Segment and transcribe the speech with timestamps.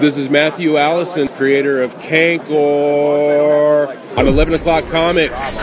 [0.00, 5.60] This is Matthew Allison, creator of Cankor on 11 O'Clock Comics.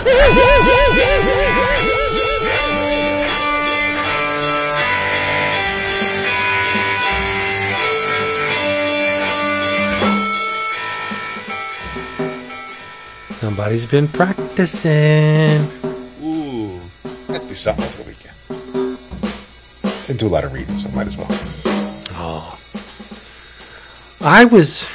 [13.31, 15.61] Somebody's been practicing.
[16.23, 16.79] Ooh,
[17.27, 18.97] Had to do something over the weekend.
[20.07, 21.27] Didn't do a lot of reading, so might as well.
[24.23, 24.87] I was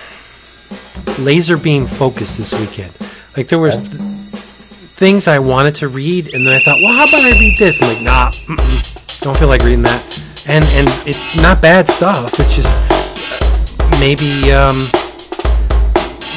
[1.19, 2.93] laser beam focused this weekend.
[3.37, 7.09] Like there was th- things I wanted to read, and then I thought, well, how
[7.09, 7.83] about I read this?
[7.83, 8.31] I'm like, nah,
[9.21, 10.03] don't feel like reading that.
[10.47, 12.39] And and it's not bad stuff.
[12.39, 14.89] It's just uh, maybe um,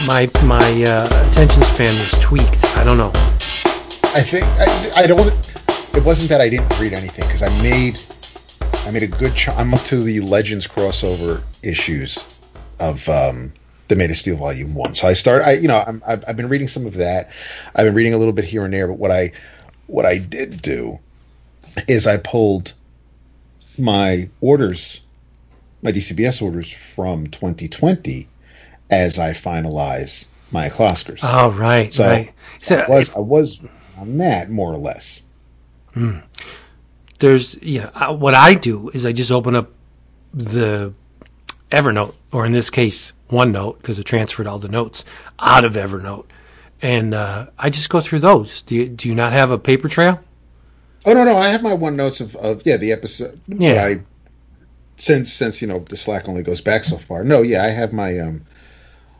[0.07, 2.65] my my uh, attention span was tweaked.
[2.75, 3.11] I don't know.
[4.15, 5.31] I think I, I don't.
[5.95, 7.99] It wasn't that I didn't read anything because I made
[8.73, 9.35] I made a good.
[9.35, 12.17] Ch- I'm up to the Legends crossover issues
[12.79, 13.53] of um,
[13.87, 14.93] the Man of Steel Volume One.
[14.95, 15.43] So I start.
[15.43, 17.31] I you know I'm, I've, I've been reading some of that.
[17.75, 18.87] I've been reading a little bit here and there.
[18.87, 19.31] But what I
[19.87, 20.99] what I did do
[21.87, 22.73] is I pulled
[23.77, 25.01] my orders,
[25.81, 28.27] my DCBS orders from 2020
[28.91, 31.19] as I finalize my Clockers.
[31.23, 32.33] Oh right, So, right.
[32.59, 33.61] So I was I was
[33.97, 35.21] on that more or less.
[37.19, 39.71] there's you know uh, what I do is I just open up
[40.33, 40.93] the
[41.69, 45.05] Evernote or in this case OneNote because I transferred all the notes
[45.39, 46.25] out of Evernote
[46.81, 48.61] and uh, I just go through those.
[48.61, 50.21] Do you, do you not have a paper trail?
[51.05, 53.39] Oh no, no, I have my one notes of, of yeah the episode.
[53.47, 53.83] Yeah.
[53.83, 54.01] I
[54.97, 57.23] since since you know the Slack only goes back so far.
[57.23, 58.45] No, yeah, I have my um,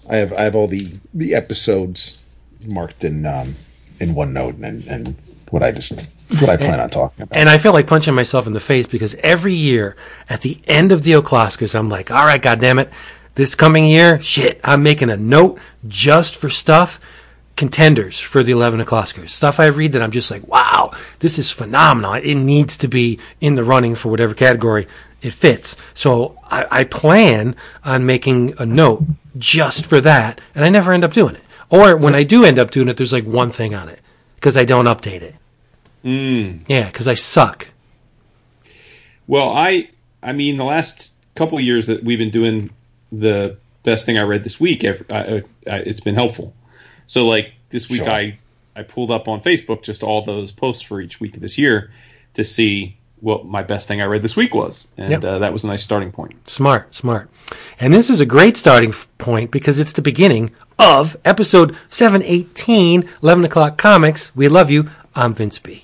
[0.09, 2.17] I have I have all the the episodes
[2.66, 3.56] marked in um
[4.00, 5.16] in OneNote and and
[5.52, 5.94] what I just
[6.30, 7.38] what I plan on talking about.
[7.38, 9.95] And I feel like punching myself in the face because every year
[10.30, 12.91] at the end of the O'Clockers, I'm like, all right, goddammit,
[13.35, 17.00] this coming year, shit, I'm making a note just for stuff,
[17.55, 19.30] contenders for the 11 O'Clockers.
[19.30, 22.13] Stuff I read that I'm just like, wow, this is phenomenal.
[22.13, 24.88] It needs to be in the running for whatever category
[25.22, 25.75] it fits.
[25.94, 29.03] So I, I plan on making a note
[29.38, 31.44] just for that, and I never end up doing it.
[31.69, 34.00] Or when I do end up doing it, there's like one thing on it
[34.35, 35.35] because I don't update it.
[36.03, 36.61] Mm.
[36.67, 37.67] Yeah, because I suck.
[39.27, 39.89] Well, I
[40.23, 42.69] I mean the last couple years that we've been doing
[43.11, 46.53] the best thing I read this week, I, I, I, it's been helpful.
[47.05, 48.11] So like this week, Sure.
[48.11, 48.37] I
[48.75, 51.91] I pulled up on Facebook just all those posts for each week of this year
[52.35, 55.23] to see what my best thing I read this week was, and Yep.
[55.25, 56.49] uh, that was a nice starting point.
[56.49, 57.29] Smart, smart.
[57.79, 63.43] And this is a great starting point because it's the beginning of episode 718, 11
[63.43, 64.33] o'clock comics.
[64.37, 64.89] We love you.
[65.16, 65.83] I'm Vince B.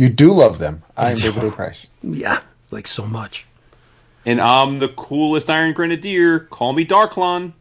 [0.00, 0.82] You do love them.
[0.96, 1.50] I am David A.
[1.50, 1.86] Price.
[2.02, 2.40] Yeah,
[2.70, 3.44] like so much.
[4.24, 6.38] And I'm the coolest Iron Grenadier.
[6.40, 7.52] Call me Darklon.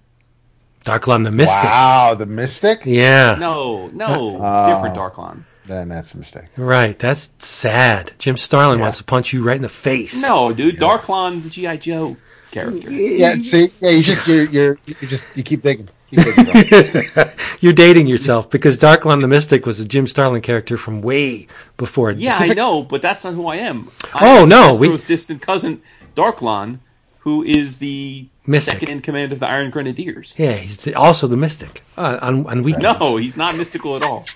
[0.86, 1.66] Darklon the Mystic.
[1.66, 2.84] Wow, the Mystic.
[2.86, 4.74] Yeah, No, no, Oh.
[4.74, 5.44] different Darklon.
[5.66, 6.46] Then that's a mistake.
[6.56, 6.98] right.
[6.98, 8.14] That's sad.
[8.20, 8.84] Jim Starlin Yeah.
[8.86, 10.22] wants to punch you right in the face.
[10.22, 12.16] No, dude, Darklon, the GI Joe
[12.52, 12.90] character.
[12.90, 15.88] Yeah, see, yeah, you just you're you're you just you keep digging, keep digging.
[15.88, 15.99] bro.
[17.62, 21.48] You're dating yourself because Darklon the Mystic was a Jim Starlin character from way
[21.78, 22.12] before.
[22.12, 23.90] Yeah, I know, but that's not who I am.
[24.16, 25.82] Oh, I'm no, we- Destro's distant cousin,
[26.16, 26.80] Darklon,
[27.20, 28.74] who is the Mystic.
[28.76, 30.34] second in command of the Iron Grenadiers.
[30.38, 33.00] Yeah, he's the, also the Mystic uh, on, on weekends.
[33.00, 34.26] No, he's not mystical at all.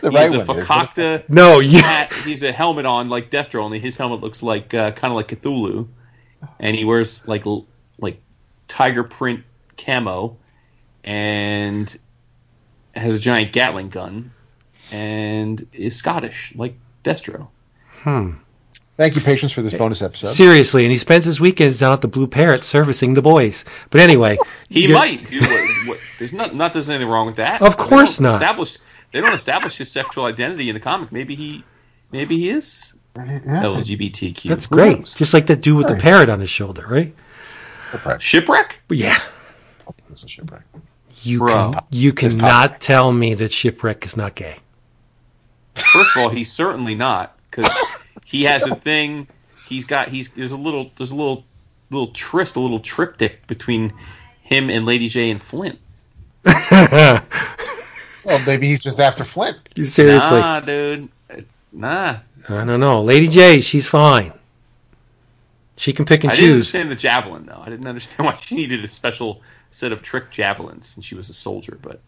[0.00, 0.58] The He's right a one.
[0.58, 0.66] is.
[0.68, 1.80] Fakakta No, you.
[1.80, 2.12] hat.
[2.12, 5.28] He's a helmet on like Destro, only his helmet looks like uh, kind of like
[5.28, 5.88] Cthulhu,
[6.60, 7.66] and he wears like l-
[7.98, 8.20] like
[8.68, 9.42] tiger print
[9.84, 10.36] camo,
[11.04, 11.94] and
[12.94, 14.32] has a giant Gatling gun,
[14.90, 17.48] and is Scottish like Destro.
[17.88, 18.32] Hmm.
[18.98, 20.28] Thank you, patience, for this bonus episode.
[20.28, 23.64] Seriously, and he spends his weekends down at the Blue Parrot servicing the boys.
[23.90, 24.36] But anyway,
[24.68, 25.26] He you're- might.
[25.26, 27.62] Dude, what, what, there's not not there's anything wrong with that.
[27.62, 28.28] Of course don't.
[28.34, 28.76] Establish
[29.12, 31.10] they don't establish his sexual identity in the comic.
[31.10, 31.64] Maybe he
[32.12, 34.42] maybe he is LGBTQ.
[34.48, 35.06] That's great.
[35.06, 37.14] Just like that dude with the parrot on his shoulder, right?
[38.18, 38.80] Shipwreck.
[38.88, 39.18] But yeah,
[40.12, 40.62] It's a shipwreck.
[41.22, 41.72] you Bro.
[41.72, 44.58] can you cannot tell me that shipwreck is not gay.
[45.74, 47.74] First of all, he's certainly not because
[48.24, 49.26] he has a thing.
[49.66, 51.44] He's got he's there's a little there's a little
[51.90, 53.92] little tryst, a little triptych between
[54.42, 55.78] him and Lady Jaye and Flint.
[58.24, 59.56] Well, maybe he's just after Flint.
[59.82, 61.08] Seriously, Nah, dude.
[61.72, 62.18] Nah.
[62.48, 63.02] I don't know.
[63.02, 64.32] Lady Jaye, she's fine.
[65.76, 66.54] She can pick and I didn't choose.
[66.72, 67.60] understand the javelin though.
[67.60, 69.42] I didn't understand why she needed a special
[69.72, 71.78] set of trick javelins since she was a soldier.
[71.82, 72.00] But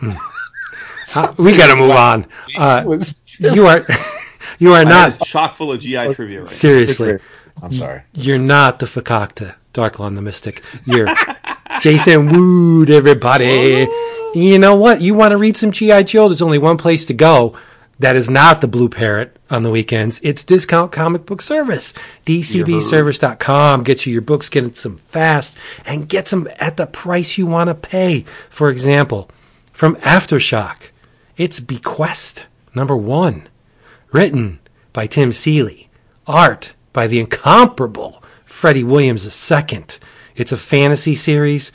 [0.00, 2.26] Uh, we got to move on.
[2.56, 2.98] Uh,
[3.38, 3.82] you are
[4.60, 6.50] You are not chock full of GI trivia right now.
[6.50, 7.18] seriously.
[7.62, 8.02] I'm sorry.
[8.14, 10.62] You're not the Fakakta, Darklon the Mystic.
[10.84, 11.08] You're
[11.80, 13.86] Jason Wood, everybody.
[14.34, 15.00] You know what?
[15.00, 16.02] You want to read some G.I.
[16.04, 16.28] Joe?
[16.28, 17.56] There's only one place to go.
[18.00, 20.20] That is not the Blue Parrot on the weekends.
[20.22, 21.92] It's Discount Comic Book Service.
[22.26, 23.82] DCBService.com.
[23.82, 27.68] Get you your books, get some fast, and get them at the price you want
[27.68, 28.24] to pay.
[28.50, 29.28] For example,
[29.72, 30.90] from Aftershock,
[31.36, 33.48] it's Bequest number one,
[34.12, 34.60] written
[34.92, 35.88] by Tim Seeley,
[36.26, 39.84] art by the incomparable Freddie Williams II.
[40.36, 41.72] It's a fantasy series,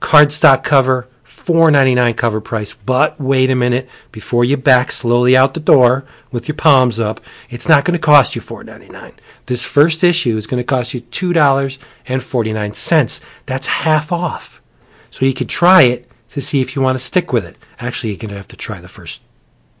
[0.00, 1.08] cardstock cover,
[1.44, 2.72] four ninety nine cover price.
[2.72, 7.20] But wait a minute, before you back slowly out the door with your palms up,
[7.50, 9.12] it's not going to cost you four ninety nine.
[9.46, 13.20] This first issue is going to cost you two dollars and forty nine cents.
[13.44, 14.62] That's half off.
[15.10, 17.56] So you could try it to see if you want to stick with it.
[17.78, 19.22] Actually, you're going to have to try the first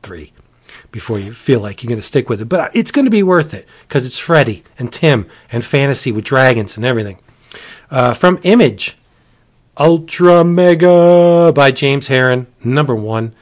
[0.02, 0.32] three
[0.90, 2.48] before you feel like you're going to stick with it.
[2.48, 6.24] But it's going to be worth it because it's Freddy and Tim and fantasy with
[6.24, 7.18] dragons and everything.
[7.90, 8.96] Uh, from Image,
[9.76, 13.34] Ultra Mega by James Harren, number one.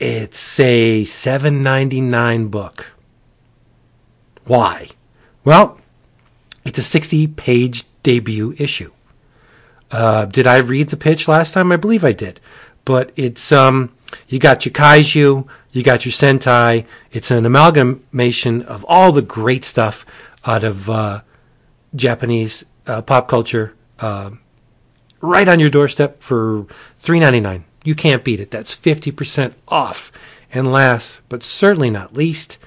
[0.00, 2.92] It's a seven ninety nine book.
[4.46, 4.88] Why?
[5.44, 5.78] Well,
[6.64, 8.90] it's a sixty page debut issue.
[9.92, 11.70] Uh, did I read the pitch last time?
[11.70, 12.40] I believe I did.
[12.84, 13.94] But it's um,
[14.26, 16.84] you got your kaiju, you got your sentai.
[17.12, 20.04] It's an amalgamation of all the great stuff
[20.44, 21.20] out of uh,
[21.94, 24.30] Japanese uh, pop culture, uh,
[25.20, 26.66] right on your doorstep for
[27.00, 27.62] $3.99.
[27.84, 28.50] You can't beat it.
[28.50, 30.12] That's fifty percent off.
[30.52, 32.58] And last, but certainly not least,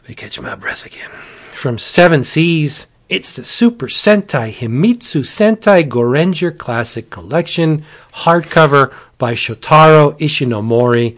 [0.00, 1.10] let me catch my breath again.
[1.52, 7.84] From Seven Seas, it's the Super Sentai Himitsu Sentai Goranger Classic Collection,
[8.14, 11.16] hardcover by Shotaro Ishinomori.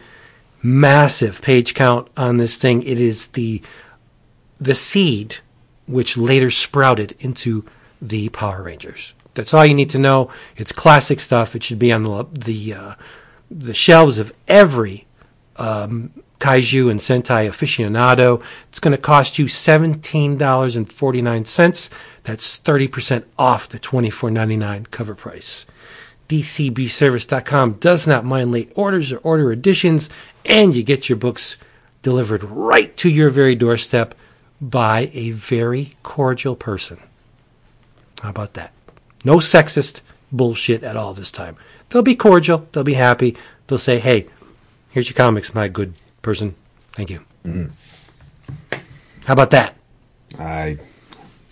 [0.63, 2.83] Massive page count on this thing.
[2.83, 3.63] It is the
[4.61, 5.37] the seed
[5.87, 7.65] which later sprouted into
[8.03, 9.15] the Power Rangers.
[9.39, 10.33] That's all you need to know.
[10.57, 11.55] It's classic stuff.
[11.55, 12.95] It should be on the the uh,
[13.49, 15.07] the shelves of every
[15.59, 18.43] um, kaiju and sentai aficionado.
[18.69, 21.89] It's going to cost you seventeen dollars and forty nine cents.
[22.25, 25.67] That's thirty percent off the twenty four ninety nine cover price.
[26.29, 30.11] DCBService.com does not mind late orders or order additions,
[30.45, 31.59] and you get your books
[32.03, 34.17] delivered right to your very doorstep
[34.61, 36.99] by a very cordial person.
[38.21, 38.73] How about that?
[39.25, 41.57] No sexist bullshit at all this time.
[41.91, 42.69] They'll be cordial.
[42.73, 43.37] They'll be happy.
[43.67, 44.27] They'll say, hey,
[44.91, 46.55] here's your comics, my good person.
[46.93, 47.25] Thank you.
[49.25, 49.75] How about that?
[50.39, 50.79] I.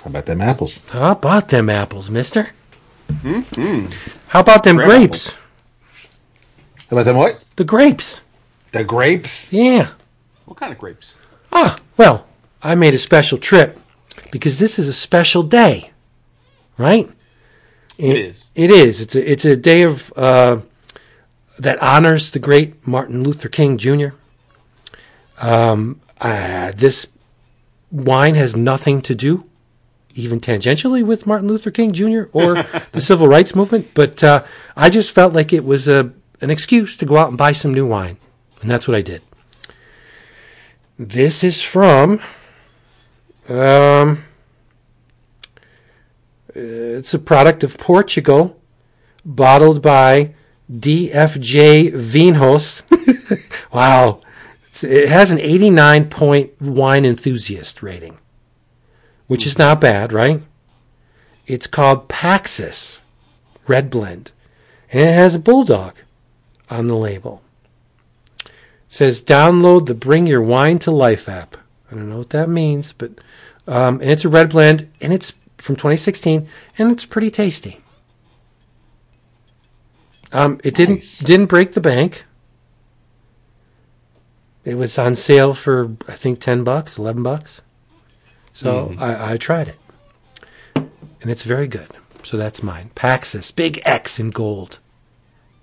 [0.02, 0.80] How about them apples?
[0.88, 2.50] How about them apples, mister?
[3.22, 3.86] Hmm.
[4.28, 5.36] How about them Crab grapes?
[6.88, 7.44] How about them what?
[7.56, 8.20] The grapes.
[8.72, 9.52] The grapes?
[9.52, 9.88] Yeah.
[10.44, 11.16] What kind of grapes?
[11.52, 12.26] Ah, well,
[12.62, 13.78] I made a special trip
[14.30, 15.90] because this is a special day,
[16.78, 17.08] right?
[17.98, 18.46] It is.
[18.54, 19.00] It is.
[19.00, 20.60] It's a it's a day of uh,
[21.58, 24.08] that honors the great Martin Luther King Jr.
[25.40, 27.08] Um, uh, this
[27.90, 29.44] wine has nothing to do,
[30.14, 32.24] even tangentially, with Martin Luther King Jr.
[32.32, 32.54] or
[32.92, 33.90] the civil rights movement.
[33.94, 34.44] But uh,
[34.76, 36.12] I just felt like it was a
[36.42, 38.18] an excuse to go out and buy some new wine,
[38.60, 39.22] and that's what I did.
[40.98, 42.20] This is from.
[43.48, 44.24] Um,
[46.58, 48.58] it's a product of Portugal,
[49.24, 50.34] bottled by
[50.72, 52.82] DFJ Vinhos.
[53.72, 54.20] wow.
[54.82, 58.16] It has an 89 point wine enthusiast rating,
[59.26, 60.42] which is not bad, right?
[61.46, 63.00] It's called Paxis
[63.66, 64.32] Red Blend,
[64.90, 65.96] and it has a bulldog
[66.70, 67.42] on the label.
[68.44, 68.52] It
[68.88, 71.56] says download the Bring Your Wine to Life app.
[71.90, 73.12] I don't know what that means, but
[73.66, 76.48] um, and it's a red blend, and it's from 2016,
[76.78, 77.80] and it's pretty tasty.
[80.32, 81.18] Um, it didn't Nice.
[81.18, 82.24] didn't break the bank.
[84.64, 87.62] It was on sale for I think 10 bucks, 11 bucks.
[88.52, 89.78] So I, I tried it,
[90.74, 91.88] and it's very good.
[92.22, 92.90] So that's mine.
[92.96, 94.78] Paxis, big X in gold.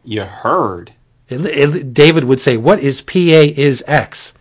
[0.05, 0.93] You heard.
[1.27, 4.33] It, it, David would say, "What is PA is X?"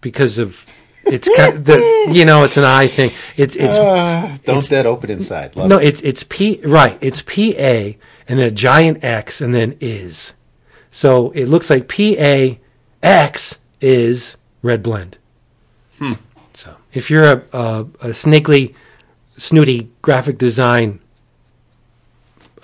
[0.00, 0.64] Because of
[1.12, 1.78] it's kind of the
[2.10, 3.10] you know it's an eye thing.
[3.36, 5.56] It's it's Uh, don't It's- that open inside.
[5.56, 5.86] Love no, it.
[5.88, 6.98] it's it's P right.
[7.00, 7.98] It's P A
[8.28, 10.32] and then a giant X and then is.
[10.90, 12.58] So it looks like P A
[13.02, 15.18] X is red blend.
[15.98, 16.14] Hmm.
[16.54, 18.74] So if you're a, a a snakely,
[19.36, 21.00] snooty graphic design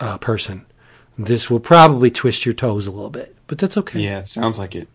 [0.01, 0.67] uh, person,
[1.19, 4.01] this will probably twist your toes a little bit, but that's okay.
[4.01, 4.89] Yeah, it sounds like it.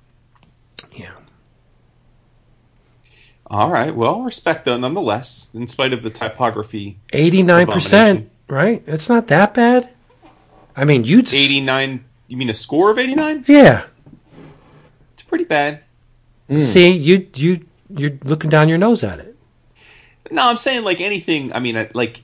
[0.94, 1.12] Yeah.
[3.50, 3.94] All right.
[3.96, 6.98] Well, respect though, nonetheless, in spite of the typography.
[7.14, 8.84] Eighty nine percent, right?
[8.86, 9.90] It's not that bad.
[10.76, 12.06] I mean, you'd s- Eighty nine.
[12.28, 13.44] You mean a score of eighty nine?
[13.48, 13.86] Yeah.
[15.14, 15.82] It's pretty bad.
[16.48, 16.56] Hmm.
[16.58, 16.62] Hmm.
[16.62, 19.36] See, you you you're looking down your nose at it.
[20.32, 21.52] No, I'm saying like anything.
[21.54, 22.22] I mean, like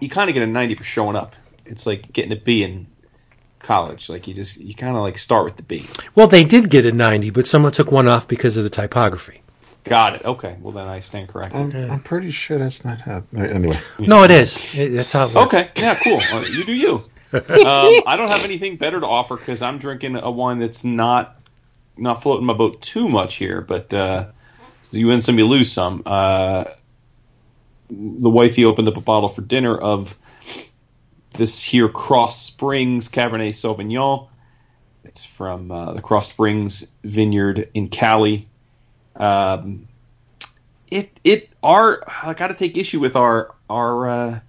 [0.00, 1.36] you kind of get a ninety for showing up.
[1.66, 2.88] It's like getting a B in
[3.60, 4.08] college.
[4.08, 5.86] Like you just you kind of like start with the B.
[6.16, 9.40] Well, they did get a ninety, but someone took one off because of the typography.
[9.84, 10.24] Got it.
[10.24, 10.56] Okay.
[10.60, 11.74] Well, then I stand corrected.
[11.74, 13.22] I'm, I'm pretty sure that's not how.
[13.36, 14.74] Anyway, No, it is.
[14.74, 15.28] It, that's how.
[15.28, 15.54] It works.
[15.54, 15.70] Okay.
[15.76, 15.94] Yeah.
[16.02, 16.20] Cool.
[16.32, 16.94] Uh, you do you.
[17.34, 21.40] um, I don't have anything better to offer because I'm drinking a wine that's not
[21.96, 23.60] not floating my boat too much here.
[23.60, 24.30] But uh,
[24.82, 26.02] so you win some, you lose some.
[26.06, 26.64] Uh,
[27.90, 30.16] the wifey opened up a bottle for dinner of
[31.34, 34.28] this here Cross Springs Cabernet Sauvignon.
[35.04, 38.48] It's from uh, the Cross Springs Vineyard in Cali.
[39.16, 39.88] Um,
[40.88, 44.40] it it our I got to take issue with our our uh,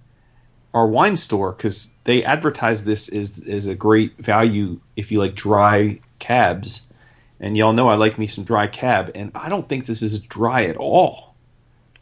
[0.74, 5.34] our wine store because they advertise this as as a great value if you like
[5.34, 6.82] dry cabs,
[7.40, 10.20] and y'all know I like me some dry cab, and I don't think this is
[10.20, 11.34] dry at all.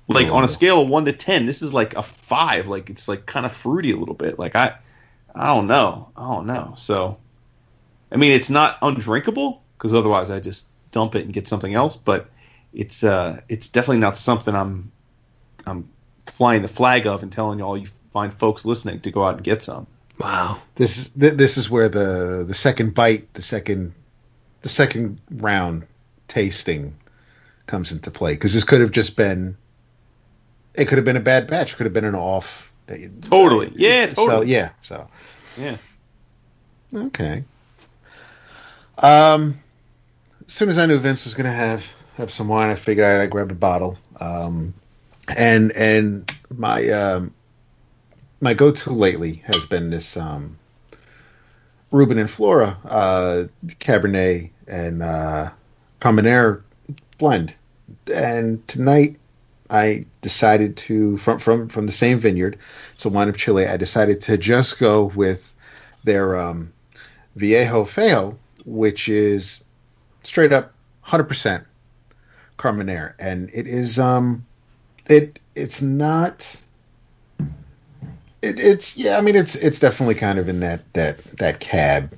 [0.07, 2.69] Like on a scale of one to ten, this is like a five.
[2.69, 4.39] Like it's like kind of fruity a little bit.
[4.39, 4.75] Like I,
[5.35, 6.75] I don't know, I don't know.
[6.77, 7.17] So,
[8.13, 11.97] I mean, it's not undrinkable because otherwise I just dump it and get something else.
[11.97, 12.29] But
[12.75, 14.91] it's uh, it's definitely not something I'm
[15.67, 15.89] I'm
[16.27, 19.45] flying the flag of and telling all you fine folks listening to go out and
[19.45, 19.87] get some.
[20.19, 20.61] Wow.
[20.77, 23.95] this is this is where the the second bite, the second
[24.63, 25.87] the second round
[26.29, 26.97] tasting
[27.67, 29.57] comes into play because this could have just been
[30.75, 32.73] it could have been a bad batch, could have been an off.
[33.23, 33.73] Totally.
[33.75, 35.09] Yeah, So yeah, so
[35.59, 35.77] Yeah.
[36.93, 37.45] okay.
[38.99, 39.59] Um,
[40.47, 43.07] as soon as I knew Vince was going to have have some wine, I figured
[43.07, 43.99] I, I grabbed a bottle.
[44.21, 44.75] Um,
[45.37, 47.35] and and my um,
[48.41, 50.59] my go to lately has been this um,
[51.91, 55.51] Ruben and Flora uh, Cabernet and uh,
[56.01, 56.63] Carmenere
[57.19, 57.55] blend.
[58.13, 59.19] And tonight
[59.71, 62.59] I decided to from from from the same vineyard,
[62.97, 63.67] so wine of Chile.
[63.67, 65.55] I decided to just go with
[66.05, 66.73] their um,
[67.37, 69.63] Viejo Feo, which is
[70.23, 70.73] straight up
[71.07, 71.65] 100%
[72.57, 74.45] Carmenere, and it is um,
[75.07, 76.61] it it's not.
[78.43, 82.13] It, it's yeah, I mean it's it's definitely kind of in that that that cab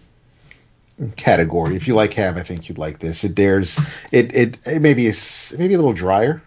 [1.17, 1.77] category.
[1.77, 3.25] If you like cab, I think you'd like this.
[3.25, 3.79] It there's
[4.13, 6.43] it it, it maybe is maybe a little drier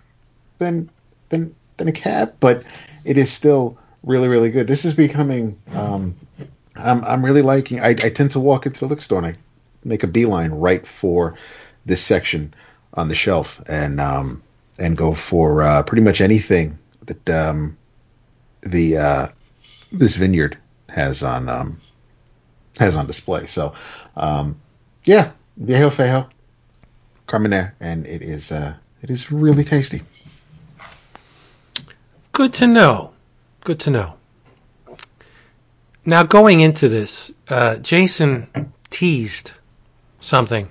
[0.57, 0.89] than
[1.29, 2.63] than than a cab, but
[3.05, 4.67] it is still really really good.
[4.67, 6.15] This is becoming um,
[6.75, 7.79] I'm I'm really liking.
[7.81, 9.35] I, I tend to walk into the liquor store and I
[9.83, 11.35] make a beeline right for
[11.85, 12.53] this section
[12.93, 14.41] on the shelf and um
[14.79, 17.77] and go for uh, pretty much anything that um
[18.61, 19.27] the uh
[19.91, 21.79] this vineyard has on um
[22.79, 23.45] has on display.
[23.45, 23.73] So
[24.15, 24.59] um
[25.05, 26.29] yeah, Viejo Feo,
[27.27, 30.01] Carmenere, and it is uh it is really tasty.
[32.31, 33.11] Good to know.
[33.61, 34.13] Good to know.
[36.05, 39.51] Now, going into this, uh, Jason teased
[40.19, 40.69] something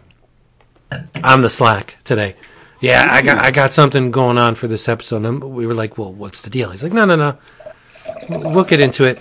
[1.22, 2.34] on the Slack today.
[2.80, 5.24] Yeah, I got I got something going on for this episode.
[5.24, 7.38] And we were like, "Well, what's the deal?" He's like, "No, no, no.
[8.28, 9.20] We'll get into it."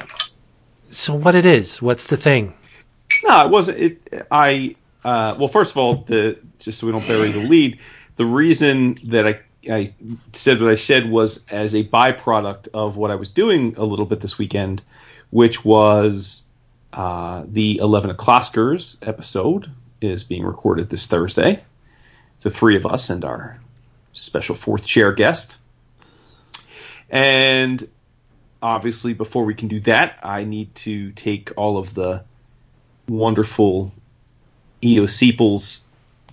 [0.89, 1.81] So, what it is?
[1.81, 2.53] What's the thing?
[3.23, 3.79] No, it wasn't.
[3.79, 4.27] It.
[4.31, 4.75] I.
[5.03, 7.79] Uh, well, first of all, the just so we don't bury the lead,
[8.17, 9.93] the reason that I I
[10.33, 14.05] said what I said was as a byproduct of what I was doing a little
[14.05, 14.83] bit this weekend,
[15.31, 16.43] which was
[16.93, 21.63] uh, the Eleven O'clockers episode is being recorded this Thursday.
[22.41, 23.59] The three of us and our
[24.13, 25.57] special fourth chair guest,
[27.09, 27.87] and
[28.61, 32.23] obviously before we can do that, I need to take all of the
[33.07, 33.91] wonderful
[34.81, 35.83] EOCeeples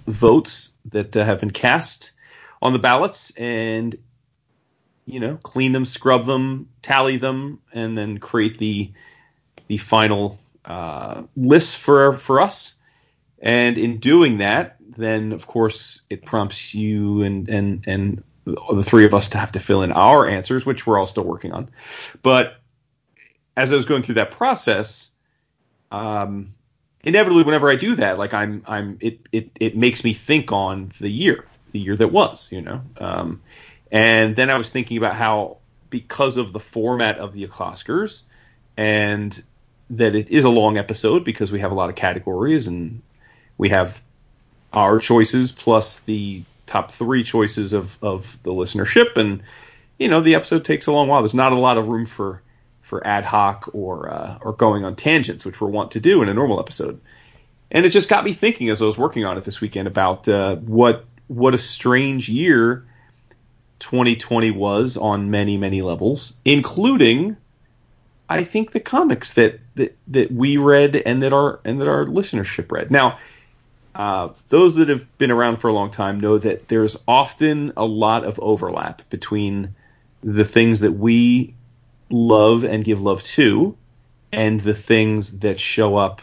[0.07, 2.13] votes that uh, have been cast
[2.61, 3.97] on the ballots and
[5.07, 8.91] you know clean them scrub them tally them and then create the
[9.67, 12.77] the final uh, list for for us
[13.45, 19.05] and in doing that then of course it prompts you and and and the three
[19.05, 21.71] of us to have to fill in our answers which we're all still working on
[22.23, 22.57] but
[23.57, 25.13] as i was going through that process
[25.93, 26.53] um
[27.05, 30.93] inevitably whenever I do that, like I'm I'm it it it makes me think on
[30.99, 32.81] the year, the year that was, you know.
[32.99, 33.43] Um,
[33.93, 35.59] and then I was thinking about how
[35.91, 38.25] because of the format of the O'Clockers
[38.77, 39.43] and
[39.91, 43.03] that it is a long episode because we have a lot of categories and
[43.59, 44.03] we have
[44.73, 49.43] our choices plus the top three choices of of the listenership, and
[49.99, 51.23] you know the episode takes a long while.
[51.23, 52.43] There's not a lot of room for
[52.83, 56.29] for ad hoc or uh, or going on tangents, which we're wont to do in
[56.29, 57.01] a normal episode.
[57.71, 60.29] And it just got me thinking as I was working on it this weekend about
[60.29, 62.87] uh, what what a strange year
[63.79, 67.37] 2020 was on many many levels, including
[68.29, 72.07] I think the comics that that that we read and that our and that our
[72.07, 72.91] listenership read.
[72.91, 73.19] Now,
[73.95, 77.85] uh, those that have been around for a long time know that there's often a
[77.85, 79.75] lot of overlap between
[80.23, 81.55] the things that we
[82.11, 83.77] love and give love to,
[84.33, 86.23] and the things that show up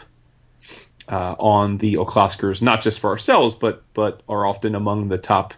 [1.08, 5.54] uh, on the O'Clockers, not just for ourselves, but but are often among the top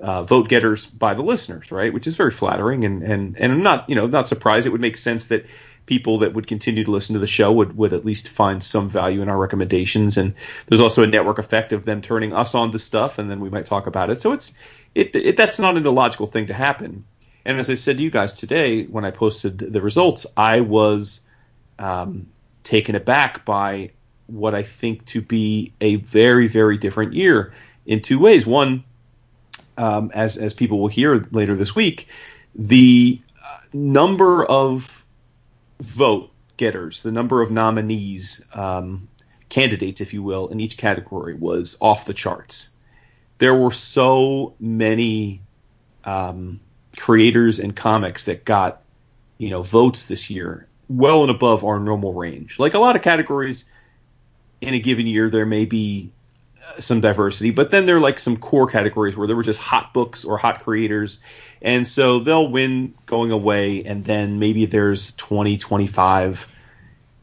[0.00, 1.92] uh, vote getters by the listeners, right?
[1.92, 4.66] Which is very flattering, and and and I'm not you know not surprised.
[4.66, 5.46] It would make sense that
[5.86, 8.88] people that would continue to listen to the show would would at least find some
[8.88, 10.34] value in our recommendations, and
[10.66, 13.48] there's also a network effect of them turning us on to stuff, and then we
[13.48, 14.20] might talk about it.
[14.20, 14.52] So it's
[14.94, 17.04] it, it that's not an illogical thing to happen.
[17.44, 21.20] And as I said to you guys today when I posted the results, I was
[21.78, 22.26] um,
[22.64, 23.92] taken aback by
[24.26, 27.52] what I think to be a very very different year
[27.86, 28.46] in two ways.
[28.46, 28.84] One
[29.78, 32.08] um, as as people will hear later this week,
[32.54, 34.95] the uh, number of
[35.80, 39.08] vote getters, the number of nominees, um,
[39.48, 42.70] candidates, if you will, in each category was off the charts.
[43.38, 45.42] There were so many
[46.04, 46.60] um,
[46.96, 48.82] creators and comics that got
[49.38, 52.58] you know votes this year, well and above our normal range.
[52.58, 53.66] Like a lot of categories
[54.60, 56.10] in a given year, there may be
[56.78, 59.92] some diversity, but then there are like some core categories where there were just hot
[59.94, 61.20] books or hot creators.
[61.62, 66.48] And so they'll win going away, and then maybe there's 20, 25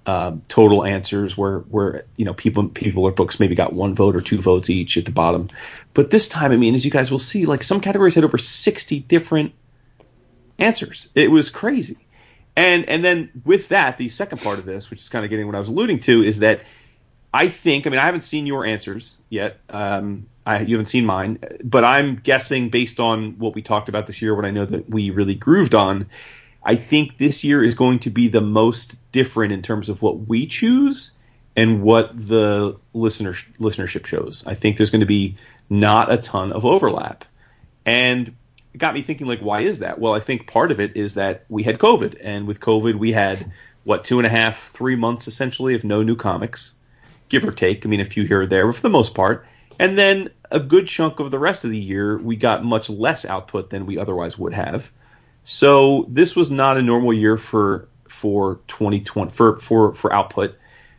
[0.05, 4.15] uh, total answers where, where you know people people or books maybe got one vote
[4.15, 5.49] or two votes each at the bottom.
[5.93, 8.37] But this time, I mean, as you guys will see, like some categories had over
[8.37, 9.53] 60 different
[10.59, 11.07] answers.
[11.15, 11.97] It was crazy.
[12.55, 15.45] And and then with that, the second part of this, which is kind of getting
[15.45, 16.61] what I was alluding to, is that
[17.33, 17.87] I think.
[17.87, 19.59] I mean, I haven't seen your answers yet.
[19.69, 24.07] Um, I, you haven't seen mine, but I'm guessing based on what we talked about
[24.07, 26.07] this year, what I know that we really grooved on.
[26.63, 30.27] I think this year is going to be the most different in terms of what
[30.27, 31.13] we choose
[31.55, 34.45] and what the listener listenership shows.
[34.45, 35.35] I think there's going to be
[35.69, 37.25] not a ton of overlap,
[37.85, 38.27] and
[38.73, 39.99] it got me thinking like, why is that?
[39.99, 43.11] Well, I think part of it is that we had COVID, and with COVID, we
[43.11, 43.51] had
[43.85, 46.73] what two and a half, three months essentially of no new comics
[47.33, 47.83] give or take.
[47.83, 49.45] I mean, a few here or there, but for the most part.
[49.79, 53.25] And then a good chunk of the rest of the year, we got much less
[53.25, 54.91] output than we otherwise would have.
[55.43, 60.55] So this was not a normal year for for 2020 for for for output.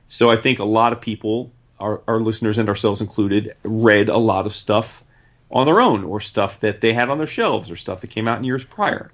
[0.08, 4.18] So I think a lot of people, our, our listeners and ourselves included, read a
[4.18, 5.04] lot of stuff
[5.52, 8.26] on their own or stuff that they had on their shelves or stuff that came
[8.26, 9.12] out in years prior.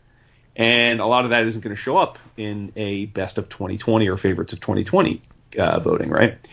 [0.57, 4.09] And a lot of that isn't going to show up in a best of 2020
[4.09, 5.23] or favorites of 2020
[5.59, 6.49] uh, voting, right?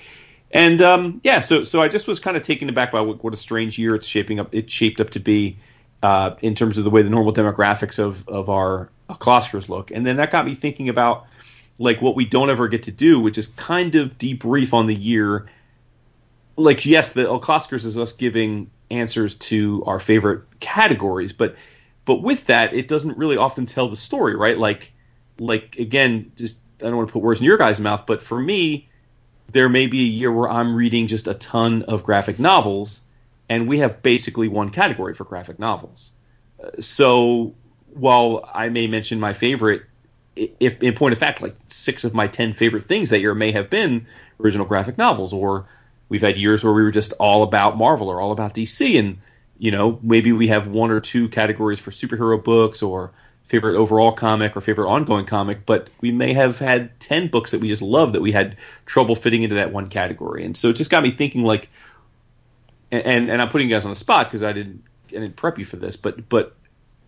[0.52, 3.34] And um, yeah, so so I just was kind of taken aback by what, what,
[3.34, 4.54] a strange year it's shaping up.
[4.54, 5.58] It shaped up to be
[6.04, 9.92] uh, in terms of the way the normal demographics of of our O'Clockers look.
[9.92, 11.26] And then that got me thinking about
[11.80, 14.96] like what we don't ever get to do, which is kind of debrief on the
[14.96, 15.48] year.
[16.56, 21.56] Like yes, the O'Clockers is us giving answers to our favorite categories, but
[22.06, 24.58] but with that, it doesn't really often tell the story, right?
[24.58, 24.94] Like
[25.40, 28.40] like again, just I don't want to put words in your guys' mouth, but for
[28.40, 28.87] me
[29.52, 33.02] there may be a year where I'm reading just a ton of graphic novels,
[33.50, 36.12] and we have basically one category for graphic novels.
[36.62, 37.54] Uh, so
[37.94, 39.84] while I may mention my favorite,
[40.36, 43.52] if in point of fact, like six of my ten favorite things that year may
[43.52, 44.06] have been
[44.40, 45.68] original graphic novels, or
[46.10, 49.18] we've had years where we were just all about Marvel or all about DC, and
[49.58, 53.12] you know maybe we have one or two categories for superhero books or
[53.48, 57.62] favorite overall comic or favorite ongoing comic, but we may have had 10 books that
[57.62, 60.46] we just love that we had trouble fitting into that one category.
[60.46, 61.70] And so it just got me thinking like,
[62.92, 65.58] and, and I'm putting you guys on the spot because I didn't, I didn't prep
[65.58, 66.56] you for this, but, but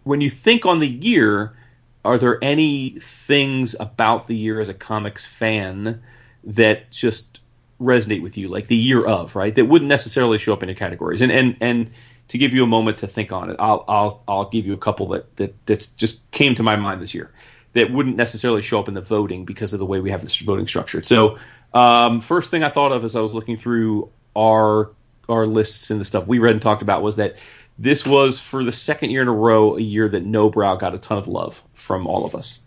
[0.03, 1.57] when you think on the year,
[2.05, 6.01] are there any things about the year as a comics fan
[6.45, 7.41] that just
[7.81, 9.55] resonate with you, like the year of, right?
[9.55, 11.21] That wouldn't necessarily show up in your categories.
[11.21, 11.91] And, and, and,
[12.29, 14.77] to give you a moment to think on it, I'll I'll I'll give you a
[14.77, 17.31] couple that that, that just came to my mind this year
[17.73, 20.37] that wouldn't necessarily show up in the voting because of the way we have this
[20.37, 21.05] voting structured.
[21.05, 21.37] So,
[21.73, 24.91] um, first thing I thought of as I was looking through our
[25.27, 27.35] our lists and the stuff we read and talked about was that
[27.77, 30.97] this was for the second year in a row a year that Nobrow got a
[30.97, 32.65] ton of love from all of us.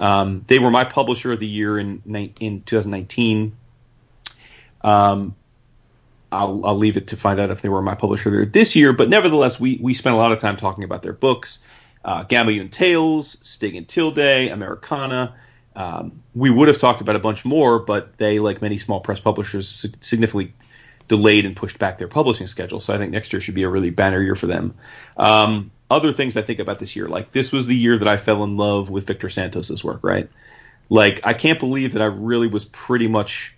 [0.00, 2.02] Um, they were my publisher of the year in
[2.40, 3.56] in 2019.
[4.82, 5.34] Um,
[6.34, 8.92] I'll, I'll leave it to find out if they were my publisher there this year.
[8.92, 11.60] But nevertheless, we we spent a lot of time talking about their books,
[12.04, 15.34] uh, Gamma Tales, Stig and Tilde, Americana.
[15.76, 19.18] Um, we would have talked about a bunch more, but they, like many small press
[19.18, 20.54] publishers, significantly
[21.08, 22.80] delayed and pushed back their publishing schedule.
[22.80, 24.74] So I think next year should be a really banner year for them.
[25.16, 28.16] Um, other things I think about this year, like this was the year that I
[28.16, 30.28] fell in love with Victor Santos's work, right?
[30.88, 33.53] Like I can't believe that I really was pretty much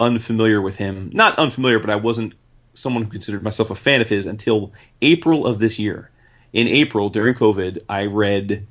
[0.00, 1.10] unfamiliar with him.
[1.12, 2.34] Not unfamiliar, but I wasn't
[2.74, 6.10] someone who considered myself a fan of his until April of this year.
[6.52, 8.66] In April, during COVID, I read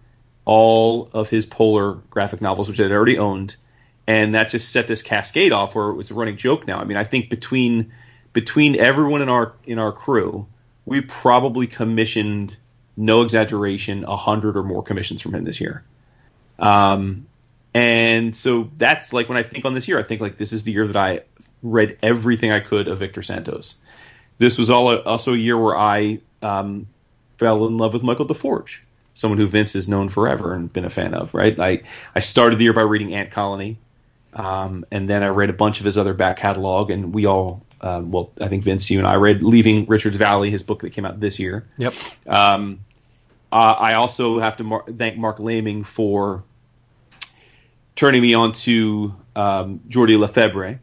[0.45, 3.57] all of his polar graphic novels, which I had already owned,
[4.07, 6.79] and that just set this cascade off where it was a running joke now.
[6.79, 7.91] I mean, I think between
[8.33, 10.47] between everyone in our in our crew,
[10.85, 12.55] we probably commissioned,
[12.95, 15.83] no exaggeration, a hundred or more commissions from him this year.
[16.59, 17.27] Um,
[17.77, 20.63] and so that's like when I think on this year, I think like this is
[20.63, 21.21] the year that I
[21.61, 23.79] read everything I could of Victor Santos.
[24.39, 26.87] This was all also a year where I um,
[27.37, 28.79] fell in love with Michael DeForge,
[29.13, 31.35] someone who Vince has known forever and been a fan of.
[31.35, 31.59] Right?
[31.59, 31.83] I
[32.15, 33.77] I started the year by reading Ant Colony,
[34.33, 37.63] um, and then I read a bunch of his other back catalog, and we all.
[37.79, 40.89] Um, well, I think Vince, you and I read Leaving Richard's Valley, his book that
[40.93, 41.63] came out this year.
[41.77, 41.93] Yep.
[42.25, 42.79] Um,
[43.51, 46.43] uh, I also have to mar- thank Marc Laming for
[47.97, 50.79] turning me on to um, Jordi Lafebre,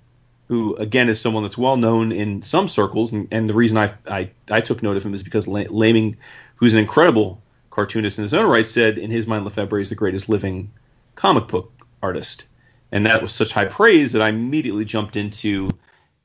[0.49, 3.95] who again is someone that's well known in some circles, and, and the reason I,
[4.07, 6.19] I, I took note of him is because Laming,
[6.57, 9.95] who's an incredible cartoonist in his own right, said in his mind Lefebvre is the
[9.95, 10.71] greatest living
[11.15, 11.73] comic book
[12.03, 12.47] artist,
[12.93, 15.71] and that was such high praise that I immediately jumped into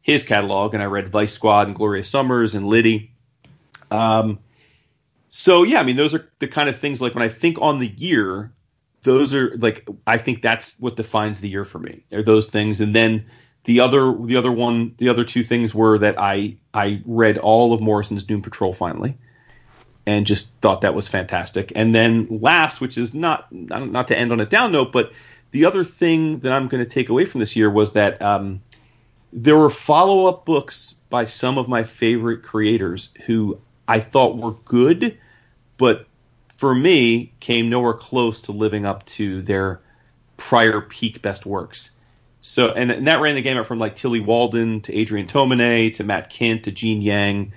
[0.02, 3.12] his catalog and I read Vice Squad and Glorious Summers and Lydie.
[3.91, 4.39] Um,
[5.28, 7.78] so yeah, I mean those are the kind of things like when I think on
[7.78, 8.52] the year,
[9.04, 12.04] those are like I think that's what defines the year for me.
[12.12, 13.26] Are those things, and then
[13.66, 17.74] the other the other one the other two things were that I I read all
[17.74, 19.18] of Morrison's Doom Patrol finally,
[20.06, 21.72] and just thought that was fantastic.
[21.76, 25.12] And then last, which is not not to end on a down note, but
[25.52, 28.62] the other thing that I'm going to take away from this year was that um,
[29.34, 34.54] there were follow up books by some of my favorite creators who I thought were
[34.66, 35.18] good,
[35.78, 36.08] but
[36.60, 39.80] for me, came nowhere close to living up to their
[40.36, 41.91] prior peak best works.
[42.41, 46.04] So, and, and that ran the gamut from like Tillie Walden to Adrian Tomine to
[46.04, 47.54] Matt Kindt to Gene Yang.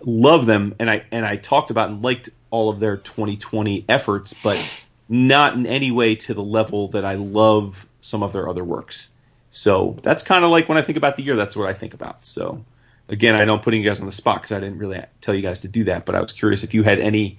[0.00, 4.34] Love them, and I and I talked about and liked all of their 2020 efforts,
[4.42, 8.64] but not in any way to the level that I love some of their other
[8.64, 9.10] works.
[9.50, 11.92] So that's kind of like when I think about the year, that's what I think
[11.92, 12.24] about.
[12.24, 12.64] So
[13.10, 15.34] again, I know I'm putting you guys on the spot because I didn't really tell
[15.34, 17.36] you guys to do that, but I was curious if you had any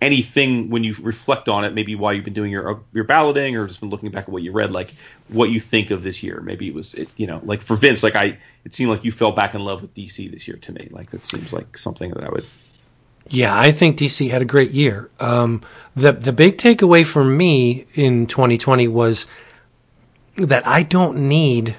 [0.00, 3.66] anything when you reflect on it, maybe why you've been doing your your balloting or
[3.66, 4.94] just been looking back at what you read, like
[5.28, 6.40] what you think of this year.
[6.40, 9.12] Maybe it was, it, you know, like for Vince, like I, it seemed like you
[9.12, 10.88] fell back in love with DC this year to me.
[10.90, 12.44] Like that seems like something that I would.
[13.28, 15.10] Yeah, I think DC had a great year.
[15.18, 15.62] Um,
[15.96, 19.26] the the big takeaway for me in 2020 was
[20.36, 21.76] that I don't need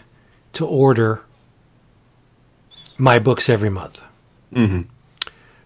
[0.53, 1.21] to order
[2.97, 4.03] my books every month
[4.53, 4.83] mm-hmm.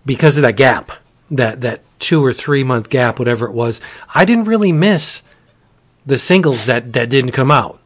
[0.06, 0.92] because of that gap
[1.32, 3.82] that that two or three month gap, whatever it was,
[4.14, 5.24] I didn't really miss
[6.06, 7.80] the singles that that didn't come out.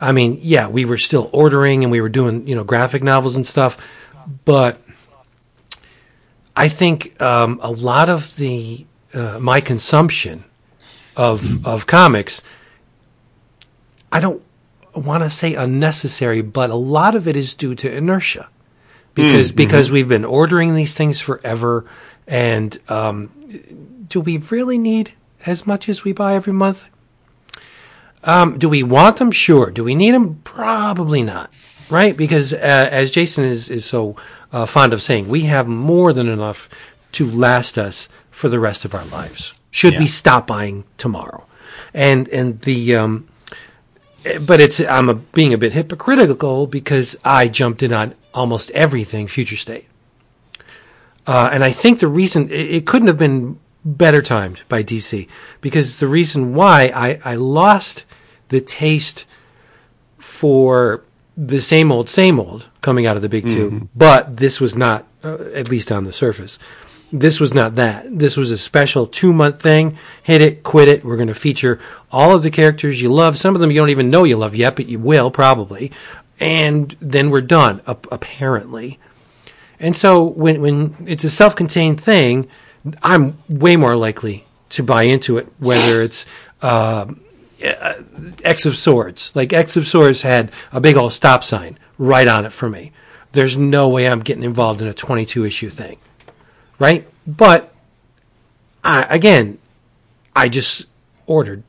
[0.00, 3.36] I mean, yeah, we were still ordering and we were doing you know graphic novels
[3.36, 3.78] and stuff,
[4.44, 4.80] but
[6.56, 10.44] I think um, a lot of the uh, my consumption
[11.16, 12.42] of of comics,
[14.12, 14.42] I don't
[14.94, 18.48] want to say unnecessary, but a lot of it is due to inertia
[19.14, 19.56] because mm-hmm.
[19.56, 21.84] because we've been ordering these things forever
[22.28, 23.30] and um,
[24.06, 25.14] do we really need
[25.46, 26.88] as much as we buy every month?
[28.22, 29.32] Um, do we want them?
[29.32, 29.70] Sure.
[29.70, 30.40] Do we need them?
[30.44, 31.50] Probably not.
[31.88, 32.16] Right?
[32.16, 34.16] Because uh, as Jason is is so
[34.52, 36.68] uh, fond of saying, we have more than enough
[37.12, 39.54] to last us for the rest of our lives.
[39.70, 40.00] Should yeah.
[40.00, 41.46] we stop buying tomorrow?
[41.94, 43.28] And and the um,
[44.42, 49.26] but it's I'm a, being a bit hypocritical because I jumped in on almost everything
[49.26, 49.86] Future State.
[51.28, 55.28] Uh, and I think the reason it, it, couldn't have been better timed by DC
[55.60, 58.06] because the reason why I, I lost
[58.48, 59.26] the taste
[60.16, 61.04] for
[61.36, 63.78] the same old, same old coming out of the big mm-hmm.
[63.78, 66.58] two, but this was not, uh, at least on the surface.
[67.12, 68.18] This was not that.
[68.18, 69.98] This was a special two month thing.
[70.22, 71.04] Hit it, quit it.
[71.04, 71.78] We're going to feature
[72.10, 73.36] all of the characters you love.
[73.36, 75.92] Some of them you don't even know you love yet, but you will probably.
[76.40, 78.98] And then we're done, apparently.
[79.80, 82.48] And so when, when it's a self-contained thing,
[83.02, 86.26] I'm way more likely to buy into it, whether it's,
[86.62, 87.06] uh,
[88.44, 89.32] X of Swords.
[89.34, 92.92] Like X of Swords had a big old stop sign right on it for me.
[93.32, 95.98] there's no way I'm getting involved in a 22 issue thing,
[96.78, 97.06] right?
[97.26, 97.72] But
[98.82, 99.58] I, again,
[100.34, 100.86] I just
[101.26, 101.62] ordered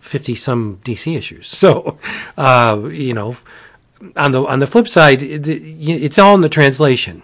[0.00, 1.48] 50 some DC issues.
[1.62, 1.98] So,
[2.36, 3.36] uh, you know,
[4.16, 7.22] on the on the flip side, it, it's all in the translation,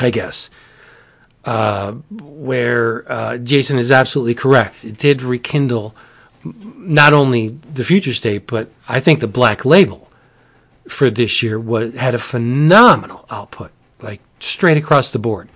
[0.00, 0.50] I guess.
[1.44, 4.82] Uh, where uh, Jason is absolutely correct.
[4.82, 5.94] It did rekindle
[6.42, 10.10] not only the future state, but I think the black label
[10.88, 15.48] for this year was had a phenomenal output, like straight across the board.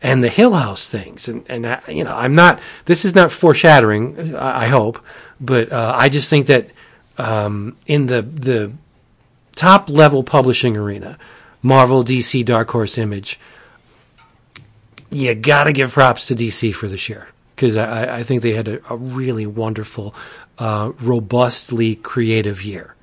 [0.00, 2.60] And the Hill House things, and and I, you know, I'm not.
[2.84, 4.34] This is not foreshadowing.
[4.34, 5.02] I, I hope,
[5.40, 6.68] but uh, I just think that
[7.16, 8.72] um, in the the
[9.54, 11.18] top level publishing arena,
[11.62, 13.38] Marvel, DC, Dark Horse, Image,
[15.10, 18.52] you got to give props to DC for this year because I, I, think they
[18.52, 20.14] had a, a really wonderful,
[20.58, 22.94] uh, robustly creative year.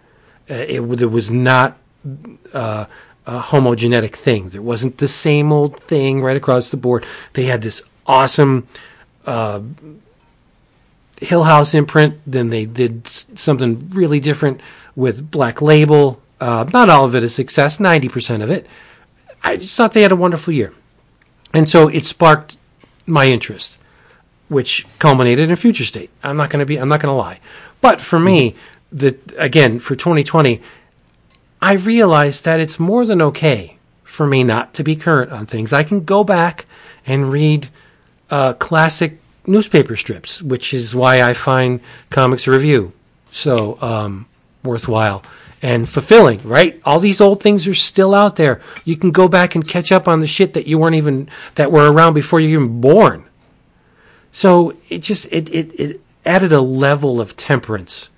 [0.50, 1.78] Uh, it, it, was not
[2.54, 2.86] uh,
[3.26, 4.50] a homogenetic thing.
[4.50, 7.06] There wasn't the same old thing right across the board.
[7.34, 8.68] They had this awesome
[9.26, 9.62] uh,
[11.22, 12.20] Hill House imprint.
[12.28, 14.60] Then they did something really different
[14.96, 16.22] with Black Label.
[16.42, 18.66] Uh, not all of it a success, 90% of it.
[19.44, 20.74] I just thought they had a wonderful year.
[21.54, 22.58] And so it sparked
[23.06, 23.78] my interest,
[24.50, 26.10] which culminated in Future State.
[26.24, 27.40] I'm not going to be, I'm not going to lie.
[27.80, 28.56] But for me,
[28.92, 30.62] the, again, for 2020,
[31.62, 35.72] I realized that it's more than okay for me not to be current on things.
[35.72, 36.66] I can go back
[37.06, 37.70] and read
[38.32, 42.94] uh, classic newspaper strips, which is why I find Comics Revue
[43.32, 44.28] so um,
[44.64, 45.24] worthwhile
[45.62, 46.82] and fulfilling, right?
[46.86, 48.62] All these old things are still out there.
[48.84, 51.72] You can go back and catch up on the shit that you weren't even, that
[51.72, 53.26] were around before you even born.
[54.32, 58.10] So it just, it, it, it added a level of temperance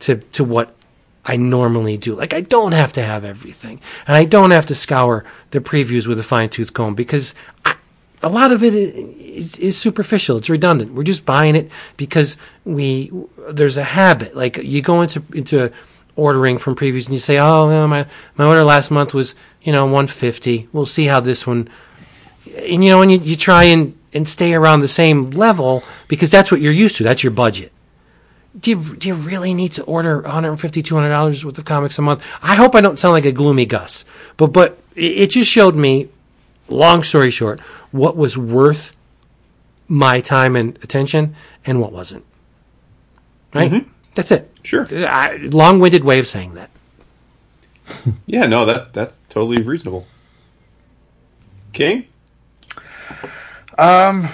[0.00, 0.74] to, to what
[1.24, 2.14] I normally do.
[2.14, 6.06] Like I don't have to have everything and I don't have to scour the previews
[6.06, 7.76] with a fine tooth comb because I,
[8.22, 10.36] a lot of it is, is, superficial.
[10.36, 10.94] It's redundant.
[10.94, 13.10] We're just buying it because we,
[13.50, 14.36] there's a habit.
[14.36, 15.72] Like you go into, into,
[16.16, 19.84] ordering from previews and you say, oh, my, my order last month was, you know,
[19.84, 20.68] 150.
[20.72, 21.68] We'll see how this one,
[22.56, 26.30] and you know, and you, you try and, and stay around the same level because
[26.30, 27.04] that's what you're used to.
[27.04, 27.72] That's your budget.
[28.58, 32.22] Do you, do you really need to order 150 $200 worth of comics a month?
[32.42, 34.04] I hope I don't sound like a gloomy Gus,
[34.36, 36.08] but, but it just showed me,
[36.68, 38.94] long story short, what was worth
[39.88, 42.24] my time and attention and what wasn't.
[43.54, 43.70] Right?
[43.70, 43.88] Mm-hmm.
[44.14, 44.50] That's it.
[44.62, 44.86] Sure.
[45.38, 46.70] long-winded way of saying that.
[48.26, 50.06] yeah, no, that that's totally reasonable.
[51.72, 52.06] King.
[53.78, 54.28] Um,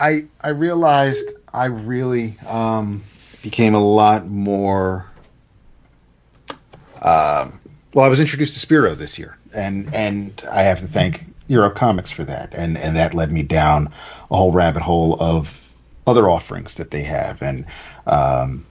[0.00, 3.02] I I realized I really um
[3.42, 5.06] became a lot more.
[7.02, 7.60] Um,
[7.94, 11.70] well, I was introduced to Spirou this year, and and I have to thank Euro
[11.70, 13.92] Comics for that, and and that led me down
[14.30, 15.60] a whole rabbit hole of
[16.06, 17.66] other offerings that they have, and
[18.06, 18.66] um,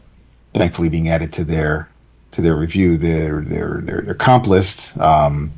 [0.55, 1.89] thankfully being added to their
[2.31, 4.97] to their review, their their their, their comp list.
[4.97, 5.51] Um,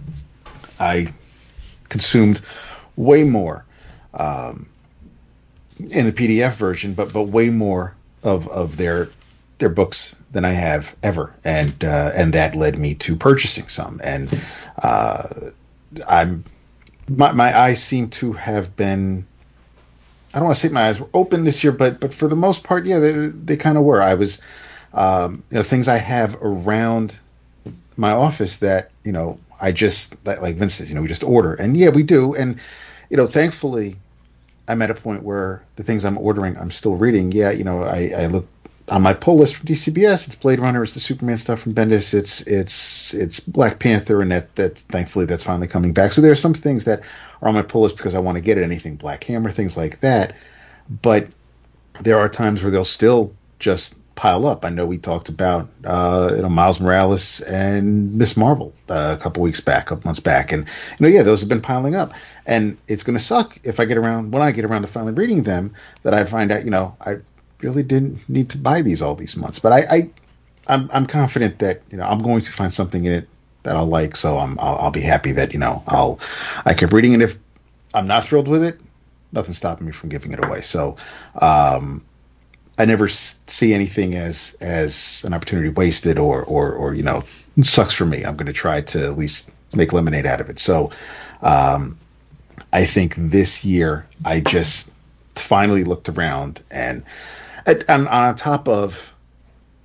[0.80, 1.14] I
[1.90, 2.42] consumed
[2.96, 3.66] way more
[4.14, 4.68] um,
[5.90, 9.10] in a PDF version, but but way more of of their
[9.60, 14.02] their books than I have ever, and uh, and that led me to purchasing some.
[14.04, 14.30] And
[14.82, 15.24] uh,
[16.08, 16.44] I'm
[17.08, 19.26] my my eyes seem to have been.
[20.34, 22.36] I don't want to say my eyes were open this year, but but for the
[22.36, 24.02] most part, yeah, they, they kind of were.
[24.02, 24.40] I was
[24.93, 27.17] um, you know, things I have around
[27.95, 31.54] my office that you know I just like Vince says, you know, we just order,
[31.54, 32.60] and yeah, we do, and
[33.10, 33.95] you know, thankfully,
[34.67, 37.32] I'm at a point where the things I'm ordering, I'm still reading.
[37.32, 38.47] Yeah, you know, I, I look
[38.89, 40.28] on my pull list from DCBS.
[40.28, 44.32] It's Blade Runner, it's the Superman stuff from Bendis, it's it's it's Black Panther, and
[44.32, 46.12] that that thankfully that's finally coming back.
[46.12, 47.02] So there are some things that
[47.41, 48.63] are on my pull list because I want to get it.
[48.63, 50.36] Anything Black Hammer, things like that,
[51.02, 51.28] but
[52.02, 54.65] there are times where they'll still just pile up.
[54.65, 59.21] I know we talked about uh, you know Miles Morales and Miss Marvel uh, a
[59.23, 61.95] couple weeks back, a couple months back, and you know yeah, those have been piling
[61.95, 62.13] up,
[62.45, 65.13] and it's going to suck if I get around when I get around to finally
[65.13, 67.17] reading them that I find out you know I
[67.62, 70.10] really didn't need to buy these all these months, but I, I
[70.67, 73.30] I'm I'm confident that you know I'm going to find something in it
[73.63, 76.19] that I'll like, so I'm I'll, I'll be happy that you know I'll
[76.65, 77.38] I keep reading, it if
[77.93, 78.80] I'm not thrilled with it,
[79.32, 80.62] nothing's stopping me from giving it away.
[80.62, 80.97] So.
[81.39, 82.03] Um,
[82.78, 87.24] I never see anything as as an opportunity wasted or or or you know
[87.63, 88.24] sucks for me.
[88.24, 90.60] I'm going to try to at least make lemonade out of it.
[90.60, 90.92] So,
[91.42, 91.98] um,
[92.74, 94.92] I think this year I just
[95.36, 97.04] finally looked around and,
[97.66, 99.13] and on top of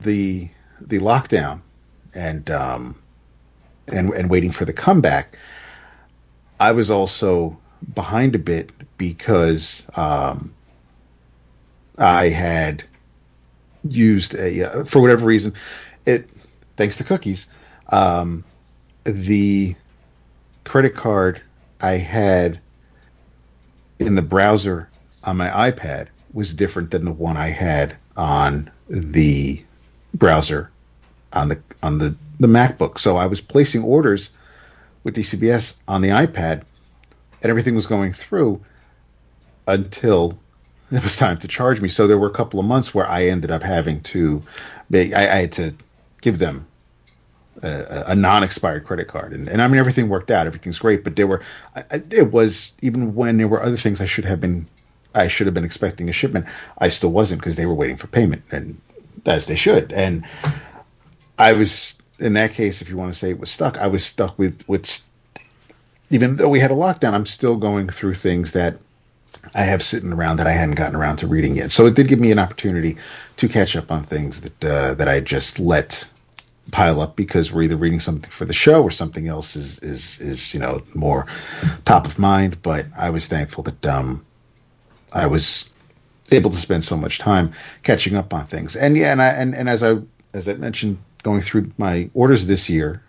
[0.00, 0.48] the
[0.80, 1.60] the lockdown
[2.14, 3.00] and um,
[3.92, 5.38] and and waiting for the comeback.
[6.60, 7.58] I was also
[7.94, 10.54] behind a bit because um,
[12.02, 12.84] I had
[13.88, 15.54] used a uh, for whatever reason
[16.06, 16.28] it
[16.76, 17.46] thanks to cookies
[17.90, 18.44] um,
[19.04, 19.74] the
[20.64, 21.40] credit card
[21.80, 22.60] I had
[23.98, 24.88] in the browser
[25.24, 29.62] on my iPad was different than the one I had on the
[30.14, 30.70] browser
[31.32, 32.98] on the on the the MacBook.
[32.98, 34.30] So I was placing orders
[35.04, 36.62] with DCBS on the iPad,
[37.42, 38.60] and everything was going through
[39.66, 40.38] until
[40.92, 41.88] it was time to charge me.
[41.88, 44.42] So there were a couple of months where I ended up having to,
[44.92, 45.74] I, I had to
[46.20, 46.66] give them
[47.62, 51.04] a, a, non-expired credit card, and, and I mean everything worked out, everything's great.
[51.04, 51.42] But there were,
[51.76, 54.66] I, it was even when there were other things I should have been,
[55.14, 56.46] I should have been expecting a shipment,
[56.78, 58.80] I still wasn't because they were waiting for payment, and
[59.26, 59.92] as they should.
[59.92, 60.24] And
[61.38, 64.04] I was in that case, if you want to say it was stuck, I was
[64.04, 65.06] stuck with with.
[66.10, 68.76] Even though we had a lockdown, I'm still going through things that
[69.54, 71.72] I have sitting around that I hadn't gotten around to reading yet.
[71.72, 72.96] So it did give me an opportunity
[73.36, 76.08] to catch up on things that uh, that I just let
[76.70, 80.20] pile up because we're either reading something for the show or something else is is
[80.20, 81.26] is you know more
[81.84, 82.60] top of mind.
[82.62, 84.24] But I was thankful that um,
[85.12, 85.70] I was
[86.30, 88.76] able to spend so much time catching up on things.
[88.76, 89.98] And yeah, and I and, and as I
[90.34, 93.02] as I mentioned, going through my orders this year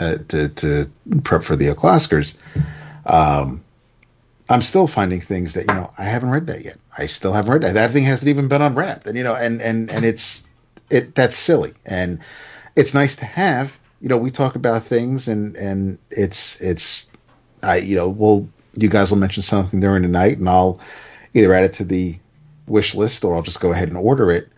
[0.00, 0.90] uh, to to
[1.24, 2.34] prep for the O'Clockers,
[3.06, 3.62] um,
[4.50, 6.76] I'm still finding things that you know I haven't read that yet.
[6.98, 7.74] I still haven't read that.
[7.74, 10.44] That thing hasn't even been unwrapped, and you know, and and and it's
[10.90, 12.18] it that's silly, and
[12.74, 13.78] it's nice to have.
[14.00, 17.08] You know, we talk about things, and and it's it's,
[17.62, 20.80] I you know, well, you guys will mention something during the night, and I'll
[21.32, 22.18] either add it to the
[22.66, 24.48] wish list or I'll just go ahead and order it,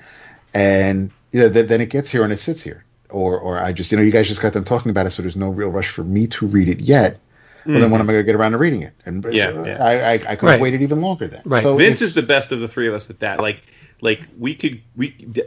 [0.54, 3.74] and you know, th- then it gets here and it sits here, or or I
[3.74, 5.68] just you know, you guys just got them talking about it, so there's no real
[5.68, 7.20] rush for me to read it yet
[7.66, 8.92] well, then when am I going to get around to reading it?
[9.06, 9.78] And yeah, uh, yeah.
[9.84, 10.60] I, I, I could have Right.
[10.60, 11.42] waited even longer then.
[11.44, 11.62] Right.
[11.62, 13.40] So Vince is the best of the three of us at that.
[13.40, 13.62] Like,
[14.00, 15.42] like we could, we, d-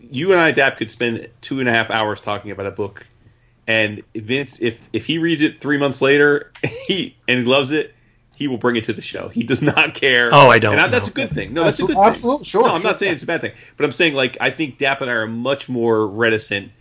[0.00, 3.06] you and I, Dap, could spend two and a half hours talking about a book,
[3.66, 6.52] and Vince, if if he reads it three months later,
[6.86, 7.94] he and loves it,
[8.34, 9.28] he will bring it to the show.
[9.28, 10.30] He does not care.
[10.32, 11.54] Oh, I don't, And that's a good thing.
[11.54, 12.04] No, that's a good thing.
[12.04, 12.90] absolutely, sure, No, I'm sure.
[12.90, 15.14] not saying it's a bad thing, but I'm saying like I think Dap and I
[15.14, 16.72] are much more reticent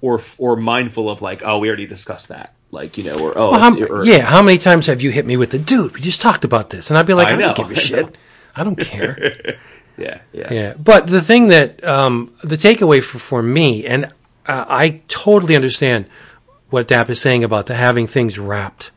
[0.00, 3.52] or or mindful of like, oh, we already discussed that, like you know, or oh,
[3.52, 5.94] Well, how, or- yeah, how many times have you hit me with the dude?
[5.94, 7.70] We just talked about this, and I'd be like, I I, know, don't give a
[7.70, 7.80] I know.
[8.06, 8.18] shit.
[8.54, 9.58] I don't care.
[9.98, 14.06] yeah, yeah, yeah, but the thing that um, the takeaway for for me, and
[14.46, 16.06] uh, I totally understand
[16.70, 18.90] what Dap is saying about the having things wrapped,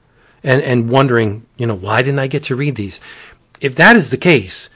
[0.44, 3.00] and and wondering, you know, why didn't I get to read these?
[3.62, 4.70] If that is the case,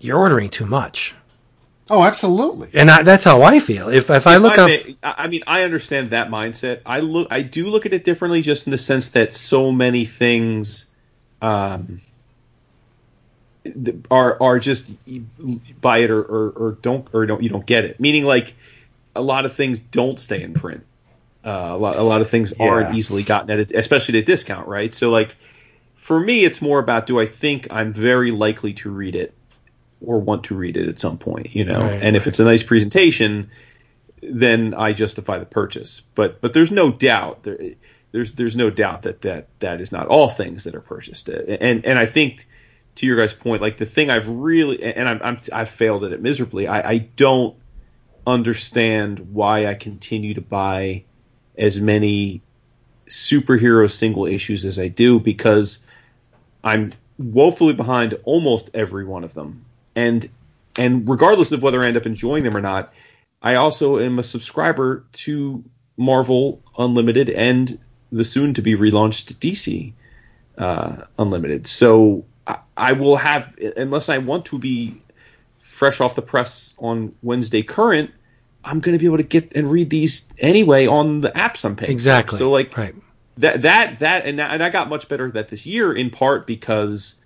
[0.00, 1.14] you're ordering too much,
[1.92, 2.68] Oh, absolutely.
[2.74, 3.88] and I, that's how I feel.
[3.88, 6.82] If if I look I up, may- I I mean, I understand that mindset.
[6.86, 10.04] I look, I do look at it differently, just in the sense that so many
[10.04, 10.92] things,
[11.42, 12.00] um,
[14.10, 14.90] are are just
[15.80, 17.98] buy it or, or, or don't or don't you don't get it.
[17.98, 18.54] Meaning, like
[19.16, 20.86] a lot of things don't stay in print.
[21.44, 22.68] Uh, a lot a lot of things Yeah.
[22.68, 24.94] aren't easily gotten at, a, especially at a discount, right?
[24.94, 25.34] So, like
[25.96, 29.34] for me, it's more about do I think I'm very likely to read it
[30.00, 31.80] or want to read it at some point, you know?
[31.80, 33.50] Right, and if it's a nice presentation,
[34.22, 36.02] then I justify the purchase.
[36.14, 37.58] But but there's no doubt there
[38.12, 41.28] there's there's no doubt that that that is not all things that are purchased.
[41.28, 42.46] And and I think
[42.96, 46.12] to your guys' point, like the thing I've really and I'm, I'm I've failed at
[46.12, 46.66] it miserably.
[46.66, 47.56] I, I don't
[48.26, 51.04] understand why I continue to buy
[51.56, 52.42] as many
[53.08, 55.84] superhero single issues as I do because
[56.62, 59.64] I'm woefully behind almost every one of them.
[59.96, 60.28] And
[60.76, 62.92] and regardless of whether I end up enjoying them or not,
[63.42, 65.64] I also am a subscriber to
[65.96, 67.78] Marvel Unlimited and
[68.12, 69.92] the soon to be relaunched DC
[70.58, 71.66] uh, Unlimited.
[71.66, 75.00] So I, I will have, unless I want to be
[75.60, 78.10] fresh off the press on Wednesday current,
[78.64, 81.76] I'm going to be able to get and read these anyway on the apps I'm
[81.76, 81.92] paying.
[81.92, 82.36] exactly.
[82.36, 82.94] So like right.
[83.38, 86.10] that that that and, that, and I got much better at that this year in
[86.10, 87.19] part because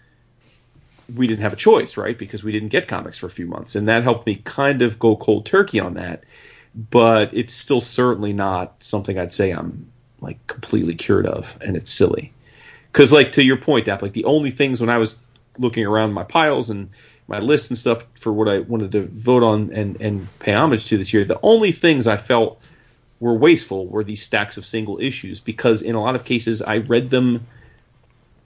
[1.14, 2.16] we didn't have a choice, right?
[2.16, 4.98] Because we didn't get comics for a few months, and that helped me kind of
[4.98, 6.24] go cold turkey on that.
[6.90, 9.90] But it's still certainly not something I'd say I'm
[10.20, 12.32] like completely cured of, and it's silly.
[12.92, 15.18] Because like to your point, Dap, like the only things when I was
[15.58, 16.90] looking around my piles and
[17.28, 20.86] my lists and stuff for what I wanted to vote on and and pay homage
[20.86, 22.60] to this year, the only things I felt
[23.20, 26.78] were wasteful were these stacks of single issues because in a lot of cases I
[26.78, 27.46] read them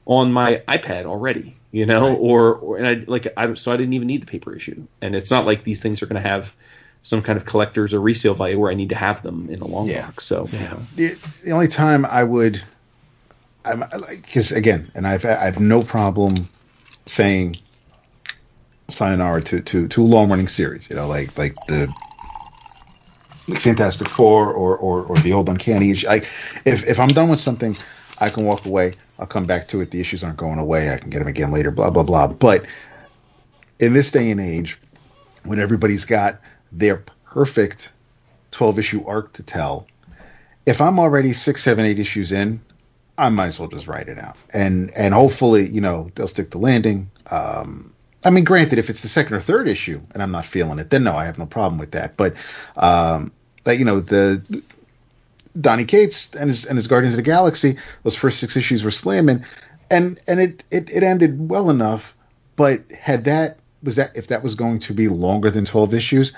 [0.06, 3.94] on my iPad already, you know, or, or and I like I so I didn't
[3.94, 4.86] even need the paper issue.
[5.02, 6.54] And it's not like these things are going to have
[7.02, 9.66] some kind of collector's or resale value where I need to have them in a
[9.66, 10.06] long Yeah.
[10.06, 10.24] box.
[10.24, 10.76] So Yeah.
[10.96, 11.14] the,
[11.44, 12.62] the only time I would,
[13.64, 16.48] I'm like, because again, and I've I have no problem
[17.06, 17.58] saying
[18.90, 20.88] sayonara to to to a long running series.
[20.88, 21.94] You know, like like the
[23.58, 25.90] Fantastic Four or or, or the old Uncanny.
[25.90, 26.08] issue.
[26.08, 26.16] I
[26.64, 27.78] if if I'm done with something,
[28.18, 28.96] I can walk away.
[29.18, 29.90] I'll come back to it.
[29.90, 30.92] The issues aren't going away.
[30.92, 31.70] I can get them again later.
[31.70, 32.28] Blah blah blah.
[32.28, 32.64] But
[33.80, 34.78] in this day and age,
[35.44, 36.40] when everybody's got
[36.72, 37.92] their perfect
[38.50, 39.86] 12 issue arc to tell,
[40.66, 42.60] if I'm already six, seven, eight issues in,
[43.16, 44.36] I might as well just write it out.
[44.52, 47.10] And and hopefully, you know, they'll stick the landing.
[47.30, 47.92] Um,
[48.24, 50.90] I mean, granted, if it's the second or third issue and I'm not feeling it,
[50.90, 52.16] then no, I have no problem with that.
[52.16, 52.34] But
[52.76, 53.32] um,
[53.64, 54.62] that you know, the
[55.60, 58.90] Donny Cates and his and his Guardians of the Galaxy, those first six issues were
[58.90, 59.44] slamming,
[59.90, 62.14] and and it it, it ended well enough.
[62.56, 66.32] But had that was that if that was going to be longer than twelve issues,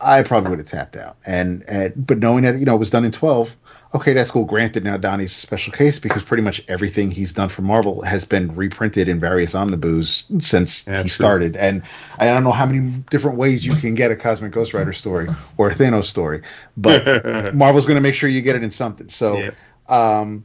[0.00, 1.16] I probably would have tapped out.
[1.24, 3.56] And, and but knowing that you know it was done in twelve,
[3.94, 4.44] okay, that's cool.
[4.44, 8.24] Granted, now Donny's a special case because pretty much everything he's done for Marvel has
[8.24, 11.56] been reprinted in various omnibus since he started.
[11.56, 11.82] And
[12.18, 12.80] I don't know how many
[13.10, 16.42] different ways you can get a Cosmic Ghost Rider story or a Thanos story,
[16.76, 17.06] but
[17.54, 19.08] Marvel's going to make sure you get it in something.
[19.08, 19.50] So Yeah.
[19.88, 20.44] um,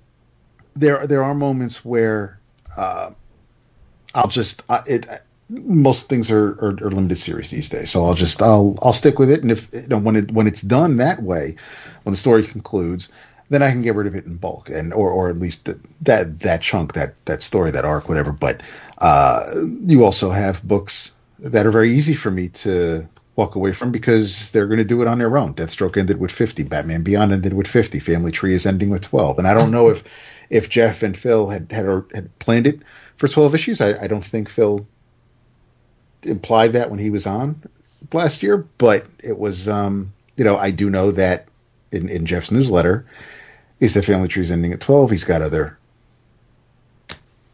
[0.76, 2.40] there there are moments where
[2.76, 3.12] uh,
[4.14, 5.08] I'll just uh, it.
[5.50, 9.18] Most things are, are, are limited series these days, so I'll just I'll I'll stick
[9.18, 11.56] with it, and if you know when it when it's done that way,
[12.04, 13.08] when the story concludes,
[13.50, 15.80] then I can get rid of it in bulk, and or or at least that
[16.02, 18.32] that that chunk that that story that arc whatever.
[18.32, 18.62] But
[18.98, 19.46] uh,
[19.86, 24.50] you also have books that are very easy for me to walk away from because
[24.52, 25.54] they're going to do it on their own.
[25.54, 29.38] Deathstroke ended with 50, Batman Beyond ended with 50, Family Tree is ending with 12.
[29.38, 30.04] And I don't know if
[30.50, 32.82] if Jeff and Phil had had, had planned it
[33.16, 33.82] for 12 issues.
[33.82, 34.86] I, I don't think Phil
[36.24, 37.62] implied that when he was on
[38.12, 41.48] last year, but it was um, you know, I do know that
[41.92, 43.06] in, in Jeff's newsletter
[43.80, 45.12] is that Family Tree is ending at 12.
[45.12, 45.78] He's got other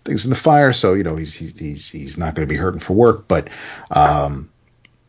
[0.06, 2.80] things in the fire, so you know he's he's he's, not going to be hurting
[2.80, 3.28] for work.
[3.28, 3.50] But
[3.92, 4.50] um,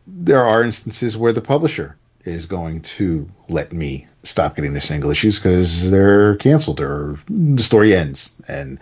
[0.07, 5.11] there are instances where the publisher is going to let me stop getting their single
[5.11, 8.79] issues because they're canceled or the story ends, and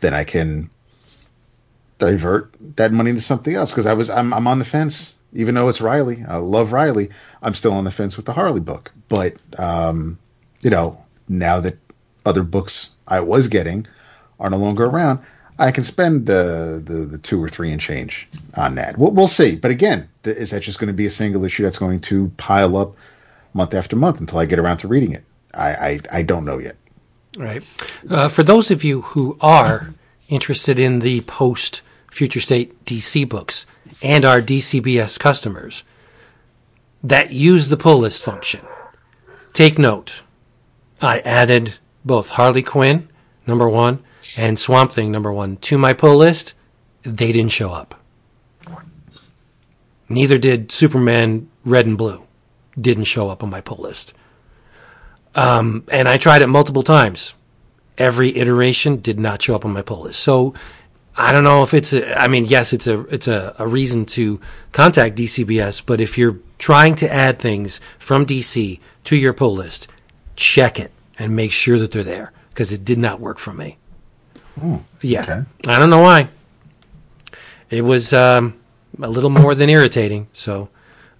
[0.00, 0.70] then I can
[1.98, 5.14] divert that money into something else because I was I'm I'm on the fence.
[5.32, 7.10] Even though it's Riley, I love Riley.
[7.42, 8.90] I'm still on the fence with the Harley book.
[9.08, 10.18] But um,
[10.62, 11.76] you know, now that
[12.24, 13.86] other books I was getting
[14.40, 15.20] are no longer around,
[15.58, 18.98] I can spend the the, the two or three and change on that.
[18.98, 19.56] We'll, we'll see.
[19.56, 22.76] But again, is that just going to be a single issue that's going to pile
[22.76, 22.94] up
[23.54, 25.24] month after month until I get around to reading it?
[25.54, 26.76] I I, I don't know yet.
[27.36, 27.62] Right.
[28.08, 29.94] Uh, for those of you who are
[30.28, 33.66] interested in the post Future State DC books
[34.02, 35.84] and our DCBS customers
[37.02, 38.60] that use the pull list function,
[39.52, 40.22] take note.
[41.00, 41.74] I added
[42.04, 43.08] both Harley Quinn,
[43.46, 44.02] number one,
[44.36, 46.54] and Swamp Thing, number one, to my pull list.
[47.02, 48.00] They didn't show up.
[50.08, 52.26] Neither did Superman Red and Blue.
[52.80, 54.14] Didn't show up on my pull list.
[55.34, 57.34] Um, and I tried it multiple times.
[57.98, 60.20] Every iteration did not show up on my pull list.
[60.20, 60.54] So
[61.16, 64.04] I don't know if it's a, I mean, yes, it's a, it's a, a reason
[64.06, 64.40] to
[64.72, 69.88] contact DCBS, but if you're trying to add things from DC to your pull list,
[70.36, 73.78] check it and make sure that they're there because it did not work for me.
[75.00, 75.22] yeah.
[75.22, 75.42] okay.
[75.66, 76.28] I don't know why.
[77.68, 78.58] It was, um,
[79.00, 80.28] a little more than irritating.
[80.32, 80.68] So,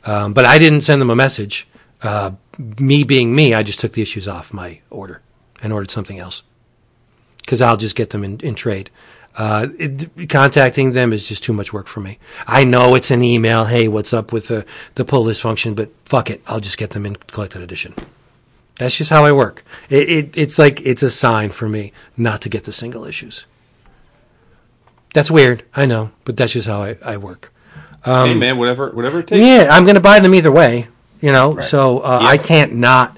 [0.04, 1.68] um, but I didn't send them a message.
[2.02, 2.32] Uh,
[2.78, 5.20] me being me, I just took the issues off my order
[5.62, 6.42] and ordered something else
[7.38, 8.90] because I'll just get them in, in trade.
[9.36, 12.18] Uh, it, contacting them is just too much work for me.
[12.46, 13.66] I know it's an email.
[13.66, 14.64] Hey, what's up with the,
[14.94, 15.74] the pull list function?
[15.74, 16.42] But fuck it.
[16.46, 17.94] I'll just get them in collected edition.
[18.78, 19.64] That's just how I work.
[19.88, 23.46] It, it, it's like, it's a sign for me not to get the single issues.
[25.14, 25.64] That's weird.
[25.74, 27.52] I know, but that's just how I, I work.
[28.04, 29.40] hey man, whatever whatever it takes.
[29.40, 30.88] Um, Yeah, I'm going to buy them either way.
[31.22, 32.28] You know, so uh, Yeah.
[32.28, 33.16] I can't not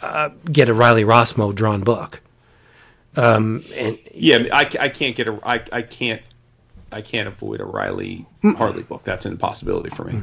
[0.00, 2.20] uh, get a Riley Rossmo drawn book.
[3.16, 6.22] Um, and Yeah, I, I can't get a I, I can't
[6.92, 9.02] I can't avoid a Riley Harley book.
[9.02, 10.22] That's an impossibility for me.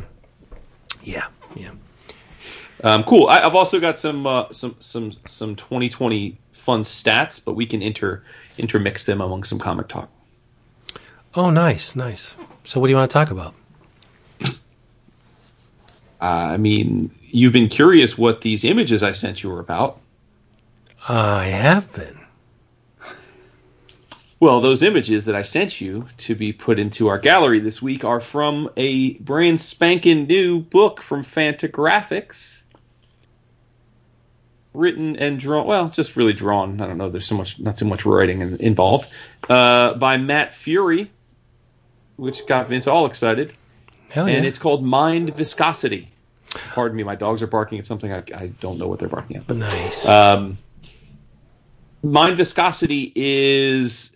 [1.03, 1.71] yeah, yeah.
[2.83, 3.27] Um, cool.
[3.27, 7.81] I, I've also got some uh, some some some 2020 fun stats, but we can
[7.81, 8.21] inter
[8.57, 10.09] intermix them among some comic talk.
[11.35, 12.35] Oh, nice, nice.
[12.63, 13.55] So, what do you want to talk about?
[16.21, 19.99] Uh, I mean, you've been curious what these images I sent you were about.
[21.09, 22.17] I have been.
[24.39, 28.03] Well, those images that I sent you to be put into our gallery this week
[28.03, 32.62] are from a brand spanking new book from Fantagraphics.
[34.73, 36.81] Written and drawn, well, just really drawn.
[36.81, 37.09] I don't know.
[37.09, 39.11] There's so much, not too much writing in, involved.
[39.47, 41.09] Uh, by Matt Furie,
[42.15, 43.53] which got Vince all excited,
[44.09, 44.35] Hell yeah.
[44.35, 46.09] and it's called Mind Viscosity.
[46.73, 49.37] Pardon me, my dogs are barking at something I, I don't know what they're barking
[49.37, 49.47] at.
[49.47, 50.07] But nice.
[50.07, 50.57] um,
[52.01, 54.15] Mind Viscosity is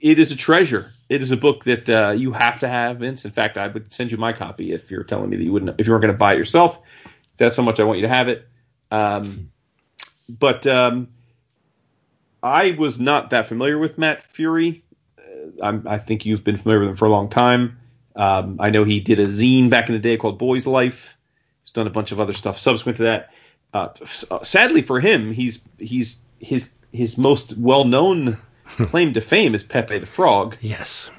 [0.00, 0.90] it is a treasure.
[1.08, 3.24] It is a book that uh, you have to have, Vince.
[3.24, 5.78] In fact, I would send you my copy if you're telling me that you wouldn't,
[5.78, 6.80] if you weren't going to buy it yourself.
[7.36, 8.46] That's how much I want you to have it.
[8.90, 9.50] Um,
[10.28, 11.08] but um,
[12.42, 14.82] I was not that familiar with Matt Furie.
[15.18, 17.78] Uh, I'm, I think you've been familiar with him for a long time.
[18.16, 21.16] Um, I know he did a zine back in the day called Boy's Life.
[21.62, 23.30] He's done a bunch of other stuff subsequent to that.
[23.72, 23.88] Uh,
[24.30, 28.36] uh, sadly for him, he's he's his his most well known
[28.82, 31.10] claim to fame is Pepe the Frog, yes.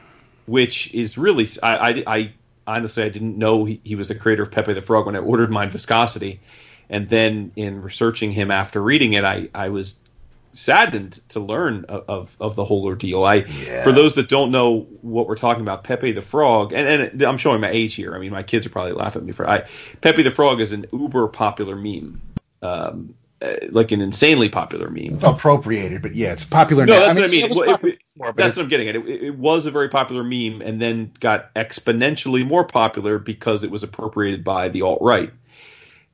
[0.48, 2.34] which is really I, I, I
[2.68, 5.20] honestly I didn't know he, he was the creator of Pepe the Frog when I
[5.20, 6.42] ordered Mind Viscosity,
[6.92, 10.00] and then in researching him after reading it, I I was
[10.54, 13.24] saddened to learn of of, the whole ordeal.
[13.24, 13.36] I
[13.66, 13.84] Yeah.
[13.84, 17.38] for those that don't know what we're talking about, Pepe the Frog, and, and I'm
[17.38, 18.14] showing my age here.
[18.16, 19.64] I mean, my kids are probably laughing at me for I.
[20.02, 22.22] Pepe the Frog is an uber popular meme,
[22.62, 25.20] um, uh, like an insanely popular meme.
[25.24, 27.06] appropriated, but yeah, it's popular No, now.
[27.06, 27.46] that's what I mean.
[27.46, 28.96] it was Well, it- it- before, that's what I'm getting at.
[28.98, 33.72] It, it was a very popular meme, and then got exponentially more popular because it
[33.72, 35.32] was appropriated by the alt right.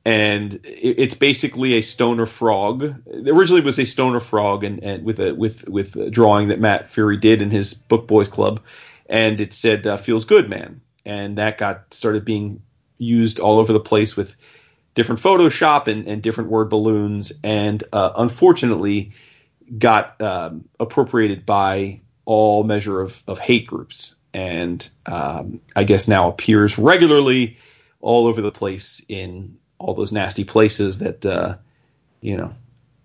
[0.08, 2.94] And it, it's basically a stoner frog.
[3.26, 6.60] Originally, it was a stoner frog, and, and with a with with a drawing that
[6.60, 8.58] Matt Furie did in his Book Boys Club,
[9.10, 12.62] and it said uh, "Feels Good, Man," and that got started being
[12.96, 14.34] used all over the place with
[14.94, 19.12] different Photoshop and, and different word balloons, and uh, unfortunately
[19.76, 26.30] got um, appropriated by all measure of, of hate groups, and um, I guess now
[26.30, 27.58] appears regularly
[28.00, 31.56] all over the place in all those nasty places that uh,
[32.20, 32.52] you know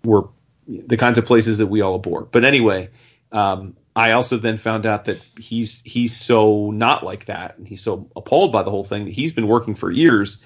[0.04, 0.28] were
[0.66, 2.22] the kinds of places that we all abhor.
[2.30, 2.90] But anyway,
[3.32, 7.82] um, I also then found out that he's he's so not like that, and he's
[7.82, 10.42] so appalled by the whole thing that he's been working for years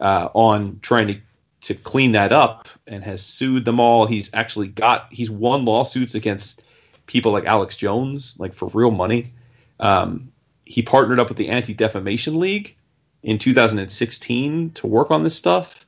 [0.00, 1.20] uh, on trying to
[1.62, 4.06] to clean that up and has sued them all.
[4.06, 6.64] He's actually got he's won lawsuits against
[7.06, 9.32] people like Alex Jones, like for real money.
[9.80, 10.32] Um,
[10.64, 12.76] he partnered up with the Anti Defamation League
[13.24, 15.84] in 2016 to work on this stuff,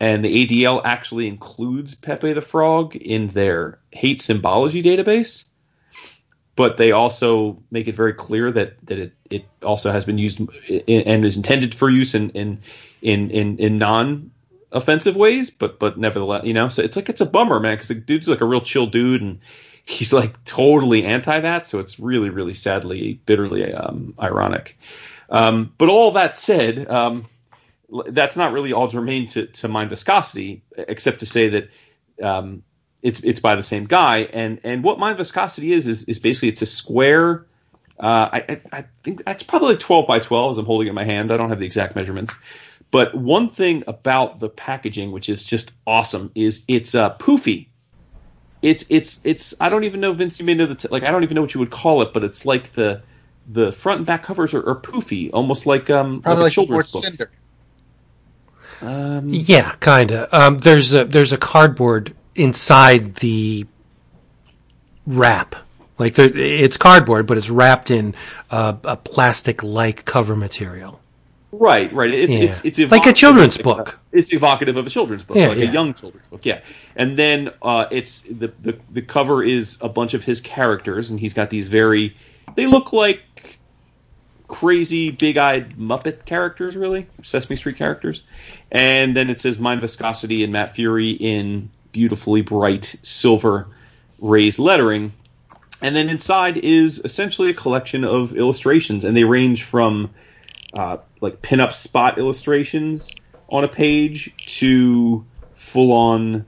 [0.00, 5.44] and the ADL actually includes Pepe the Frog in their hate symbology database.
[6.56, 10.40] But they also make it very clear that that it, it also has been used
[10.88, 12.58] and is intended for use in in
[13.02, 14.30] in in, in non
[14.72, 17.88] offensive ways, but but nevertheless, you know, so it's like it's a bummer, man, because
[17.88, 19.38] the dude's like a real chill dude, and
[19.84, 21.66] he's like totally anti that.
[21.66, 24.78] So it's really, really sadly, bitterly um, ironic.
[25.30, 27.26] Um, but all that said, um,
[28.08, 31.68] that's not really all germane to, to mind viscosity, except to say that
[32.22, 32.62] um,
[33.02, 34.28] it's it's by the same guy.
[34.32, 37.46] And and what mind viscosity is is, is basically it's a square.
[37.98, 41.04] Uh, I, I think that's probably 12 by 12 as I'm holding it in my
[41.04, 41.30] hand.
[41.30, 42.34] I don't have the exact measurements.
[42.90, 47.68] But one thing about the packaging, which is just awesome, is it's uh, poofy.
[48.62, 49.54] It's it's it's.
[49.60, 50.38] I don't even know, Vince.
[50.38, 51.02] You may know the t- like.
[51.02, 53.02] I don't even know what you would call it, but it's like the
[53.52, 56.68] the front and back covers are, are poofy, almost like um Probably like like, a
[56.68, 57.04] the word children's book.
[57.04, 57.30] cinder.
[58.82, 60.28] Um, Yeah, kinda.
[60.36, 63.66] Um, there's a there's a cardboard inside the
[65.06, 65.54] wrap.
[65.98, 68.14] Like there, it's cardboard, but it's wrapped in
[68.50, 70.98] uh, a plastic-like cover material.
[71.52, 72.14] Right, right.
[72.14, 72.40] It's Yeah.
[72.44, 73.98] it's it's Like a children's of- book.
[74.12, 75.68] It's evocative of a children's book, Yeah, like yeah.
[75.68, 76.46] a young children's book.
[76.46, 76.60] Yeah,
[76.96, 81.18] and then uh, it's the, the the cover is a bunch of his characters, and
[81.20, 82.16] he's got these very.
[82.56, 83.20] They look like
[84.50, 88.24] crazy, big-eyed Muppet characters, really Sesame Street characters,
[88.70, 93.68] and then it says Mind Viscosity and Matt Furie in beautifully bright silver
[94.18, 95.12] raised lettering,
[95.80, 100.10] and then inside is essentially a collection of illustrations, and they range from
[100.74, 103.12] uh, like pinup spot illustrations
[103.48, 105.24] on a page to
[105.54, 106.44] full on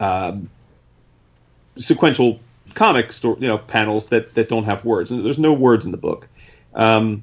[0.00, 0.50] um,
[1.78, 2.40] sequential
[2.74, 5.10] comic store, you know, panels that that don't have words.
[5.10, 6.26] There's no words in the book,
[6.74, 7.22] um,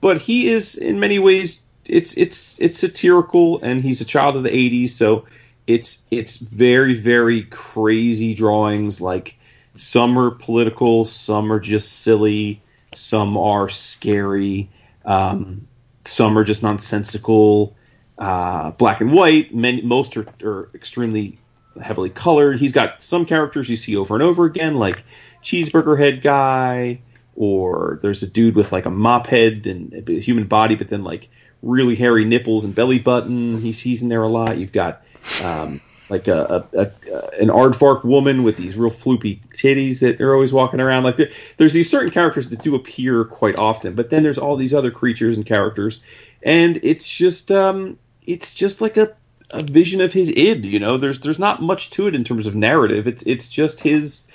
[0.00, 4.42] but he is in many ways it's it's it's satirical, and he's a child of
[4.42, 5.24] the '80s, so
[5.66, 9.00] it's it's very very crazy drawings.
[9.00, 9.36] Like
[9.74, 12.60] some are political, some are just silly,
[12.94, 14.68] some are scary.
[15.04, 15.68] Um,
[16.04, 17.74] some are just nonsensical,
[18.18, 19.54] uh, black and white.
[19.54, 21.38] Many, most are, are extremely
[21.82, 22.58] heavily colored.
[22.58, 25.04] He's got some characters you see over and over again, like
[25.42, 27.00] cheeseburger head guy,
[27.36, 31.04] or there's a dude with like a mop head and a human body, but then
[31.04, 31.28] like
[31.62, 33.60] really hairy nipples and belly button.
[33.60, 34.58] He's he's in there a lot.
[34.58, 35.02] You've got
[35.42, 40.34] um, like a, a, a, an aardvark woman with these real floopy titties that are
[40.34, 41.04] always walking around.
[41.04, 44.56] Like there, there's these certain characters that do appear quite often, but then there's all
[44.56, 46.00] these other creatures and characters,
[46.42, 49.12] and it's just um, it's just like a,
[49.50, 50.66] a vision of his id.
[50.66, 53.06] You know, there's there's not much to it in terms of narrative.
[53.06, 54.25] It's it's just his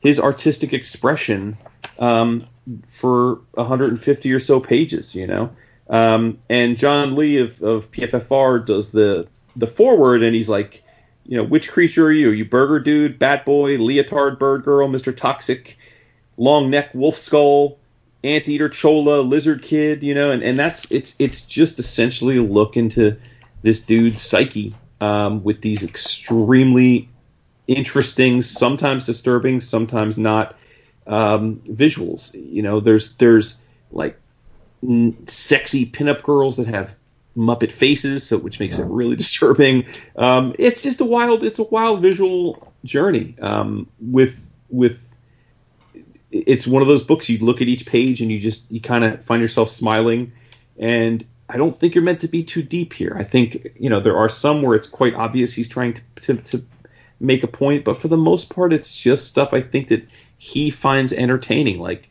[0.00, 1.56] his artistic expression
[1.98, 2.46] um,
[2.86, 5.14] for 150 or so pages.
[5.14, 5.50] You know.
[5.90, 9.26] Um, and John Lee of, of PFFR does the
[9.56, 10.82] the foreword, and he's like,
[11.26, 12.30] you know, which creature are you?
[12.30, 15.76] Are you Burger Dude, Bat Boy, Leotard Bird Girl, Mister Toxic,
[16.36, 17.78] Long Neck Wolf Skull,
[18.24, 20.04] Anteater Chola, Lizard Kid?
[20.04, 23.16] You know, and, and that's it's it's just essentially a look into
[23.62, 27.08] this dude's psyche um, with these extremely
[27.70, 30.56] interesting, sometimes disturbing, sometimes not
[31.06, 32.34] um, visuals.
[32.34, 33.60] You know, there's there's
[33.92, 34.18] like
[34.82, 36.96] n- sexy pinup girls that have
[37.36, 39.86] Muppet faces, so which makes it really disturbing.
[40.16, 45.06] Um, it's just a wild, it's a wild visual journey um, with with.
[46.32, 49.04] It's one of those books you look at each page and you just you kind
[49.04, 50.32] of find yourself smiling,
[50.78, 53.16] and I don't think you're meant to be too deep here.
[53.18, 56.36] I think you know there are some where it's quite obvious he's trying to, to,
[56.36, 56.64] to
[57.20, 60.06] make a point, but for the most part, it's just stuff I think that
[60.38, 61.78] he finds entertaining.
[61.78, 62.08] Like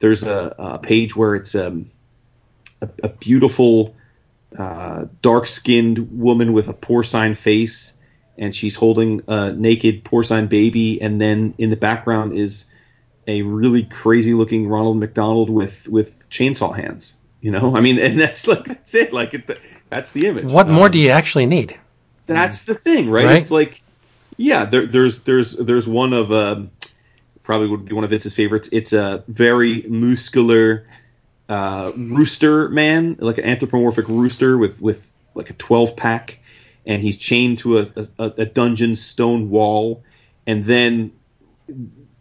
[0.00, 1.90] there's a, a page where it's um,
[2.82, 3.94] a, a beautiful
[4.56, 7.94] uh, dark-skinned woman with a porcine face,
[8.36, 12.66] and she's holding a naked porcine baby, and then in the background is
[13.26, 17.16] a really crazy-looking Ronald McDonald with with chainsaw hands.
[17.40, 19.12] You know, I mean, and that's like that's it.
[19.12, 20.44] Like it, that's the image.
[20.46, 21.78] What more do you actually need?
[22.26, 23.24] That's the thing, right?
[23.24, 23.40] Right.
[23.40, 23.82] It's like,
[24.38, 26.70] yeah, there, there's there's there's one of um,
[27.42, 28.68] probably would be one of Vince's favorites.
[28.72, 30.86] It's a very muscular
[31.48, 36.38] uh, rooster man, like an anthropomorphic rooster with with like a twelve pack,
[36.86, 40.04] and he's chained to a, a, a dungeon stone wall,
[40.46, 41.12] and then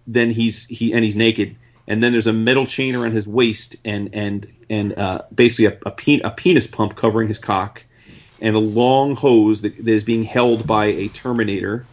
[0.07, 1.55] then he's he and he's naked,
[1.87, 5.77] and then there's a metal chain around his waist, and and and uh, basically a,
[5.85, 7.83] a, pen, a penis pump covering his cock,
[8.41, 11.85] and a long hose that, that is being held by a Terminator,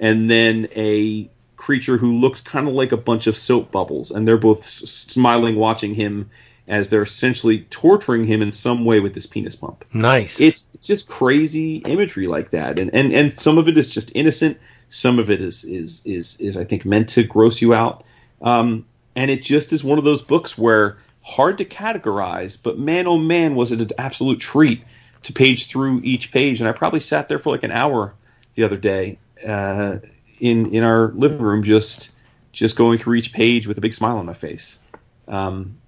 [0.00, 4.26] and then a creature who looks kind of like a bunch of soap bubbles, and
[4.26, 6.28] they're both s- smiling, watching him
[6.66, 9.84] as they're essentially torturing him in some way with this penis pump.
[9.92, 10.40] Nice.
[10.40, 14.10] It's, it's just crazy imagery like that, and, and and some of it is just
[14.16, 14.58] innocent.
[14.88, 18.02] Some of it is is is is I think meant to gross you out,
[18.42, 23.06] um, and it just is one of those books where hard to categorize, but man
[23.06, 24.82] oh man was it an absolute treat
[25.24, 28.14] to page through each page, and I probably sat there for like an hour
[28.54, 29.98] the other day uh,
[30.40, 32.12] in in our living room just
[32.52, 34.78] just going through each page with a big smile on my face.
[35.28, 35.78] Um,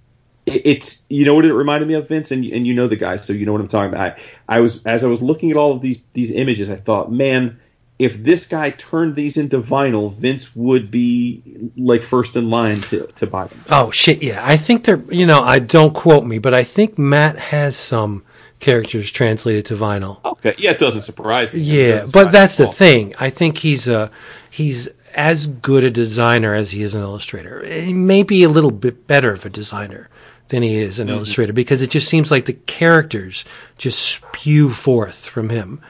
[0.46, 2.96] it, it's you know what it reminded me of, Vince, and and you know the
[2.96, 4.16] guy, so you know what I'm talking about.
[4.48, 7.12] I, I was as I was looking at all of these these images, I thought,
[7.12, 7.58] man,
[7.98, 13.06] if this guy turned these into vinyl, Vince would be like first in line to
[13.06, 13.64] to buy them.
[13.70, 14.22] Oh shit!
[14.22, 15.02] Yeah, I think they're.
[15.10, 18.24] You know, I don't quote me, but I think Matt has some
[18.62, 20.24] characters translated to vinyl.
[20.24, 21.60] Okay, yeah, it doesn't surprise me.
[21.60, 23.14] Yeah, but that's the thing.
[23.20, 24.10] I think he's a
[24.48, 27.62] he's as good a designer as he is an illustrator.
[27.66, 30.08] He may be a little bit better of a designer
[30.48, 31.16] than he is an Mm-hmm.
[31.16, 33.44] illustrator because it just seems like the characters
[33.76, 35.80] just spew forth from him.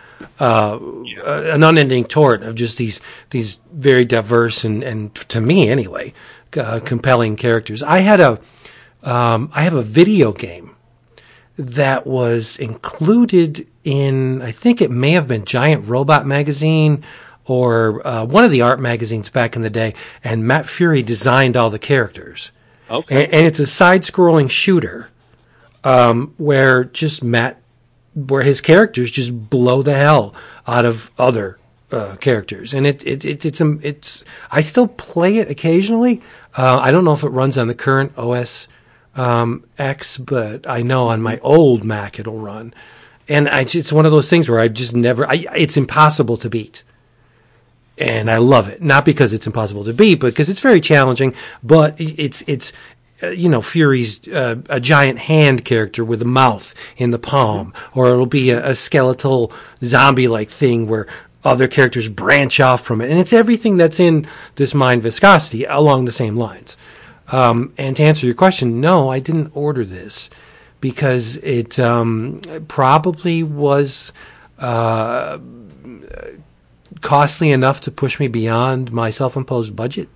[0.41, 0.79] Uh,
[1.25, 3.01] uh, an unending torrent of just these
[3.31, 6.13] these very diverse and and to me anyway
[6.57, 7.83] uh, compelling characters.
[7.83, 8.41] I had a
[9.03, 10.72] um, I have a video game
[11.57, 17.05] that was included in, I think it may have been Giant Robot Magazine
[17.45, 21.57] or uh, one of the art magazines back in the day, and Matt Furie designed
[21.57, 22.53] all the characters.
[22.91, 23.25] Okay.
[23.25, 25.11] And, and it's a side-scrolling shooter
[25.85, 27.61] um, where just Matt,
[28.15, 30.35] where his characters just blow the hell
[30.67, 31.59] out of other
[31.91, 36.23] uh, characters, and it, it, it it's um, it's I still play it occasionally.
[36.57, 38.69] Uh, I don't know if it runs on the current OS
[39.17, 42.75] um, X, but I know on my old Mac it'll run.
[43.29, 46.51] And I, it's one of those things where I just never, I, it's impossible to
[46.51, 46.83] beat.
[47.99, 48.83] And I love it.
[48.83, 52.73] Not because it's impossible to beat, but because it's very challenging, but it's, it's,
[53.23, 57.73] uh, you know, Furie's uh, a giant hand character with a mouth in the palm,
[57.95, 59.53] or it'll be a, a skeletal
[59.85, 61.07] zombie like thing where
[61.45, 63.11] other characters branch off from it.
[63.11, 66.77] And it's everything that's in this mind viscosity along the same lines.
[67.33, 70.29] Um, and to answer your question, no, I didn't order this
[70.81, 74.13] because it um, probably was
[74.59, 75.39] uh,
[77.01, 80.09] costly enough to push me beyond my self-imposed budget.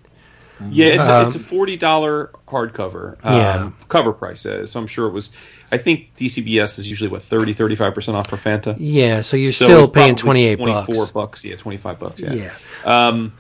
[0.71, 3.17] Yeah, it's, Um, a, it's a forty dollar hardcover.
[3.23, 3.71] Um, Yeah.
[3.89, 4.47] cover price.
[4.47, 5.31] Uh, so I'm sure it was.
[5.71, 8.75] I think DCBS is usually what 30 35 percent off for Fanta.
[8.79, 11.11] Yeah, so you're So still paying 28 24 bucks.
[11.11, 11.45] bucks.
[11.45, 12.23] Yeah, 25 bucks.
[12.23, 12.33] Yeah.
[12.33, 12.53] Yeah.
[12.87, 13.35] Um,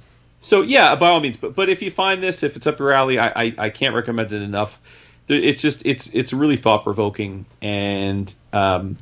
[0.47, 1.37] so yeah, by all means.
[1.37, 3.97] But but if you find this, if it's up your alley, I I, I can't
[3.97, 4.81] recommend it enough.
[5.29, 8.97] It's just it's it's really thought provoking, and um,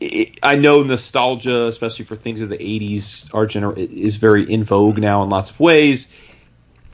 [0.00, 4.64] it, I know nostalgia, especially for things of the '80s, are gener- is very in
[4.64, 6.14] vogue now in lots of ways.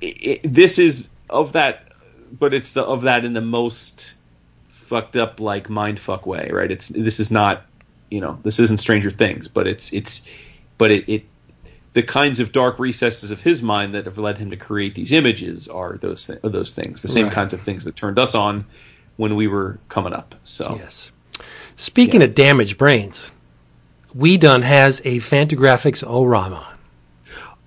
[0.00, 1.92] It, it, this is of that,
[2.38, 4.14] but it's the of that in the most
[4.68, 6.70] fucked up like mindfuck way, right?
[6.70, 7.66] It's this is not,
[8.12, 10.24] you know, this isn't Stranger Things, but it's it's,
[10.78, 11.24] but it, it
[11.92, 15.12] the kinds of dark recesses of his mind that have led him to create these
[15.12, 17.34] images are those th- are those things, the same Right.
[17.34, 18.64] kinds of things that turned us on
[19.16, 20.34] when we were coming up.
[20.44, 21.10] So Yes.
[21.76, 23.30] Speaking of damaged brains,
[24.14, 26.66] We Done has a Fantagraphics O-Rama.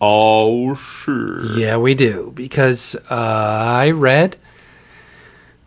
[0.02, 2.32] oh sure, Yeah, we do.
[2.36, 4.38] Because uh, I read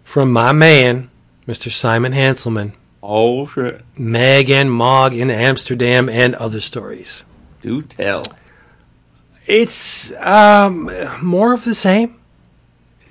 [0.05, 1.11] from my man,
[1.47, 1.71] Mr.
[1.71, 7.25] Simon Hanselmann, oh shit, Megg and Mogg in Amsterdam, and other stories.
[7.61, 8.23] do tell.
[9.47, 10.91] It's um,
[11.23, 12.17] more of the same.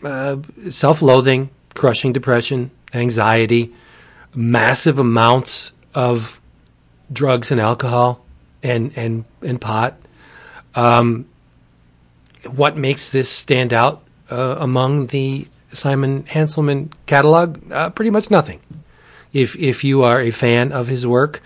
[0.03, 0.37] Uh,
[0.69, 3.73] self-loathing, crushing depression, anxiety,
[4.35, 6.39] massive amounts of
[7.11, 8.23] drugs and alcohol,
[8.61, 9.97] and and and pot.
[10.75, 11.27] Um,
[12.45, 17.71] what makes this stand out uh, among the Simon Hanselmann catalog?
[17.71, 18.59] Uh, pretty much nothing.
[19.33, 21.41] If if you are a fan of his work,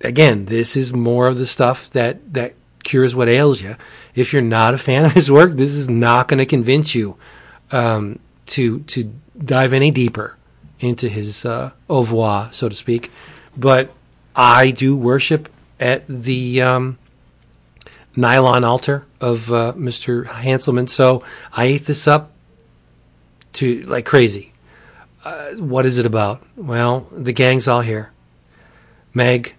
[0.00, 2.54] again, this is more of the stuff that that
[2.84, 3.76] cures what ails you.
[4.14, 7.16] If you're not a fan of his work, this is not going to convince you
[7.72, 9.12] um, to to
[9.42, 10.36] dive any deeper
[10.80, 13.10] into his uh, au revoir, so to speak.
[13.56, 13.92] But
[14.36, 15.48] I do worship
[15.80, 16.98] at the um,
[18.16, 20.26] nylon altar of uh, Mr.
[20.26, 22.32] Hanselmann, so I ate this up
[23.54, 24.52] to like crazy.
[25.24, 26.42] Uh, what is it about?
[26.54, 28.12] Well, the gang's all here.
[29.14, 29.54] Megg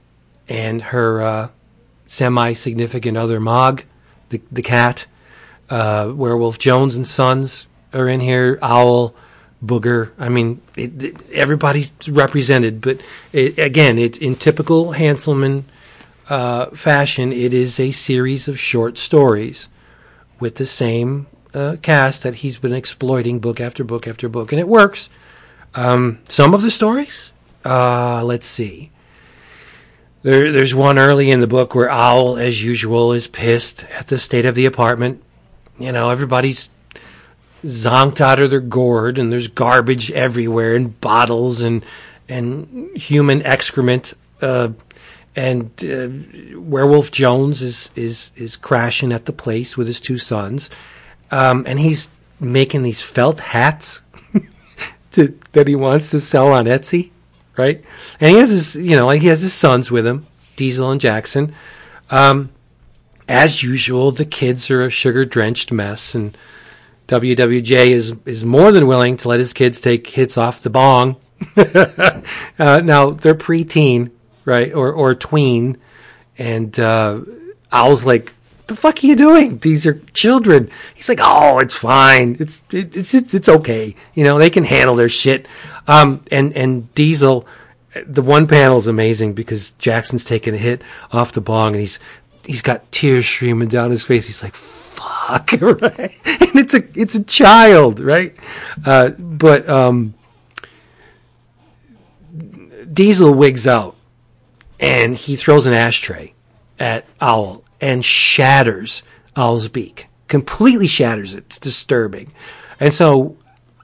[0.48, 1.50] and her uh,
[2.16, 3.84] semi-significant other Mogg,
[4.30, 5.06] the the cat,
[5.70, 8.58] uh, Werewolf Jones and Sons are in here.
[8.62, 9.14] Owl,
[9.64, 10.12] Booger.
[10.18, 12.82] I mean, it, it- everybody's represented.
[12.82, 13.02] But
[13.34, 15.64] it, again, it's in typical Hanselmann
[16.30, 17.32] uh, fashion.
[17.34, 19.68] It is a series of short stories
[20.40, 24.60] with the same uh, cast that he's been exploiting book after book after book, and
[24.60, 25.10] it works.
[25.74, 27.34] Um, some of the stories,
[27.66, 28.92] uh, let's see.
[30.26, 34.18] There, there's one early in the book where Owl, as usual, is pissed at the
[34.18, 35.22] state of the apartment.
[35.78, 36.68] You know, everybody's
[37.64, 41.86] zonked out of their gourd, and there's garbage everywhere, and bottles, and
[42.28, 44.16] and human excrement.
[44.42, 44.70] Uh,
[45.36, 50.72] and uh, Werewolf Jones is is is crashing at the place with his two sons,
[51.30, 52.10] um, and he's
[52.40, 54.02] making these felt hats
[55.12, 57.12] to, that he wants to sell on Etsy,
[57.58, 57.84] right?
[58.20, 61.02] And he has his, you know, like he has his sons with him, Diesel and
[61.02, 61.54] Jackson.
[62.12, 62.50] Um,
[63.28, 66.38] as usual, the kids are a sugar drenched mess, and
[67.08, 71.18] WWJ is is more than willing to let his kids take hits off the bong.
[71.58, 74.12] uh, now they're preteen,
[74.46, 75.78] right, or or tween,
[76.38, 77.22] and uh,
[77.72, 78.34] Owl's like,
[78.68, 79.60] "The fuck are you doing?
[79.60, 82.38] These are children." He's like, "Oh, it's fine.
[82.40, 83.96] It's it's it's it's okay.
[84.14, 85.48] You know, they can handle their shit."
[85.88, 87.48] Um, and and Diesel,
[88.06, 92.00] the one panel is amazing because Jackson's taking a hit off the bong, and he's
[92.46, 94.28] he's got tears streaming down his face.
[94.28, 96.14] He's like, "Fuck!" Right?
[96.26, 98.36] And it's a it's a child, right?
[98.86, 100.14] Uh, but um,
[102.92, 103.96] Diesel wigs out
[104.80, 106.34] and he throws an ashtray
[106.80, 109.04] at Owl and shatters
[109.36, 110.08] Owl's beak.
[110.28, 111.46] Completely shatters it.
[111.46, 112.34] It's disturbing.
[112.80, 113.38] And so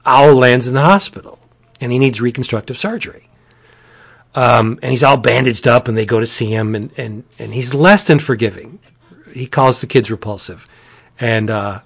[0.04, 1.38] Owl lands in the hospital
[1.80, 3.28] and he needs reconstructive surgery.
[4.34, 7.54] Um, and he's all bandaged up and they go to see him and, and, and
[7.54, 8.80] he's less than forgiving.
[9.32, 10.66] He calls the kids repulsive.
[11.20, 11.82] And, uh,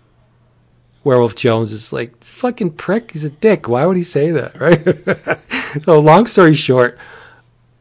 [1.05, 3.69] Werewolf Jones is like, fucking prick, he's a dick.
[3.69, 5.85] Why would he say that, right?
[5.85, 6.99] so, long story short,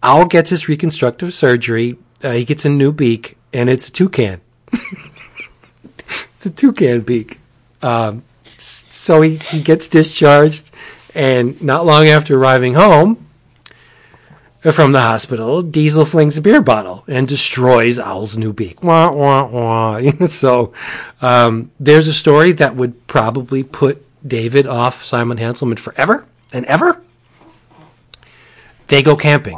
[0.03, 1.97] Owl gets his reconstructive surgery.
[2.23, 4.41] Uh, he gets a new beak, and it's a toucan.
[6.36, 7.39] it's a toucan beak.
[7.82, 8.24] Um,
[8.58, 10.72] so he, he gets discharged,
[11.14, 13.26] and not long after arriving home
[14.64, 18.84] uh, from the hospital, Diesel flings a beer bottle and destroys Owl's new beak.
[18.84, 20.26] Wah, wah, wah.
[20.26, 20.74] so
[21.22, 27.01] um, there's a story that would probably put David off Simon Hanselmann forever and ever.
[28.88, 29.58] They go camping.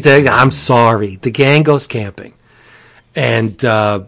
[0.00, 1.16] Said, I'm sorry.
[1.16, 2.34] The gang goes camping.
[3.14, 4.04] And uh,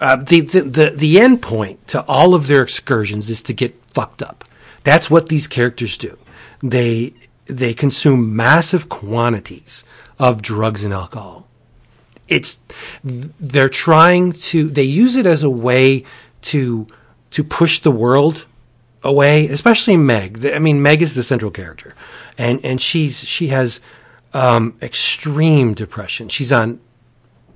[0.00, 3.74] Uh, the, the the the end point to all of their excursions is to get
[3.92, 4.44] fucked up.
[4.82, 6.16] That's what these characters do.
[6.62, 7.12] They
[7.44, 9.84] they consume massive quantities
[10.16, 11.44] of drugs and alcohol.
[12.28, 12.60] It's
[13.52, 16.04] they're trying to they use it as a way
[16.52, 16.86] to
[17.30, 18.46] to push the world
[19.02, 20.46] away, especially Megg.
[20.46, 21.94] I mean, Megg is the central character,
[22.38, 23.80] and and she's she has
[24.32, 26.30] um, extreme depression.
[26.30, 26.78] She's on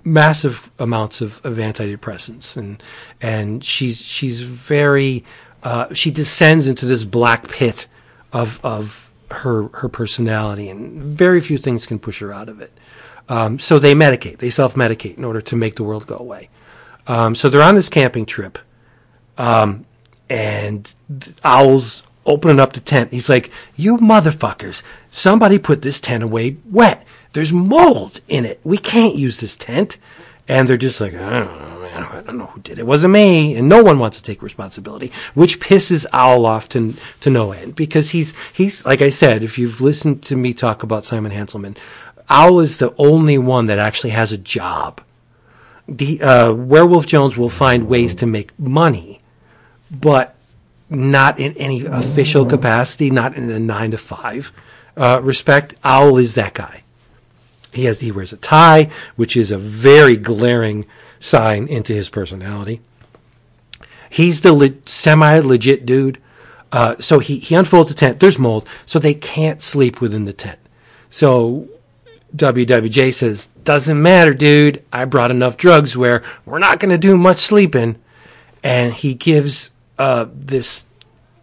[0.04, 2.82] massive amounts of, of antidepressants, and
[3.20, 5.24] and she's she's very
[5.62, 7.86] uh, she descends into this black pit
[8.32, 12.72] of of her her personality, and very few things can push her out of it.
[13.28, 16.50] Um, so they medicate, they self medicate in order to make the world go away.
[17.06, 18.58] Um, so they're on this camping trip,
[19.38, 19.86] um,
[20.28, 20.94] and
[21.42, 23.12] Owl's opening up the tent.
[23.12, 24.82] He's like, "You motherfuckers!
[25.10, 27.06] Somebody put this tent away wet.
[27.34, 28.60] There's mold in it.
[28.64, 29.98] We can't use this tent."
[30.48, 32.02] And they're just like, "I don't know, man.
[32.02, 32.82] I don't know who did it.
[32.82, 36.94] It wasn't me." And no one wants to take responsibility, which pisses Owl off to
[37.20, 39.42] to no end because he's he's like I said.
[39.42, 41.76] If you've listened to me talk about Simon Hanselmann,
[42.28, 45.00] Owl is the only one that actually has a job.
[45.86, 49.20] The uh, Werewolf Jones will find ways to make money,
[49.90, 50.34] but
[50.88, 54.52] not in any official capacity, not in a nine to five
[54.96, 55.74] uh, respect.
[55.84, 56.83] Owl is that guy.
[57.74, 60.86] He has he wears a tie, which is a very glaring
[61.20, 62.80] sign into his personality.
[64.10, 66.18] He's the le- semi legit dude.
[66.70, 68.18] Uh, so he, he unfolds the tent.
[68.18, 70.58] There's mold, so they can't sleep within the tent.
[71.08, 71.68] So
[72.34, 74.84] WWJ says, doesn't matter, dude.
[74.92, 77.96] I brought enough drugs where we're not going to do much sleeping.
[78.62, 80.84] And he gives uh, this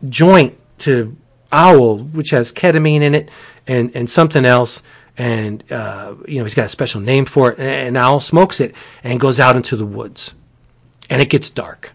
[0.10, 1.16] joint to
[1.52, 3.30] Owl, which has ketamine in it
[3.68, 4.84] and, and something else.
[5.18, 7.60] And, uh, you know, he's got a special name for it.
[7.60, 10.36] And Owl smokes it and goes out into the woods.
[11.10, 11.92] And it gets dark.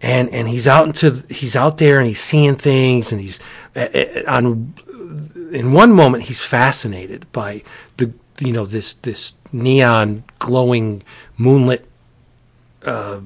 [0.00, 3.38] And, and he's out into, he's out there and he's seeing things and he's
[3.76, 4.74] uh, uh on
[5.52, 7.62] in one moment he's fascinated by
[7.98, 11.02] the you know this this neon glowing
[11.36, 11.86] moonlit
[12.84, 13.20] uh,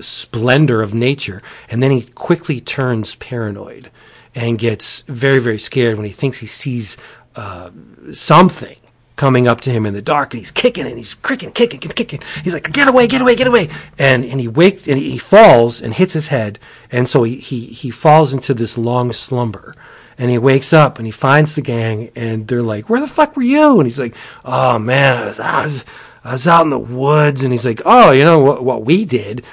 [0.00, 3.90] splendor of nature, and then he quickly turns paranoid
[4.34, 6.96] and gets very very scared when he thinks he sees
[7.36, 7.70] uh,
[8.12, 8.76] something
[9.14, 12.20] coming up to him in the dark, and he's kicking and he's kicking, kicking, kicking.
[12.42, 13.68] He's like, "Get away, get away, get away!"
[13.98, 16.58] And and he wakes and he falls and hits his head,
[16.90, 19.74] and so he he he falls into this long slumber
[20.18, 23.36] and he wakes up and he finds the gang and they're like, where the fuck
[23.36, 23.78] were you?
[23.78, 24.14] And he's like,
[24.44, 25.84] oh man, I was, I was,
[26.24, 27.44] I was out in the woods.
[27.44, 29.44] And he's like, oh, you know what, what we did?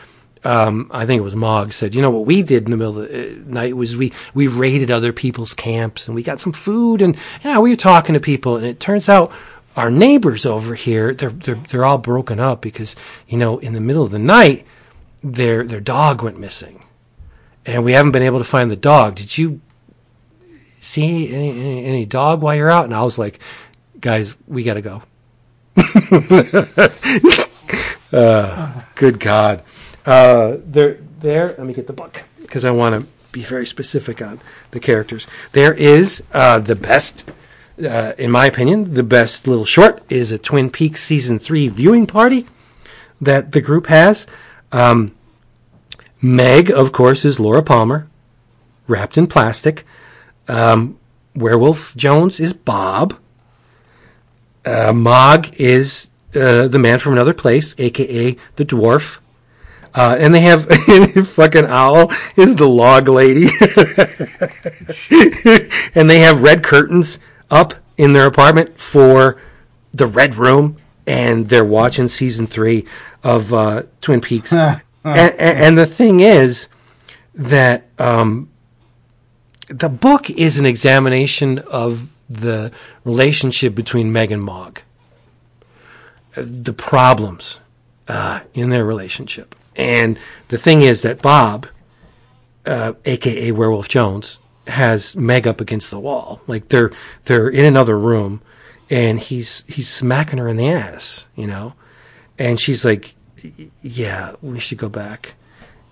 [0.46, 3.00] Um, I think it was Mogg said, you know what we did in the middle
[3.00, 6.52] of the uh, night was we, we raided other people's camps and we got some
[6.52, 7.16] food and
[7.46, 9.32] yeah, we were talking to people and it turns out
[9.78, 12.96] our neighbors over here, they're, they're, they're all broken up because,
[13.28, 14.66] you know, in the middle of the night,
[15.24, 16.84] their, their dog went missing
[17.66, 19.16] and we haven't been able to find the dog.
[19.16, 19.62] Did you
[20.80, 22.86] see any, any, any dog while you're out?
[22.86, 23.40] And I was like,
[24.00, 25.04] guys, we got to go.
[28.12, 29.64] uh, good God.
[30.06, 34.22] Uh, there, there, let me get the book because I want to be very specific
[34.22, 34.40] on
[34.72, 35.28] the characters.
[35.54, 37.30] There is uh, the best,
[37.84, 42.06] uh, in my opinion, the best little short is a Twin Peaks season three viewing
[42.06, 42.46] party
[43.22, 44.28] that the group has.
[44.72, 45.16] Um,
[46.22, 48.08] Megg, of course, is Laura Palmer,
[48.88, 49.86] wrapped in plastic.
[50.48, 51.00] Um,
[51.36, 53.20] Werewolf Jones is Bob.
[54.66, 59.20] Uh, Mogg is uh, the man from another place, aka the dwarf.
[59.96, 60.68] Uh, and they have
[61.28, 63.46] fucking owl is the log lady,
[65.96, 67.20] and they have red curtains
[67.52, 69.40] up in their apartment for
[69.92, 72.86] the red room, and they're watching season three
[73.24, 74.52] of uh, Twin Peaks.
[74.54, 76.68] and, and, the thing is
[77.36, 78.50] that um,
[79.68, 82.72] the book is an examination of the
[83.04, 84.82] relationship between Megg and Mogg,
[86.36, 87.60] the problems
[88.08, 89.56] uh, in their relationship.
[89.76, 90.18] And
[90.50, 91.68] the thing is that Bob,
[92.66, 96.42] uh, aka Werewolf Jones, has Megg up against the wall.
[96.48, 96.92] Like they're
[97.24, 98.42] they're in another room,
[98.90, 101.74] and he's he's smacking her in the ass, you know,
[102.38, 103.16] and she's like,
[103.82, 105.34] "Yeah, we should go back."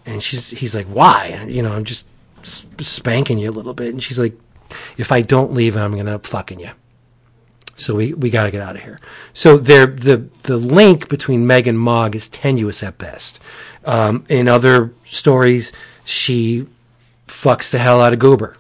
[0.06, 2.06] And she's he's like, "Why?" You know, I'm just
[2.44, 3.90] spanking you a little bit.
[3.90, 4.34] And she's like,
[4.98, 6.72] if I don't leave, I'm to fucking you.
[7.76, 9.00] So we, we got to get out of here.
[9.34, 13.40] So there, the, the link between Megg and Mogg is tenuous at best.
[13.86, 15.72] Um, in other stories,
[16.06, 16.68] she
[17.28, 18.58] fucks the hell out of Goober.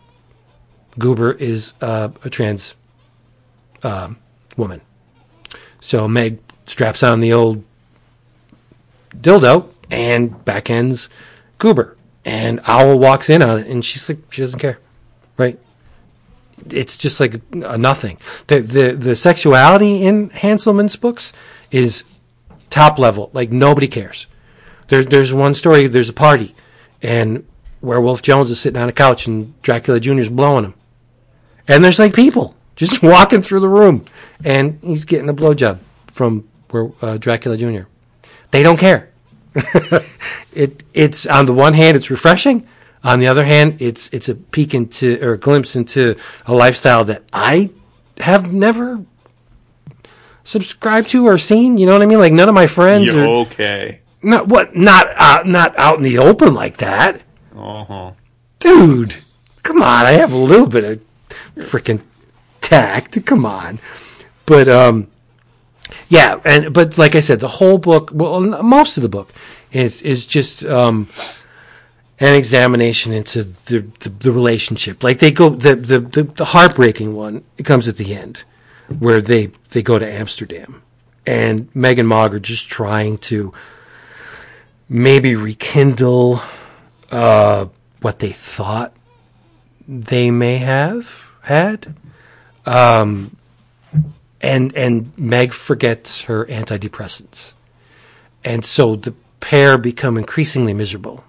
[0.97, 2.75] Goober is uh, a trans
[3.83, 4.09] uh,
[4.57, 4.81] woman.
[5.79, 7.63] So Megg straps on the old
[9.15, 11.09] dildo and backends
[11.57, 11.97] Goober.
[12.23, 14.77] And Owl walks in on it, and she's like, she doesn't care,
[15.37, 15.59] right?
[16.69, 18.19] It's just like a nothing.
[18.45, 21.33] The the the sexuality in Hanselmann's books
[21.71, 22.03] is
[22.69, 23.31] top level.
[23.33, 24.27] Like nobody cares.
[24.91, 25.87] There's there's one story.
[25.87, 26.53] There's a party,
[27.01, 27.47] and
[27.79, 30.19] Werewolf Jones is sitting on a couch, and Dracula Jr.
[30.19, 30.73] is blowing him.
[31.65, 34.03] And there's like people just walking through the room,
[34.43, 36.49] and he's getting a blowjob from
[37.01, 37.87] uh, Dracula Jr.
[38.51, 39.09] They don't care.
[40.53, 42.67] it it's on the one hand it's refreshing,
[43.01, 47.05] on the other hand it's it's a peek into or a glimpse into a lifestyle
[47.05, 47.69] that I
[48.17, 49.05] have never
[50.43, 51.77] subscribed to or seen.
[51.77, 52.19] You know what I mean?
[52.19, 54.01] Like none of my friends You're are okay.
[54.23, 57.21] Not what not out not out in the open like that,
[57.55, 58.11] Uh huh.
[58.59, 59.15] dude.
[59.63, 61.01] Come on, I have a little bit of
[61.55, 62.01] freaking
[62.61, 63.23] tact.
[63.25, 63.79] Come on,
[64.45, 65.07] but um,
[66.07, 69.33] yeah, and but like I said, the whole book, well, most of the book
[69.71, 71.09] is is just um,
[72.19, 75.03] an examination into the, the the relationship.
[75.03, 77.43] Like they go the the the, the heartbreaking one.
[77.57, 78.43] It comes at the end
[78.99, 80.83] where they they go to Amsterdam,
[81.25, 83.53] and Megg and Mogg are just trying to
[84.91, 86.41] maybe rekindle
[87.11, 87.65] uh,
[88.01, 88.93] what they thought
[89.87, 91.95] they may have had.
[92.65, 93.37] Um,
[94.41, 97.53] and and Megg forgets her antidepressants,
[98.43, 101.23] and so the pair become increasingly miserable.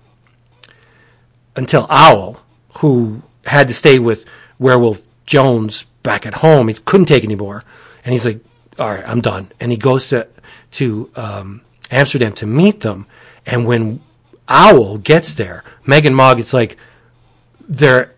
[1.54, 2.40] Until Owl,
[2.78, 4.24] who had to stay with
[4.58, 7.64] Werewolf Jones back at home, he couldn't take anymore,
[8.04, 8.40] and he's like,
[8.78, 10.26] "All right, I'm done." And he goes to
[10.72, 11.60] to um,
[11.90, 13.06] Amsterdam to meet them,
[13.47, 14.01] and when
[14.49, 16.76] Owl gets there, Megg and Mogg, it's like
[17.68, 18.14] they're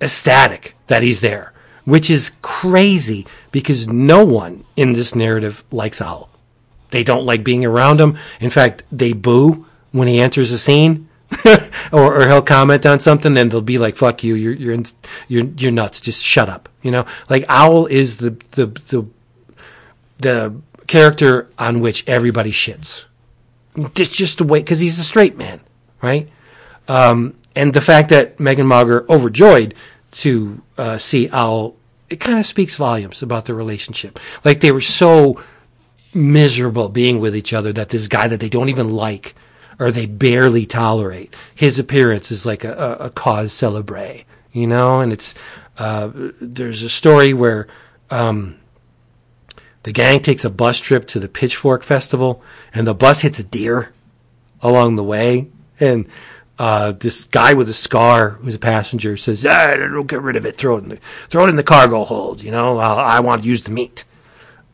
[0.00, 1.52] ecstatic that he's there,
[1.84, 6.28] which is crazy because no one in this narrative likes Owl.
[6.90, 8.18] They don't like being around him.
[8.40, 11.08] In fact, they boo when he enters a scene.
[11.92, 14.84] or, or he'll comment on something and they'll be like, fuck you, you're, you're, in,
[15.26, 16.00] you're, you're nuts.
[16.00, 16.68] Just shut up.
[16.82, 19.06] You know, like Owl is the, the, the,
[20.18, 20.54] the
[20.86, 23.06] character on which everybody shits.
[23.94, 25.60] Just, just the way, cause he's a straight man,
[26.00, 26.28] right?
[26.86, 29.74] Um, and the fact that Megan are overjoyed
[30.12, 31.74] to uh, see Owl,
[32.08, 34.20] it kind of speaks volumes about their relationship.
[34.44, 35.42] Like they were so
[36.14, 39.34] miserable being with each other that this guy that they don't even like
[39.78, 45.00] or they barely tolerate, his appearance is like a, a, a cause celebre, you know?
[45.00, 45.34] And it's,
[45.78, 46.10] uh,
[46.40, 47.66] there's a story where,
[48.10, 48.56] um,
[49.84, 52.42] the gang takes a bus trip to the Pitchfork Festival
[52.74, 53.92] and the bus hits a deer
[54.60, 55.48] along the way.
[55.78, 56.06] And,
[56.58, 60.46] uh, this guy with a scar who's a passenger says, ah, don't get rid of
[60.46, 60.56] it.
[60.56, 60.96] Throw it in the,
[61.28, 62.42] throw it in the cargo hold.
[62.42, 64.04] You know, I'll, I want to use the meat.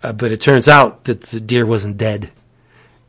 [0.03, 2.31] Uh, but it turns out that the deer wasn't dead.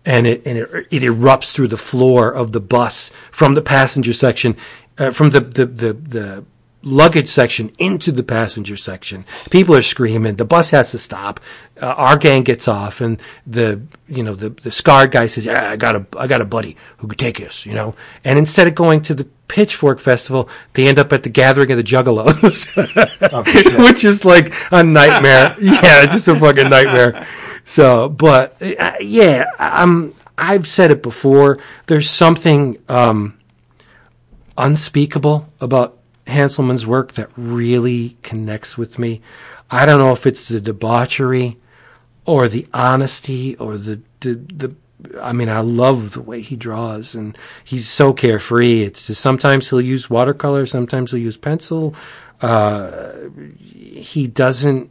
[0.05, 4.13] And it, and it, it erupts through the floor of the bus from the passenger
[4.13, 4.57] section,
[4.97, 6.45] uh, from the, the, the, the
[6.83, 9.25] luggage section into the passenger section.
[9.49, 10.35] People are screaming.
[10.35, 11.39] The bus has to stop.
[11.81, 15.69] Uh, our gang gets off, and the you know the the scarred guy says, "Yeah,
[15.69, 18.67] I got a I got a buddy who could take us." You know, and instead
[18.67, 22.67] of going to the Pitchfork Festival, they end up at the gathering of the Juggalos,
[23.87, 25.55] which is like a nightmare.
[25.61, 27.27] yeah, just a fucking nightmare.
[27.63, 30.13] So, but uh, yeah, I'm.
[30.37, 31.59] I've said it before.
[31.85, 33.37] There's something um,
[34.57, 36.00] unspeakable about
[36.31, 39.21] Hanselmann's work that really connects with me.
[39.69, 41.57] I don't know if it's the debauchery
[42.25, 44.75] or the honesty or the, the, the,
[45.21, 48.83] I mean, I love the way he draws and he's so carefree.
[48.83, 51.95] It's just sometimes he'll use watercolor, sometimes he'll use pencil.
[52.41, 54.89] Uh, he doesn't,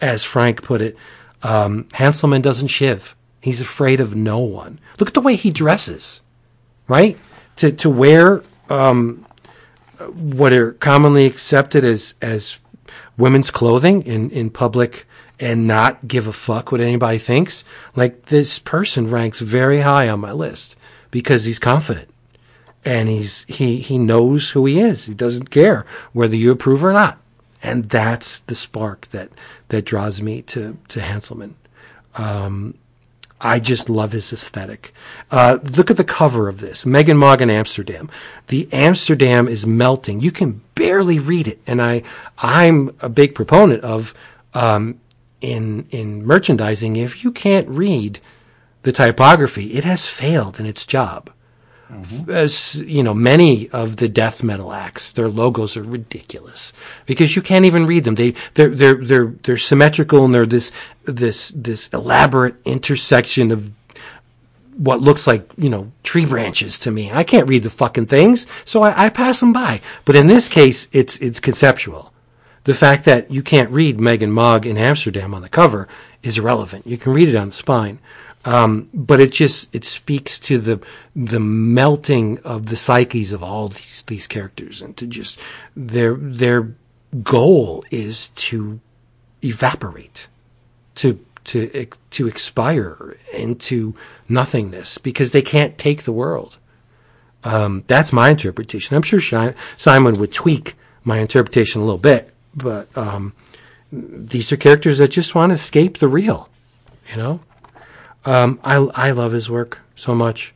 [0.00, 0.96] as Frank put it,
[1.42, 3.16] um, Hanselmann doesn't shiv.
[3.40, 4.78] He's afraid of no one.
[5.00, 6.22] Look at the way he dresses,
[6.86, 7.18] right?
[7.56, 9.26] To, to wear, um,
[10.08, 12.60] what are commonly accepted as as
[13.16, 15.06] women's clothing in in public
[15.40, 17.64] and not give a fuck what anybody thinks
[17.96, 20.76] like this person ranks very high on my list
[21.10, 22.08] because he's confident
[22.84, 25.06] and he's he he knows who he is.
[25.06, 27.18] He doesn't care whether you approve or not.
[27.62, 29.30] And that's the spark that
[29.68, 31.54] that draws me to to Hanselmann.
[32.16, 32.74] Um,
[33.44, 34.94] I just love his aesthetic.
[35.28, 36.86] Uh, look at the cover of this.
[36.86, 38.08] Megg and Mogg in Amsterdam.
[38.46, 40.20] The Amsterdam is melting.
[40.20, 41.60] You can barely read it.
[41.66, 42.04] And I,
[42.38, 44.14] I'm a big proponent of,
[44.54, 45.00] um,
[45.40, 48.20] in, in merchandising, if you can't read
[48.82, 51.28] the typography, it has failed in its job.
[52.28, 56.72] As you know, many of the death metal acts, their logos are ridiculous
[57.04, 58.14] because you can't even read them.
[58.14, 60.72] They they're they're they're they're symmetrical and they're this
[61.04, 63.72] this this elaborate intersection of
[64.76, 67.12] what looks like you know tree branches to me.
[67.12, 69.82] I can't read the fucking things, so I, I pass them by.
[70.06, 72.12] But in this case, it's it's conceptual.
[72.64, 75.88] The fact that you can't read Megg and Mogg in Amsterdam on the cover
[76.22, 76.86] is irrelevant.
[76.86, 77.98] You can read it on the spine.
[78.44, 80.80] Um, but it just it speaks to the
[81.14, 85.38] the melting of the psyches of all these these characters and to just
[85.76, 86.74] their their
[87.22, 88.80] goal is to
[89.44, 90.28] evaporate
[90.96, 93.94] to to to expire into
[94.28, 96.58] nothingness because they can't take the world.
[97.44, 98.96] Um, that's my interpretation.
[98.96, 99.20] I'm sure
[99.76, 100.74] simon would tweak
[101.04, 103.32] my interpretation a little bit but um,
[103.90, 106.48] these are characters that just want to escape the real
[107.10, 107.40] you know
[108.24, 110.54] um, I, I love his work so much.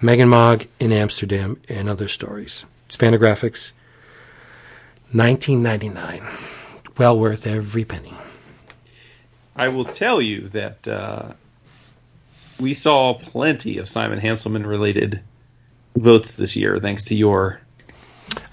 [0.00, 2.64] Megg and Mogg in Amsterdam and other stories.
[2.88, 3.72] Fantagraphics,
[5.12, 6.26] 1999.
[6.98, 8.14] Well worth every penny.
[9.54, 11.32] I will tell you that uh,
[12.58, 15.20] we saw plenty of Simon Hanselmann related
[15.96, 17.60] votes this year, thanks to your.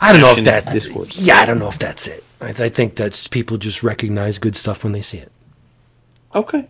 [0.01, 1.21] I don't know if that discourse.
[1.21, 2.23] Yeah, I don't know if that's it.
[2.41, 5.31] I, I think that people just recognize good stuff when they see it.
[6.35, 6.67] Okay.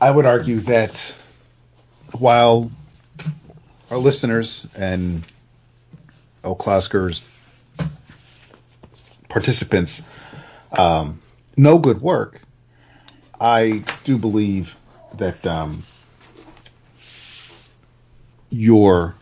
[0.00, 1.14] I would argue that
[2.18, 2.70] while
[3.90, 5.24] our listeners and
[6.44, 7.22] O'Clockers
[9.28, 10.02] participants
[10.72, 11.20] um,
[11.56, 12.40] know good work,
[13.40, 14.76] I do believe
[15.14, 15.82] that um,
[18.50, 19.14] you're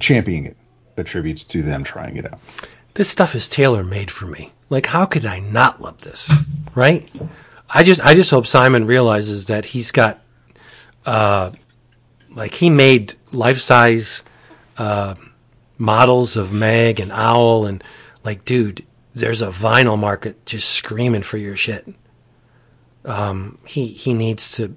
[0.00, 0.56] championing it
[0.96, 2.38] attributes to them trying it out.
[2.94, 4.52] This stuff is tailor made for me.
[4.70, 6.30] Like, how could I not love this?
[6.74, 7.08] Right?
[7.70, 10.20] I just I just hope Simon realizes that he's got
[11.06, 11.50] uh
[12.34, 14.22] like he made life size
[14.78, 15.14] uh
[15.78, 17.82] models of Megg and Owl and
[18.24, 18.84] like dude,
[19.14, 21.86] there's a vinyl market just screaming for your shit.
[23.04, 24.76] Um he he needs to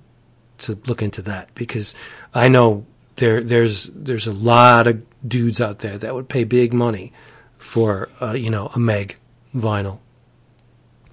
[0.59, 1.93] to look into that because
[2.33, 2.85] I know
[3.17, 7.11] there there's there's a lot of dudes out there that would pay big money
[7.57, 9.17] for uh, you know a Megg
[9.55, 9.99] vinyl.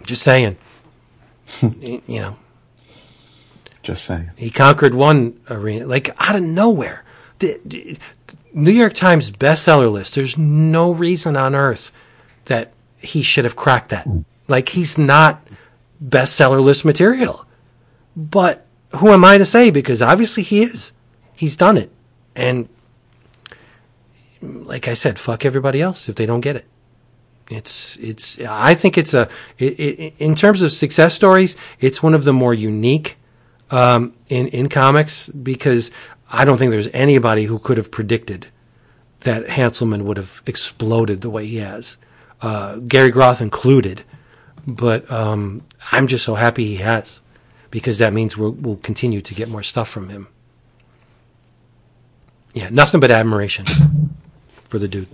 [0.05, 0.57] Just saying
[2.07, 2.36] you know.
[3.82, 4.30] Just saying.
[4.36, 7.05] He conquered one arena, like out of nowhere.
[7.38, 7.98] The, the,
[8.55, 10.14] New York Times bestseller list.
[10.14, 11.92] There's no reason on earth
[12.46, 14.07] that he should have cracked that.
[14.07, 14.24] Mm.
[14.48, 15.46] Like he's not
[16.02, 17.44] bestseller list material.
[18.16, 18.64] But
[18.96, 19.70] who am I to say?
[19.70, 20.92] Because obviously he is.
[21.34, 21.90] He's done it.
[22.36, 22.68] And
[24.40, 26.66] like I said, fuck everybody else if they don't get it.
[27.51, 28.40] It's it's.
[28.40, 29.28] I think it's a.
[29.59, 33.16] It, it, in terms of success stories, it's one of the more unique
[33.70, 35.90] um, in in comics because
[36.32, 38.49] I don't think there's anybody who could have predicted
[39.20, 41.97] that Hanselmann would have exploded the way he has,
[42.40, 44.05] uh, Gary Groth included.
[44.66, 47.20] But um, I'm just so happy he has
[47.70, 50.28] because that means we'll, we'll continue to get more stuff from him.
[52.55, 53.66] Yeah, nothing but admiration
[54.68, 55.09] for the dude.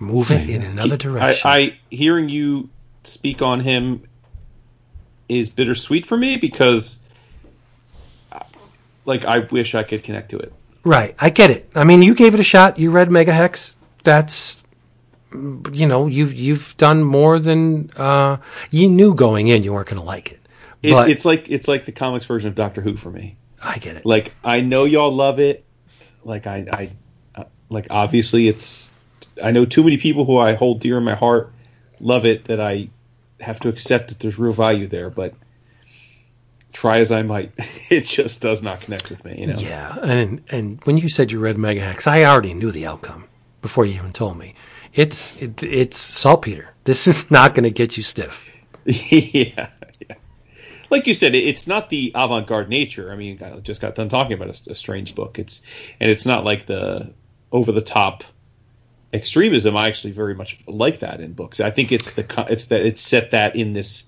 [0.00, 1.50] Move it in another direction.
[1.50, 2.70] I, I hearing you
[3.04, 4.02] speak on him
[5.28, 7.00] is bittersweet for me because
[9.04, 10.52] like I wish I could connect to it.
[10.84, 11.14] Right.
[11.18, 11.70] I get it.
[11.74, 12.78] I mean, you gave it a shot.
[12.78, 13.74] You read Megahex.
[14.02, 14.62] That's
[15.32, 18.38] you know, you you've done more than uh,
[18.70, 20.40] you knew going in you weren't going to like it.
[20.82, 21.10] it.
[21.10, 23.36] It's like it's like the comics version of Doctor Who for me.
[23.62, 24.06] I get it.
[24.06, 25.64] Like I know y'all love it.
[26.24, 26.90] Like I I
[27.40, 28.89] uh, like obviously it's
[29.42, 31.52] I know too many people who I hold dear in my heart
[32.00, 32.88] love it that I
[33.40, 35.34] have to accept that there's real value there, but
[36.72, 37.52] try as I might,
[37.90, 39.40] it just does not connect with me.
[39.40, 39.58] You know?
[39.58, 43.28] Yeah, and and when you said you read Megahex, I already knew the outcome
[43.62, 44.54] before you even told me.
[44.94, 46.74] It's it, it's saltpeter.
[46.84, 48.46] This is not going to get you stiff.
[48.84, 49.68] yeah,
[50.08, 50.14] yeah.
[50.90, 53.12] Like you said, it's not the avant-garde nature.
[53.12, 55.38] I mean, I just got done talking about a, a strange book.
[55.38, 55.62] It's
[56.00, 57.12] and it's not like the
[57.52, 58.24] over-the-top
[59.12, 61.60] extremism, I actually very much like that in books.
[61.60, 64.04] I think it's the it's that it's set that in this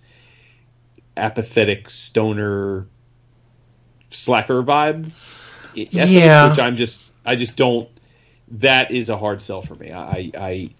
[1.16, 2.86] apathetic stoner
[4.10, 5.12] slacker vibe.
[5.74, 7.88] Ethos, yeah, which I'm just I just don't.
[8.48, 9.92] That is a hard sell for me.
[9.92, 10.70] I I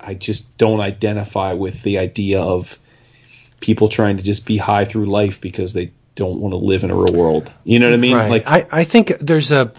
[0.00, 2.78] I just don't identify with the idea of
[3.60, 6.90] people trying to just be high through life because they don't want to live in
[6.90, 7.52] a real world.
[7.64, 8.16] You know what I mean?
[8.16, 8.30] Right.
[8.30, 9.72] Like I, I think there's a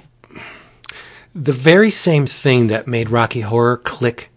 [1.36, 4.30] the very same thing that made Rocky Horror click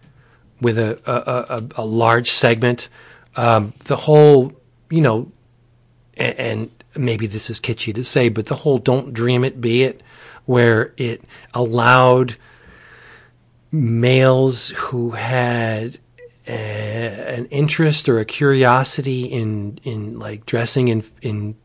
[0.59, 2.89] with a a, a, a large segment.
[3.35, 4.53] Um, the whole,
[4.89, 5.31] you know,
[6.15, 9.83] and, and, maybe this is kitschy to say, but the whole "Don't Dream It, Be
[9.83, 10.01] It,"
[10.45, 12.37] where it allowed
[13.71, 15.99] males who had
[16.47, 21.55] an interest or a curiosity in in like dressing in in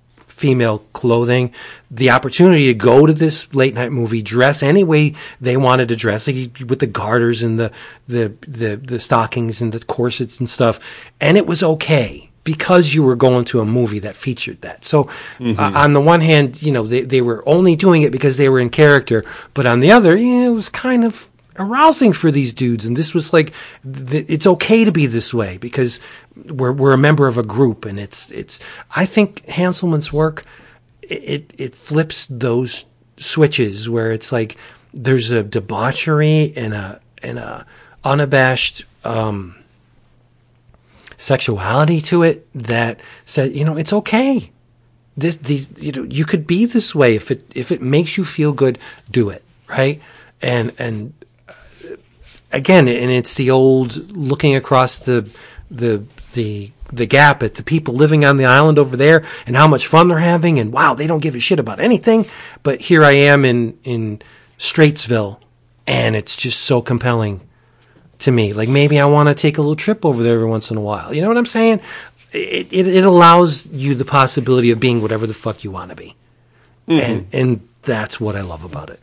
[0.43, 1.53] female clothing,
[1.89, 5.95] the opportunity to go to this late night movie, dress any way they wanted to
[5.95, 7.71] dress, like with the garters and the,
[8.09, 10.81] the, the, the stockings and the corsets and stuff.
[11.21, 14.85] And it was okay because you were going to a movie that featured that.
[14.85, 15.05] So
[15.39, 15.61] mm-hmm.
[15.61, 18.49] uh, on the one hand, you know, they, they were only doing it because they
[18.49, 19.25] were in character,
[19.55, 22.87] but on the other, yeah, it was kind of arousing for these dudes.
[22.87, 23.53] And this was like,
[23.85, 26.01] th- it's okay to be this way because
[26.47, 27.85] we're, we're a member of a group.
[27.85, 28.61] And it's, it's,
[28.95, 30.45] I think Hanselmann's work,
[31.03, 32.85] it, it flips those
[33.17, 34.57] switches where it's like,
[34.95, 37.67] there's a debauchery and a, and a
[38.05, 39.57] unabashed, um,
[41.17, 44.51] sexuality to it that says, you know, it's okay.
[45.17, 48.25] This, these, you know, you could be this way if it, if it makes you
[48.25, 48.79] feel good,
[49.11, 49.45] do it.
[49.69, 50.03] Right.
[50.41, 51.15] And, and
[52.53, 55.29] again, and it's the old looking across the
[55.71, 56.05] the
[56.35, 59.87] the the gap at the people living on the island over there and how much
[59.87, 62.27] fun they're having and wow they don't give a shit about anything.
[62.63, 64.21] But here I am in in
[64.59, 65.41] Straitsville
[65.87, 67.41] and it's just so compelling
[68.21, 68.53] to me.
[68.53, 70.83] Like maybe I want to take a little trip over there every once in a
[70.83, 71.15] while.
[71.15, 71.81] You know what I'm saying?
[72.33, 75.97] It it, it allows you the possibility of being whatever the fuck you want to
[75.97, 76.15] be.
[76.89, 77.01] Mm-hmm.
[77.01, 79.01] and and that's what I love about it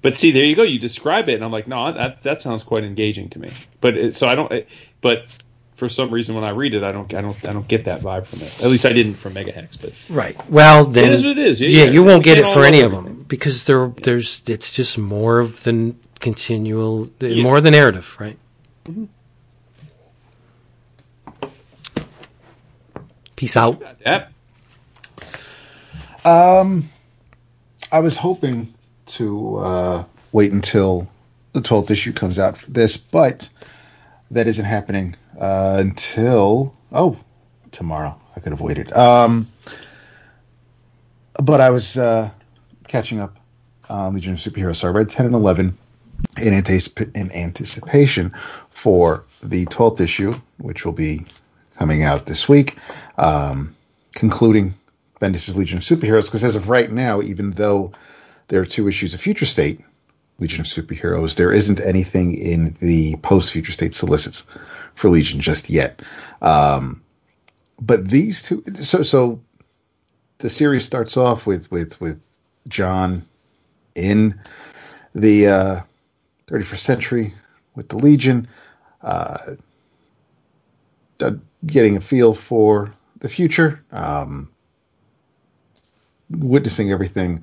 [0.00, 0.62] but see, there you go.
[0.62, 3.50] You describe it, and I'm like, no, that that sounds quite engaging to me.
[3.80, 4.50] But it, so I don't.
[4.52, 4.68] It,
[5.00, 5.26] but
[5.82, 8.02] for some reason, when I read it, I don't, I don't, I don't get that
[8.02, 8.62] vibe from it.
[8.62, 9.80] At least I didn't from Megahex.
[9.80, 10.48] But right.
[10.48, 11.60] Well, then it is what it is.
[11.60, 14.96] Yeah, yeah you won't get it for any of them because there, there's, it's just
[14.96, 17.42] more of the continual, yeah.
[17.42, 18.38] more of the narrative, right?
[18.84, 19.06] Mm-hmm.
[23.34, 23.82] Peace out.
[24.06, 24.32] Yep.
[26.24, 26.84] Um,
[27.90, 28.72] I was hoping
[29.16, 31.08] to uh, wait until
[31.52, 33.48] the 12th issue comes out for this, but
[34.30, 37.18] that isn't happening uh, until, oh,
[37.70, 38.18] tomorrow.
[38.34, 38.92] I could have waited.
[38.94, 39.46] Um,
[41.42, 42.30] but I was uh,
[42.88, 43.36] catching up
[43.88, 44.76] on Legion of Superheroes.
[44.76, 45.76] So I read 10 and 11
[46.42, 48.30] in, anticip- in anticipation
[48.70, 51.26] for the 12th issue, which will be
[51.76, 52.78] coming out this week,
[53.18, 53.74] um,
[54.14, 54.72] concluding
[55.20, 56.24] Bendis' Legion of Superheroes.
[56.24, 57.92] Because as of right now, even though
[58.52, 59.80] there are two issues of Future State,
[60.38, 61.36] Legion of Superheroes.
[61.36, 64.44] There isn't anything in the post Future State solicits
[64.94, 66.02] for Legion just yet.
[66.42, 67.02] Um,
[67.80, 69.40] but these two, so so
[70.36, 72.22] the series starts off with with with
[72.68, 73.22] John
[73.94, 74.38] in
[75.14, 75.80] the uh,
[76.48, 77.32] 31st century
[77.74, 78.46] with the Legion,
[79.00, 79.38] uh,
[81.64, 84.50] getting a feel for the future, um,
[86.28, 87.42] witnessing everything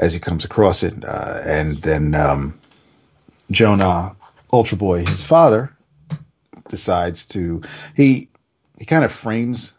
[0.00, 1.04] as he comes across it.
[1.04, 2.54] Uh, and then um,
[3.50, 4.16] Jonah
[4.52, 5.72] Ultra Boy, his father,
[6.68, 7.62] decides to
[7.94, 8.28] he
[8.78, 9.72] he kind of frames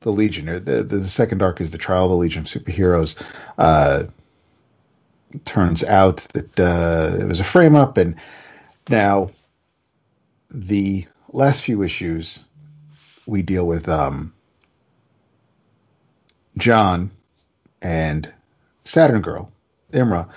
[0.00, 0.46] the Legion.
[0.46, 3.20] The, the, the second arc is the trial of the Legion of Superheroes.
[3.58, 4.04] Uh,
[5.44, 8.14] turns out that uh, it was a frame up, and
[8.88, 9.30] now
[10.50, 12.44] the last few issues
[13.26, 14.32] we deal with um,
[16.56, 17.10] John
[17.82, 18.32] and
[18.84, 19.50] Saturn Girl,
[19.94, 20.28] Imra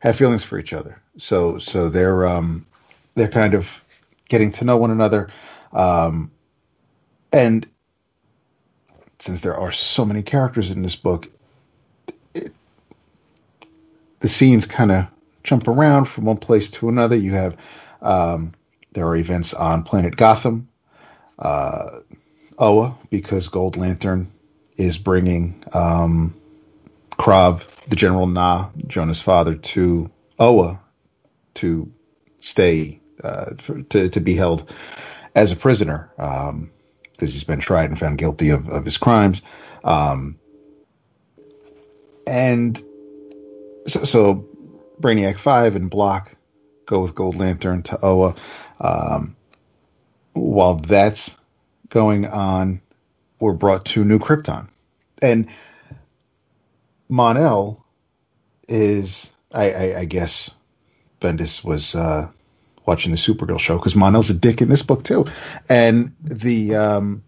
[0.00, 1.00] have feelings for each other.
[1.16, 2.66] So so they're um,
[3.14, 3.84] they're kind of
[4.28, 5.28] getting to know one another,
[5.72, 6.30] um,
[7.32, 7.66] and
[9.18, 11.28] since there are so many characters in this book,
[12.34, 12.50] it,
[14.20, 15.06] the scenes kind of
[15.42, 17.16] jump around from one place to another.
[17.16, 17.56] You have
[18.02, 18.52] um,
[18.92, 20.68] there are events on planet Gotham,
[21.38, 22.00] uh,
[22.58, 24.28] Oa, because Gold Lantern
[24.76, 26.34] is bringing um,
[27.18, 30.80] Krav, the General Na, Jonah's father, to Oa
[31.54, 31.92] to
[32.38, 34.70] stay, uh, for, to, to be held
[35.34, 36.70] as a prisoner because um,
[37.18, 39.42] he's been tried and found guilty of, of his crimes.
[39.82, 40.38] Um,
[42.26, 42.80] and
[43.86, 44.48] so, so,
[45.00, 46.34] Brainiac 5 and Blok
[46.86, 48.34] go with Gold Lantern to Oa.
[48.80, 49.36] Um,
[50.32, 51.36] while that's
[51.88, 52.80] going on,
[53.40, 54.68] we're brought to New Krypton.
[55.20, 55.48] And
[57.08, 57.84] Mon-El
[58.68, 60.54] is, I, I, I guess,
[61.20, 62.30] Bendis was uh,
[62.86, 65.26] watching the Supergirl show because Mon-El's a dick in this book too,
[65.68, 67.24] and the um,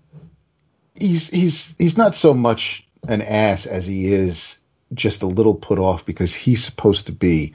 [0.94, 4.58] he's he's he's not so much an ass as he is
[4.94, 7.54] just a little put off because he's supposed to be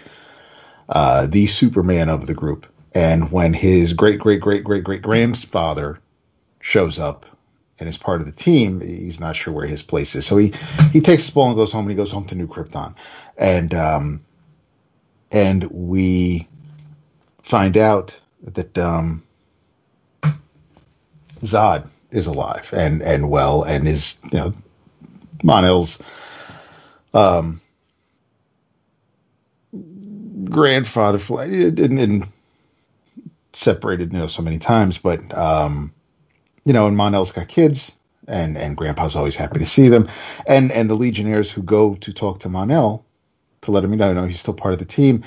[0.90, 6.00] uh, the Superman of the group, and when his great great great great great grandfather
[6.60, 7.26] shows up
[7.80, 10.26] and is part of the team, he's not sure where his place is.
[10.26, 10.54] So he
[10.92, 12.96] he takes the ball and goes home, and he goes home to New Krypton,
[13.38, 14.22] and um,
[15.32, 16.48] and we
[17.44, 19.24] find out that um,
[21.42, 24.54] Zod is alive and and well and is you know
[25.44, 26.02] Mon-El's
[27.14, 27.60] um,
[30.46, 32.26] grandfather and, and
[33.54, 35.94] separated you know so many times, but um,
[36.66, 37.96] you know, and Mon-El's got kids,
[38.28, 40.10] and and Grandpa's always happy to see them,
[40.48, 43.06] and and the Legionnaires who go to talk to Mon-El
[43.62, 45.24] to let him know, you know he's still part of the team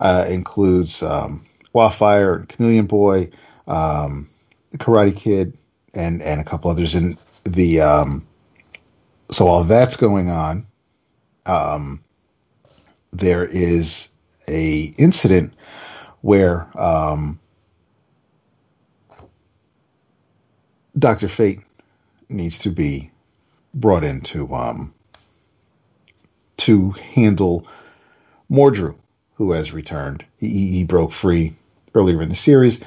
[0.00, 3.30] uh, includes um, Wildfire and Chameleon Boy,
[3.68, 4.28] um,
[4.72, 5.56] the Karate Kid,
[5.94, 6.94] and and a couple others.
[6.94, 8.26] And the um,
[9.30, 10.66] so while that's going on,
[11.46, 12.02] um,
[13.12, 14.10] there is
[14.48, 15.54] a incident
[16.22, 17.39] where um,
[20.98, 21.60] Doctor Fate
[22.28, 23.10] needs to be
[23.74, 24.92] brought in to um,
[26.58, 27.66] to handle
[28.50, 28.94] Mordru,
[29.34, 30.24] who has returned.
[30.38, 31.52] He, he broke free
[31.94, 32.82] earlier in the series,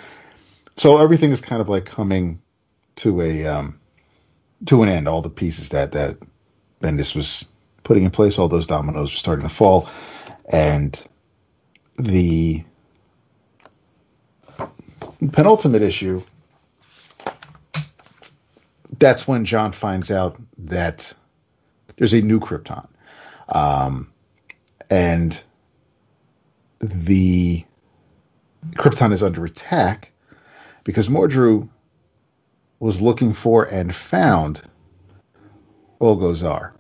[0.78, 2.42] so everything is kind of like coming
[2.98, 3.80] to a um,
[4.66, 5.08] to an end.
[5.08, 6.18] All the pieces that that
[6.82, 7.46] Bendis was
[7.84, 9.90] putting in place, all those dominoes are starting to fall,
[10.52, 11.04] and
[11.98, 12.64] the
[15.32, 16.22] penultimate issue.
[19.00, 21.14] That's when John finds out that
[21.96, 22.88] there's a new Krypton,
[23.50, 24.12] um,
[24.90, 25.44] and
[26.80, 27.64] the
[28.76, 30.12] Krypton is under attack
[30.84, 31.70] because Mordru
[32.80, 34.62] was looking for and found
[36.00, 36.74] Rogol Zaar.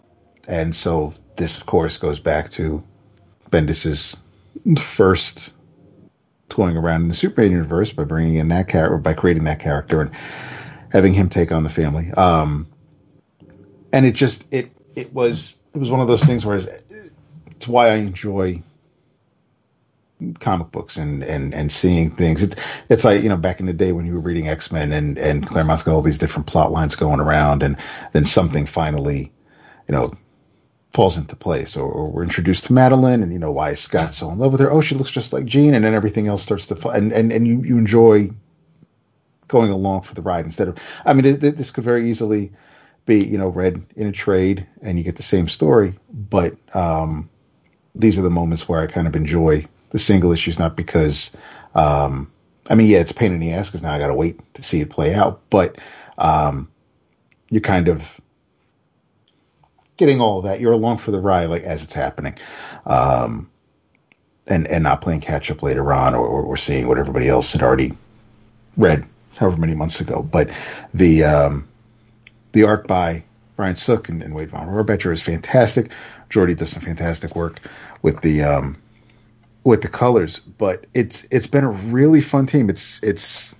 [0.47, 2.83] And so this, of course, goes back to
[3.49, 4.17] Bendis's
[4.77, 5.53] first
[6.49, 10.01] toying around in the Superman universe by bringing in that character, by creating that character
[10.01, 10.11] and
[10.93, 12.11] having him take on the family.
[12.11, 12.67] Um,
[13.91, 16.67] and it just it it was it was one of those things where it's,
[17.47, 18.61] it's why I enjoy
[20.39, 22.41] comic books and, and, and seeing things.
[22.41, 22.55] It's
[22.89, 25.17] it's like you know back in the day when you were reading X Men and
[25.17, 27.75] and Claremont's got all these different plot lines going around, and
[28.13, 29.31] then something finally,
[29.89, 30.13] you know,
[30.93, 34.29] falls into place, or, or we're introduced to Madeline, and you know why Scott's so
[34.29, 34.71] in love with her?
[34.71, 37.33] Oh, she looks just like Jean, and then everything else starts to fall, and and
[37.33, 38.29] and you you enjoy
[39.53, 40.77] going along for the ride instead of.
[41.05, 42.51] I mean, this could very easily
[43.05, 47.29] be you know read in a trade, and you get the same story, but um,
[47.93, 51.31] these are the moments where I kind of enjoy the single issues, not because,
[51.75, 52.31] um,
[52.69, 54.63] I mean, yeah, it's pain in the ass because now I got to wait to
[54.63, 55.77] see it play out, but
[56.17, 56.67] um,
[57.51, 58.19] you're kind of
[59.97, 60.59] getting all that.
[60.59, 62.35] You're along for the ride, like as it's happening,
[62.87, 63.51] um,
[64.47, 67.61] and and not playing catch up later on, or, or, seeing what everybody else had
[67.61, 67.93] already
[68.75, 69.05] read
[69.37, 70.21] however many months ago.
[70.21, 70.49] But
[70.93, 71.67] the um,
[72.51, 73.23] the art by
[73.57, 75.91] Ryan Sook and, and Wade von Grawbadger is fantastic.
[76.29, 77.59] Jordie does some fantastic work
[78.01, 78.77] with the um,
[79.63, 82.69] with the colors, but it's it's been a really fun team.
[82.69, 83.55] It's it's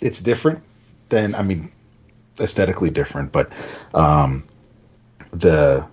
[0.00, 0.62] it's different
[1.08, 1.70] than I mean
[2.40, 3.52] aesthetically different, but
[3.94, 4.44] um,
[5.30, 5.86] the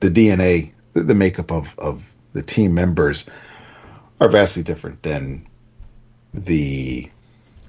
[0.00, 3.26] the DNA, the, the makeup of of the team members
[4.20, 5.46] are vastly different than
[6.32, 7.10] the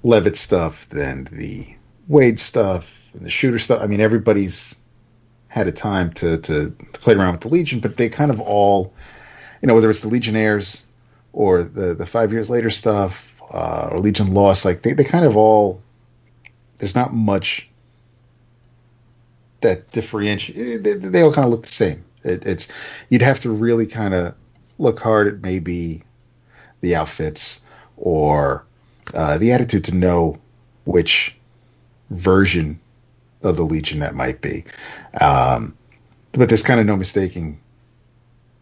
[0.04, 1.66] Levitz stuff, than the
[2.10, 3.82] Waid stuff, and the shooter stuff.
[3.82, 4.76] I mean, everybody's
[5.48, 8.42] had a time to, to, to play around with the Legion, but they kind of
[8.42, 8.94] all,
[9.62, 10.84] you know, whether it's the Legionnaires
[11.32, 15.26] or the the five years later stuff uh, or Legion Lost, like they, they kind
[15.26, 15.82] of all
[16.78, 17.70] there's not much
[19.62, 20.84] that differentiate.
[20.84, 22.04] They, they, all kind of look the same.
[22.24, 22.68] It, it's
[23.10, 24.36] you'd have to really kind of
[24.80, 26.04] look hard at maybe
[26.82, 27.62] the outfits
[27.96, 28.66] or
[29.14, 30.38] uh, the attitude to know
[30.86, 31.36] which
[32.10, 32.80] version
[33.42, 34.64] of the Legion that might be.
[35.20, 35.78] Um,
[36.32, 37.60] but there's kind of no mistaking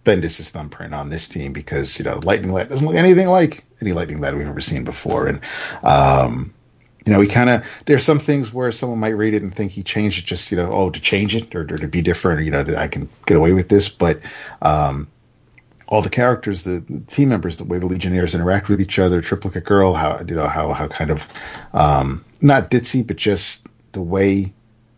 [0.04, 3.94] Bendis' thumbprint on this team because you know Lightning Lad doesn't look anything like any
[3.94, 5.42] Lightning Lad we've ever seen before, and
[5.84, 6.54] um,
[7.06, 9.72] you know he kind of there's some things where someone might read it and think
[9.72, 12.40] he changed it just you know oh to change it or, or to be different
[12.40, 14.20] or you know that I can get away with this, but
[14.64, 15.08] um,
[15.92, 19.20] all the characters, the, the, team members, the way the Legionnaires interact with each other,
[19.22, 21.28] Triplicate Girl, how you know how how kind of
[21.74, 24.52] um, not ditzy, but just the way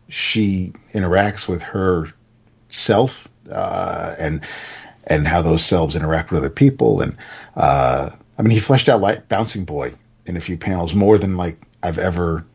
[0.09, 2.13] she interacts with her
[2.69, 4.45] self uh, and
[5.07, 7.01] and how those selves interact with other people.
[7.01, 7.17] And
[7.55, 9.93] uh, I mean, he fleshed out like Bouncing Boy
[10.27, 12.45] in a few panels more than like I've ever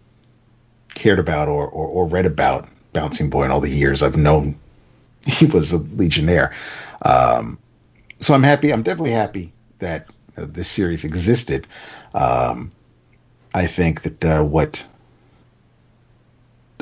[0.95, 4.59] cared about or, or, or read about Bouncing Boy in all the years I've known
[5.27, 6.55] he was a Legionnaire.
[7.03, 7.59] Um,
[8.21, 8.73] so I'm happy.
[8.73, 11.67] I'm definitely happy that uh, this series existed.
[12.15, 12.73] Um,
[13.55, 14.85] I think that uh, what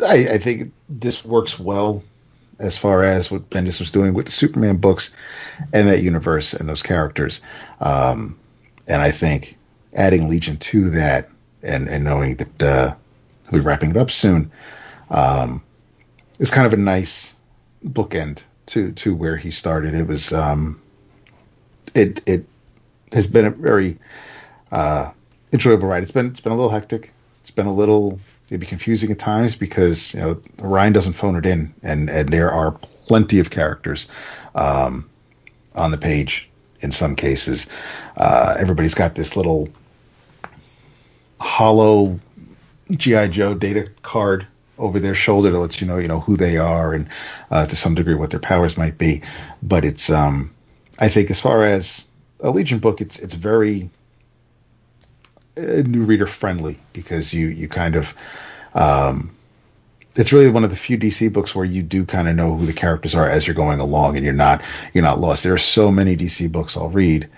[0.06, 2.02] I, I, think this works well
[2.58, 5.10] as far as what Bendis was doing with the Superman books
[5.72, 7.40] and that universe and those characters.
[7.80, 8.38] Um,
[8.88, 9.56] and I think
[9.94, 11.28] adding Legion to that
[11.62, 12.94] and and knowing that uh,
[13.52, 14.50] be wrapping it up soon,
[15.10, 15.62] um,
[16.38, 17.34] is kind of a nice
[17.84, 19.94] bookend to to where he started.
[19.94, 20.80] It was um,
[21.96, 22.44] it it
[23.12, 23.98] has been a very
[24.70, 25.10] uh,
[25.52, 26.02] enjoyable ride.
[26.02, 27.12] It's been it's been a little hectic.
[27.40, 28.20] It's been a little
[28.50, 32.50] maybe confusing at times because you know Ryan doesn't phone it in, and and there
[32.50, 34.06] are plenty of characters
[34.54, 35.08] um,
[35.74, 36.48] on the page.
[36.80, 37.66] In some cases,
[38.18, 39.68] uh, everybody's got this little
[41.40, 42.20] hollow
[42.90, 44.46] GI Joe data card
[44.78, 47.08] over their shoulder that lets you know you know who they are and
[47.50, 49.22] uh, to some degree what their powers might be.
[49.62, 50.54] But it's um,
[50.98, 52.06] I think as far as
[52.40, 53.90] a Legion book, it's it's very
[55.56, 58.14] uh, new reader friendly because you you kind of
[58.74, 59.30] um,
[60.14, 62.66] it's really one of the few DC books where you do kind of know who
[62.66, 64.62] the characters are as you're going along, and you're not
[64.94, 65.42] you're not lost.
[65.42, 67.28] There are so many DC books I'll read,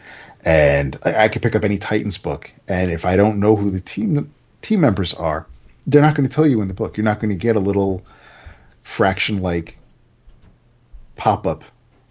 [0.45, 3.71] and I, I could pick up any Titans book, and if I don't know who
[3.71, 4.33] the team
[4.63, 5.47] team members are,
[5.87, 6.97] they're not going to tell you in the book.
[6.97, 8.05] You're not going to get a little
[8.83, 9.79] fraction like
[11.17, 11.65] pop up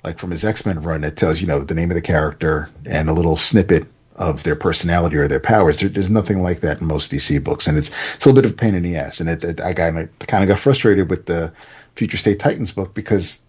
[0.08, 2.70] like from his X Men run it tells you know the name of the character
[2.86, 3.86] and a little snippet
[4.16, 5.80] of their personality or their powers.
[5.80, 8.46] There, there's nothing like that in most DC books, and it's it's a little bit
[8.46, 9.20] of a pain in the ass.
[9.20, 11.54] And it, it, I of kind of got frustrated with the
[11.96, 13.40] Future State Titans book because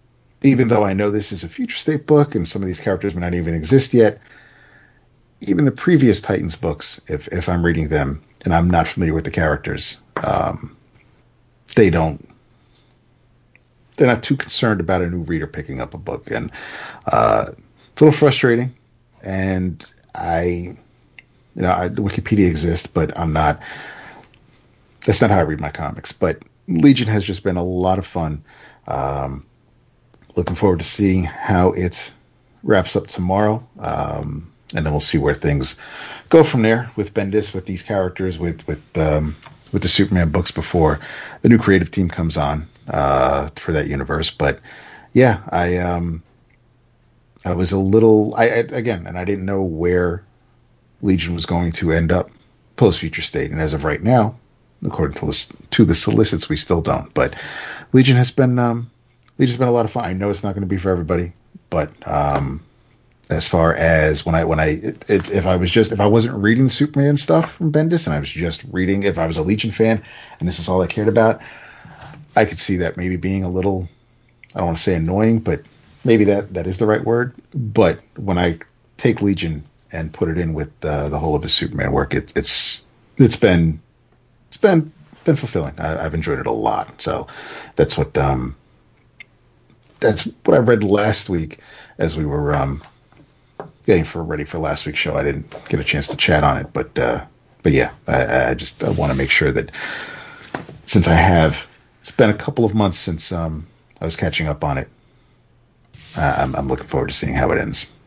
[0.43, 3.15] even though I know this is a Future State book and some of these characters
[3.15, 4.19] may not even exist yet,
[5.41, 9.25] even the previous Titans books, if if I'm reading them and I'm not familiar with
[9.25, 10.75] the characters, um,
[11.75, 12.28] they don't
[13.99, 16.49] they're not too concerned about a new reader picking up a book, and
[17.11, 17.45] uh,
[17.91, 18.73] it's a little frustrating.
[19.23, 19.83] And
[20.15, 20.77] I,
[21.55, 23.61] you know, I, Wikipedia exists, but I'm not.
[25.05, 26.13] That's not how I read my comics.
[26.13, 28.41] But Legion has just been a lot of fun.
[28.87, 29.45] Um,
[30.35, 32.11] looking forward to seeing how it
[32.63, 33.61] wraps up tomorrow.
[33.79, 35.75] Um, and then we'll see where things
[36.29, 39.35] go from there with Bendis, with these characters, with with um,
[39.73, 41.01] with the Superman books before
[41.41, 44.31] the new creative team comes on uh, for that universe.
[44.31, 44.59] But
[45.13, 46.23] yeah, I um,
[47.45, 50.23] I was a little I, I again, and I didn't know where
[51.01, 52.29] Legion was going to end up
[52.75, 54.35] post Future State, and as of right now,
[54.83, 57.13] according to to the solicits, we still don't.
[57.13, 57.35] But
[57.93, 58.89] Legion has been um,
[59.37, 60.05] Legion's been a lot of fun.
[60.05, 61.31] I know it's not going to be for everybody,
[61.69, 62.61] but um,
[63.29, 66.35] as far as when I when I if, if I was just if I wasn't
[66.35, 69.71] reading Superman stuff from Bendis and I was just reading if I was a Legion
[69.71, 70.03] fan
[70.39, 71.41] and this is all I cared about,
[72.35, 73.87] I could see that maybe being a little
[74.55, 75.61] I don't want to say annoying, but
[76.03, 77.33] maybe that that is the right word.
[77.53, 78.57] But when I
[78.97, 82.33] take Legion and put it in with uh, the whole of his Superman work, it,
[82.35, 82.85] it's
[83.17, 83.79] it's been
[84.47, 84.91] it's been
[85.23, 85.79] been fulfilling.
[85.79, 87.01] I, have enjoyed it a lot.
[87.01, 87.27] So
[87.75, 88.55] that's what um
[89.99, 91.59] that's what I read last week
[91.97, 92.81] as we were um
[93.85, 95.15] getting for ready for last week's show.
[95.15, 97.23] I didn't get a chance to chat on it, but uh,
[97.61, 99.71] but yeah, I, I just I want to make sure that
[100.85, 101.67] since I have
[102.01, 103.65] it's been a couple of months since um,
[104.01, 104.89] I was catching up on it.
[106.17, 107.99] Uh, I'm, I'm looking forward to seeing how it ends.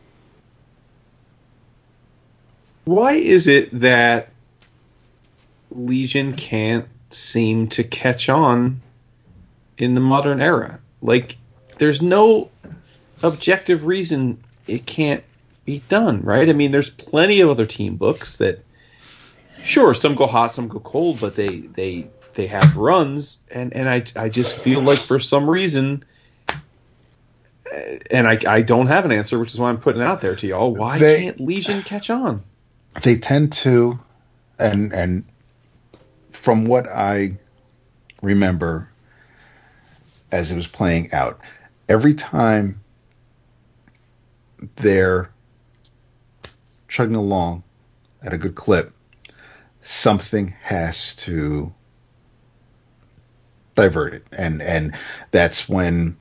[2.85, 4.31] Why is it that
[5.71, 8.81] Legion can't seem to catch on
[9.79, 10.81] in the modern era?
[11.01, 11.37] Like,
[11.79, 12.51] there's no
[13.23, 15.23] objective reason it can't
[15.65, 16.49] be done, right?
[16.49, 18.65] I mean, there's plenty of other team books that,
[19.63, 23.89] sure, some go hot, some go cold, but they they they have runs, and and
[23.89, 26.05] I I just feel like for some reason,
[26.49, 26.55] uh,
[28.11, 30.37] and I I don't have an answer, which is why I'm putting it out there
[30.37, 30.75] to y'all.
[30.75, 32.43] Why they, can't Legion catch on?
[33.03, 33.99] They tend to,
[34.59, 35.25] and and
[36.33, 37.39] from what I
[38.23, 38.89] remember
[40.31, 41.41] as it was playing out,
[41.89, 42.81] every time
[44.77, 45.31] they're
[46.89, 47.63] chugging along
[48.23, 48.93] at a good clip,
[49.83, 51.73] something has to
[53.83, 54.95] divert it, and and
[55.31, 56.17] that's when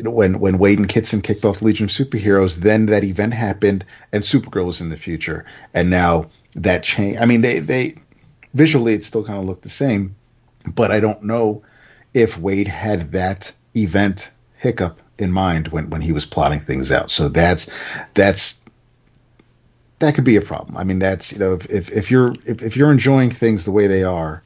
[0.00, 4.22] when when Waid and Kitson kicked off Legion of Superheroes, then that event happened, and
[4.22, 7.18] Supergirl was in the future, and now that change.
[7.20, 7.94] I mean, they they
[8.54, 10.14] visually it still kind of looked the same,
[10.74, 11.62] but I don't know
[12.12, 17.10] if Waid had that event hiccup in mind when when he was plotting things out.
[17.10, 17.68] So that's
[18.14, 18.60] that's
[19.98, 20.76] that could be a problem.
[20.76, 23.72] I mean, that's you know, if if, if you're if, if you're enjoying things the
[23.72, 24.42] way they are,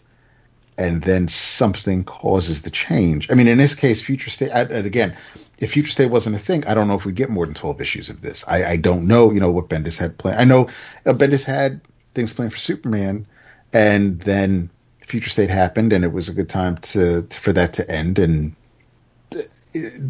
[0.78, 3.30] and then something causes the change.
[3.30, 5.14] I mean, in this case, Future State, and again,
[5.58, 7.80] if Future State wasn't a thing, I don't know if we'd get more than twelve
[7.80, 8.44] issues of this.
[8.46, 10.40] I, I don't know, you know, what Bendis had planned.
[10.40, 10.68] I know
[11.04, 11.80] uh, Bendis had
[12.14, 13.26] things planned for Superman,
[13.72, 17.72] and then Future State happened, and it was a good time to, to for that
[17.74, 18.18] to end.
[18.20, 18.54] And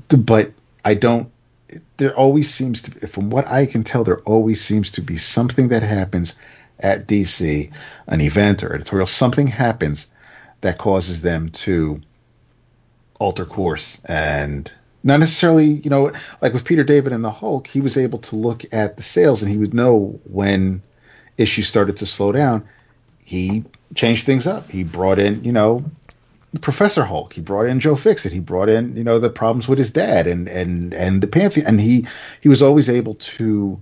[0.09, 0.53] but
[0.85, 1.33] I don't
[1.97, 5.69] there always seems to from what I can tell, there always seems to be something
[5.69, 6.35] that happens
[6.81, 7.71] at DC,
[8.07, 10.07] an event or editorial, something happens
[10.61, 12.01] that causes them to
[13.19, 14.71] alter course and
[15.05, 16.13] not necessarily, you know,
[16.43, 19.43] like with Peter David and the Hulk, he was able to look at the sales
[19.43, 20.83] and he would know when
[21.37, 22.69] issues started to slow down.
[23.25, 23.65] He
[23.95, 24.71] changed things up.
[24.71, 25.85] He brought in, you know,
[26.61, 27.33] Professor Hulk.
[27.33, 28.33] He brought in Joe Fixit.
[28.33, 31.67] He brought in, you know, the problems with his dad and and and the Pantheon.
[31.67, 32.07] And he
[32.41, 33.81] he was always able to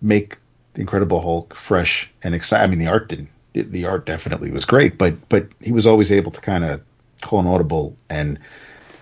[0.00, 0.38] make
[0.74, 2.64] the Incredible Hulk fresh and exciting.
[2.64, 3.28] I mean, the art didn't.
[3.62, 6.80] The art definitely was great, but but he was always able to kind of
[7.22, 8.38] call an audible and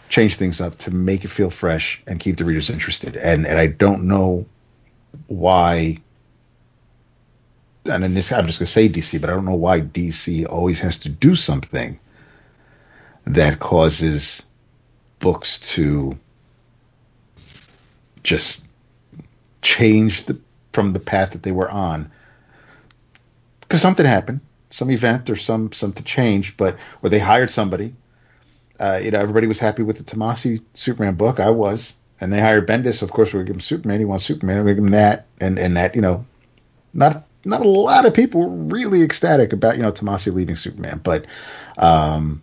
[0.09, 3.17] change things up to make it feel fresh and keep the readers interested.
[3.17, 4.47] And and I don't know
[5.27, 5.99] why.
[7.85, 10.45] And in this, I'm just going to say DC, but I don't know why DC
[10.51, 11.99] always has to do something
[13.27, 14.43] that causes
[15.21, 16.19] books to
[18.23, 18.67] just
[19.63, 20.39] change the,
[20.73, 22.11] from the path that they were on
[23.61, 27.95] because something happened some event or some something changed but or they hired somebody
[28.81, 31.41] uh, you know everybody was happy with the Tomasi Superman book.
[31.41, 31.97] I was.
[32.21, 33.03] And they hired Bendis.
[33.03, 33.99] Of course we give him Superman.
[33.99, 34.65] He wants Superman.
[34.65, 35.27] We give him that.
[35.41, 36.25] And and that you know
[36.95, 41.01] not not a lot of people were really ecstatic about you know Tomasi leaving Superman.
[41.03, 41.27] But
[41.77, 42.43] um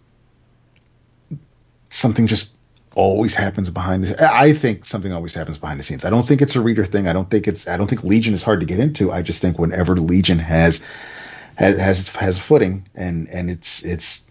[1.89, 2.55] something just
[2.95, 6.05] always happens behind the I think something always happens behind the scenes.
[6.05, 7.07] I don't think it's a reader thing.
[7.07, 9.11] I don't think it's I don't think Legion is hard to get into.
[9.11, 10.81] I just think whenever Legion has
[11.55, 14.23] has has, has footing and and it's it's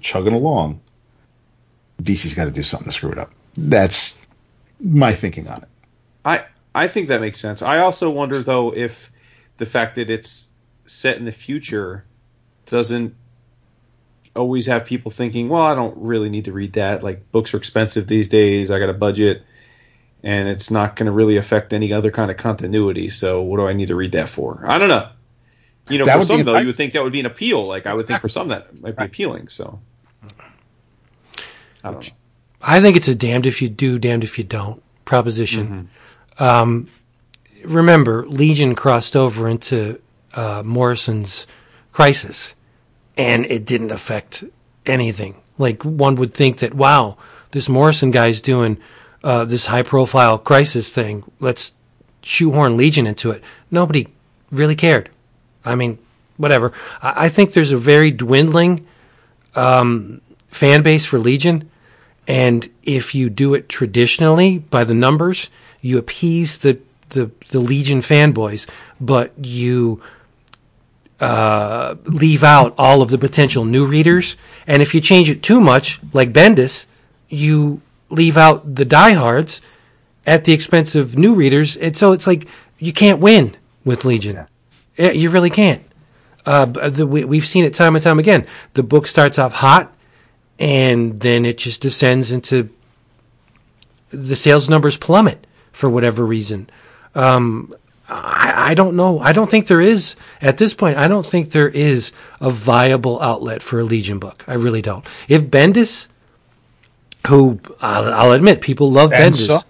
[0.00, 0.80] chugging along,
[2.02, 3.32] DC's got to do something to screw it up.
[3.56, 4.18] That's
[4.80, 5.68] my thinking on it.
[6.24, 6.44] I
[6.74, 7.62] I think that makes sense.
[7.62, 9.12] I also wonder though if
[9.58, 10.50] the fact that it's
[10.86, 12.04] set in the future
[12.66, 13.14] doesn't
[14.34, 17.02] always have people thinking, well, I don't really need to read that.
[17.02, 18.70] Like books are expensive these days.
[18.70, 19.42] I got a budget,
[20.22, 23.10] and it's not going to really affect any other kind of continuity.
[23.10, 24.64] So what do I need to read that for?
[24.66, 25.08] I don't know.
[25.88, 27.66] You know, that for some though, you would think that would be an appeal.
[27.66, 29.48] Like I would think for some that might be appealing.
[29.48, 29.80] So
[31.84, 32.14] I don't know.
[32.60, 35.90] I think it's a damned if you do, damned if you don't proposition.
[36.38, 36.42] Mm-hmm.
[36.42, 36.88] Um,
[37.64, 40.00] remember, Legion crossed over into
[40.34, 41.46] uh, Morrison's
[41.92, 42.54] Crisis
[43.16, 44.44] and it didn't affect
[44.86, 45.40] anything.
[45.58, 47.16] Like one would think that, wow,
[47.50, 48.78] this Morrison guy's doing
[49.22, 51.24] uh, this high profile crisis thing.
[51.40, 51.74] Let's
[52.22, 53.42] shoehorn Legion into it.
[53.70, 54.08] Nobody
[54.50, 55.10] really cared.
[55.64, 55.98] I mean,
[56.36, 56.72] whatever.
[57.02, 58.86] I, I think there's a very dwindling
[59.54, 61.70] um, fan base for Legion.
[62.26, 66.78] And if you do it traditionally by the numbers, you appease the,
[67.10, 68.68] the, the Legion fanboys,
[69.00, 70.00] but you
[71.20, 74.36] uh, leave out all of the potential new readers.
[74.66, 76.86] And if you change it too much, like Bendis,
[77.28, 77.80] you
[78.10, 79.60] leave out the diehards
[80.26, 81.76] at the expense of new readers.
[81.76, 82.46] And so it's like
[82.78, 84.36] you can't win with Legion.
[84.36, 84.46] Yeah.
[84.96, 85.82] You really can't.
[86.44, 88.46] Uh, the, we, have seen it time and time again.
[88.74, 89.92] The book starts off hot,
[90.58, 92.68] and then it just descends into
[94.10, 96.68] the sales numbers plummet for whatever reason.
[97.14, 97.74] Um,
[98.08, 99.20] I, I, don't know.
[99.20, 100.98] I don't think there is at this point.
[100.98, 104.44] I don't think there is a viable outlet for a Legion book.
[104.46, 105.06] I really don't.
[105.28, 106.08] If Bendis,
[107.28, 109.64] who I'll, I'll admit people love Bendis.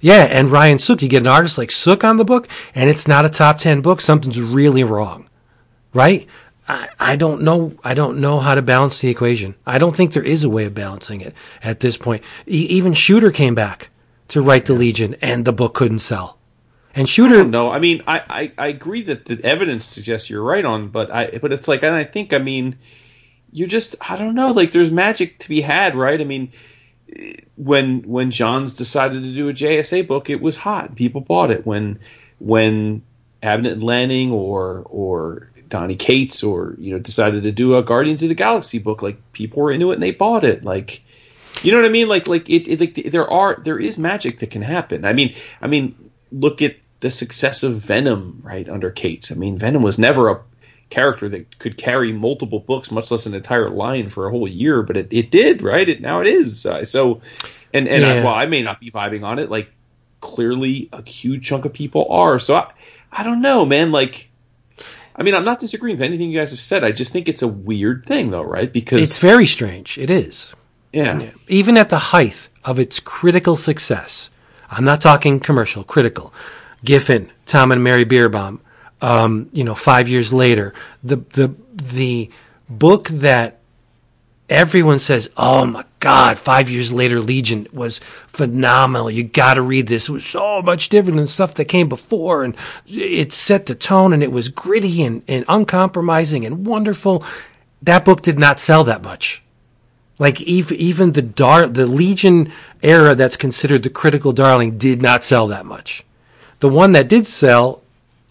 [0.00, 3.06] Yeah, and Ryan Sook, you get an artist like Sook on the book, and it's
[3.06, 4.00] not a top ten book.
[4.00, 5.28] Something's really wrong,
[5.92, 6.26] right?
[6.68, 7.72] I, I don't know.
[7.84, 9.54] I don't know how to balance the equation.
[9.66, 12.22] I don't think there is a way of balancing it at this point.
[12.46, 13.90] E- even Shooter came back
[14.28, 16.38] to write the Legion, and the book couldn't sell.
[16.94, 20.64] And Shooter, no, I mean, I, I, I agree that the evidence suggests you're right
[20.64, 22.78] on, but I, but it's like, and I think, I mean,
[23.52, 26.20] you just, I don't know, like there's magic to be had, right?
[26.20, 26.52] I mean,
[27.56, 30.96] when when Johns decided to do a JSA book, it was hot.
[30.96, 31.66] People bought it.
[31.66, 31.98] When
[32.38, 33.02] when
[33.42, 38.28] Abnett Lanning or or Donny Cates or you know decided to do a Guardians of
[38.28, 40.64] the Galaxy book, like people were into it and they bought it.
[40.64, 41.02] Like,
[41.62, 42.08] you know what I mean?
[42.08, 45.04] Like like it, it like there are there is magic that can happen.
[45.04, 49.32] I mean I mean look at the success of Venom, right, under Cates.
[49.32, 50.40] I mean, Venom was never a
[50.90, 54.82] character that could carry multiple books, much less an entire line for a whole year,
[54.82, 55.88] but it, it did, right?
[55.88, 56.66] It now it is.
[56.66, 57.20] Uh, so,
[57.72, 58.14] and and yeah.
[58.14, 59.50] I, well, I may not be vibing on it.
[59.50, 59.70] Like,
[60.20, 62.38] clearly, a huge chunk of people are.
[62.38, 62.72] So, I,
[63.12, 63.92] I don't know, man.
[63.92, 64.30] Like,
[65.16, 66.84] I mean, I'm not disagreeing with anything you guys have said.
[66.84, 68.72] I just think it's a weird thing, though, right?
[68.72, 69.96] Because it's very strange.
[69.96, 70.54] It is.
[70.92, 71.20] Yeah.
[71.20, 71.30] yeah.
[71.48, 74.30] Even at the height of its critical success,
[74.70, 76.34] I'm not talking commercial, critical.
[76.84, 78.60] Giffen, Tom and Mary Bierbaum.
[79.02, 82.30] Um, you know, five years later, the the the
[82.68, 83.58] book that
[84.50, 89.10] everyone says, "Oh my God!" Five years later, Legion was phenomenal.
[89.10, 90.08] You got to read this.
[90.08, 92.54] It was so much different than stuff that came before, and
[92.86, 97.24] it set the tone, and it was gritty and, and uncompromising and wonderful.
[97.82, 99.42] That book did not sell that much.
[100.18, 102.52] Like even even the dar- the Legion
[102.82, 106.04] era that's considered the critical darling did not sell that much.
[106.58, 107.80] The one that did sell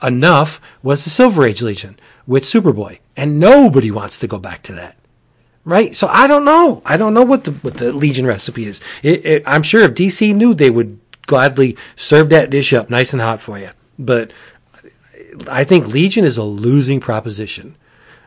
[0.02, 4.74] enough was the Silver Age Legion with Superboy, and nobody wants to go back to
[4.74, 4.96] that
[5.66, 5.96] right?
[5.96, 6.82] So I don't know.
[6.86, 8.82] I don't know what the what the Legion recipe is.
[9.04, 13.14] It, it, I'm sure if DC knew, they would gladly serve that dish up nice
[13.14, 13.70] and hot for you.
[13.98, 14.32] But
[15.48, 17.76] I think Legion is a losing proposition,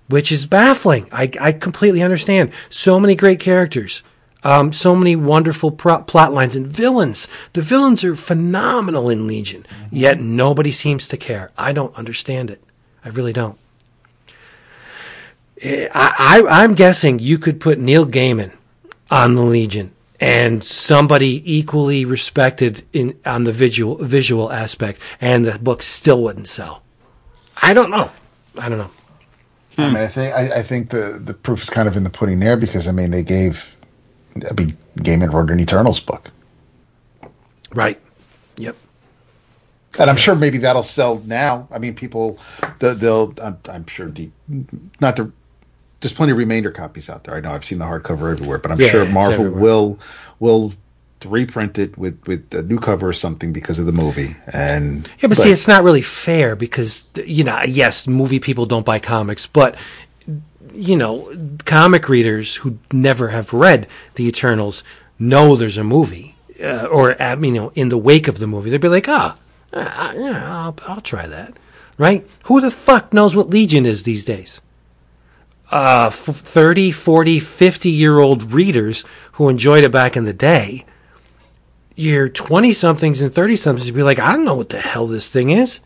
[0.08, 1.08] which is baffling.
[1.10, 2.52] I, I completely understand.
[2.68, 4.02] So many great characters.
[4.44, 7.28] Um, so many wonderful pro- plot lines and villains.
[7.52, 11.52] The villains are phenomenal in Legion, yet nobody seems to care.
[11.56, 12.62] I don't understand it.
[13.04, 13.58] I really don't.
[15.64, 18.50] I, I, am guessing you could put Neil Gaiman
[19.12, 25.58] on the Legion and somebody equally respected in on the visual visual aspect, and the
[25.58, 26.82] book still wouldn't sell.
[27.60, 28.10] I don't know.
[28.58, 28.90] I don't know.
[29.78, 32.10] I mean, I think I, I, think the the proof is kind of in the
[32.10, 33.71] pudding there because I mean they gave,
[34.36, 36.30] I mean, Gaiman wrote an Eternals book,
[37.74, 38.00] right?
[38.56, 38.76] Yep.
[39.98, 41.68] And I'm sure maybe that'll sell now.
[41.70, 42.38] I mean, people,
[42.78, 44.30] they'll, they'll I'm, I'm, sure, the,
[45.00, 45.30] not the
[46.02, 47.34] there's plenty of remainder copies out there.
[47.34, 49.98] I know I've seen the hardcover everywhere, but I'm yeah, sure Marvel will
[50.40, 50.74] will
[51.24, 54.36] reprint it with with a new cover or something because of the movie.
[54.52, 58.66] And yeah, but, but see, it's not really fair because you know, yes, movie people
[58.66, 59.76] don't buy comics, but
[60.74, 61.34] you know,
[61.64, 64.84] comic readers who never have read the Eternals
[65.18, 68.80] know there's a movie, uh, or you know, in the wake of the movie, they'd
[68.80, 69.36] be like, ah,
[69.72, 71.56] oh, yeah, I'll, I'll try that,
[71.98, 72.26] right?
[72.44, 74.60] Who the fuck knows what Legion is these days?
[75.72, 80.84] uh, 30, 40, 50 year old readers who enjoyed it back in the day,
[81.96, 85.06] your 20 somethings and 30 somethings would be like, I don't know what the hell
[85.06, 85.80] this thing is.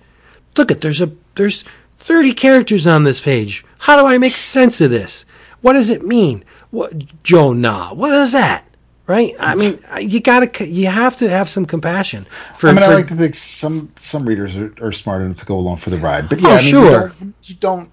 [0.57, 1.65] Look at there's a there's
[1.99, 3.65] 30 characters on this page.
[3.79, 5.25] How do I make sense of this?
[5.61, 6.45] What does it mean?
[6.71, 7.95] What Jo Nah?
[7.95, 8.65] What is that?
[9.07, 9.35] Right?
[9.39, 12.27] I mean, you gotta, you have to have some compassion.
[12.57, 15.39] For, I mean, for, I like to think some some readers are, are, smart enough
[15.39, 16.91] to go along for the ride, but oh, yeah, oh, I mean, sure.
[16.91, 17.91] You don't, you don't,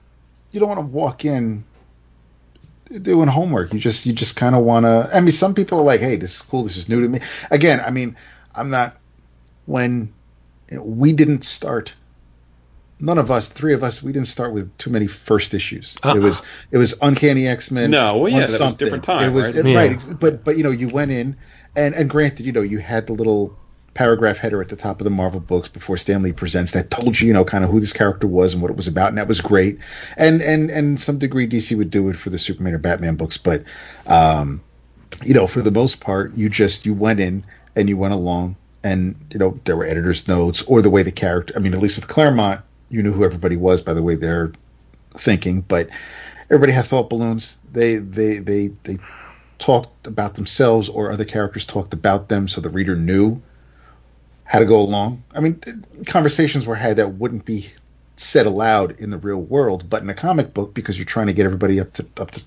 [0.52, 1.64] you don't want to walk in
[3.02, 3.74] doing homework.
[3.74, 5.10] You just you just kind of want to.
[5.14, 6.64] I mean, some people are like, "Hey, this is cool.
[6.64, 7.20] This is new to me."
[7.52, 8.16] Again, I mean,
[8.56, 8.98] I'm not
[9.66, 10.14] when
[10.70, 11.94] you know, we didn't start.
[13.04, 15.98] None of us, three of us, we didn't start with too many first issues.
[16.04, 16.16] Uh-uh.
[16.16, 17.92] It was it was Uncanny X Men.
[17.92, 19.30] No, well, yeah, that was different time.
[19.30, 19.66] It was right?
[19.66, 21.36] It, right, but but you know, you went in,
[21.76, 23.60] and and granted, you know, you had the little
[23.94, 27.20] paragraph header at the top of the Marvel books before Stan Lee presents that told
[27.20, 29.18] you, you know, kind of who this character was and what it was about, and
[29.18, 29.80] that was great.
[30.16, 33.38] And and and some degree DC would do it for the Superman or Batman books,
[33.38, 33.66] but
[34.08, 34.62] um,
[35.26, 37.44] you know, for the most part, you just you went in
[37.76, 41.12] and you went along, and you know, there were editor's notes or the way the
[41.12, 41.54] character.
[41.58, 42.62] I mean, at least with Claremont,
[42.94, 44.52] you knew who everybody was by the way they're
[45.18, 45.90] thinking, but
[46.50, 47.58] everybody had thought balloons.
[47.72, 48.98] They they they they
[49.58, 53.42] talked about themselves or other characters talked about them so the reader knew
[54.46, 55.24] how to go along.
[55.34, 55.60] I mean,
[56.06, 57.72] conversations were had that wouldn't be
[58.18, 61.34] said aloud in the real world, but in a comic book, because you're trying to
[61.34, 62.44] get everybody up to up to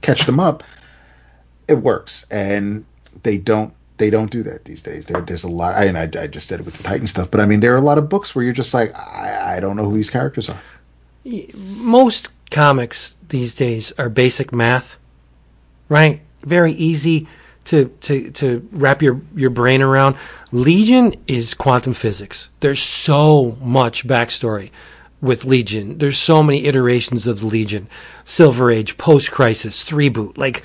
[0.00, 0.64] catch them up,
[1.68, 2.26] it works.
[2.30, 2.84] And
[3.22, 5.06] they don't they don't do that these days.
[5.06, 7.40] There, there's a lot, and I, I, just said it with the Titan stuff, but
[7.40, 9.76] I mean, there are a lot of books where you're just like, I, I don't
[9.76, 10.60] know who these characters are.
[11.76, 14.96] Most comics these days are basic math,
[15.88, 16.22] right?
[16.40, 17.28] Very easy
[17.66, 20.16] to, to, to wrap your, your brain around.
[20.50, 22.48] Legion is quantum physics.
[22.60, 24.70] There's so much backstory
[25.20, 25.98] with Legion.
[25.98, 27.86] There's so many iterations of the Legion.
[28.24, 30.38] Silver Age, post crisis, three boot.
[30.38, 30.62] Like,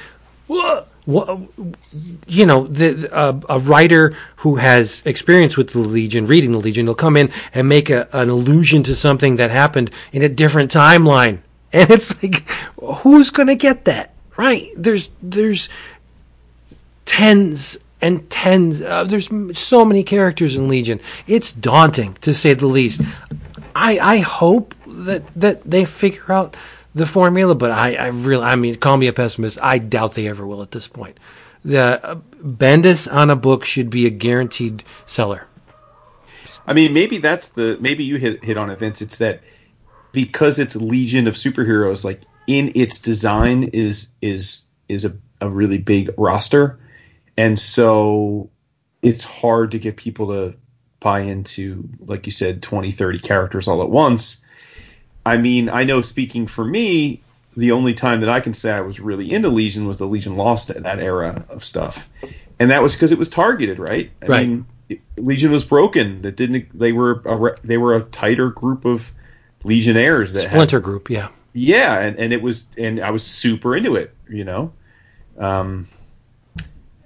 [0.48, 0.90] what?
[1.08, 3.10] You know, the,
[3.48, 7.70] a writer who has experience with the Legion, reading the Legion, will come in and
[7.70, 11.40] make a, an allusion to something that happened in a different timeline.
[11.74, 12.50] And it's like,
[12.80, 14.14] who's going to get that?
[14.38, 14.70] Right?
[14.78, 15.68] There's, there's,
[17.06, 18.82] tens and tens.
[18.82, 21.00] Uh, there's so many characters in Legion.
[21.28, 23.02] It's daunting to say the least.
[23.74, 26.56] I I hope that that they figure out
[26.96, 29.60] the formula, but I I really I mean call me a pessimist.
[29.62, 31.20] I doubt they ever will at this point.
[31.64, 35.48] The uh, Bendis on a book should be a guaranteed seller.
[36.68, 39.02] I mean, maybe that's the maybe you hit hit on Vince.
[39.02, 39.42] It's that
[40.12, 45.12] because it's legion of superheroes, like in its design is is is a,
[45.42, 46.80] a really big roster
[47.38, 48.50] and so
[49.02, 50.56] it's hard to get people to
[51.00, 54.44] buy into like you said 20 30 characters all at once
[55.26, 57.22] i mean i know speaking for me
[57.58, 60.36] the only time that I can say I was really into Legion was the Legion
[60.36, 62.06] Lost that era of stuff,
[62.60, 64.12] and that was because it was targeted, right?
[64.22, 64.50] I Right.
[64.50, 64.66] mean,
[65.16, 66.22] Legion was broken.
[66.24, 66.78] That didn't.
[66.78, 69.10] They were a, they were a tighter group of
[69.64, 71.30] Legionnaires that had Splinter Group, yeah.
[71.54, 74.74] yeah and, and it was and i was super into it you know
[75.38, 75.88] um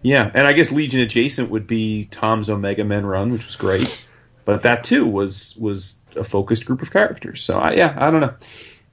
[0.01, 4.07] yeah and i guess legion adjacent would be tom's omega men run which was great
[4.45, 8.21] but that too was was a focused group of characters so I, yeah i don't
[8.21, 8.33] know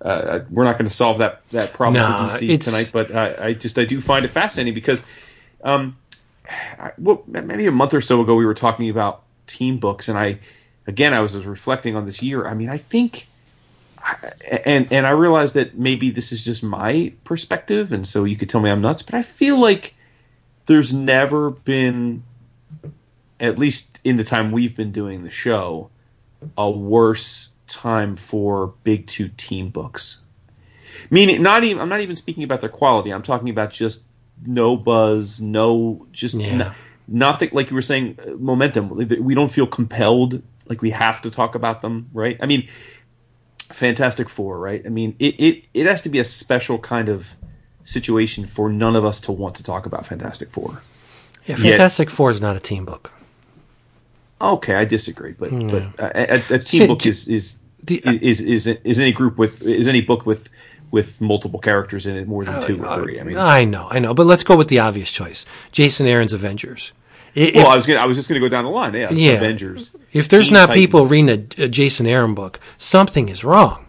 [0.02, 3.14] uh, we're not going to solve that that problem Nah, for DC it's- tonight, but
[3.14, 5.02] I, I just I do find it fascinating because,
[5.64, 5.96] um,
[6.78, 10.18] I, well, maybe a month or so ago we were talking about team books, and
[10.18, 10.38] I,
[10.86, 12.46] again, I was reflecting on this year.
[12.46, 13.26] I mean, I think
[14.66, 18.50] and and I realize that maybe this is just my perspective, and so you could
[18.50, 19.94] tell me I'm nuts, but I feel like
[20.66, 22.22] there's never been,
[23.40, 25.88] at least in the time we've been doing the show,
[26.58, 30.24] a worse time for big two team books.
[31.10, 33.12] Meaning, not even I'm not even speaking about their quality.
[33.12, 34.04] I'm talking about just
[34.44, 36.46] no buzz, no just Yeah.
[36.46, 36.72] n-
[37.08, 38.90] not that like you were saying uh, momentum.
[38.90, 42.36] We don't feel compelled like we have to talk about them, right?
[42.40, 42.68] I mean.
[43.72, 44.80] Fantastic Four, right?
[44.86, 47.34] I mean, it, it, it has to be a special kind of
[47.82, 50.80] situation for none of us to want to talk about Fantastic Four.
[51.46, 53.12] Yeah, Fantastic Four is not a team book.
[54.40, 55.68] Okay, I disagree, but hmm.
[55.68, 59.00] but uh, a, a, a team See, book is is, the- uh, is is is
[59.00, 60.48] any group with is any book with
[60.90, 63.20] with multiple characters in it more than oh, two or uh, three.
[63.20, 66.32] I mean, I know, I know, but let's go with the obvious choice: Jason Aaron's
[66.32, 66.92] Avengers.
[67.34, 68.94] If, well, I was gonna I was just gonna go down the line.
[68.94, 69.32] Yeah, Yeah.
[69.32, 69.90] Avengers.
[70.12, 73.85] if there's not people reading a, a Jason Aaron book, something is wrong.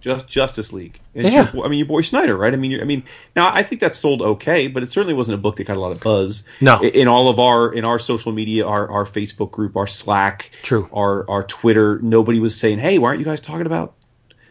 [0.00, 1.00] Just Justice League.
[1.14, 1.50] And Yeah.
[1.52, 2.52] your- I mean, your boy Snyder, right?
[2.52, 3.02] I mean, I mean,
[3.34, 5.80] now I think that sold okay, but it certainly wasn't a book that got a
[5.80, 6.44] lot of buzz.
[6.60, 6.78] No.
[6.82, 10.50] I- in all of our in our social media, our our Facebook group, our Slack,
[10.62, 10.88] True.
[10.92, 13.94] our our Twitter, nobody was saying, "Hey, why aren't you guys talking about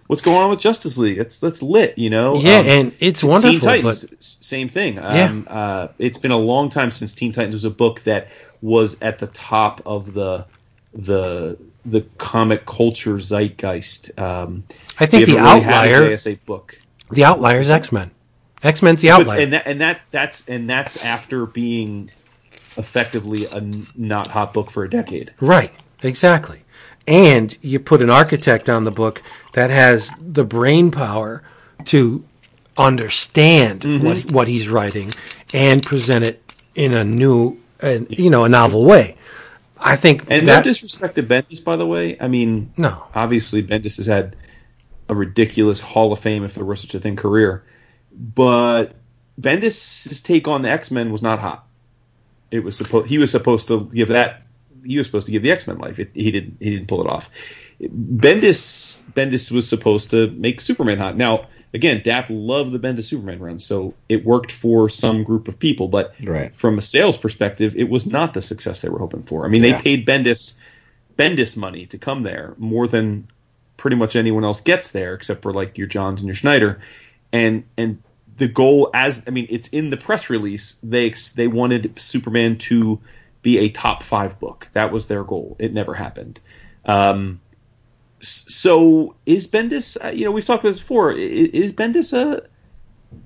[0.07, 2.35] what's going on with Justice League?" It's that's lit, you know.
[2.37, 4.95] Yeah, Um, and it's Teen wonderful, Titans, but same thing.
[4.95, 5.25] Yeah.
[5.29, 8.27] Um, uh, it's been a long time since Teen Titans was a book that
[8.61, 10.45] was at the top of the
[10.93, 14.17] the the comic culture zeitgeist.
[14.19, 14.63] Um,
[14.99, 16.79] I think the haven't really outlier, JSA book.
[17.11, 18.11] the outlier is X Men.
[18.63, 19.39] X Men's the But- outlier.
[19.41, 22.09] and that and that that's and that's after being
[22.77, 23.61] effectively a
[23.95, 25.31] not hot book for a decade.
[25.39, 26.63] Right, exactly.
[27.07, 29.21] And you put an architect on the book
[29.53, 31.43] that has the brain power
[31.85, 32.23] to
[32.77, 34.05] understand Mm-hmm.
[34.05, 35.13] what what he's writing
[35.53, 36.41] and present it
[36.73, 39.15] in a new, and you know, a novel way.
[39.79, 42.17] I think And that no disrespect to Bendis, by the way.
[42.19, 43.03] I mean, No.
[43.13, 44.35] Obviously, Bendis has had
[45.09, 47.63] a ridiculous Hall of Fame, if there were such a thing, career.
[48.11, 48.95] But
[49.39, 51.67] Bendis' take on the X Men was not hot.
[52.51, 54.43] It was supposed he was supposed to give that
[54.85, 55.99] he was supposed to give the X Men life.
[55.99, 57.29] It, he didn't he didn't pull it off.
[57.81, 61.17] Bendis Bendis was supposed to make Superman hot.
[61.17, 65.59] Now again, Dap loved the Bendis Superman run, so it worked for some group of
[65.59, 65.87] people.
[65.89, 66.55] But Right.
[66.55, 69.45] from a sales perspective, it was not the success they were hoping for.
[69.45, 69.75] I mean, Yeah.
[69.77, 70.57] they paid Bendis
[71.17, 73.27] Bendis money to come there more than
[73.77, 76.79] pretty much anyone else gets there, except for like your Johns and your Snyder,
[77.31, 78.01] and and
[78.37, 80.77] the goal as I mean, it's in the press release.
[80.83, 82.99] They they wanted Superman to
[83.41, 84.67] be a top five book.
[84.73, 85.55] That was their goal.
[85.59, 86.39] It never happened.
[86.85, 87.39] Um,
[88.19, 90.03] so is Bendis?
[90.03, 91.11] Uh, you know, we've talked about this before.
[91.11, 92.47] Is Bendis a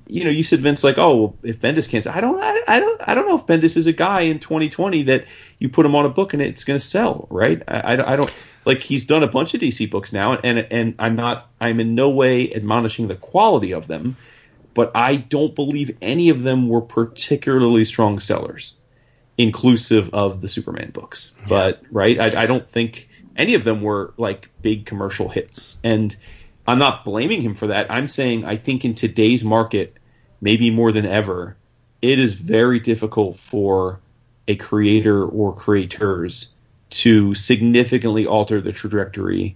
[0.08, 2.80] you know, you said Vince like, oh, well, if Bendis can't, I don't, I, I
[2.80, 5.26] don't, I don't know if Bendis is a guy in 2020 that
[5.60, 7.62] you put him on a book and it's going to sell, right?
[7.68, 8.34] I, I, I don't
[8.66, 11.96] like he's done a bunch of DC books now, and and I'm not, I'm in
[11.96, 14.18] no way admonishing the quality of them,
[14.74, 18.74] but I don't believe any of them were particularly strong sellers,
[19.38, 21.34] inclusive of the Superman books.
[21.48, 26.16] But right, I, I don't think any of them were like big commercial hits, and
[26.70, 27.90] I'm not blaming him for that.
[27.90, 29.96] I'm saying I think in today's market,
[30.40, 31.58] maybe more than ever,
[32.04, 34.00] it is very difficult for
[34.48, 36.54] a creator or creators
[36.92, 39.56] to significantly alter the trajectory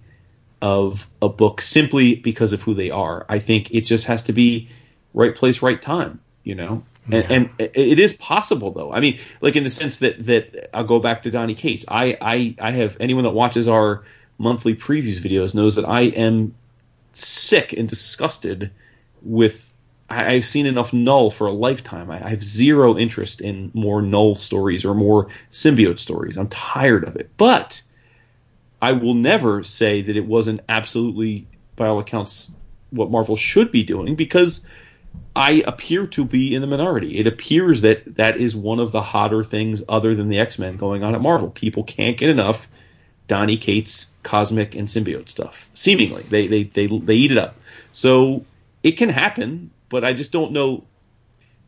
[0.60, 3.24] of a book simply because of who they are.
[3.28, 4.68] I think it just has to be
[5.14, 6.82] right place, right time, you know?
[7.12, 8.92] And, and it is possible though.
[8.92, 11.84] I mean, like in the sense that, that I'll go back to Donny Cates.
[11.88, 14.02] I, I, I have anyone that watches our
[14.38, 16.54] monthly previews videos knows that I am
[17.16, 18.70] sick and disgusted
[19.22, 19.74] with
[20.08, 22.10] I, I've seen enough Knull for a lifetime.
[22.10, 26.36] I, I have zero interest in more Knull stories or more symbiote stories.
[26.36, 27.30] I'm tired of it.
[27.36, 27.82] But
[28.82, 31.46] I will never say that it wasn't absolutely,
[31.76, 32.54] by all accounts,
[32.90, 34.66] what Marvel should be doing because
[35.34, 37.18] I appear to be in the minority.
[37.18, 40.76] It appears that that is one of the hotter things other than the X Men
[40.76, 41.50] going on at Marvel.
[41.50, 42.68] People can't get enough
[43.26, 45.70] Donny Cates cosmic and symbiote stuff.
[45.74, 47.56] Seemingly, they they they they eat it up.
[47.92, 48.44] So
[48.82, 49.70] it can happen.
[49.88, 50.84] but I just don't know.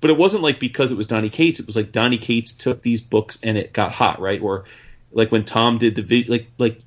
[0.00, 1.58] But it wasn't like because it was Donny Cates.
[1.58, 4.40] It was like Donny Cates took these books and it got hot, right?
[4.40, 4.64] Or
[5.12, 6.80] like when Tom did the vid, like like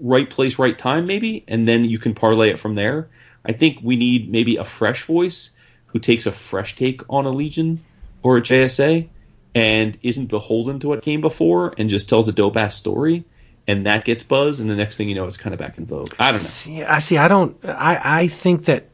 [0.00, 3.08] right place, right time, maybe, and then you can parlay it from there.
[3.44, 5.52] I think we need maybe a fresh voice
[5.86, 7.84] who takes a fresh take on a Legion
[8.22, 9.08] or a JSA
[9.54, 13.24] and isn't beholden to what came before and just tells a dope ass story
[13.68, 15.86] and that gets buzz and the next thing you know it's kind of back in
[15.86, 16.14] vogue.
[16.18, 16.46] I don't know.
[16.46, 17.18] See, I see.
[17.18, 17.56] I don't.
[17.64, 18.88] I I think that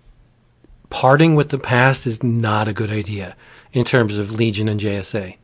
[0.91, 3.37] parting with the past is not a good idea
[3.73, 5.37] in terms of Legion and JSA.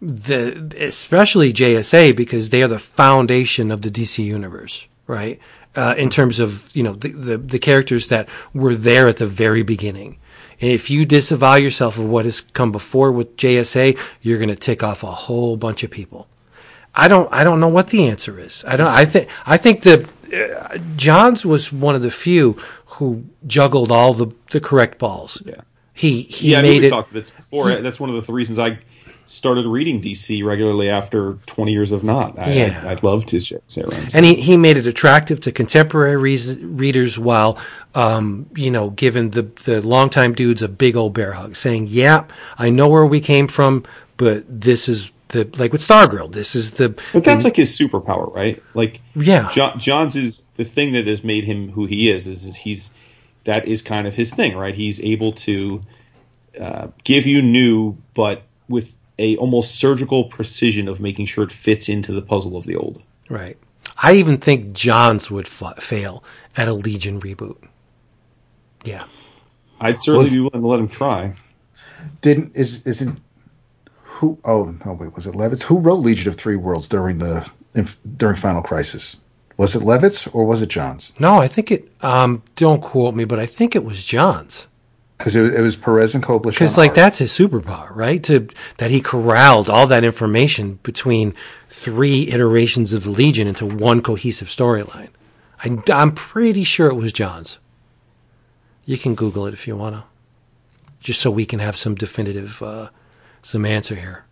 [0.00, 5.38] The especially JSA because they are the foundation of the DC universe, right?
[5.74, 9.26] Uh, in terms of you know the, the the characters that were there at the
[9.26, 10.18] very beginning.
[10.60, 14.54] And if you disavow yourself of what has come before with JSA, you're going to
[14.54, 16.28] tick off a whole bunch of people.
[16.94, 18.64] I don't I don't know what the answer is.
[18.66, 22.56] I don't I think I think that uh, Johns was one of the few
[22.86, 25.42] who juggled all the the correct balls.
[25.44, 25.62] Yeah.
[25.94, 27.74] He he yeah, I mean, made we it talked about this before.
[27.76, 28.78] That's one of the reasons I
[29.24, 32.38] started reading DC regularly after 20 years of not.
[32.38, 32.82] I, Yeah.
[32.84, 34.14] I, I loved his runs.
[34.14, 37.58] and he, he made it attractive to contemporary reas- readers while
[37.94, 42.24] um, you know giving the the longtime dudes a big old bear hug saying yeah
[42.58, 43.84] i know where we came from
[44.16, 48.32] but this is the like with stargirl this is the But that's like his superpower,
[48.34, 48.62] right?
[48.74, 49.50] Like, Yeah.
[49.50, 52.26] John, Johns is the thing that has made him who he is.
[52.26, 52.92] Is, is he's
[53.44, 54.74] that is kind of his thing, right?
[54.74, 55.80] He's able to
[56.60, 61.88] uh, give you new, but with a almost surgical precision of making sure it fits
[61.88, 63.02] into the puzzle of the old.
[63.28, 63.56] right
[63.98, 66.24] i even think johns would fa- fail
[66.56, 67.58] at a legion reboot
[68.84, 69.04] yeah
[69.80, 71.34] I'd certainly Was- be willing to let him try.
[72.20, 73.18] Didn't is isn't
[74.22, 74.38] who?
[74.44, 75.62] Oh no, wait, was it Levitz?
[75.62, 79.16] Who wrote Legion of Three Worlds during the in, during Final Crisis?
[79.58, 81.12] Was it Levitz or was it Johns?
[81.18, 84.66] no i think it um don't quote me but i think it was johns
[85.18, 86.52] Because it, was- it was Perez and Koblish.
[86.54, 86.96] Because like art.
[86.96, 88.22] that's his superpower, right?
[88.24, 91.34] To that he corralled all that information between
[91.68, 95.10] three iterations of the Legion into one cohesive storyline.
[95.64, 97.58] I, I'm pretty sure it was Johns.
[98.84, 100.04] You can Google it if you want to,
[100.98, 102.88] just so we can have some definitive uh,
[103.42, 104.24] some answer here.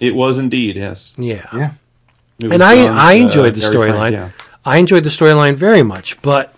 [0.00, 1.14] It was indeed, yes.
[1.16, 1.70] Yeah, Yeah.
[2.38, 4.12] It was and I John's, I uh, enjoyed the storyline.
[4.12, 4.30] yeah.
[4.64, 6.54] I enjoyed the storyline very much, but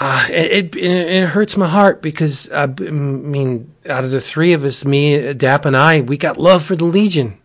[0.00, 4.54] uh, it, it it hurts my heart because uh, I mean, out of the three
[4.54, 7.38] of us, me, Dap, and I, we got love for the Legion,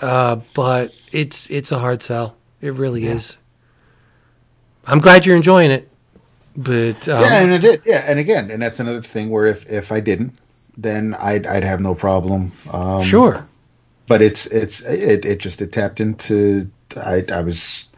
[0.00, 2.36] uh, but it's it's a hard sell.
[2.60, 3.36] It really is.
[4.86, 5.88] I'm glad you're enjoying it,
[6.56, 7.82] but um, yeah, and it did.
[7.86, 10.36] Yeah, and again, and that's another thing where if if I didn't,
[10.76, 12.52] then I'd I'd have no problem.
[12.72, 13.46] Um, sure,
[14.06, 17.90] but it's it's it, it just it tapped into I I was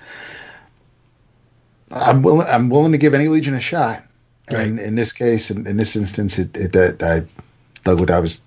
[1.91, 4.05] I'm willing I'm willing to give any legion a shot,
[4.49, 7.27] and in this case, in, in this instance, it, it that I
[7.85, 8.43] Doug I was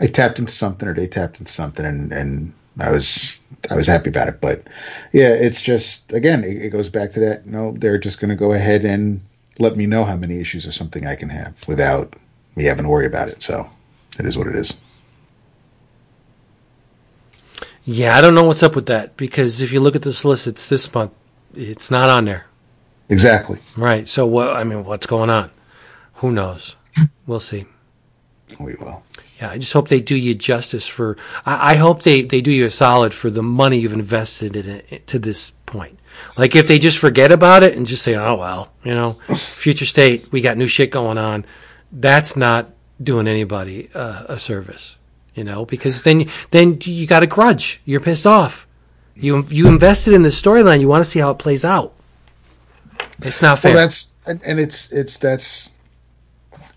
[0.00, 3.86] I tapped into something or they tapped into something, and and I was I was
[3.86, 4.40] happy about it.
[4.40, 4.66] But
[5.12, 7.46] yeah, it's just again it, it goes back to that.
[7.46, 9.20] You know, they're just going to go ahead and
[9.58, 12.14] let me know how many issues or something I can have without
[12.58, 13.42] me having to worry about it.
[13.42, 13.66] So
[14.18, 14.78] it is what it is.
[17.84, 20.68] yeah, I don't know what's up with that because if you look at the solicits
[20.68, 21.12] this month,
[21.54, 22.44] it's not on there.
[23.08, 23.58] Exactly.
[23.78, 24.06] Right.
[24.06, 24.54] So what?
[24.54, 25.50] I mean, what's going on?
[26.14, 26.76] Who knows?
[27.26, 27.64] We'll see.
[28.60, 29.02] We will.
[29.40, 31.16] Yeah, I just hope they do you justice for.
[31.46, 34.82] I, I hope they, they do you a solid for the money you've invested in
[34.88, 35.98] it to this point.
[36.36, 39.86] Like if they just forget about it and just say, "Oh well," you know, future
[39.86, 41.46] state, we got new shit going on.
[41.90, 42.70] That's not
[43.02, 44.96] doing anybody uh, a service,
[45.34, 47.80] you know, because then then you got a grudge.
[47.84, 48.66] You're pissed off.
[49.14, 50.80] You you invested in the storyline.
[50.80, 51.94] You want to see how it plays out.
[53.22, 53.74] It's not fair.
[53.74, 55.70] Well, that's and, and it's it's that's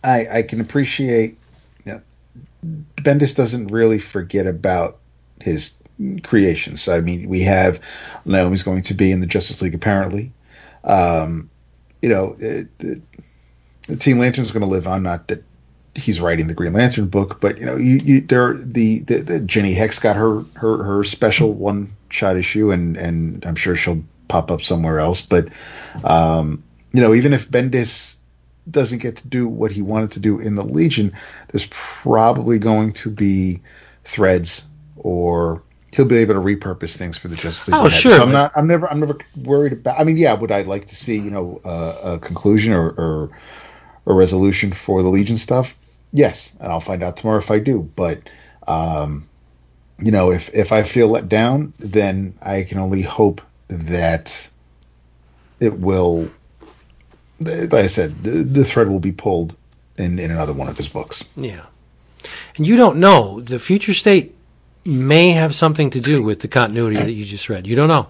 [0.03, 1.37] I I can appreciate.
[1.85, 2.01] You know,
[2.97, 4.99] Bendis doesn't really forget about
[5.39, 5.75] his
[6.23, 6.87] creations.
[6.87, 7.79] I mean, we have
[8.25, 10.31] Naomi's going to be in the Justice League apparently.
[10.83, 11.49] Um,
[12.01, 13.01] you know, it, it,
[13.91, 15.03] the Teen Lantern's going to live on.
[15.03, 15.43] Not that
[15.95, 19.39] he's writing the Green Lantern book, but you know, you, you there the, the, the
[19.41, 24.01] Jinny Hex got her her her special one shot issue, and and I'm sure she'll
[24.29, 25.21] pop up somewhere else.
[25.21, 25.49] But
[26.05, 26.63] um,
[26.93, 28.15] you know, even if Bendis
[28.69, 31.13] doesn't get to do what he wanted to do in the Legion,
[31.49, 33.59] there's probably going to be
[34.05, 34.63] threads
[34.95, 35.63] or
[35.93, 37.75] he'll be able to repurpose things for the Justice League.
[37.75, 37.99] Oh, ahead.
[37.99, 38.51] sure, So I'm not.
[38.55, 38.89] I'm never.
[38.89, 39.99] I'm never worried about.
[39.99, 40.33] I mean, yeah.
[40.33, 43.29] Would I like to see you know uh, a conclusion or, or
[44.05, 45.75] a resolution for the Legion stuff?
[46.11, 47.89] Yes, and I'll find out tomorrow if I do.
[47.95, 48.29] But
[48.67, 49.27] um,
[49.99, 54.49] you know, if if I feel let down, then I can only hope that
[55.59, 56.29] it will
[57.41, 59.55] like I said, the, the thread will be pulled
[59.97, 61.23] in, in another one of his books.
[61.35, 61.65] Yeah.
[62.55, 63.41] And you don't know.
[63.41, 64.35] The future state
[64.85, 67.65] may have something to do with the continuity that you just read.
[67.65, 68.09] You don't know.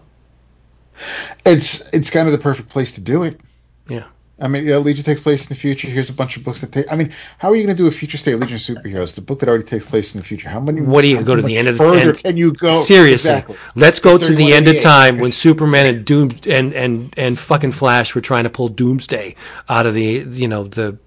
[1.45, 3.39] It's it's kind of the perfect place to do it.
[3.87, 4.03] Yeah.
[4.41, 5.87] I mean, yeah, Legion takes place in the future.
[5.87, 6.91] Here's a bunch of books that take.
[6.91, 9.13] I mean, how are you going to do a future state Legion of superheroes?
[9.15, 10.49] The book that already takes place in the future.
[10.49, 10.81] How many?
[10.81, 12.23] What do you go to the end of the further end?
[12.23, 12.81] Can you go?
[12.81, 13.57] Seriously, Exactly.
[13.75, 17.71] let's go to the end of time when Superman and Doom and and and fucking
[17.73, 19.35] Flash were trying to pull Doomsday
[19.69, 20.97] out of the you know the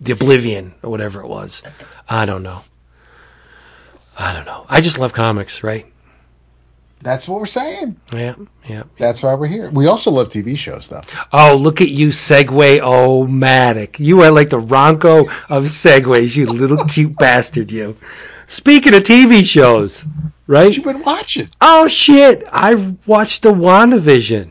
[0.00, 1.62] the Oblivion or whatever it was.
[2.08, 2.62] I don't know.
[4.18, 4.66] I don't know.
[4.68, 5.86] I just love comics, right?
[7.00, 7.96] That's what we're saying.
[8.12, 8.34] Yeah,
[8.68, 8.82] yeah.
[8.96, 9.70] That's why we're here.
[9.70, 11.02] We also love TV shows, though.
[11.32, 14.00] Oh, look at you, Segway o matic.
[14.00, 17.96] You are like the Ronco of Segways, you little cute bastard, you.
[18.48, 20.04] Speaking of TV shows,
[20.46, 20.74] right?
[20.74, 21.50] You've been watching.
[21.60, 22.44] Oh shit!
[22.50, 24.50] I watched the WandaVision.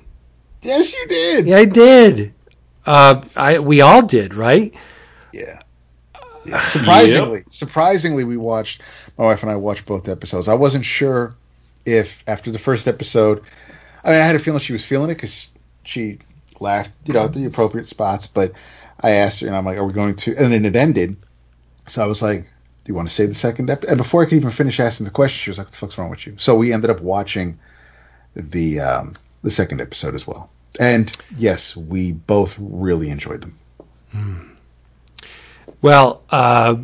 [0.61, 1.47] Yes, you did.
[1.47, 2.33] Yeah, I did.
[2.85, 4.73] Uh, I we all did, right?
[5.33, 5.59] Yeah.
[6.45, 6.59] Yeah.
[6.67, 8.81] Surprisingly, surprisingly, we watched.
[9.17, 10.47] My wife and I watched both episodes.
[10.47, 11.35] I wasn't sure
[11.87, 13.41] if after the first episode,
[14.03, 15.49] I mean, I had a feeling she was feeling it because
[15.83, 16.19] she
[16.59, 18.27] laughed, you know, at the appropriate spots.
[18.27, 18.51] But
[19.01, 21.15] I asked her, and I'm like, "Are we going to?" And then it ended.
[21.87, 24.25] So I was like, "Do you want to say the second episode?" And before I
[24.25, 26.35] could even finish asking the question, she was like, "What the fuck's wrong with you?"
[26.37, 27.57] So we ended up watching
[28.35, 30.49] the um, the second episode as well.
[30.79, 34.57] And yes, we both really enjoyed them.
[35.81, 36.75] Well, uh,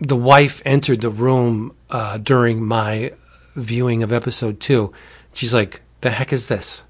[0.00, 3.12] the wife entered the room uh, during my
[3.54, 4.92] viewing of episode two.
[5.32, 6.82] She's like, "The heck is this?"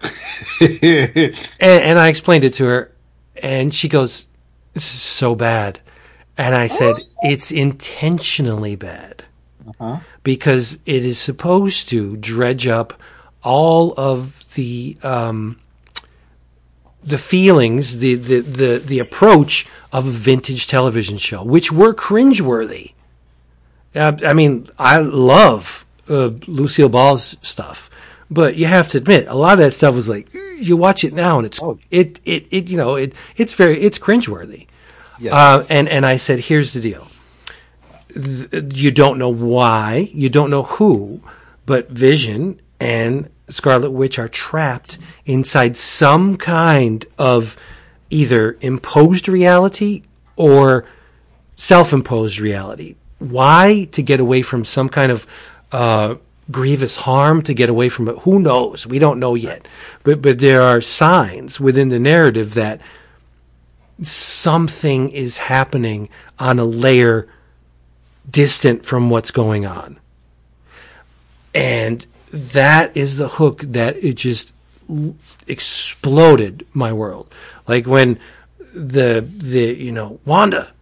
[0.60, 2.92] and, and I explained it to her,
[3.36, 4.26] and she goes,
[4.72, 5.80] "This is so bad."
[6.36, 9.24] And I said, "It's intentionally bad
[10.22, 12.94] because it is supposed to dredge up
[13.42, 15.60] all of the." Um,
[17.02, 22.92] the feelings, the, the, the, the approach of a vintage television show, which were cringeworthy.
[23.94, 27.88] Uh, I mean, I love uh, Lucille Ball's stuff,
[28.30, 30.28] but you have to admit, a lot of that stuff was like,
[30.58, 31.78] you watch it now and it's, Oh.
[31.90, 34.66] it, it, it, you know, it, it's very, it's cringeworthy.
[35.18, 35.32] Yes.
[35.32, 37.06] Uh, and, and I said, here's the deal.
[38.14, 41.22] Th- You don't know why, you don't know who,
[41.66, 47.56] but Vision and Scarlet Witch are trapped inside some kind of
[48.10, 50.02] either imposed reality
[50.36, 50.84] or
[51.56, 52.96] self-imposed reality.
[53.18, 53.88] Why?
[53.92, 55.26] To get away from some kind of
[55.72, 56.16] uh,
[56.50, 58.18] grievous harm, to get away from it.
[58.20, 58.86] Who knows?
[58.86, 59.66] We don't know yet.
[60.02, 62.80] But but there are signs within the narrative that
[64.02, 67.28] something is happening on a layer
[68.28, 69.98] distant from what's going on.
[71.54, 74.52] And that is the hook that it just
[75.46, 77.32] exploded my world.
[77.66, 78.18] Like when
[78.74, 80.72] the the you know Wanda,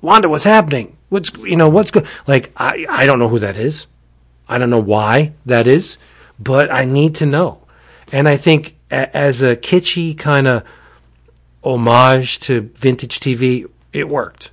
[0.00, 0.96] Wanda, what's happening?
[1.08, 2.06] What's you know what's good?
[2.26, 3.86] Like I I don't know who that is.
[4.48, 5.98] I don't know why that is,
[6.38, 7.62] but I need to know.
[8.12, 10.62] And I think a, as a kitschy kind of
[11.64, 14.52] homage to vintage TV, it worked.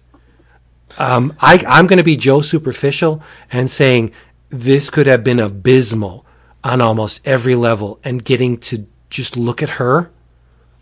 [0.97, 3.21] Um, I, I'm going to be Joe Superficial
[3.51, 4.11] and saying
[4.49, 6.25] this could have been abysmal
[6.63, 10.09] on almost every level, and getting to just look at her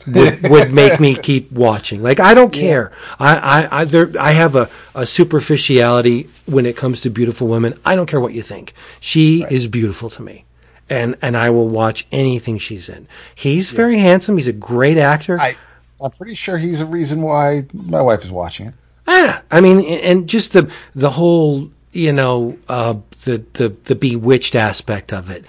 [0.07, 2.01] would, would make me keep watching.
[2.01, 2.91] Like I don't care.
[3.19, 7.79] I I I, there, I have a, a superficiality when it comes to beautiful women.
[7.85, 8.73] I don't care what you think.
[8.99, 10.45] She is beautiful to me.
[10.89, 13.07] And, and I will watch anything she's in.
[13.33, 14.35] He's very handsome.
[14.35, 15.39] He's a great actor.
[15.39, 15.55] I,
[16.01, 18.73] I'm pretty sure he's a reason why my wife is watching it.
[19.07, 24.55] Ah, I mean, and just the the whole, you know, uh, the the the bewitched
[24.55, 25.45] aspect of it,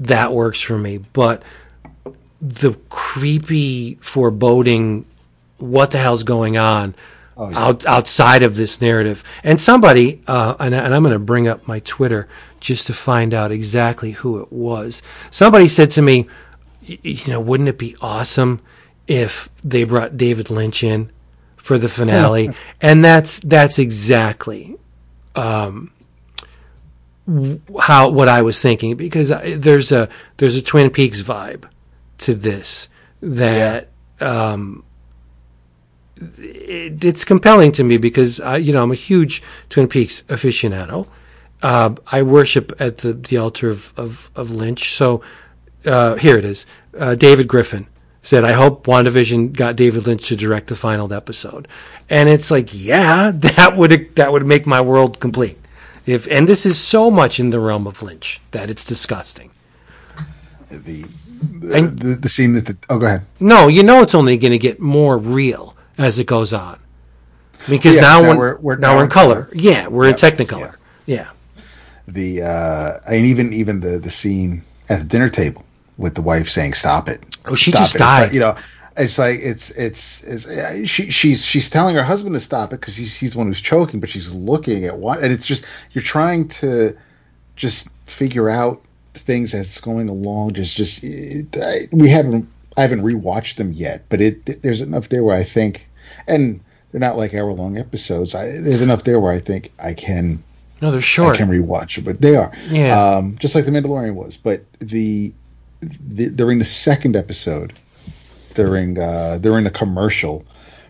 [0.00, 0.98] that works for me.
[0.98, 1.42] But
[2.44, 5.06] the creepy, foreboding,
[5.56, 6.94] what the hell's going on
[7.38, 9.24] out, outside of this narrative?
[9.42, 12.28] And somebody, uh, and, and I'm going to bring up my Twitter
[12.60, 15.02] just to find out exactly who it was.
[15.30, 16.28] Somebody said to me,
[16.82, 18.60] you know, wouldn't it be awesome
[19.06, 21.10] if they brought David Lynch in
[21.56, 22.50] for the finale?
[22.82, 24.76] and that's that's exactly
[25.34, 25.92] um,
[27.80, 31.64] how what I was thinking because I, there's a there's a Twin Peaks vibe
[32.18, 32.88] to this
[33.20, 33.88] that
[34.20, 34.84] um,
[36.16, 41.08] it, it's compelling to me because I, you know I'm a huge Twin Peaks aficionado.
[41.62, 44.92] Uh, I worship at the, the altar of, of, of Lynch.
[44.92, 45.22] So
[45.86, 46.66] uh, here it is.
[46.96, 47.86] Uh, David Griffin
[48.20, 51.66] said, I hope WandaVision got David Lynch to direct the final episode.
[52.10, 55.58] And it's like, yeah, that would that would make my world complete.
[56.06, 59.50] If and this is so much in the realm of Lynch that it's disgusting.
[60.70, 61.06] the
[61.60, 64.36] the, And- the, the scene that the oh go ahead No, you know it's only
[64.36, 66.78] going to get more real as it goes on.
[67.68, 69.34] Because Yes, now, now when, we're- we're- now now we're in in color.
[69.44, 69.48] color.
[69.54, 70.74] Yeah, we're in Yep, Technicolor.
[71.06, 71.28] Yeah.
[72.08, 74.60] the uh and even even the the scene
[74.90, 75.64] at the dinner table
[75.96, 78.22] with the wife saying stop it Oh, she just it." Died.
[78.24, 78.56] like, you know
[78.96, 82.80] it's like it's it's, it's uh, she she's she's telling her husband to stop it
[82.80, 85.64] because he's he's the one who's choking but she's looking at what and it's just
[85.92, 86.94] you're trying to
[87.56, 88.83] just figure out
[89.14, 93.72] things as it's going along just just it, I, we haven't I haven't rewatched them
[93.72, 95.88] yet but it there's enough there where I think
[96.26, 96.60] and
[96.90, 100.42] they're not like hour long episodes I, there's enough there where I think I can
[100.80, 101.36] No, they're short.
[101.36, 102.52] I can rewatch it, but they are.
[102.68, 103.00] Yeah.
[103.00, 104.36] Um, just like the Mandalorian was.
[104.36, 105.32] But the,
[105.80, 107.72] the during the second episode,
[108.54, 110.44] during uh, during the commercial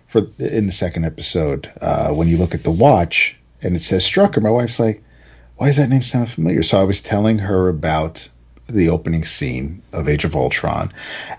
[0.09, 4.03] for in the second episode, uh, when you look at the watch and it says
[4.05, 5.03] Strucker, my wife's like,
[5.57, 8.29] "Why does that name sound familiar?" So I was telling her about
[8.67, 10.91] the opening scene of Age of Ultron,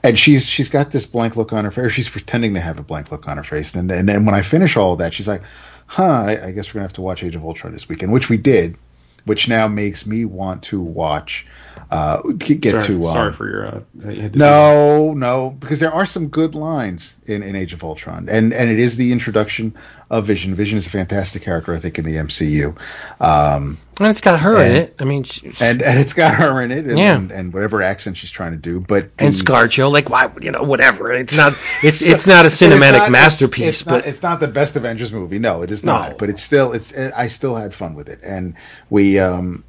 [0.04, 1.92] and she's she's got this blank look on her face.
[1.92, 4.42] She's pretending to have a blank look on her face, and and then when I
[4.42, 5.42] finish all of that, she's like,
[5.88, 8.30] "Huh, I, I guess we're gonna have to watch Age of Ultron this weekend," which
[8.30, 8.78] we did,
[9.26, 11.46] which now makes me want to watch.
[11.92, 13.68] Uh, get sorry, to um, sorry for your.
[13.68, 18.28] Uh, you no, no, because there are some good lines in, in Age of Ultron,
[18.30, 19.76] and and it is the introduction
[20.10, 20.56] of Vision.
[20.56, 22.76] Vision is a fantastic character, I think, in the MCU,
[23.20, 24.96] um, and it's got her in it.
[25.00, 27.16] I mean, she, and and it's got her in it, and, Yeah.
[27.16, 30.52] and, and whatever accent she's trying to do, but and the- ScarJo, like why, you
[30.52, 31.12] know, whatever.
[31.14, 31.54] It's not.
[31.84, 34.76] It's it's not a It's cinematic not- masterpiece, it's, but not, it's not the best
[34.76, 35.40] Avengers movie.
[35.40, 35.94] No, it is No.
[35.94, 36.18] not.
[36.18, 38.54] But it's still it's I still had fun with it, and
[38.90, 39.64] we um,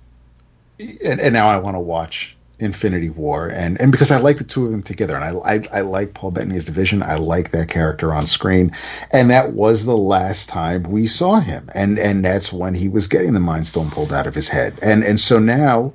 [1.05, 4.45] and, and now I want to watch Infinity War, and and because I like the
[4.45, 7.03] two of them together, and I I, I like Paul Bettany's Division.
[7.03, 8.73] I like that character on screen,
[9.13, 13.09] and that was the last time we saw him, and and that's when he was
[13.09, 15.93] getting the Mind Stone pulled out of his head, and and so now,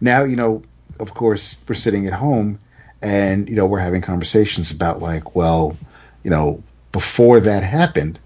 [0.00, 0.62] now you know,
[0.98, 2.58] of course, we're sitting at home,
[3.02, 5.76] and you know we're having conversations about like, well,
[6.24, 6.60] you know,
[6.90, 8.18] before that happened,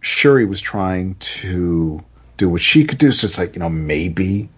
[0.00, 2.04] Shuri was trying to
[2.36, 3.12] do what she could do.
[3.12, 4.48] So it's like, you know, maybe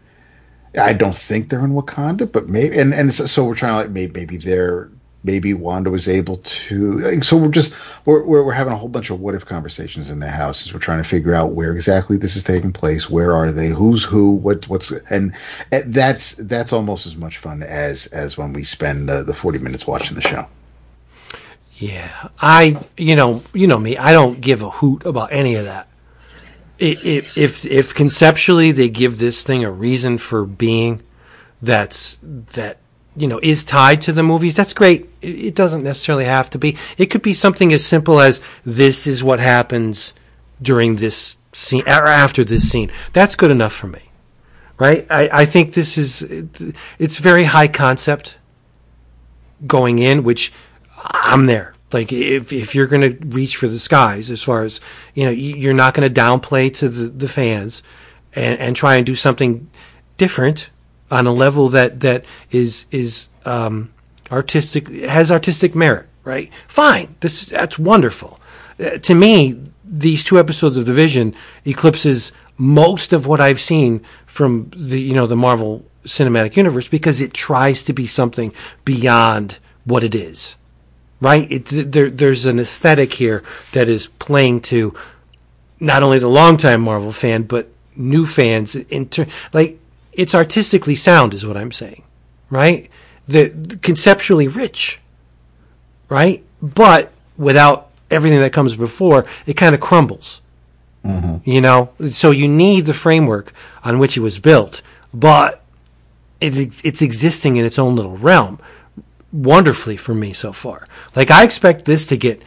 [0.79, 3.91] I don't think they're in Wakanda, but maybe, and and so, we're trying to like
[3.91, 4.91] maybe maybe they're
[5.25, 7.23] maybe Wanda was able to.
[7.23, 7.75] So we're just
[8.07, 10.81] we're, we're having a whole bunch of what if conversations in the house as we're
[10.81, 13.11] trying to figure out where exactly this is taking place.
[13.11, 13.69] Where are they?
[13.69, 14.33] Who's who?
[14.33, 15.35] What what's and,
[15.71, 19.59] and that's that's almost as much fun as as when we spend the the forty
[19.59, 20.47] minutes watching the show.
[21.75, 23.97] Yeah, I you know you know me.
[23.97, 25.89] I don't give a hoot about any of that.
[26.85, 31.03] If if conceptually they give this thing a reason for being,
[31.61, 32.79] that's that
[33.17, 34.57] you know is tied to the movies.
[34.57, 35.09] That's great.
[35.21, 36.77] It, it doesn't necessarily have to be.
[36.99, 40.13] It could be something as simple as this is what happens
[40.61, 42.91] during this scene or after this scene.
[43.13, 44.11] That's good enough for me,
[44.79, 45.07] right?
[45.09, 46.23] I I think this is
[46.99, 48.39] it's very high concept
[49.67, 50.53] going in, which
[50.99, 51.75] I'm there.
[51.93, 54.81] Like if if you're going to reach for the skies, as far as
[55.15, 57.83] you know, you- you're not going to downplay to the, the fans,
[58.35, 59.69] and and try and do something
[60.17, 60.71] different
[61.11, 63.91] on a level that that is is um,
[64.31, 66.07] artistic has artistic merit.
[66.25, 66.51] Right?
[66.69, 67.17] Fine.
[67.21, 68.39] This that's wonderful.
[68.79, 71.35] Uh, to me, these two episodes of The Vision
[71.67, 77.21] eclipses most of what I've seen from the you know the Marvel Cinematic Universe because
[77.21, 78.53] it tries to be something
[78.85, 80.57] beyond what it is
[81.23, 81.65] right?
[81.67, 82.11] There.
[82.11, 83.43] There's an aesthetic here
[83.73, 84.95] that is playing to
[85.81, 88.75] not only the longtime Marvel fan but new fans.
[88.75, 89.79] In ter- like
[90.13, 92.03] it's artistically sound, is what I'm saying,
[92.51, 92.91] right?
[93.29, 95.01] The, the conceptually rich,
[96.09, 96.45] right?
[96.61, 100.43] But without everything that comes before, it kind of crumbles.
[101.05, 101.49] Mm-hmm.
[101.49, 103.53] You know, so you need the framework
[103.85, 104.83] on which it was built,
[105.15, 105.63] but
[106.41, 108.59] it's it's existing in its own little realm
[109.33, 110.87] wonderfully for me so far.
[111.17, 112.43] Like I expect this to get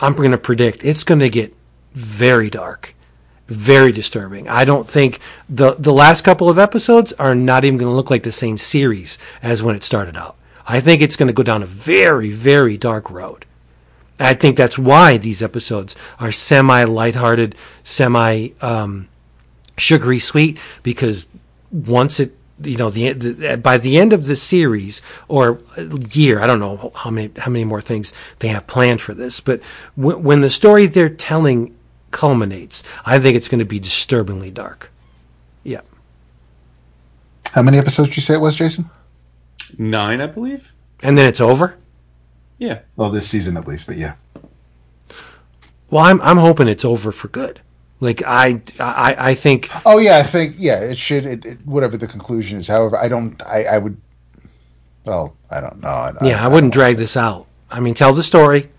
[0.00, 1.54] I'm going to predict it's going to get
[1.92, 2.94] very dark,
[3.48, 4.48] very disturbing.
[4.48, 8.10] I don't think the the last couple of episodes are not even going to look
[8.10, 10.36] like the same series as when it started out.
[10.66, 13.44] I think it's going to go down a very very dark road.
[14.18, 17.54] I think that's why these episodes are semi lighthearted,
[17.84, 19.08] semi um,
[19.76, 21.28] sugary sweet because
[21.70, 25.60] once it you know the, the by the end of the series or
[26.12, 29.40] year I don't know how many how many more things they have planned for this
[29.40, 29.60] but
[29.96, 31.76] w- when the story they're telling
[32.12, 34.90] culminates I think it's going to be disturbingly dark
[35.64, 35.82] yeah
[37.52, 38.86] How many episodes did you say it was, Jason?
[39.78, 40.72] Nine, I believe.
[41.02, 41.76] and then it's over
[42.58, 42.80] Yeah.
[42.96, 44.14] Well, this season at least, but yeah.
[45.90, 47.60] well I'm I'm hoping it's over for good
[48.00, 51.26] like I I I think Oh yeah, I think yeah, it should.
[51.26, 52.68] It, it, whatever the conclusion is.
[52.68, 53.40] However, I don't.
[53.42, 53.96] I, I would.
[55.04, 55.88] Well, I don't know.
[55.88, 57.46] I, Yeah, I wouldn't drag this out.
[57.70, 58.70] I mean, tell the story,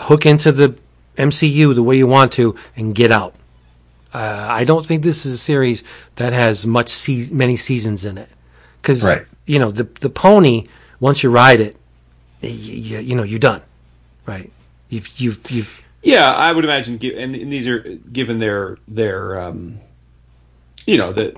[0.00, 0.76] hook into the
[1.16, 3.34] MCU the way you want to, and get out.
[4.12, 5.84] Uh, I don't think this is a series
[6.16, 8.28] that has much se- many seasons in it,
[8.80, 9.26] because Right.
[9.46, 10.66] you know the the pony.
[10.98, 11.76] Once you ride it,
[12.40, 13.60] you, you, you know you're done,
[14.24, 14.50] right?
[14.88, 17.80] You've you've you've Yeah, I would imagine, and, and these are
[18.12, 19.80] given their their, um,
[20.86, 21.34] you know, the.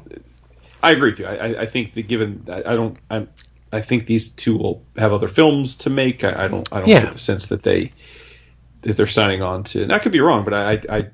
[0.82, 1.26] I agree with you.
[1.26, 3.26] I, I- I think that given, I, I don't, I,
[3.72, 6.22] I think these two will have other films to make.
[6.22, 7.02] I, I don't, I don't Yeah.
[7.02, 7.92] get the sense that they
[8.82, 9.82] that they're signing on to.
[9.82, 11.08] And I could be wrong, but I, I,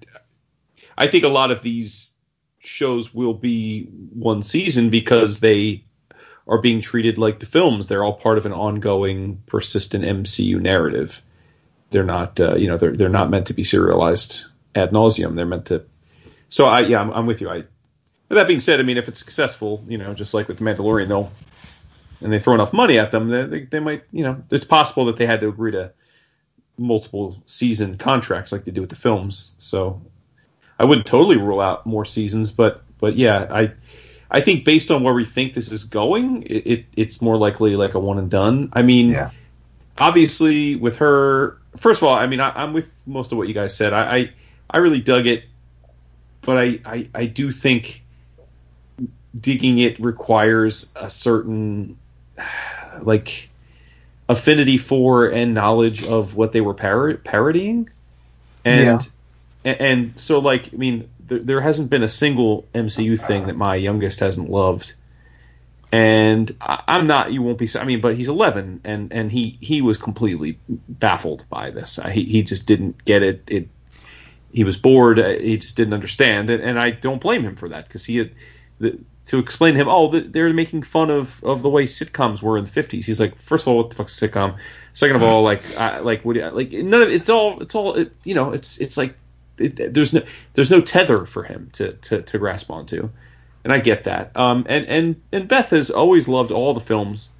[0.98, 2.12] I think a lot of these
[2.58, 5.82] shows will be one season because they
[6.46, 7.88] are being treated like the films.
[7.88, 11.22] They're all part of an ongoing, persistent MCU narrative
[11.94, 15.36] they're not uh, you know they're they're not meant to be serialized ad nauseum.
[15.36, 15.84] They're meant to.
[16.48, 17.48] So I yeah I'm, I'm with you.
[17.48, 17.64] I.
[18.28, 21.30] That being said, I mean if it's successful, you know, just like with Mandalorian, they'll
[22.20, 25.04] and they throw enough money at them, they, they, they might you know it's possible
[25.04, 25.92] that they had to agree to
[26.76, 29.54] multiple season contracts like they do with the films.
[29.58, 30.02] So
[30.80, 33.72] I wouldn't totally rule out more seasons, but but yeah I.
[34.30, 37.76] I think based on where we think this is going, it, it it's more likely
[37.76, 38.68] like a one and done.
[38.72, 39.30] I mean, Yeah.
[39.98, 43.54] Obviously with her first of all i mean I, i'm with most of what you
[43.54, 43.92] guys said.
[43.92, 44.32] I, I
[44.70, 45.44] i really dug it
[46.42, 48.02] but I, I i do think
[49.38, 51.98] digging it requires a certain
[53.02, 53.48] like
[54.28, 57.90] affinity for and knowledge of what they were par- parodying.
[58.64, 59.06] And,
[59.64, 63.56] and and so like i mean there, there hasn't been a single mcu thing that
[63.56, 64.94] my youngest hasn't loved
[65.94, 67.32] and I'm not.
[67.32, 67.68] You won't be.
[67.78, 70.58] I mean, but he's 11, and and he he was completely
[70.88, 72.00] baffled by this.
[72.10, 73.44] He he just didn't get it.
[73.46, 73.68] It
[74.52, 75.20] he was bored.
[75.20, 78.16] uh, He just didn't understand it, and I don't blame him for that because he
[78.16, 78.32] had
[78.80, 79.88] the, to explain to him.
[79.88, 83.04] Oh, they're making fun of of the way sitcoms were in the 50s.
[83.04, 84.58] He's like, first of all, what the fuck's a sitcom?
[84.94, 87.76] Second of all, like I, like what do you, like none of it's all it's
[87.76, 88.50] all it, you know.
[88.50, 89.14] It's it's like
[89.58, 90.22] it, there's no
[90.54, 93.10] there's no tether for him to to, to grasp onto
[93.64, 94.36] and I get that.
[94.36, 97.30] Um, and and and Beth has always loved all the films.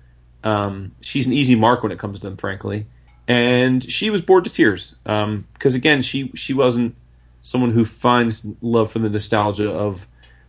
[0.43, 2.87] Um, she's an easy mark when it comes to them, frankly.
[3.29, 6.97] And she was bored to tears because again, she she wasn't
[7.41, 10.07] someone who finds love for the nostalgia of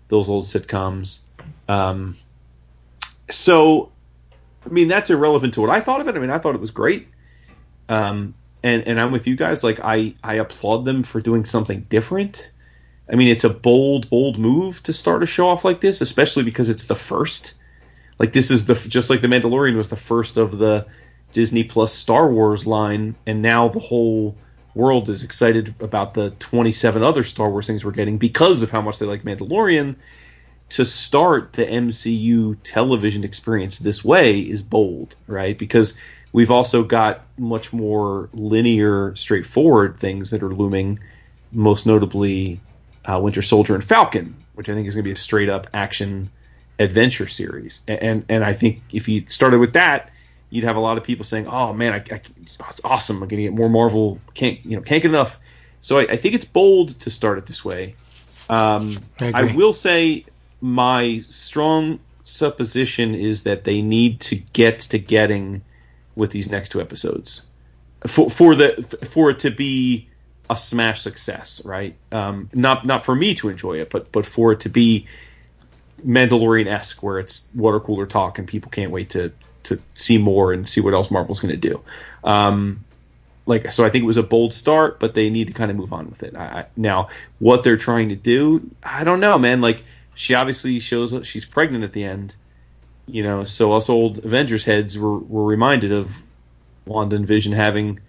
[0.08, 1.20] those old sitcoms.
[1.68, 2.16] Um,
[3.30, 3.92] so,
[4.66, 6.16] I mean, that's irrelevant to what I thought of it.
[6.16, 7.08] I mean, I thought it was great.
[7.90, 8.34] Um,
[8.64, 9.64] and and I'm with you guys.
[9.64, 12.52] Like, I I applaud them for doing something different.
[13.10, 16.44] I mean, it's a bold, bold move to start a show off like this, especially
[16.44, 17.54] because it's the first.
[18.18, 20.88] Like this is the just like the Mandalorian was the first of the
[21.32, 24.36] Disney Plus Star Wars line, and now the whole
[24.74, 28.82] world is excited about the 27 other Star Wars things we're getting because of how
[28.82, 29.96] much they like Mandalorian.
[30.70, 35.56] To start the MCU television experience this way is bold, right?
[35.56, 35.94] Because
[36.34, 41.00] we've also got much more linear, straightforward things that are looming,
[41.52, 42.60] most notably
[43.06, 45.68] uh, Winter Soldier and Falcon, which I think is going to be a straight up
[45.74, 46.30] action
[46.80, 47.82] adventure series.
[47.88, 50.12] And, and and I think if you started with that,
[50.50, 53.18] you'd have a lot of people saying, "Oh man, I, I, it's awesome!
[53.18, 54.20] I'm going to get more Marvel.
[54.34, 54.82] Can't you know?
[54.82, 55.40] Can't get enough."
[55.82, 57.96] So I, I think it's bold to start it this way.
[58.50, 60.26] Um, I I, will say
[60.62, 65.62] my strong supposition is that they need to get to getting
[66.16, 67.46] with these next two episodes
[68.08, 68.74] for for the
[69.10, 70.08] for it to be
[70.50, 71.96] a smash success, right?
[72.12, 75.06] Um, not not for me to enjoy it, but but for it to be
[76.06, 79.32] Mandalorian esque, where it's water cooler talk and people can't wait to
[79.64, 81.82] to see more and see what else Marvel's going to do.
[82.24, 82.84] Um,
[83.46, 85.78] like so, I think it was a bold start, but they need to kind of
[85.78, 86.36] move on with it.
[86.36, 87.10] I, I, now,
[87.40, 89.62] what they're trying to do, I don't know, man.
[89.62, 89.84] Like
[90.16, 92.36] she obviously shows she's pregnant at the end,
[93.08, 93.44] you know.
[93.44, 96.16] So us old Avengers heads were were reminded of
[96.86, 98.00] Wanda and Vision having,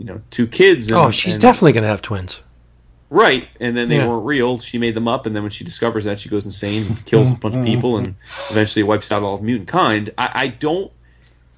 [0.00, 0.88] you know, two kids.
[0.88, 2.40] And, oh, she's and- definitely going to have twins.
[3.10, 4.06] Right, and then they Yeah.
[4.08, 4.58] weren't real.
[4.60, 7.32] She made them up, and then when she discovers that, she goes insane, and kills
[7.32, 8.14] a bunch of people, and
[8.50, 10.08] eventually wipes out all of mutant kind.
[10.16, 10.90] I, I don't,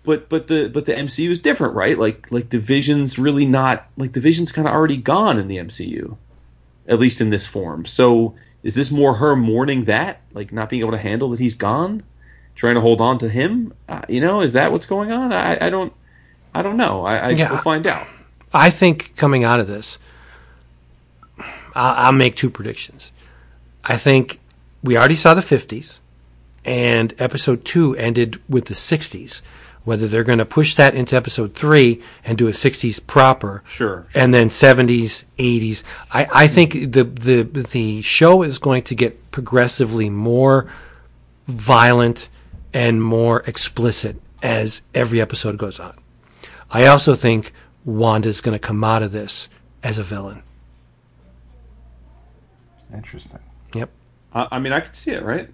[0.02, 1.98] but but the but the MCU is different, right?
[1.98, 5.58] Like like the Vision's really not like the Vision's kind of already gone in the
[5.58, 6.16] MCU,
[6.88, 7.84] at least in this form.
[7.84, 11.54] So is this more her mourning that, like not being able to handle that he's
[11.54, 12.02] gone,
[12.54, 13.74] trying to hold on to him?
[13.90, 15.34] Uh, you know, is that what's going on?
[15.34, 15.92] I, I don't
[16.54, 17.04] I don't know.
[17.04, 17.50] I, I Yeah.
[17.50, 18.06] we'll find out.
[18.54, 19.98] I think coming out of this,
[21.74, 23.12] I'll, I'll make two predictions.
[23.84, 24.40] I think
[24.82, 25.98] we already saw the 50s,
[26.64, 29.42] and episode two ended with the 60s.
[29.84, 34.06] Whether they're going to push that into episode three and do a 60s proper, Sure.
[34.14, 35.82] and then 70s, 80s.
[36.12, 40.68] I, I think the, the the show is going to get progressively more
[41.48, 42.28] violent
[42.72, 45.94] and more explicit as every episode goes on.
[46.70, 47.52] I also think
[47.84, 49.48] Wanda's going to come out of this
[49.82, 50.42] as a villain.
[52.94, 53.40] Interesting.
[53.74, 53.90] Yep.
[54.34, 55.48] I, I mean, I could see it, right?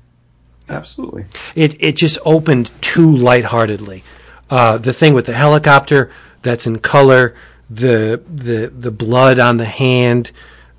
[0.68, 1.24] Absolutely.
[1.54, 4.04] It it just opened too lightheartedly.
[4.50, 6.10] Uh, the thing with the helicopter
[6.42, 7.34] that's in color,
[7.70, 10.30] the the the blood on the hand.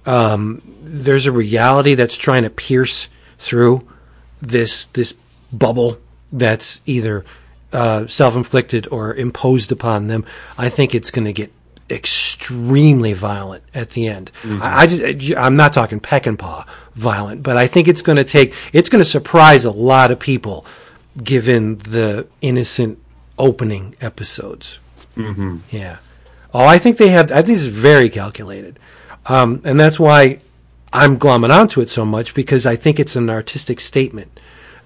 [0.06, 3.88] Um, there's a reality that's trying to pierce through
[4.42, 5.16] this this
[5.52, 5.98] bubble
[6.32, 7.26] that's either
[7.74, 10.26] uh, self-inflicted or imposed upon them.
[10.58, 11.52] I think it's going to get
[11.90, 14.32] extremely violent at the end.
[14.62, 18.54] I, I just I'm not talking Peckinpah violent, but I think it's going to take
[18.74, 20.66] it's going to surprise a lot of people
[21.24, 23.00] given the innocent
[23.38, 24.80] opening episodes.
[25.16, 25.58] Mm-hmm.
[25.70, 25.98] Yeah.
[26.54, 27.32] Oh, I think they have.
[27.32, 28.80] I think it's very calculated,
[29.28, 30.40] um, and that's why
[30.91, 34.40] I'm glomming onto it so much because I think it's an artistic statement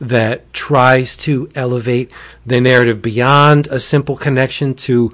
[0.10, 2.12] that tries to elevate
[2.46, 5.14] the narrative beyond a simple connection to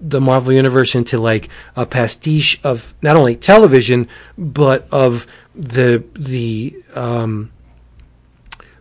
[0.00, 4.08] the Marvel Universe into like a pastiche of not only television
[4.38, 7.50] but of the the um,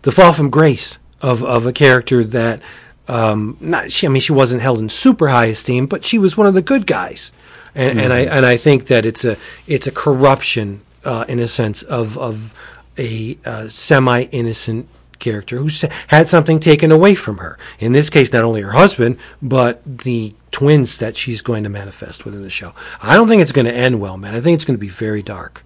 [0.03, 2.61] the fall from grace of of a character that
[3.07, 6.37] um, not she I mean she wasn't held in super high esteem but she was
[6.37, 7.31] one of the good guys.
[7.75, 11.47] And, and I and I think that it's a it's a corruption uh, in a
[11.47, 12.53] sense of of
[12.97, 14.87] a uh, semi innocent
[15.19, 15.69] character who
[16.07, 17.57] had something taken away from her.
[17.79, 22.25] In this case, not only her husband, but the twins that she's going to manifest
[22.25, 22.73] within the show.
[23.01, 24.33] I don't think it's going to end well, man.
[24.33, 25.63] I think it's going to be very dark.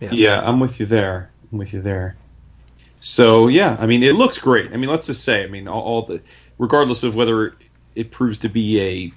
[0.00, 1.30] Yeah, I'm with you there.
[1.52, 2.16] I'm with you there.
[3.00, 4.72] So yeah, I mean, it looks great.
[4.72, 6.20] I mean, let's just say, I mean, all, all the,
[6.58, 7.56] regardless of whether
[7.94, 9.12] it proves to be a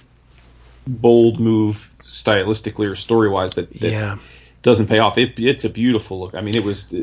[0.88, 4.18] bold move stylistically or story wise that, that Yeah.
[4.64, 6.36] doesn't pay off, it, it's a beautiful look.
[6.36, 6.94] I mean, it was.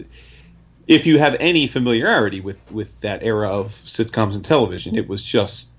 [0.89, 5.23] If you have any familiarity with with that era of sitcoms and television, it was
[5.23, 5.71] just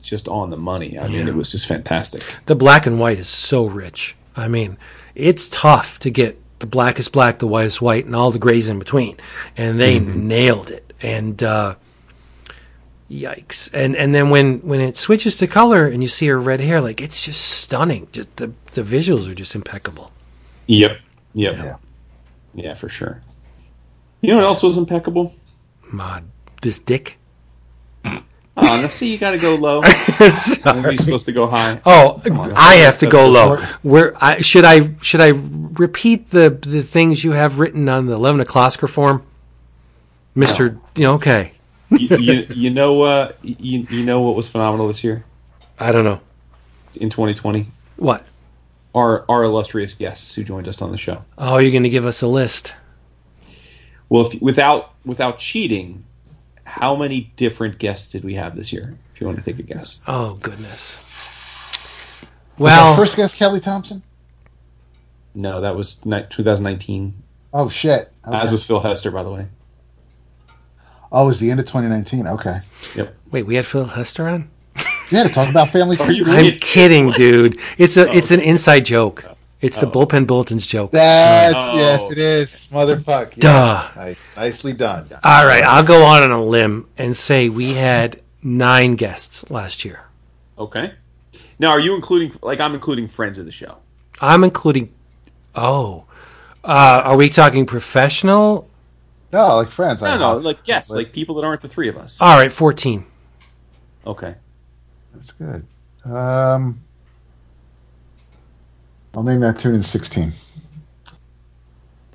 [0.00, 0.98] just on the money.
[0.98, 2.22] I mean, it was just fantastic.
[2.46, 4.14] The black and white is so rich.
[4.36, 4.76] I mean,
[5.14, 8.78] it's tough to get the blackest black, the whitest white, and all the grays in
[8.78, 9.16] between.
[9.56, 10.92] And they nailed it.
[11.00, 11.76] And uh,
[13.10, 13.70] yikes!
[13.72, 16.80] And and then when when it switches to color and you see her red hair,
[16.80, 18.08] like it's just stunning.
[18.12, 20.12] Just the the visuals are just impeccable.
[20.66, 20.98] Yep.
[21.34, 21.54] Yep.
[21.54, 21.76] Yeah.
[22.54, 23.22] Yeah, for sure.
[24.20, 25.34] You know what else was impeccable?
[25.90, 26.22] My
[26.62, 27.18] this dick.
[28.60, 29.82] Oh, now see, you got to go low.
[30.28, 30.80] Sorry.
[30.80, 31.80] you're supposed to go high.
[31.86, 32.52] Oh, on.
[32.56, 33.56] I have to go low.
[33.82, 38.14] Where I, should I should I repeat the the things you have written on the
[38.14, 39.22] eleven o'clock form,
[40.34, 40.78] Mister?
[40.96, 41.52] You know, okay.
[41.90, 45.24] you, you, you know, uh, you, you know what was phenomenal this year
[45.78, 46.20] I don't know
[46.96, 47.66] in 2020?
[47.96, 48.26] what.
[48.94, 51.24] Our our illustrious guests who joined us on the show.
[51.36, 52.74] Oh, you're going to give us a list.
[54.08, 56.04] Well, if, without without cheating,
[56.64, 58.96] how many different guests did we have this year?
[59.12, 60.00] If you want to take a guess.
[60.06, 60.98] Oh goodness.
[62.58, 64.02] Was our Well, first guest Kelly Thompson?
[65.34, 67.14] No, that was ni- 2019.
[67.52, 68.12] Oh shit.
[68.26, 68.36] Okay.
[68.36, 69.46] As was Phil Hester, by the way.
[71.12, 72.26] oh, it was the end of 2019.
[72.26, 72.60] Okay.
[72.96, 73.14] Yep.
[73.30, 74.50] wait, we had Phil Hester on.
[75.10, 76.36] Yeah, to talk about family oh, Are you feud.
[76.36, 77.58] I'm kidding, dude.
[77.78, 78.12] It's a oh.
[78.12, 79.24] it's an inside joke.
[79.60, 80.92] It's the bullpen bulletins joke.
[80.92, 81.76] That's Oh.
[81.76, 82.68] yes, it is.
[82.70, 83.30] Motherfuck.
[83.32, 83.38] Yes.
[83.38, 83.88] Duh.
[83.96, 85.06] Nice, nicely done.
[85.24, 89.84] All right, I'll go on on a limb and say we had nine guests last
[89.84, 90.00] year.
[90.58, 90.92] Okay.
[91.58, 93.78] Now, are you including like I'm including friends of the show?
[94.20, 94.92] I'm including.
[95.56, 96.04] Oh,
[96.64, 98.68] uh, are we talking professional?
[99.32, 100.02] No, like friends.
[100.02, 100.38] I I don't know, know.
[100.40, 102.18] like guests, like people that aren't the three of us.
[102.20, 103.04] All right, fourteen.
[104.06, 104.34] Okay.
[105.12, 105.66] That's good.
[106.04, 106.80] Um,
[109.14, 110.32] I'll name that tune in 16.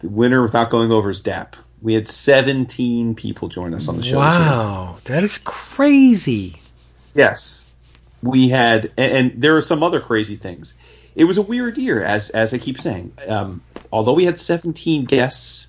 [0.01, 1.55] The winner without going over is DAP.
[1.81, 4.17] We had 17 people join us on the show.
[4.17, 6.57] Wow, that is crazy.
[7.13, 7.69] Yes,
[8.21, 10.75] we had, and, and there are some other crazy things.
[11.15, 13.11] It was a weird year, as as I keep saying.
[13.27, 13.61] Um,
[13.91, 15.67] although we had 17 guests,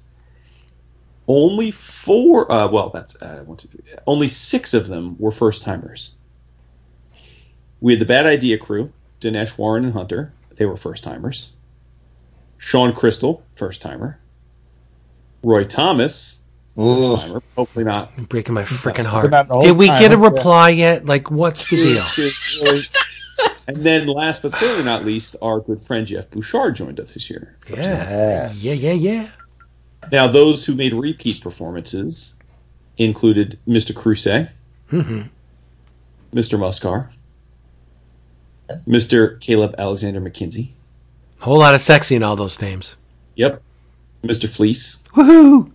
[1.26, 2.50] only four.
[2.50, 3.80] Uh, well, that's uh, one, two, three.
[4.06, 6.14] Only six of them were first timers.
[7.80, 10.32] We had the Bad Idea crew, Dinesh, Warren, and Hunter.
[10.56, 11.52] They were first timers.
[12.58, 14.18] Sean Crystal, first timer.
[15.42, 16.40] Roy Thomas,
[16.76, 17.42] first timer.
[17.56, 19.30] Hopefully not I'm breaking my freaking heart.
[19.30, 20.30] not the whole Did we time, get a huh?
[20.30, 21.04] reply yet?
[21.04, 22.80] Like, what's the deal?
[23.68, 27.28] and then, last but certainly not least, our good friend Jeff Bouchard joined us this
[27.28, 27.56] year.
[27.70, 29.30] Yeah, yeah, yeah, yeah.
[30.12, 32.34] Now, those who made repeat performances
[32.98, 33.92] included Mr.
[33.92, 34.48] Crusay,
[34.92, 35.28] Mhm.
[36.34, 36.58] Mr.
[36.58, 37.08] Muscar,
[38.86, 39.40] Mr.
[39.40, 40.70] Caleb Alexander McKinsey,
[41.40, 42.96] A Whole lot of sexy in all those names.
[43.34, 43.62] yep,
[44.22, 44.48] Mr.
[44.48, 45.70] Fleece, Woohoo!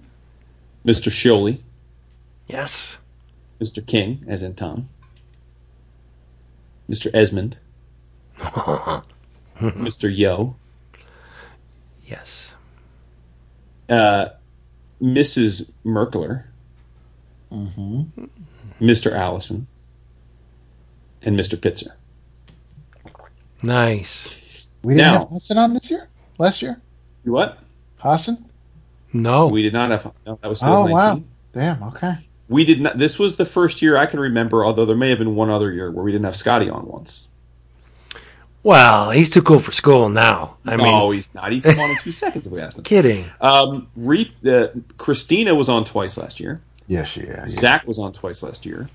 [0.86, 1.10] Mr.
[1.12, 1.60] Sholey,
[2.48, 2.98] Yes.
[3.62, 3.86] Mr.
[3.86, 4.88] King, as in Tom,
[6.90, 7.10] Mr.
[7.14, 7.58] Esmond,
[9.60, 10.16] Mr.
[10.16, 10.56] Yo,
[12.06, 12.56] Yes.
[13.90, 14.30] uh,
[15.02, 15.72] Mrs.
[15.86, 16.46] Merkler,
[18.82, 19.12] Mr.
[19.14, 19.68] Allison,
[21.22, 21.58] and Mr.
[21.58, 21.92] Pitzer.
[23.64, 24.36] Nice.
[24.84, 26.08] We didn't Now- have Hassan on this year?
[26.38, 26.80] Last year?
[27.26, 27.60] You what?
[27.98, 28.46] Hassan?
[29.12, 29.48] No.
[29.48, 30.12] We did not have.
[30.26, 30.94] No, that was Oh, 2019.
[30.94, 31.22] wow.
[31.54, 32.14] Damn, okay.
[32.48, 32.98] We did not.
[32.98, 35.72] This was the first year I can remember, although there may have been one other
[35.72, 37.28] year where we didn't have Skottie on once.
[38.64, 40.58] well, he's too cool for school now.
[40.66, 41.52] I mean, no, he's not.
[41.52, 42.84] He'd come on in two seconds if we asked him.
[42.84, 43.26] kidding.
[43.42, 44.68] Um, Reap, uh,
[44.98, 46.60] Christina was on twice last year.
[46.88, 47.28] Yes, she, yeah.
[47.40, 47.48] yeah.
[47.48, 48.90] Zach was on twice last year.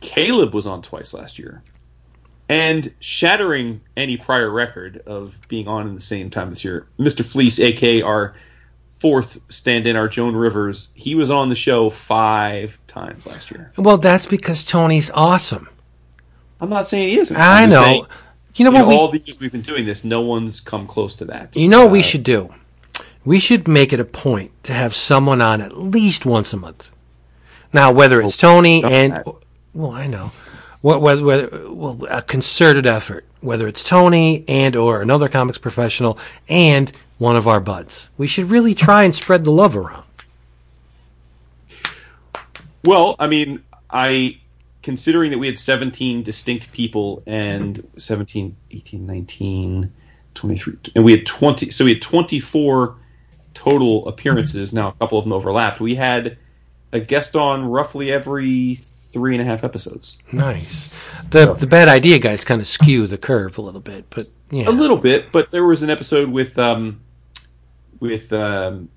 [0.00, 1.62] Caleb was on twice last year.
[2.48, 7.24] And shattering any prior record of being on in the same time this year, Mr.
[7.24, 8.34] Fleece, aka our
[8.92, 13.72] fourth stand in, our Joan Rivers, he was on the show five times last year.
[13.76, 15.68] Well, that's because Tony's awesome.
[16.60, 17.36] I'm not saying he isn't.
[17.36, 17.82] I I'm know.
[17.82, 18.06] saying,
[18.54, 18.86] you know what?
[18.88, 21.54] We, all the years we've been doing this, no one's come close to that.
[21.56, 22.54] You know what we Uh, should do?
[23.24, 26.90] We should make it a point to have someone on at least once a month.
[27.72, 29.20] Now, whether it's Tony and
[29.74, 30.30] well, I know,
[30.82, 36.92] whether, whether well, a concerted effort, whether it's Tony and or another comics professional and
[37.18, 40.04] one of our buds, we should really try and spread the love around.
[42.84, 44.38] Well, I mean, I
[44.82, 49.92] considering that we had 17 distinct people and 17, 18, 19,
[50.34, 52.94] 23, and we had 20, so we had 24
[53.52, 54.68] total appearances.
[54.68, 54.76] Mm-hmm.
[54.78, 55.80] Now, a couple of them overlapped.
[55.80, 56.38] We had
[56.92, 58.78] a guest on roughly every
[59.16, 60.18] three and a half episodes.
[60.30, 60.90] Nice.
[61.30, 64.68] The the bad idea guys kind of skew the curve a little bit, but yeah,
[64.68, 67.00] A little bit, but there was an episode with um,
[68.00, 68.88] with um,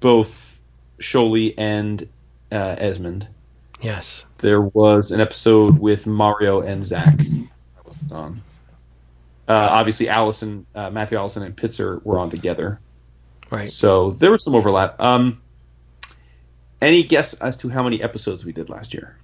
[0.00, 0.58] both
[1.00, 2.06] Sholey and
[2.52, 3.26] uh, Esmond.
[3.80, 4.26] yes.
[4.38, 7.14] there was an episode with Mario and Zach.
[7.18, 7.48] I
[7.86, 8.42] wasn't on.
[9.48, 12.78] Uh, obviously, Allison, uh, Matthew Allison, and Pitzer were on together,
[13.50, 13.70] Right.
[13.70, 15.00] so there was some overlap.
[15.00, 15.40] Um,
[16.82, 19.16] any guess as to how many episodes we did last year?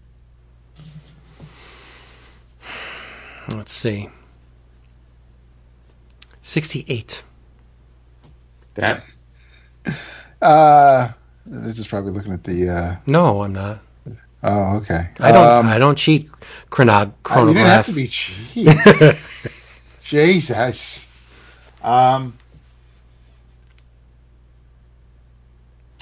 [3.49, 4.09] Let's see.
[6.43, 7.23] 68.
[8.75, 9.05] That
[10.41, 11.09] Uh,
[11.47, 12.69] this is probably looking at the.
[12.71, 13.81] Uh, No, I'm not.
[14.43, 15.09] oh, okay.
[15.21, 15.47] I don't.
[15.47, 16.29] Um, I don't cheat
[16.71, 17.87] chronog- I- you didn't have chronograph.
[17.87, 19.17] to be cheap.
[20.03, 21.07] Jesus.
[21.83, 22.37] Um,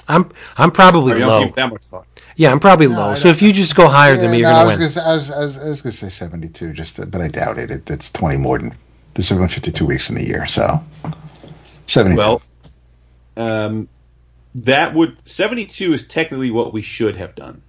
[0.07, 0.31] I'm.
[0.57, 1.53] I'm probably Or you don't low.
[1.55, 2.07] that much thought.
[2.35, 3.15] Yeah, I'm probably No, low.
[3.15, 5.03] So if you just go higher than me, you're no, gonna was win.
[5.03, 7.59] Gonna I was, I was, I was gonna say seventy-two, just to, but I doubt
[7.59, 7.71] it.
[7.71, 7.89] it.
[7.89, 8.75] It's twenty more than
[9.13, 10.83] there's only fifty-two weeks in the year, so
[11.87, 12.17] seventy-two.
[12.17, 12.41] Well,
[13.37, 13.89] um,
[14.55, 17.61] that would seventy-two is technically what we should have done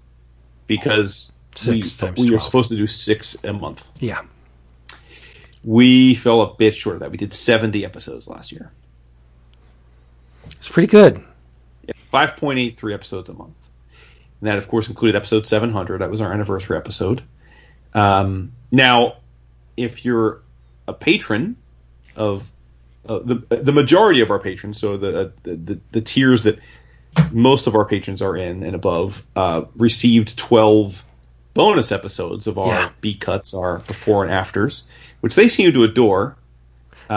[0.66, 3.86] because Six we, times we were supposed to do six a month.
[4.00, 4.22] Yeah.
[5.64, 7.10] We fell a bit short of that.
[7.10, 8.72] We did seventy episodes last year.
[10.46, 11.22] It's pretty good.
[12.10, 13.61] Five point eight three episodes a month.
[14.42, 16.00] And that, of course, included episode 700.
[16.00, 17.22] That was our anniversary episode.
[17.94, 19.18] Um, now,
[19.76, 20.42] if you're
[20.88, 21.54] a patron
[22.16, 22.50] of
[23.08, 26.58] uh, the the majority of our patrons, so the, the the the tiers that
[27.30, 31.04] most of our patrons are in and above, uh, received 12
[31.54, 32.90] bonus episodes of our Yeah.
[33.00, 34.88] B cuts, our before and afters,
[35.20, 36.36] which they seem to adore.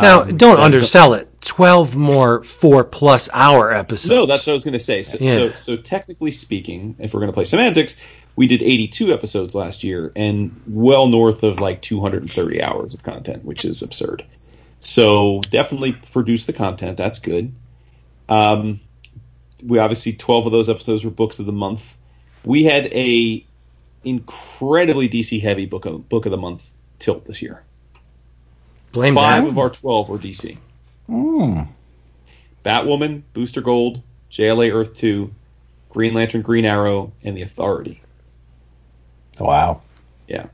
[0.02, 1.30] Now, Um, don't and so- undersell it.
[1.42, 4.10] Twelve more four plus hour episodes.
[4.10, 5.04] No, that's what I was going to say.
[5.04, 5.34] So, Yeah.
[5.34, 7.98] so, so technically speaking, if we're going to play semantics,
[8.36, 13.46] we did 82 episodes last year and well north of like 230 hours of content,
[13.46, 14.26] which is absurd.
[14.80, 16.98] So definitely produce the content.
[16.98, 17.54] That's good.
[18.28, 18.80] Um,
[19.64, 21.96] we obviously 12 of those episodes were books of the month.
[22.44, 23.46] We had a
[24.04, 27.64] incredibly DC heavy book of book of the month tilt this year.
[28.96, 29.50] Blame Five that.
[29.50, 30.58] of our 12 were DC.
[31.10, 31.68] Mm.
[32.64, 34.02] Batwoman, Booster Gold,
[34.32, 35.32] JLA Earth 2,
[35.90, 38.02] Green Lantern, Green Arrow, and The Authority.
[39.40, 39.82] Wow.
[40.28, 40.48] Yeah.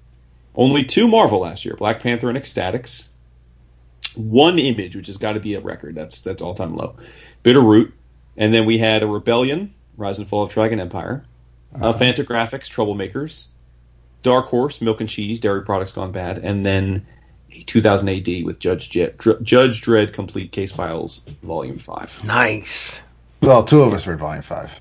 [0.56, 3.08] Only two Marvel last year Black Panther and X-Statix.
[4.16, 5.96] One image, which has got to be a record.
[5.96, 6.96] That's that's all time low.
[7.44, 7.94] Bitter Root.
[8.38, 11.24] And then we had a Rebellion, Rise and Fall of Trigan Empire.
[11.76, 13.48] Uh, Fantagraphics, Troublemakers.
[14.24, 16.40] Dark Horse, Milk and Cheese, Dairy Products Gone Bad.
[16.40, 17.21] And then a
[17.66, 22.24] 2000 AD with Judge, Je- Dr- Judge Dredd Complete Case Files, Volume 5.
[22.24, 23.02] Nice.
[23.42, 24.72] Well, two of us were at volume five.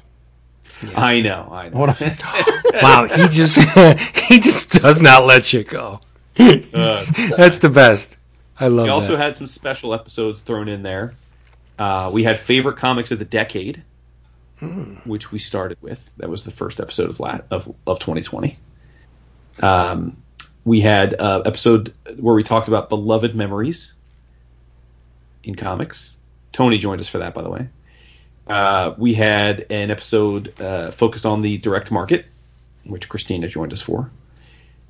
[0.94, 1.78] I know, I know.
[1.78, 2.00] What?
[2.82, 3.58] Wow, he just
[4.28, 6.00] he just does not let you go.
[6.38, 6.56] Uh,
[7.36, 8.16] That's the best.
[8.58, 8.82] I love it.
[8.84, 9.22] We also that.
[9.22, 11.14] had some special episodes thrown in there.
[11.78, 13.82] Uh, we had favorite comics of the decade,
[15.04, 16.10] which we started with.
[16.18, 18.56] That was the first episode of la- of, of 2020.
[19.62, 20.16] Um,
[20.64, 23.94] we had uh, episode where we talked about beloved memories
[25.42, 26.16] in comics.
[26.52, 27.68] Tony joined us for that, by the way.
[28.46, 32.26] Uh, we had an episode uh, focused on the direct market,
[32.84, 34.10] which Christina joined us for.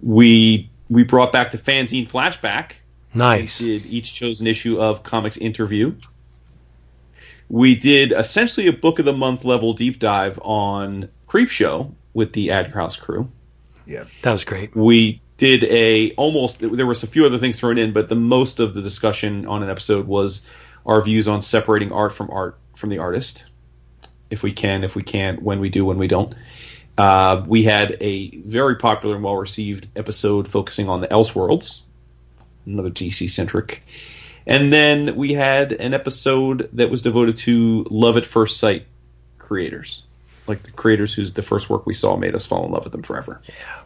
[0.03, 2.73] We we brought back the fanzine flashback.
[3.13, 3.59] Nice.
[3.59, 5.95] Did each chose an issue of Comics Interview.
[7.49, 12.33] We did essentially a book of the month level deep dive on Creep Show with
[12.33, 13.29] the Ad House crew.
[13.87, 14.05] Yeah.
[14.23, 14.75] That was great.
[14.75, 18.61] We did a almost there was a few other things thrown in, but the most
[18.61, 20.47] of the discussion on an episode was
[20.85, 23.47] our views on separating art from art from the artist.
[24.29, 26.35] If we can, if we can't, when we do, when we don't.
[26.99, 31.85] Uh, we had a very popular and well received episode focusing on the Elseworlds,
[32.67, 33.83] another DC centric.
[34.47, 38.85] And then we had an episode that was devoted to love at first sight
[39.39, 40.03] creators,
[40.47, 42.93] like the creators whose the first work we saw made us fall in love with
[42.93, 43.41] them forever.
[43.49, 43.81] Yeah.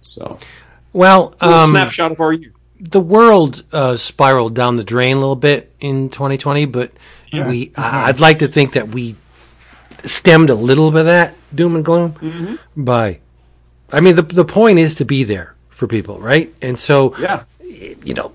[0.00, 0.38] So,
[0.92, 2.52] Well, a um, snapshot of our year.
[2.80, 6.92] the world uh, spiraled down the drain a little bit in 2020, but
[7.32, 9.16] we I, I'd like to think that we
[10.04, 13.20] stemmed a little bit of that doom and gloom by.
[13.92, 16.52] I mean, the the point is to be there for people, right?
[16.62, 17.44] And so, Yeah.
[18.04, 18.32] you know,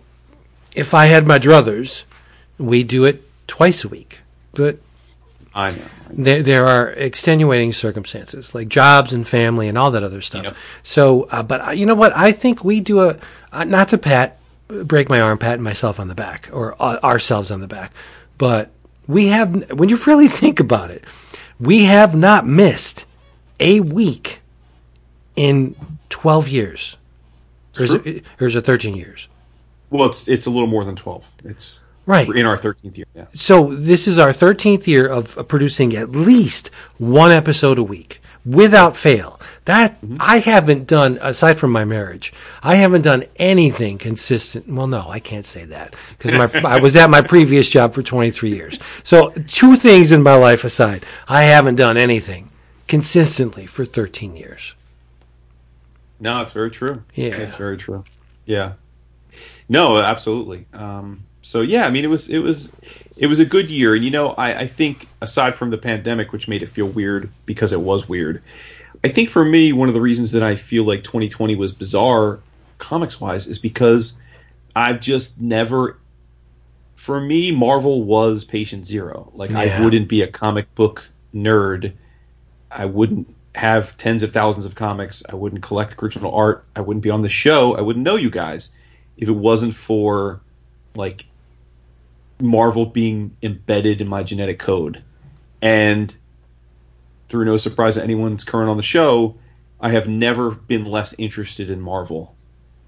[0.76, 2.04] if I had my druthers,
[2.58, 4.22] we do it twice a week,
[4.54, 4.78] but
[5.54, 5.78] I know.
[6.10, 10.46] There, there are extenuating circumstances like jobs and family and all that other stuff.
[10.46, 10.56] Yep.
[10.84, 12.16] So, uh, but uh, you know what?
[12.16, 13.18] I think we do a
[13.52, 14.38] uh, not to pat
[14.68, 17.92] break my arm, pat myself on the back or uh, ourselves on the back,
[18.38, 18.72] but
[19.08, 21.04] we have when you really think about it,
[21.60, 23.06] we have not missed
[23.60, 24.40] a week
[25.36, 25.76] in
[26.10, 26.98] twelve years,
[27.78, 29.28] or is, it, or is it thirteen years?
[29.90, 31.30] Well, it's it's a little more than twelve.
[31.44, 32.28] It's Right.
[32.28, 33.08] We're in our thirteenth year.
[33.16, 33.26] Yeah.
[33.34, 38.96] So this is our 13th year of producing at least one episode a week without
[38.96, 39.40] fail.
[39.66, 42.32] That I haven't done aside from my marriage.
[42.62, 44.68] I haven't done anything consistent.
[44.68, 48.04] Well, no, I can't say that because my I was at my previous job for
[48.04, 48.80] 23 years.
[49.04, 52.52] So two things in my life aside, I haven't done anything
[52.88, 54.76] consistently for 13 years.
[56.20, 57.04] No, it's very true.
[57.14, 57.36] Yeah.
[57.36, 58.04] it's very true.
[58.46, 58.74] Yeah.
[59.68, 60.68] No, absolutely.
[60.74, 62.76] Um, so yeah, I mean, it was it was
[63.18, 66.32] it was a good year, and you know, I, I think aside from the pandemic,
[66.32, 68.42] which made it feel weird because it was weird,
[69.04, 72.40] I think for me one of the reasons that I feel like 2020 was bizarre,
[72.80, 74.20] comics wise, is because
[74.76, 76.00] I've just never.
[76.96, 79.32] For me, Marvel was patient zero.
[79.36, 79.60] Like Yeah.
[79.60, 81.94] I wouldn't be a comic book nerd.
[82.72, 85.22] I wouldn't have tens of thousands of comics.
[85.30, 86.66] I wouldn't collect original art.
[86.76, 87.78] I wouldn't be on the show.
[87.78, 88.72] I wouldn't know you guys
[89.18, 90.42] if it wasn't for
[90.96, 91.26] like
[92.40, 95.04] Marvel being embedded in my genetic code.
[95.62, 96.16] And
[97.30, 99.36] through no surprise to anyone's current on the show,
[99.80, 102.36] I have never been less interested in Marvel.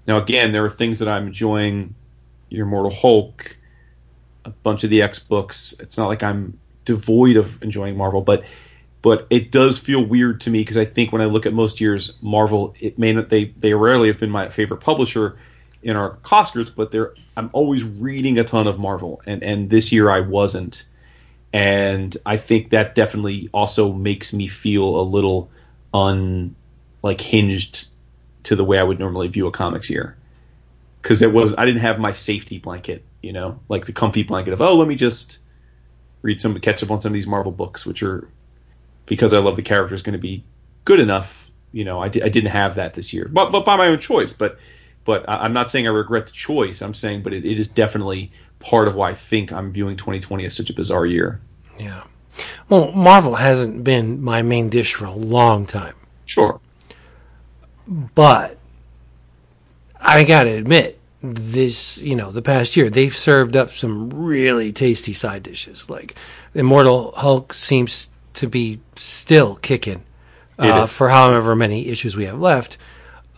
[0.06, 1.94] Now, again, there are things that I'm enjoying.
[2.50, 3.58] Your Immortal Hulk,
[4.46, 5.74] a bunch of the X books.
[5.80, 8.44] It's not like I'm devoid of enjoying Marvel, but
[9.02, 11.80] but it does feel weird to me because I think when I look at most
[11.80, 15.36] years, Marvel, it may not they they rarely have been my favorite publisher
[15.82, 19.92] in our Costers, but they're I'm always reading a ton of Marvel, and and this
[19.92, 20.84] year I wasn't,
[21.52, 25.50] and I think that definitely also makes me feel a little
[25.94, 26.54] un
[27.02, 27.88] like hinged
[28.44, 30.16] to the way I would normally view a comics year
[31.02, 34.52] because there was I didn't have my safety blanket, you know, like the comfy blanket
[34.52, 35.38] of oh let me just
[36.22, 38.28] read some catch up on some of these Marvel books, which are
[39.06, 40.44] because I love the characters going to be
[40.84, 41.50] good enough.
[41.72, 44.32] You know, I didn't have that this year, but but by my own choice.
[44.32, 44.58] But
[45.08, 46.82] but I- I'm not saying I regret the choice.
[46.82, 48.30] I'm saying, but it, it is definitely
[48.60, 51.40] part of why I think I'm viewing 2020 as such a bizarre year.
[51.80, 52.02] Yeah.
[52.68, 55.94] Well, Marvel hasn't been my main dish for a long time.
[56.26, 56.60] Sure.
[57.86, 58.58] But
[59.98, 64.72] I got to admit, this, you know, the past year, they've served up some really
[64.72, 65.88] tasty side dishes.
[65.88, 66.14] Like
[66.54, 70.04] Immortal Hulk seems to be still kicking
[70.58, 72.76] uh, for however many issues we have left.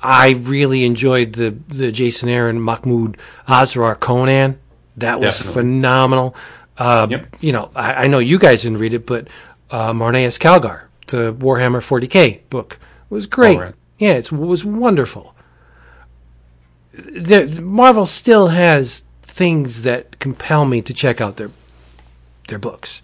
[0.03, 3.17] I really enjoyed the, the Jason Aaron Mahmud
[3.47, 4.59] Asrar Conan.
[4.97, 5.63] That was Definitely.
[5.63, 6.37] phenomenal.
[6.79, 7.37] Uh, Yep.
[7.41, 9.29] You know, I, I know you guys didn't read it, but
[9.71, 12.79] uh, Marneus Calgar, the Warhammer 40k book,
[13.11, 13.59] was great.
[13.59, 13.75] Right.
[13.99, 15.35] Yeah, it was wonderful.
[16.93, 21.51] The, Marvel still has things that compel me to check out their
[22.49, 23.01] their books,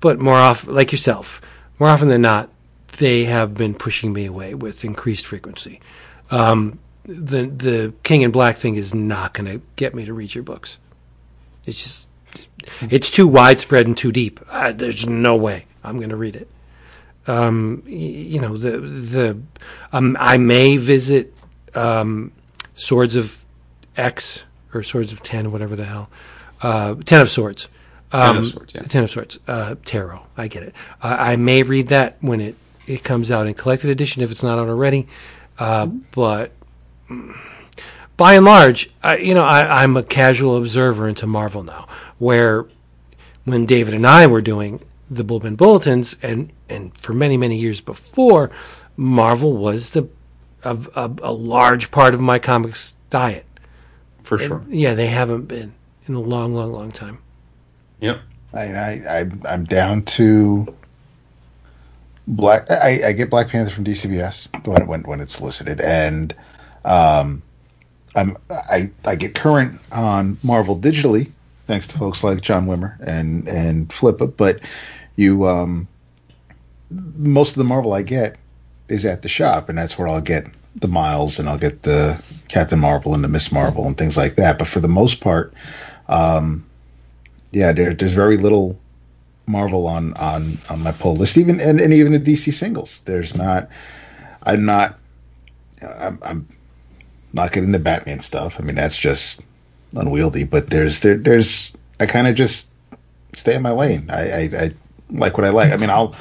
[0.00, 1.40] but more often, like yourself,
[1.78, 2.50] more often than not,
[2.96, 5.80] they have been pushing me away with increased frequency.
[6.30, 10.34] Um, the the King in Black thing is not going to get me to read
[10.34, 10.78] your books.
[11.64, 12.08] It's just
[12.82, 14.40] it's too widespread and too deep.
[14.50, 16.48] Uh, there's no way I'm going to read it.
[17.26, 19.38] Um, y- you know the the
[19.92, 21.32] um, I may visit
[21.74, 22.32] um,
[22.74, 23.44] Swords of
[23.96, 24.44] X
[24.74, 26.10] or Swords of Ten, whatever the hell,
[26.62, 27.68] uh, Ten of Swords.
[28.10, 28.82] Ten of Um, Swords, yeah.
[28.82, 29.38] Ten of Swords.
[29.46, 30.22] Uh, tarot.
[30.36, 30.74] I get it.
[31.02, 32.54] Uh, I may read that when it,
[32.86, 35.06] it comes out in collected edition if it's not out already.
[35.58, 36.52] Uh, but
[37.08, 37.36] mm,
[38.16, 41.86] by and large, I, you know, I, I'm a casual observer into Marvel now,
[42.18, 42.66] where
[43.44, 44.80] when David and I were doing
[45.10, 48.50] the Bullpen Bulletins, and and for many many years before,
[48.96, 50.08] Marvel was the
[50.64, 53.46] a, a, a large part of my comics diet.
[54.22, 54.64] for sure.
[54.68, 55.74] Yeah, they haven't been
[56.06, 57.18] in a long, long, long time.
[58.00, 58.20] Yep.
[58.52, 60.74] I, I, I I'm down to
[62.28, 62.70] Black.
[62.70, 66.34] I, I get Black Panther from DCBS when when when it's listed, and
[66.84, 67.42] um,
[68.14, 71.32] I'm I I get current on Marvel digitally
[71.68, 74.36] thanks to folks like John Wimmer and and Flippa.
[74.36, 74.60] But
[75.14, 75.86] you um,
[76.90, 78.36] most of the Marvel I get
[78.88, 82.20] is at the shop, and that's where I'll get the Miles and I'll get the
[82.48, 84.58] Captain Marvel and the Miss Marvel and things like that.
[84.58, 85.52] But for the most part,
[86.08, 86.64] um,
[87.52, 88.78] yeah, there, there's very little
[89.48, 93.00] Marvel on on on my pull list, even and, and even the DC singles.
[93.04, 93.68] There's not.
[94.44, 94.98] I'm not.
[96.00, 96.48] I'm, I'm
[97.32, 98.56] not getting the Batman stuff.
[98.58, 99.40] I mean, that's just
[99.94, 100.44] unwieldy.
[100.44, 102.70] But there's there there's I kind of just
[103.34, 104.10] stay in my lane.
[104.10, 104.70] I, I I
[105.10, 105.72] like what I like.
[105.72, 106.14] I mean, I'll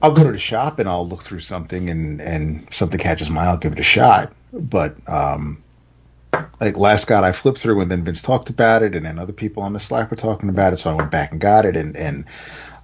[0.00, 3.42] I'll go to the shop and I'll look through something and and something catches my
[3.42, 4.32] eye, I'll give it a shot.
[4.52, 5.62] But um,
[6.60, 9.32] like last God I flipped through and then Vince talked about it and then other
[9.32, 11.76] people on the Slack were talking about it, so I went back and got it
[11.76, 12.24] and and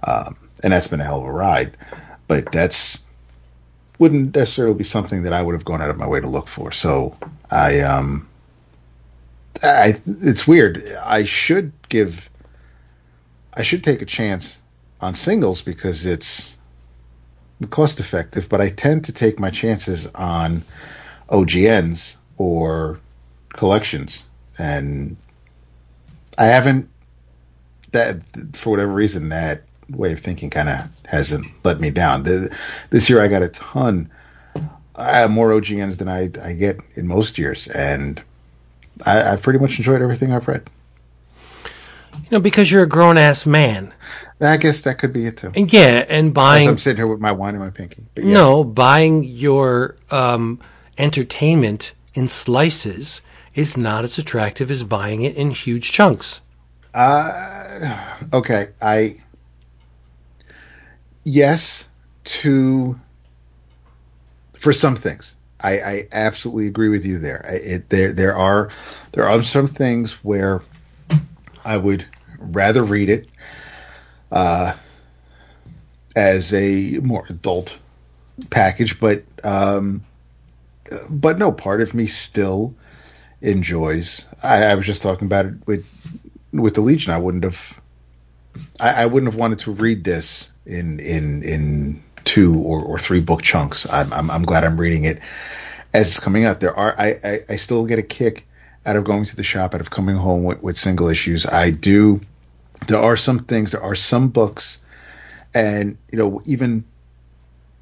[0.03, 1.75] um, and that's been a hell of a ride.
[2.27, 3.05] But that's
[3.97, 6.47] wouldn't necessarily be something that I would have gone out of my way to look
[6.47, 6.71] for.
[6.71, 7.15] So
[7.51, 8.27] I um
[9.63, 10.83] I it's weird.
[11.05, 12.29] I should give
[13.55, 14.61] I should take a chance
[15.01, 16.55] on singles because it's
[17.69, 20.63] cost effective, but I tend to take my chances on
[21.29, 22.99] OGNs or
[23.59, 24.23] collections,
[24.57, 25.17] and
[26.37, 26.89] I haven't
[27.91, 28.21] that
[28.53, 32.23] for whatever reason that way of thinking kind of hasn't let me down.
[32.23, 32.55] The,
[32.89, 34.09] this year I got a ton.
[34.95, 38.21] I have more OGNs than I I get in most years, and
[39.05, 40.67] I, I've pretty much enjoyed everything I've read.
[42.13, 43.93] You know, because you're a grown ass man.
[44.41, 45.51] I guess that could be it too.
[45.53, 48.05] And yeah, and As buying I'm sitting here with my wine and my pinky.
[48.15, 48.33] But yeah.
[48.33, 50.61] no, buying your um,
[50.97, 53.21] entertainment in slices
[53.55, 56.41] is not as attractive as buying it in huge chunks.
[56.93, 57.97] Uh,
[58.33, 59.15] okay, I
[61.23, 61.87] yes
[62.23, 62.99] to
[64.57, 65.33] for some things.
[65.61, 67.45] I, I absolutely agree with you there.
[67.49, 68.69] It, there there are
[69.11, 70.61] there are some things where
[71.65, 72.05] I would
[72.39, 73.27] rather read it
[74.31, 74.73] uh,
[76.15, 77.77] as a more adult
[78.49, 80.03] package, but um,
[81.09, 82.73] but no, part of me still
[83.41, 84.25] enjoys.
[84.43, 86.19] I, I was just talking about it with
[86.51, 87.13] with the Legion.
[87.13, 87.81] I wouldn't have
[88.79, 93.21] I, I wouldn't have wanted to read this in in in two or, or three
[93.21, 93.87] book chunks.
[93.91, 95.19] I'm, I'm I'm glad I'm reading it
[95.93, 96.59] as it's coming out.
[96.59, 98.45] There are I, I, I still get a kick
[98.85, 101.45] out of going to the shop, out of coming home with, with single issues.
[101.45, 102.21] I do.
[102.87, 103.71] There are some things.
[103.71, 104.79] There are some books,
[105.53, 106.83] and you know even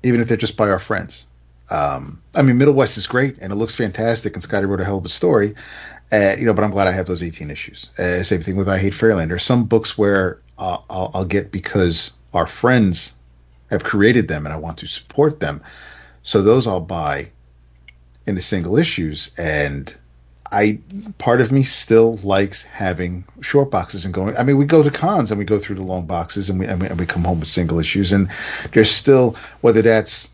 [0.04, 1.26] even if they're just by our friends.
[1.70, 4.98] Um, I mean, Middlewest is great and it looks fantastic, and Skottie wrote a hell
[4.98, 5.56] of a story.
[6.12, 7.90] Uh, you know, but I'm glad I have those 18 issues.
[8.00, 9.30] Uh, same thing with I Hate Fairyland.
[9.30, 13.12] There's some books where uh, I'll, I'll get because our friends
[13.70, 15.62] have created them and I want to support them.
[16.24, 17.30] So those I'll buy
[18.26, 19.32] in the single issues.
[19.38, 19.96] And
[20.52, 20.82] I,
[21.18, 24.38] part of me still likes having short boxes and going.
[24.38, 26.66] I mean, we go to cons and we go through the long boxes and we,
[26.66, 28.14] and we, and we come home with single issues.
[28.14, 28.30] And
[28.72, 30.30] there's still, whether that's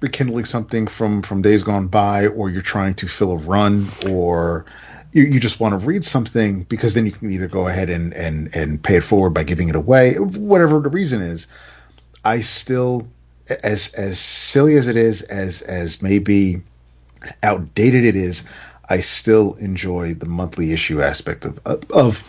[0.00, 4.64] rekindling something from from days gone by or you're trying to fill a run or
[5.12, 8.12] you, you just want to read something because then you can either go ahead and
[8.14, 10.14] and and pay it forward by giving it away.
[10.14, 11.46] Whatever the reason is
[12.24, 13.08] i still
[13.64, 16.62] as as silly as it is as as maybe
[17.42, 18.44] outdated it is
[18.90, 21.58] i still enjoy the monthly issue aspect of
[21.90, 22.22] of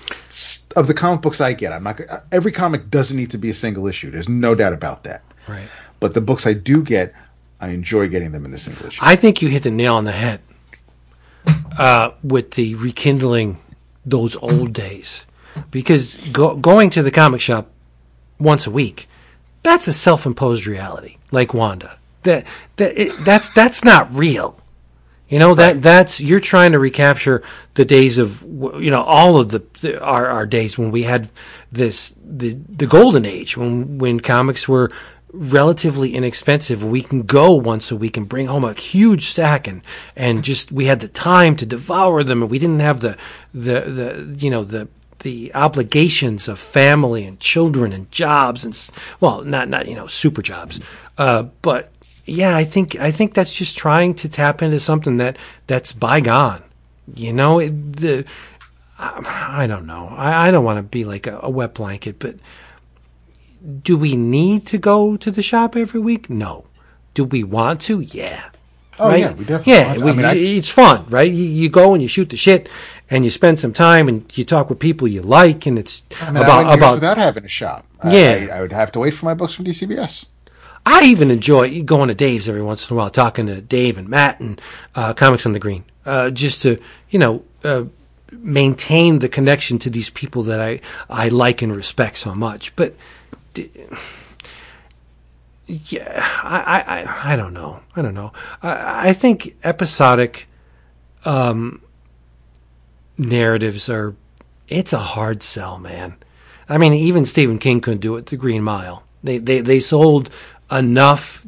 [0.75, 1.73] of the comic books i get.
[1.73, 1.99] I'm not
[2.31, 4.11] every comic doesn't need to be a single issue.
[4.11, 5.23] There's no doubt about that.
[5.47, 5.67] Right.
[5.99, 7.13] but the books i do get
[7.59, 8.99] I enjoy getting them in this English.
[9.01, 10.41] I think you hit the nail on the head
[11.77, 13.57] uh, with the rekindling
[14.05, 15.25] those old days.
[15.71, 17.69] Because go, going to the comic shop
[18.39, 19.09] once a week,
[19.63, 21.97] that's a self-imposed reality, like Wanda.
[22.23, 22.45] That
[22.77, 24.59] that it, that's that's not real.
[25.27, 27.43] You know that that's you're trying to recapture
[27.75, 31.29] the days of you know all of the, the our our days when we had
[31.71, 34.91] this the the golden age when when comics were
[35.31, 36.83] relatively inexpensive.
[36.83, 39.81] We can go once a week and bring home a huge stack and,
[40.15, 43.17] and just, we had the time to devour them and we didn't have the,
[43.53, 44.87] the, the, you know, the,
[45.19, 50.41] the obligations of family and children and jobs and, well, not, not, you know, super
[50.41, 50.79] jobs.
[51.17, 51.91] Uh, but
[52.25, 56.63] yeah, I think, I think that's just trying to tap into something that, that's bygone.
[57.13, 58.25] You know, it, the,
[58.97, 60.07] I, I don't know.
[60.15, 62.35] I, I don't want to be like a, a wet blanket, but,
[63.83, 66.29] do we need to go to the shop every week?
[66.29, 66.65] No.
[67.13, 67.99] Do we want to?
[68.01, 68.49] Yeah.
[68.97, 69.19] Oh right?
[69.21, 69.73] yeah, we definitely.
[69.73, 70.05] Yeah, want to.
[70.05, 71.31] we, I mean, I, it's fun, right?
[71.31, 72.67] You, you go and you shoot the shit,
[73.09, 76.31] and you spend some time, and you talk with people you like, and it's I
[76.31, 76.95] mean, about about.
[76.95, 77.85] without having a shop.
[78.03, 78.47] I- Yeah.
[78.53, 80.25] I, I would have to wait for my books from DCBS.
[80.85, 84.07] I even enjoy going to Dave's every once in a while, talking to Dave and
[84.09, 84.61] Matt and
[84.95, 86.77] uh, Comics on the Green, uh, just to
[87.09, 87.83] you know uh,
[88.31, 90.79] maintain the connection to these people that I
[91.09, 92.75] I like and respect so much.
[92.75, 92.95] But
[95.67, 97.81] yeah, I, I, I, don't know.
[97.95, 98.33] I don't know.
[98.63, 100.47] I, I think episodic
[101.25, 101.81] um,
[103.17, 104.15] narratives are.
[104.67, 106.15] It's a hard sell, man.
[106.67, 108.27] I mean, even Stephen King couldn't do it.
[108.27, 109.03] The Green Mile.
[109.23, 110.29] They they they sold
[110.71, 111.45] enough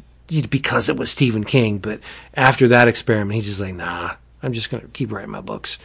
[0.49, 1.99] because it was Stephen King, but
[2.33, 4.15] after that experiment, he's just like, nah.
[4.43, 5.77] I'm just gonna keep writing my books.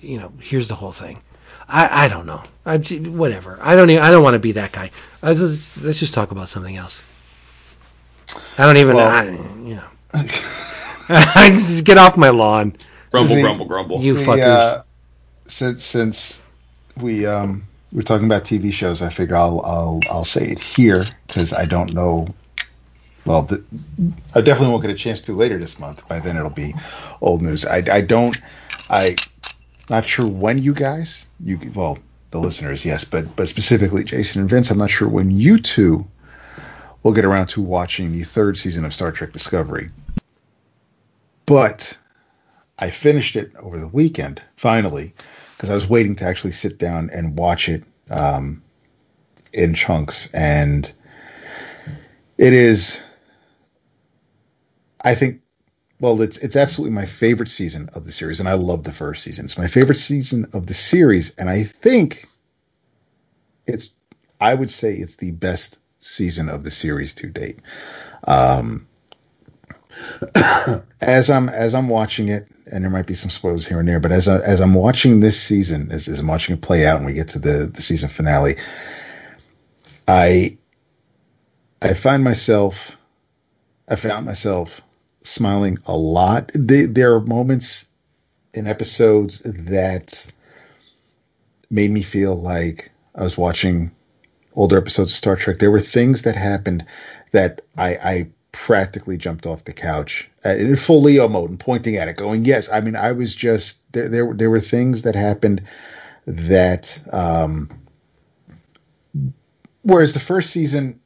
[0.00, 1.20] You know, here's the whole thing.
[1.68, 2.42] I, I don't know.
[2.64, 3.58] I whatever.
[3.60, 4.90] I don't even, I don't want to be that guy.
[5.22, 7.02] I just, let's just talk about something else.
[8.56, 8.96] I don't even.
[8.96, 9.24] Well- I,
[9.66, 9.84] you know.
[11.10, 12.76] I just get off my lawn,
[13.10, 14.00] Grumble, The- grumble, grumble.
[14.00, 14.42] you The, fuckers.
[14.42, 14.82] uh,
[15.46, 16.40] since since
[16.98, 21.06] we um we're talking about TV shows, I figure I'll I'll I'll say it here
[21.26, 22.28] because I don't know.
[23.24, 23.62] Well, the,
[24.34, 26.06] I definitely won't get a chance to later this month.
[26.08, 26.74] By then, it'll be
[27.22, 27.64] old news.
[27.66, 28.36] I I don't
[28.90, 29.16] I
[29.90, 31.98] not sure when you guys you well
[32.30, 36.06] the listeners yes, but but specifically Jason and Vince, I'm not sure when you two
[37.02, 39.90] will get around to watching the third season of Star Trek Discovery.
[41.46, 41.96] But
[42.78, 45.14] I finished it over the weekend finally
[45.56, 48.62] because I was waiting to actually sit down and watch it um,
[49.52, 50.92] in chunks, and
[52.36, 53.02] it is.
[55.00, 55.40] I think,
[56.00, 59.24] well, it's it's absolutely my favorite season of the series, and I love the first
[59.24, 59.44] season.
[59.44, 62.24] It's my favorite season of the series, and I think
[63.66, 63.90] it's.
[64.40, 67.58] I would say it's the best season of the series to date.
[68.28, 68.86] Um,
[71.00, 73.98] as I'm as I'm watching it, and there might be some spoilers here and there,
[73.98, 76.98] but as I, as I'm watching this season, as, as I'm watching it play out,
[76.98, 78.56] and we get to the the season finale,
[80.06, 80.58] I
[81.82, 82.96] I find myself
[83.88, 84.82] I found myself
[85.22, 86.50] smiling a lot.
[86.54, 87.86] The, there are moments
[88.54, 90.26] in episodes that
[91.70, 93.90] made me feel like I was watching
[94.54, 95.58] older episodes of Star Trek.
[95.58, 96.84] There were things that happened
[97.32, 101.96] that I, I practically jumped off the couch uh, in full Leo mode and pointing
[101.96, 104.08] at it, going, "Yes." I mean, I was just there.
[104.08, 105.62] There, there were things that happened
[106.26, 107.70] that, um,
[109.82, 111.00] whereas the first season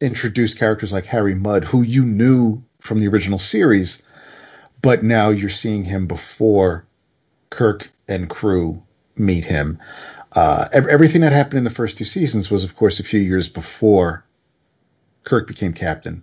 [0.00, 4.02] introduced characters like Harry Mudd, who you knew from the original series,
[4.82, 6.86] but now you're seeing him before
[7.50, 8.82] Kirk and crew
[9.16, 9.78] meet him.
[10.32, 13.48] Uh, everything that happened in the first two seasons was, of course, a few years
[13.48, 14.24] before
[15.22, 16.22] Kirk became captain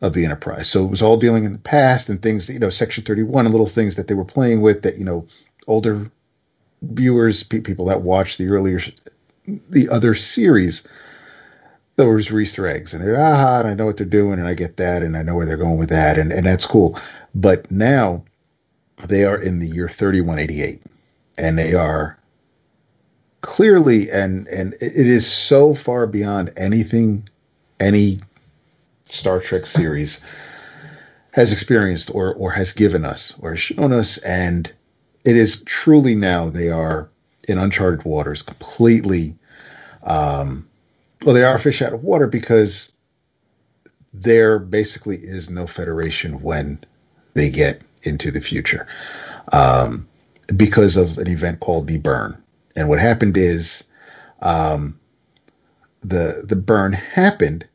[0.00, 0.68] of the Enterprise.
[0.68, 3.46] So it was all dealing in the past and things that, you know, Section 31
[3.46, 5.26] and little things that they were playing with that, you know,
[5.66, 6.10] older
[6.82, 8.80] viewers, pe- people that watched the earlier,
[9.70, 10.82] the other series,
[11.96, 12.94] those Easter eggs.
[12.94, 15.22] And they're, aha, and I know what they're doing and I get that and I
[15.22, 16.98] know where they're going with that and, and that's cool.
[17.34, 18.24] But now
[19.08, 20.82] they are in the year 3188
[21.38, 22.18] and they are
[23.42, 27.28] clearly and and it is so far beyond anything
[27.78, 28.18] any
[29.04, 30.20] Star Trek series
[31.32, 34.72] has experienced or or has given us or shown us and
[35.26, 37.10] it is truly now they are
[37.46, 39.36] in uncharted waters completely
[40.04, 40.66] um
[41.24, 42.92] well they are fish out of water because
[44.12, 46.82] there basically is no federation when
[47.34, 48.86] they get into the future
[49.52, 50.06] um
[50.56, 52.40] because of an event called the burn
[52.76, 53.84] and what happened is
[54.42, 54.98] um
[56.02, 57.66] the the burn happened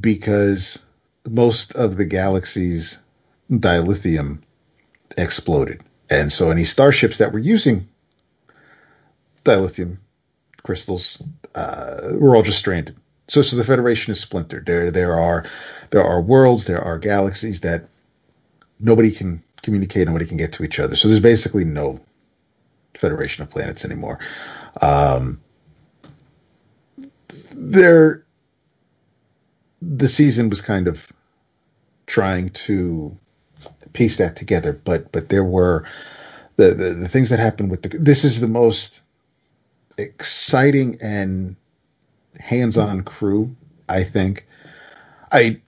[0.00, 0.78] because
[1.28, 2.98] most of the galaxy's
[3.50, 4.40] dilithium
[5.18, 5.82] exploded.
[6.10, 7.86] And so any starships that were using
[9.44, 9.98] dilithium
[10.62, 11.22] crystals
[11.54, 12.96] uh, were all just stranded.
[13.28, 14.66] So so the Federation is splintered.
[14.66, 15.44] There there are
[15.90, 17.88] there are worlds, there are galaxies that
[18.80, 20.96] nobody can communicate, nobody can get to each other.
[20.96, 22.00] So there's basically no
[22.94, 24.18] Federation of Planets anymore.
[24.80, 25.40] Um,
[27.52, 28.24] there
[29.80, 31.12] the season was kind of
[32.06, 33.16] trying to
[33.92, 35.84] piece that together, but but there were
[36.56, 37.88] the the, the things that happened with the.
[37.98, 39.02] This is the most
[40.02, 41.56] exciting and
[42.38, 43.54] hands-on crew,
[43.88, 44.46] I think.
[45.30, 45.60] I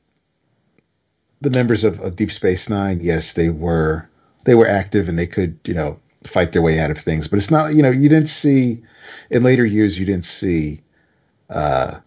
[1.41, 4.09] the members of, of Deep Space Nine, yes, they were
[4.45, 7.29] they were active and they could, you know, fight their way out of things.
[7.29, 8.83] But it's not, you know, you didn't see
[9.31, 10.81] in later years, you didn't see
[11.51, 11.99] uh,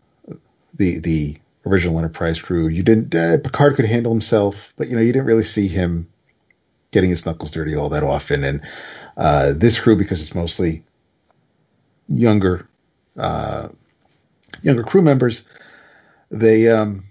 [0.76, 2.68] the the original Enterprise crew.
[2.68, 3.14] You didn't.
[3.14, 6.08] Uh, Picard could handle himself, but you know, you didn't really see him
[6.92, 8.44] getting his knuckles dirty all that often.
[8.44, 8.62] And
[9.18, 10.84] uh, this crew, because it's mostly
[12.10, 12.68] younger
[13.18, 13.70] uh,
[14.62, 15.48] younger crew members,
[16.32, 17.04] they um,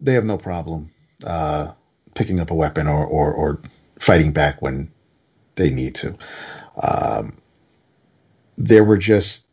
[0.00, 0.90] they have no problem
[1.24, 1.72] uh,
[2.14, 3.62] picking up a weapon or, or, or
[3.98, 4.90] fighting back when
[5.56, 6.16] they need to.
[6.82, 7.38] Um,
[8.58, 9.46] there were just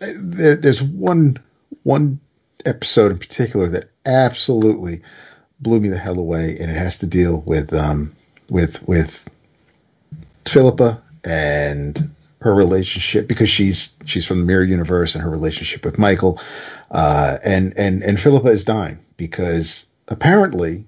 [0.00, 1.36] there, there's one
[1.82, 2.20] one
[2.64, 5.02] episode in particular that absolutely
[5.60, 8.12] blew me the hell away, and it has to deal with um,
[8.48, 9.28] with with
[10.46, 15.98] Philippa and her relationship because she's she's from the mirror universe and her relationship with
[15.98, 16.40] Michael,
[16.90, 20.86] uh, and and and Philippa is dying because apparently,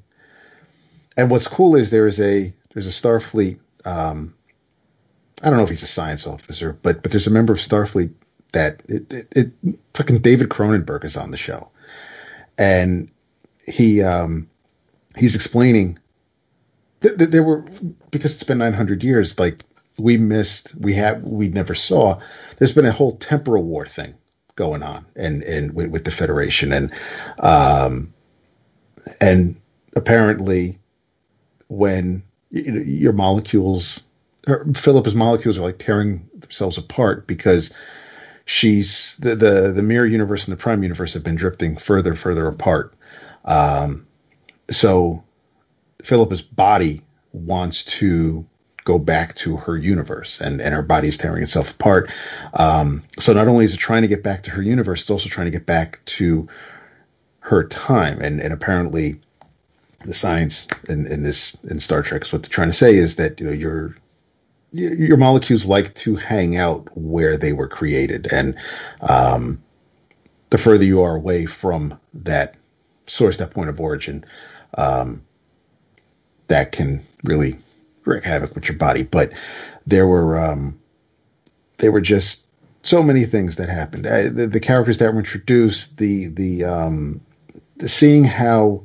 [1.17, 3.59] and what's cool is there is a there's a Starfleet.
[3.85, 4.35] Um,
[5.43, 8.13] I don't know if he's a science officer, but but there's a member of Starfleet
[8.53, 9.29] that it, it,
[9.65, 11.69] it fucking David Cronenberg is on the show,
[12.59, 13.11] and
[13.67, 14.49] he um,
[15.17, 15.99] he's explaining
[17.01, 17.65] that, that there were
[18.11, 19.65] because it's been 900 years, like
[20.01, 22.21] we missed, we have, we never saw.
[22.57, 24.15] There's been a whole temporal war thing
[24.57, 26.93] going on, and and with, with the Federation, and
[27.39, 28.13] um,
[29.21, 29.61] and
[29.95, 30.79] apparently
[31.69, 34.03] when your molecules,
[34.75, 37.73] Philippa's molecules are like tearing themselves apart because
[38.45, 42.47] she's the, the the mirror universe and the prime universe have been drifting further further
[42.49, 42.95] apart.
[43.45, 44.07] Um,
[44.71, 45.23] so
[46.03, 48.47] Philippa's body wants to
[48.85, 52.11] go back to her universe and, and her body's tearing itself apart.
[52.55, 55.29] Um, so not only is it trying to get back to her universe, it's also
[55.29, 56.49] trying to get back to
[57.41, 58.21] her time.
[58.21, 59.21] And, and apparently
[60.05, 63.17] the science in, in this, in Star Trek, is what they're trying to say is
[63.17, 63.97] that, you know, your,
[64.73, 68.29] your molecules like to hang out where they were created.
[68.33, 68.57] And,
[69.03, 69.63] um,
[70.51, 72.55] the further you are away from that
[73.07, 74.25] source, that point of origin,
[74.77, 75.23] um,
[76.49, 77.57] that can really
[78.05, 79.03] wreak havoc with your body.
[79.03, 79.33] But
[79.87, 80.79] there were um,
[81.79, 82.47] there were just
[82.83, 84.05] so many things that happened.
[84.05, 87.21] The, the, characters that were introduced, the the, um,
[87.77, 88.83] the seeing how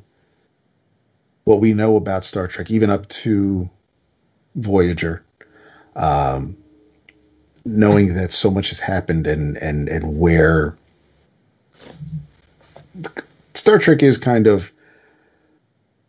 [1.45, 3.69] what we know about Star Trek, even up to
[4.55, 5.23] Voyager,
[5.95, 6.57] um,
[7.63, 10.75] knowing that so much has happened and and and where
[13.53, 14.71] Star Trek is kind of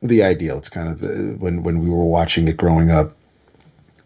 [0.03, 0.59] the ideal.
[0.59, 3.17] It's kind of the, when when we were watching it growing up.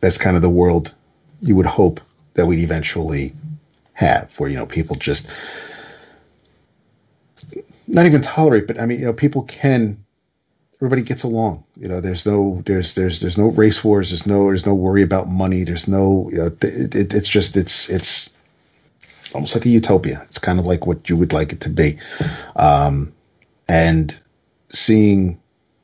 [0.01, 0.94] That's kind of the world
[1.43, 2.01] you would hope
[2.35, 3.35] that we'd eventually
[3.93, 5.31] have, where you know people just
[7.86, 10.05] not even tolerate, but I mean, you know, people can.
[10.78, 11.65] Everybody gets along.
[11.77, 14.10] You know, there's no there's there's there's no race wars.
[14.10, 15.65] There's no there's no worry about money.
[15.65, 18.31] There's no you know, it, it, it's just it's it's
[19.35, 20.23] almost like a utopia.
[20.27, 21.99] It's kind of like what you would like it to be,
[22.57, 23.12] um,
[23.69, 24.19] and
[24.70, 25.40] seeing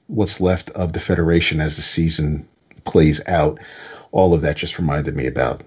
[0.09, 2.49] what's left of the Federation as the season
[2.85, 3.59] plays out,
[4.13, 5.63] all of that just reminded me about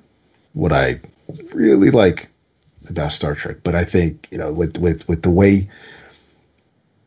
[0.53, 0.99] what I
[1.53, 2.29] really like
[2.89, 3.57] about Star Trek.
[3.63, 5.69] But I think you know with with with the way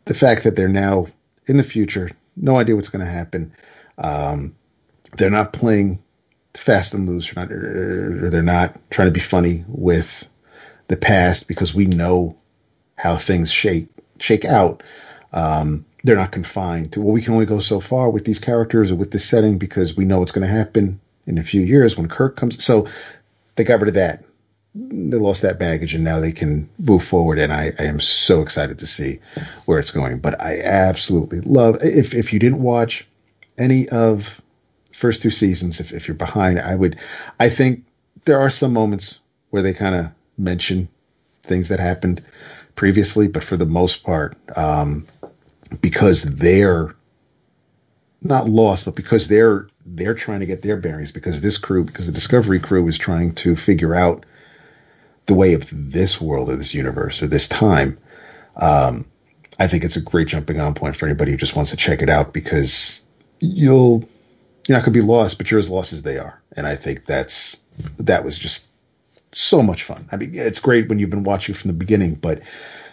[0.04, 1.06] the fact that they're now
[1.46, 3.52] in the future, no idea what's going to happen.
[3.98, 4.54] Um,
[5.16, 6.02] they're not playing
[6.54, 10.28] fast and loose, or, not, or they're not trying to be funny with
[10.88, 12.36] the past because we know
[12.96, 13.88] how things shake
[14.18, 14.82] shake out.
[15.32, 18.90] Um, they're not confined to well we can only go so far with these characters
[18.90, 21.96] or with this setting because we know what's going to happen in a few years
[21.96, 22.86] when kirk comes so
[23.56, 24.24] they got rid of that.
[24.74, 28.40] They lost that baggage and now they can move forward and I, I am so
[28.40, 29.18] excited to see
[29.66, 33.06] where it's going but i absolutely love if, if you didn't watch
[33.58, 34.40] any of
[34.92, 36.98] first two seasons if, if you're behind i would
[37.38, 37.84] i think
[38.24, 40.88] there are some moments where they kind of mention
[41.42, 42.22] things that happened
[42.74, 45.06] previously but for the most part um,
[45.80, 46.94] because they're
[48.22, 51.12] not lost, but because they're they're trying to get their bearings.
[51.12, 54.24] Because this crew, because the Discovery crew is trying to figure out
[55.26, 57.98] the way of this world or this universe or this time.
[58.56, 59.06] Um,
[59.58, 62.02] I think it's a great jumping on point for anybody who just wants to check
[62.02, 63.00] it out because
[63.40, 64.00] you'll
[64.66, 66.40] you're not going to be lost, but you're as lost as they are.
[66.56, 67.56] And I think that's
[67.98, 68.68] that was just
[69.32, 70.06] so much fun.
[70.12, 72.42] I mean, it's great when you've been watching from the beginning, but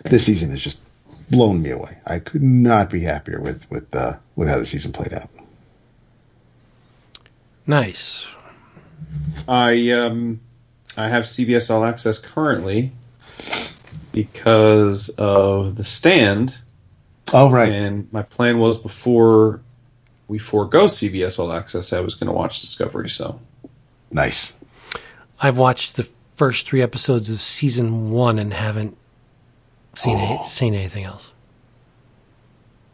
[0.06, 0.82] this season is just
[1.30, 1.98] blown me away.
[2.06, 5.30] I could not be happier with with uh, with how the season played out.
[7.67, 8.27] Nice.
[9.48, 10.40] I um
[10.98, 12.91] I have CBS All Access currently
[14.11, 16.58] because of the stand,
[17.32, 19.61] Oh right, and my plan was before
[20.27, 23.09] we forego CBS All Access, I was going to watch Discovery.
[23.09, 23.40] So
[24.11, 24.56] nice.
[25.41, 28.98] I've watched the first three episodes of season one and haven't
[29.95, 31.32] seen any, seen anything else.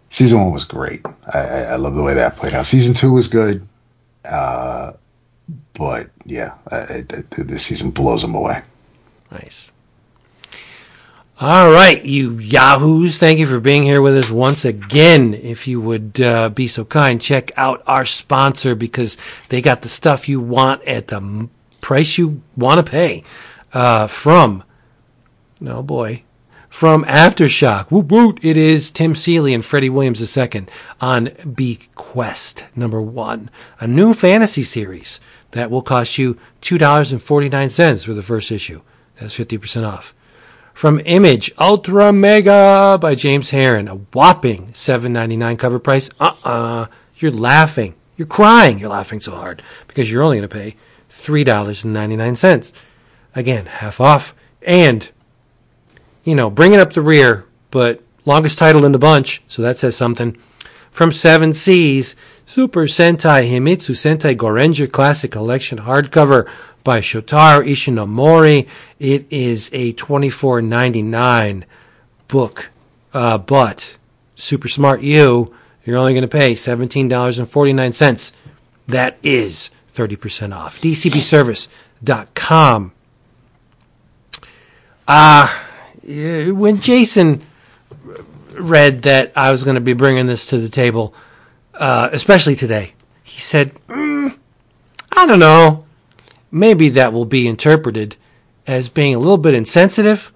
[0.10, 1.02] Season one was great.
[1.34, 2.66] I, I, I love the way that played out.
[2.66, 3.68] Season two was good,
[4.24, 4.94] uh,
[5.74, 7.04] but yeah, I,
[7.38, 8.62] this season blows them away.
[9.32, 9.72] Nice.
[11.38, 15.34] All right, you yahoos, thank you for being here with us once again.
[15.34, 19.18] If you would uh, be so kind, check out our sponsor because
[19.50, 21.50] they got the stuff you want at the
[21.82, 23.26] price you want to pay.
[23.74, 24.64] Uh, from,
[25.68, 26.24] oh boy,
[26.76, 27.90] from Aftershock.
[27.90, 28.40] Woot woot!
[28.42, 30.66] It is Tim Seeley and Freddie Williams II
[31.00, 35.22] on Bequest number one, a new fantasy series
[35.52, 38.82] that will cost you two dollars and forty nine cents for the first issue.
[39.18, 40.14] That's fifty percent off.
[40.74, 46.10] From Image Ultra Mega by James Harren, a whopping seven ninety nine cover price.
[46.20, 46.50] Uh uh-uh.
[46.50, 50.54] uh, you are laughing, you're crying, you're laughing so hard because you're only going to
[50.54, 50.76] pay
[51.08, 52.74] three dollars and ninety nine cents.
[53.34, 55.10] Again, half off and
[56.26, 59.96] you know, bringing up the rear, but longest title in the bunch, so that says
[59.96, 60.36] something.
[60.92, 66.50] From Seven Seas, Super Sentai Himitsu Sentai Gorenger Classic Collection hardcover
[66.84, 68.68] by Shotaro Ishinomori.
[69.00, 71.66] It is a twenty four ninety nine
[72.28, 72.72] book,
[73.14, 73.98] uh, but
[74.36, 78.34] super smart you, you're only going to pay seventeen dollars and forty nine cents.
[78.88, 80.82] That is thirty percent off.
[80.82, 82.92] DCBService.com.
[85.08, 85.52] Ah.
[85.52, 85.62] Uh,
[86.06, 87.42] when Jason
[88.54, 91.14] read that I was going to be bringing this to the table,
[91.74, 92.94] uh, especially today,
[93.24, 94.38] he said, mm,
[95.12, 95.86] "I don't know.
[96.52, 98.16] Maybe that will be interpreted
[98.68, 100.32] as being a little bit insensitive.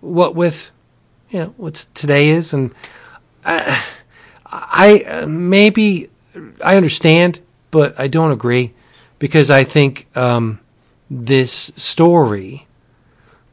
[0.00, 0.70] What with,
[1.30, 2.74] you know, what today is, and
[3.44, 3.84] I,
[4.46, 6.10] I uh, maybe
[6.64, 8.74] I understand, but I don't agree
[9.18, 10.60] because I think um,
[11.10, 12.65] this story."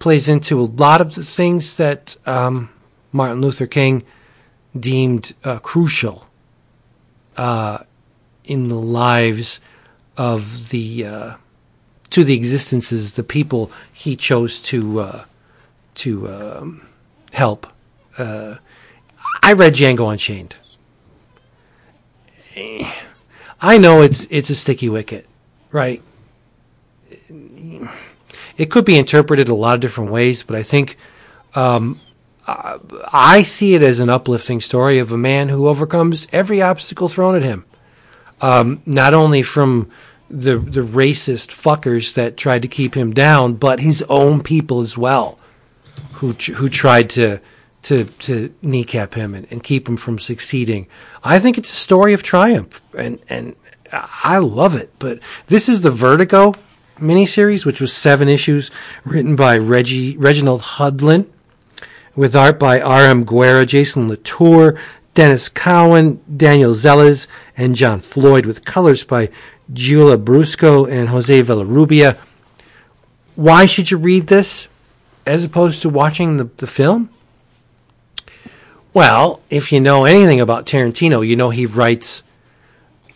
[0.04, 2.70] Plays into a lot of the things that um,
[3.14, 4.04] Martin Luther King
[4.78, 6.28] deemed uh, crucial
[7.38, 7.78] uh,
[8.44, 9.62] in the lives
[10.18, 11.36] of the uh,
[12.10, 15.26] to the existences the people he chose to uh,
[15.96, 16.86] to um,
[17.32, 17.66] help.
[18.18, 18.58] Uh,
[19.42, 20.58] I read Django Unchained.
[23.62, 25.30] I know it's it's a sticky wicket,
[25.72, 26.02] right?
[28.58, 30.98] It could be interpreted a lot of different ways, but I think
[31.56, 32.00] um,
[32.46, 37.36] I see it as an uplifting story of a man who overcomes every obstacle thrown
[37.36, 37.66] at him.
[38.42, 39.90] Um, not only from
[40.30, 44.98] the the racist fuckers that tried to keep him down, but his own people as
[44.98, 45.40] well,
[46.14, 47.40] who who tried to
[47.84, 50.88] to to kneecap him and, and keep him from succeeding.
[51.24, 53.56] I think it's a story of triumph, and and
[53.92, 54.92] I love it.
[55.00, 56.56] But this is the Vertigo
[56.98, 58.72] miniseries, which was seven issues,
[59.04, 61.26] written by Reggie Reginald Hudlin,
[62.16, 63.26] with art by R.M.
[63.26, 64.78] Guéra, Jason Latour,
[65.16, 69.30] Denys Cowan, Daniel Zellas, and John Floyd, with colors by
[69.72, 72.18] Giulia Brusco and Jose Villarrubia.
[73.36, 74.68] Why should you read this
[75.26, 77.10] as opposed to watching the, the film?
[78.94, 82.24] Well, if you know anything about Tarantino, you know he writes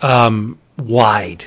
[0.02, 1.46] um, wide.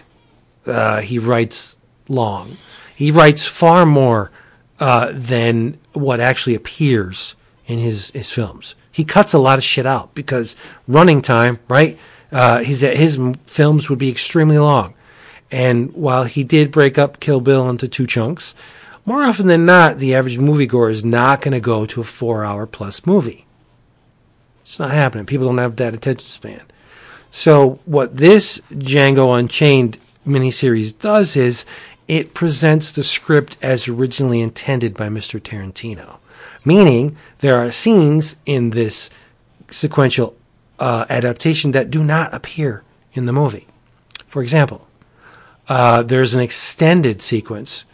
[0.65, 1.79] Uh, he writes
[2.11, 2.59] long.
[2.95, 4.31] He writes far more
[4.79, 7.35] uh, than what actually appears
[7.67, 8.75] in his his films.
[8.93, 10.57] He cuts a lot of shit out because
[10.87, 11.99] running time, right?
[12.33, 14.95] Uh, his his films would be extremely long,
[15.51, 18.55] and while he did break up Kill Bill into two chunks,
[19.05, 22.67] more often than not, the average moviegoer is not going to go to a four-hour
[22.67, 23.47] plus movie.
[24.63, 25.27] It's not happening.
[25.27, 26.63] People don't have that attention span.
[27.31, 31.65] So what this Django Unchained miniseries does is
[32.11, 35.39] it presents the script as originally intended by Mr.
[35.39, 36.19] Tarantino.
[36.65, 39.11] Meaning, there are scenes in this
[39.71, 40.37] sequential
[40.81, 42.83] uh, adaptation that do not appear
[43.13, 43.69] in the movie.
[44.27, 44.89] For example,
[45.69, 47.85] uh, there's an extended sequence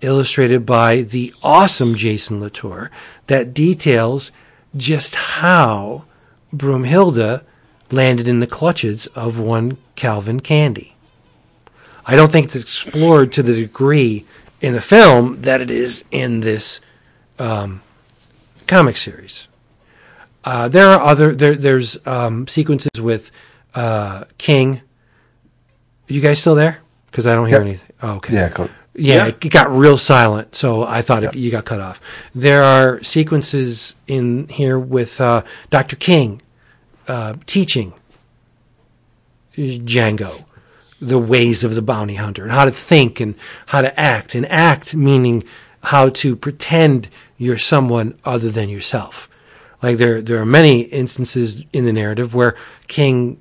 [0.00, 2.90] illustrated by the awesome Jason Latour
[3.26, 4.32] that details
[4.74, 6.06] just how
[6.50, 7.42] Broomhilda
[7.90, 10.95] landed in the clutches of one Calvin Candie.
[12.06, 14.24] I don't think it's explored to the degree
[14.60, 16.80] in the film that it is in this
[17.38, 17.82] um,
[18.66, 19.48] comic series.
[20.44, 21.56] Uh, there are other there.
[21.56, 23.32] There's um, sequences with
[23.74, 24.80] uh, King.
[26.06, 26.78] you guys still there?
[27.10, 27.66] Because I don't hear Yep.
[27.66, 27.88] anything.
[28.02, 28.34] Oh, okay.
[28.34, 29.26] Yeah, co- Yeah, Yeah.
[29.26, 32.00] it got real silent, so I thought it, you got cut off.
[32.34, 35.96] There are sequences in here with uh, Dr.
[35.96, 36.40] King
[37.08, 37.92] uh, teaching
[39.56, 40.44] Django
[41.00, 43.34] the ways of the bounty hunter and how to think and
[43.66, 44.34] how to act.
[44.34, 45.44] And act meaning
[45.84, 49.28] how to pretend you're someone other than yourself.
[49.82, 52.56] Like there, there are many instances in the narrative where
[52.88, 53.38] King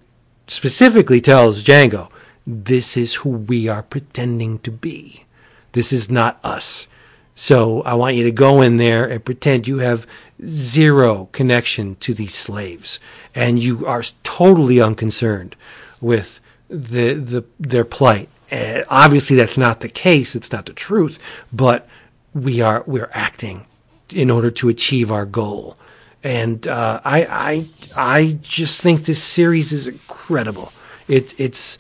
[0.48, 2.10] specifically tells Django,
[2.46, 5.24] "This is who we are pretending to be.
[5.72, 6.88] This is not us."
[7.34, 10.06] So I want you to go in there and pretend you have
[10.46, 13.00] zero connection to these slaves,
[13.34, 15.56] and you are totally unconcerned
[16.00, 18.30] with the the their plight.
[18.52, 20.36] Uh, obviously, that's not the case.
[20.36, 21.20] It's not the truth,
[21.52, 21.88] but
[22.34, 23.66] we are we're acting
[24.14, 25.78] in order to achieve our goal.
[26.24, 30.72] And uh, I I I just think this series is incredible.
[31.08, 31.78] It it's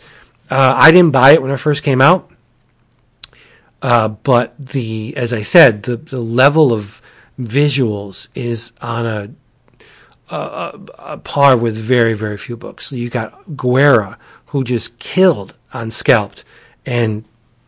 [0.50, 2.32] uh, I didn't buy it when it first came out.
[3.82, 7.02] Uh, but the, as I said, the, the level of
[7.40, 9.30] visuals is on a,
[10.32, 12.92] a, a, a par with very, very few books.
[12.92, 14.18] You got Guéra,
[14.56, 16.46] who just killed on Scalped
[16.86, 17.26] and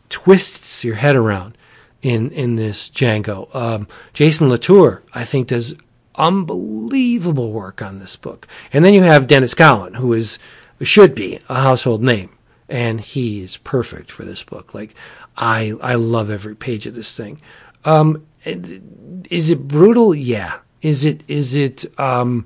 [0.08, 1.58] twists your head around
[2.02, 3.54] in, in this Django.
[3.54, 5.76] Um, Jason Latour, I think, does
[6.16, 8.48] unbelievable work on this book.
[8.72, 10.40] And then you have Denys Cowan, who is,
[10.82, 12.30] should be a household name
[12.70, 14.74] and he is perfect for this book.
[14.74, 14.96] Like
[15.36, 17.42] I I love every page of this thing.
[17.84, 20.16] Um, is it brutal?
[20.16, 20.60] Yeah.
[20.82, 22.00] Is it is it?
[22.00, 22.46] Um,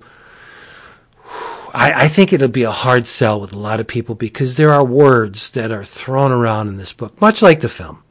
[1.73, 4.71] I, I think it'll be a hard sell with a lot of people because there
[4.71, 8.03] are words that are thrown around in this book, much like the film,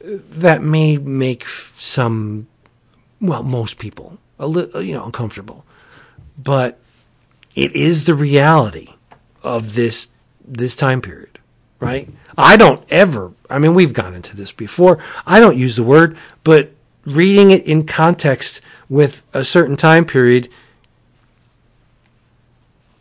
[0.00, 2.46] that may make some,
[3.20, 5.64] well, most people a little, you know, uncomfortable.
[6.42, 6.78] But
[7.54, 8.88] it is the reality
[9.42, 10.08] of this
[10.46, 11.38] this time period,
[11.80, 12.08] right?
[12.36, 14.98] I don't ever, I mean, we've gone into this before.
[15.26, 16.72] I don't use the word, but
[17.06, 20.48] reading it in context with a certain time period,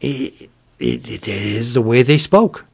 [0.04, 0.50] it,
[0.80, 2.66] it, it is the way they spoke,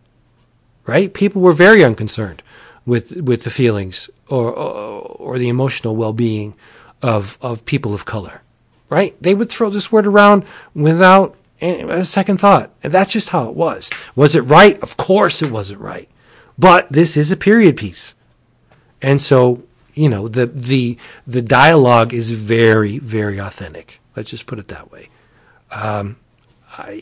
[0.85, 1.13] right?
[1.13, 2.41] People were very unconcerned
[2.85, 6.55] with, with the feelings or, or, or the emotional well-being
[7.01, 8.41] of, of people of color,
[8.89, 9.15] right?
[9.21, 10.43] They would throw this word around
[10.73, 12.71] without a second thought.
[12.83, 13.89] And that's just how it was.
[14.15, 14.81] Was it right?
[14.81, 16.09] Of course it wasn't right.
[16.57, 18.15] But this is a period piece.
[19.01, 23.99] And so, you know, the the the dialogue is very, very authentic.
[24.15, 25.09] Let's just put it that way.
[25.71, 26.17] Um,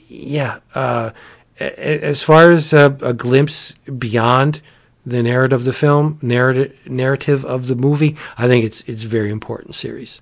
[0.07, 0.59] yeah.
[0.73, 1.11] Uh,
[1.59, 4.61] as far as a, a glimpse beyond
[5.05, 9.31] the narrative of the film, narrative narrative of the movie, I think it's it's very
[9.31, 10.21] important series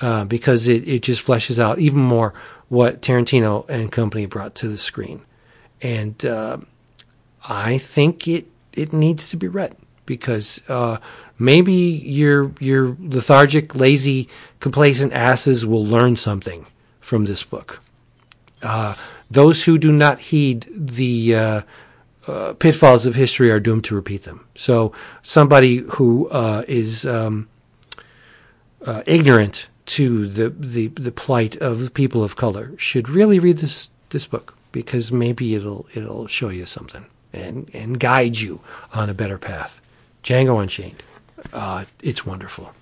[0.00, 2.34] uh, because it, it just fleshes out even more
[2.68, 5.22] what Tarantino and company brought to the screen.
[5.82, 6.58] And uh,
[7.46, 10.98] I think it, it needs to be read because uh,
[11.38, 14.28] maybe your your lethargic, lazy,
[14.60, 16.66] complacent asses will learn something
[17.00, 17.80] from this book.
[18.64, 18.94] Uh,
[19.30, 21.62] those who do not heed the uh,
[22.26, 24.46] uh, pitfalls of history are doomed to repeat them.
[24.54, 27.48] So somebody who uh, is um,
[28.84, 33.90] uh, ignorant to the, the, the plight of people of color should really read this
[34.10, 38.60] this book because maybe it'll it'll show you something and and guide you
[38.92, 39.80] on a better path.
[40.22, 41.02] Django Unchained,
[42.02, 42.72] it's wonderful.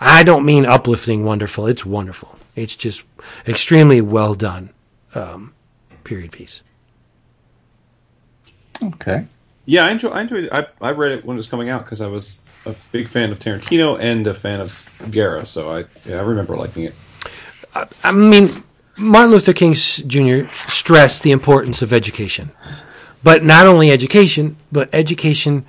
[0.00, 1.66] I don't mean uplifting wonderful.
[1.66, 2.38] It's wonderful.
[2.54, 3.04] It's just
[3.46, 4.70] extremely well done.
[5.14, 5.54] Um,
[6.04, 6.62] period piece.
[8.82, 9.26] Okay.
[9.64, 10.08] Yeah, I enjoy.
[10.08, 10.48] I enjoyed.
[10.50, 13.30] I, I read it when it was coming out because I was a big fan
[13.30, 15.46] of Tarantino and a fan of Guéra.
[15.46, 16.94] So I yeah, I remember liking it.
[18.04, 18.50] I mean,
[18.98, 20.48] Martin Luther King Jr.
[20.68, 22.50] stressed the importance of education,
[23.22, 25.64] but not only education, but education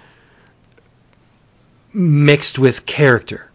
[1.94, 3.52] mixed with character,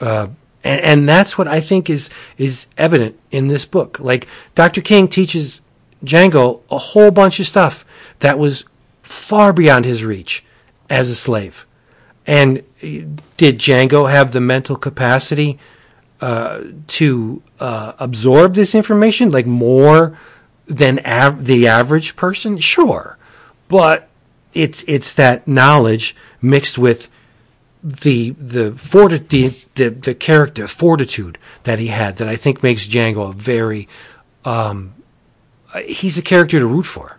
[0.00, 0.28] uh,
[0.62, 3.98] and, and that's what I think is is evident in this book.
[4.00, 4.80] Like Dr.
[4.80, 5.60] King teaches
[6.04, 7.84] Django a whole bunch of stuff
[8.20, 8.64] that was
[9.02, 10.44] far beyond his reach
[10.88, 11.66] as a slave.
[12.26, 13.06] And uh,
[13.36, 15.58] did Django have the mental capacity
[16.20, 20.18] uh, to uh, absorb this information, like more
[20.66, 22.58] than av- the average person?
[22.58, 23.16] Sure,
[23.68, 24.08] but
[24.52, 27.08] it's it's that knowledge mixed with
[27.82, 32.86] the the fortitude, the, the the character fortitude that he had that I think makes
[32.86, 33.88] Django a very
[34.44, 34.94] um,
[35.84, 37.18] he's a character to root for,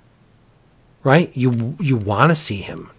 [1.04, 1.36] right?
[1.36, 2.92] You you want to see him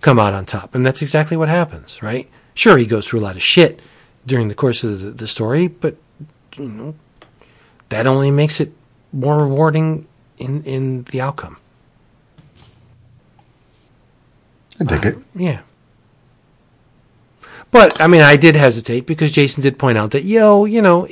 [0.00, 2.28] come out on top, and that's exactly what happens, right?
[2.54, 3.80] Sure, he goes through a lot of shit
[4.26, 5.96] during the course of the, the story, but
[6.56, 6.94] you know,
[7.88, 8.72] that only makes it
[9.12, 11.56] more rewarding in in the outcome.
[14.80, 15.18] I dig it.
[15.34, 15.60] Yeah.
[17.70, 21.06] But I mean, I did hesitate because Jason did point out that yo, you know,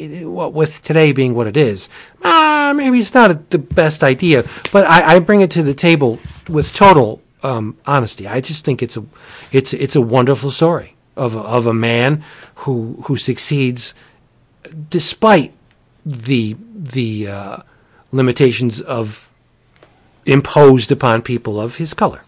[0.51, 1.89] with today being what it is,
[2.25, 4.45] ah, maybe it's not the best idea.
[4.73, 6.19] But I, I bring it to the table
[6.49, 8.27] with total um, honesty.
[8.27, 9.05] I just think it's a,
[9.53, 12.25] it's it's a wonderful story of a, of a man
[12.57, 13.95] who who succeeds
[14.89, 15.53] despite
[16.05, 17.57] the the uh,
[18.13, 19.33] limitations of
[20.25, 22.23] imposed upon people of his color.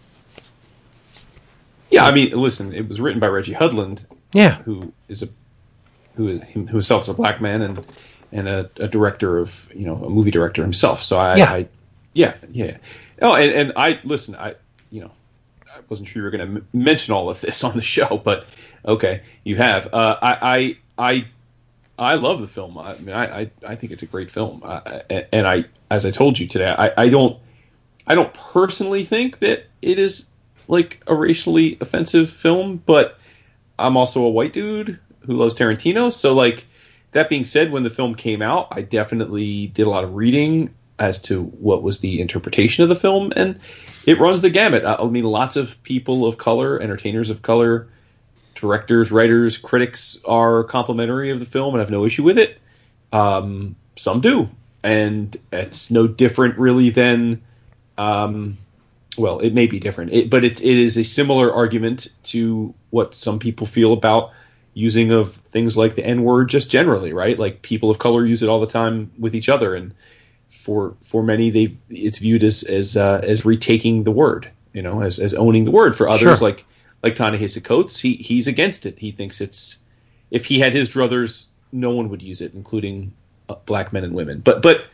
[1.90, 3.98] Yeah, I mean, listen, it was written by Reggie Hudlin,
[4.32, 5.28] Yeah, who is a
[6.14, 7.86] who is who himself is a black man and
[8.32, 11.02] and a, a director of you know a movie director himself.
[11.02, 11.52] So I, Yeah.
[11.52, 11.68] I
[12.14, 12.76] yeah, yeah.
[13.22, 14.34] Oh, and, and I listen.
[14.34, 14.54] I
[14.90, 15.10] you know
[15.74, 18.20] I wasn't sure you were going to m- mention all of this on the show,
[18.22, 18.46] but
[18.84, 19.88] okay, you have.
[19.92, 21.26] Uh, I I I
[21.98, 22.78] I love the film.
[22.78, 24.62] I mean, I I, I think it's a great film.
[24.64, 25.00] Uh,
[25.32, 27.38] and I as I told you today, I, I don't
[28.06, 30.28] I don't personally think that it is
[30.66, 33.17] like a racially offensive film, but
[33.78, 36.12] I'm also a white dude who loves Tarantino.
[36.12, 36.66] So, like,
[37.12, 40.74] that being said, when the film came out, I definitely did a lot of reading
[40.98, 43.58] as to what was the interpretation of the film, and
[44.04, 44.84] it runs the gamut.
[44.84, 47.88] I mean, lots of people of color, entertainers of color,
[48.54, 52.58] directors, writers, critics are complimentary of the film and have no issue with it.
[53.12, 54.48] Um, some do,
[54.82, 57.42] and it's no different really than.
[57.96, 58.58] Um,
[59.18, 63.14] well, it may be different, it, but it, it is a similar argument to what
[63.14, 64.30] some people feel about
[64.74, 67.38] using of things like the N word just generally, right?
[67.38, 69.92] Like people of color use it all the time with each other, and
[70.48, 75.02] for for many, they it's viewed as as uh, as retaking the word, you know,
[75.02, 75.96] as as owning the word.
[75.96, 76.48] For others, Sure.
[76.48, 76.64] like
[77.02, 78.98] like Ta-Nehisi Coates, he he's against it.
[78.98, 79.78] He thinks it's
[80.30, 83.12] if he had his druthers, no one would use it, including
[83.48, 84.40] uh, black men and women.
[84.40, 84.84] But but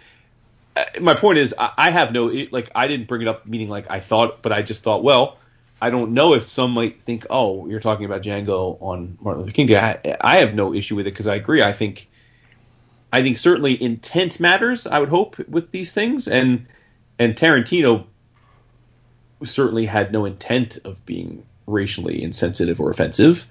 [1.01, 4.01] my point is, I, have no like I didn't bring it up, meaning like I
[4.01, 5.39] thought, but I just thought, well,
[5.81, 9.53] I don't know if some might think, oh, you're talking about Django on Martin Luther
[9.53, 9.75] King.
[9.77, 11.63] I, I have no issue with it because I agree.
[11.63, 12.09] I think,
[13.13, 14.87] I think certainly intent matters.
[14.87, 16.67] I would hope with these things, and
[17.19, 18.07] and Tarantino
[19.45, 23.47] certainly had no intent of being racially insensitive or offensive.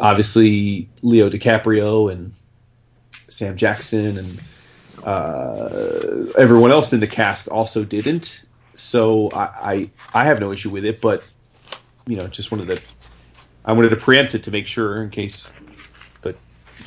[0.00, 2.32] Obviously, Leo DiCaprio and
[3.28, 4.40] Sam Jackson and
[5.04, 8.44] uh, everyone else in the cast also didn't.
[8.74, 11.22] So I, I I have no issue with it, but
[12.06, 12.82] you know, just wanted to
[13.64, 15.52] I wanted to preempt it to make sure in case.
[16.22, 16.36] But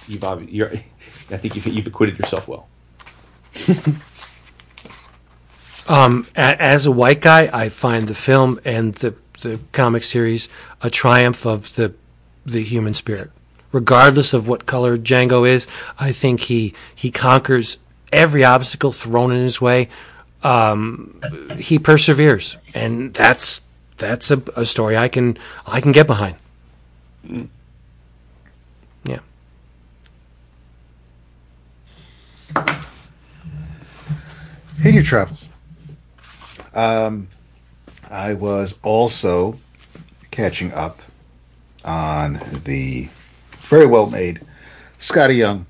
[0.07, 0.71] you've obvi- you're,
[1.29, 2.67] I think you've, you've acquitted yourself well.
[5.89, 10.49] Um, as a white guy, I find the film and the the comic series
[10.81, 11.93] a triumph of the
[12.45, 13.31] the human spirit.
[13.71, 15.67] Regardless of what color Django is,
[15.99, 17.77] I think he he conquers
[18.11, 19.89] every obstacle thrown in his way.
[20.43, 21.19] Um,
[21.57, 23.61] he perseveres, and that's
[23.97, 26.35] that's a, a story I can I can get behind.
[29.03, 29.19] Yeah.
[34.85, 35.47] In your travels,
[36.75, 37.27] um,
[38.11, 39.59] I was also
[40.31, 41.01] catching up
[41.83, 43.09] on the
[43.61, 44.41] very well made
[44.99, 45.65] Skottie Young,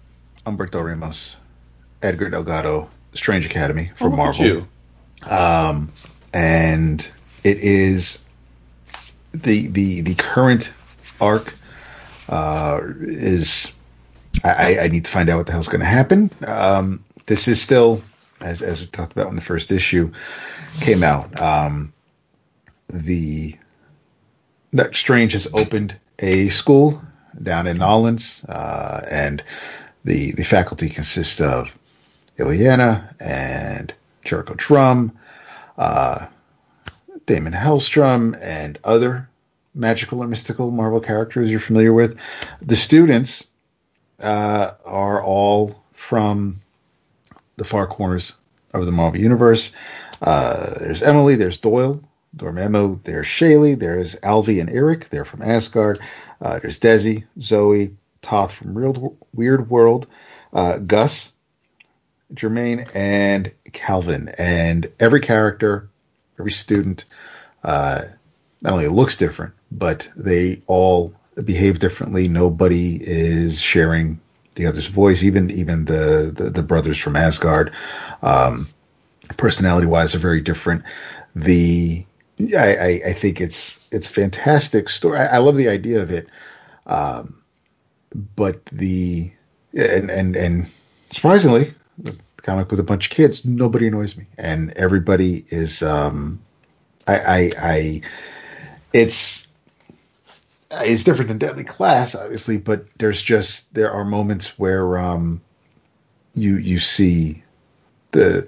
[0.45, 1.37] Humberto Ramos,
[2.03, 4.45] Edgar Delgado, Strange Academy from Oh, Marvel.
[4.45, 4.67] you.
[5.29, 5.91] um,
[6.33, 7.09] and
[7.43, 8.19] it is
[9.33, 10.71] the the the current
[11.19, 11.53] arc
[12.29, 13.71] uh, is
[14.43, 16.29] I, I- I need to find out what the hell's going to happen.
[16.45, 18.01] Um, this is still
[18.41, 20.11] as as we talked about when the first issue
[20.81, 21.39] came out.
[21.41, 21.93] Um,
[22.89, 23.55] the
[24.73, 27.01] that Strange has opened a school
[27.41, 29.41] down in Nolens, uh, and
[30.05, 31.75] the the faculty consists of
[32.37, 33.93] Illyana and
[34.23, 35.17] Jericho Drumm,
[35.77, 36.27] uh,
[37.25, 39.29] Daimon Hellstrom, and other
[39.73, 42.17] magical or mystical Marvel characters you're familiar with.
[42.61, 43.45] The students
[44.19, 46.55] uh, are all from
[47.57, 48.33] the far corners
[48.73, 49.71] of the Marvel Universe.
[50.21, 52.01] Uh, there's Emily, there's Doyle,
[52.35, 55.99] Dormammu, there's Shaylee, there's Alvi and Eric, they're from Asgard.
[56.41, 58.97] Uh, there's Desi, Zoe, Toth from Weird,
[59.33, 60.07] Weird World,
[60.53, 61.31] uh, Gus,
[62.33, 64.29] Jermaine, and Calvin.
[64.37, 65.89] And every character,
[66.39, 67.05] every student,
[67.63, 68.01] uh,
[68.61, 72.27] not only looks different, but they all behave differently.
[72.27, 74.19] Nobody is sharing
[74.55, 75.23] the other's voice.
[75.23, 77.71] Even even the the, the brothers from Asgard,
[78.21, 78.67] um,
[79.37, 80.83] personality wise, are very different.
[81.35, 82.05] The
[82.57, 85.19] I, I, I think it's it's fantastic story.
[85.19, 86.27] I, I love the idea of it,
[86.87, 87.41] um,
[88.35, 89.31] but the
[89.73, 90.67] and and and
[91.11, 95.81] surprisingly, the comic with a bunch of kids, nobody annoys me, and everybody is.
[95.81, 96.39] Um,
[97.07, 98.01] I, I, I,
[98.93, 99.47] it's
[100.71, 105.41] it's different than Deadly Class, obviously, but there's just there are moments where um,
[106.35, 107.43] you you see
[108.11, 108.47] the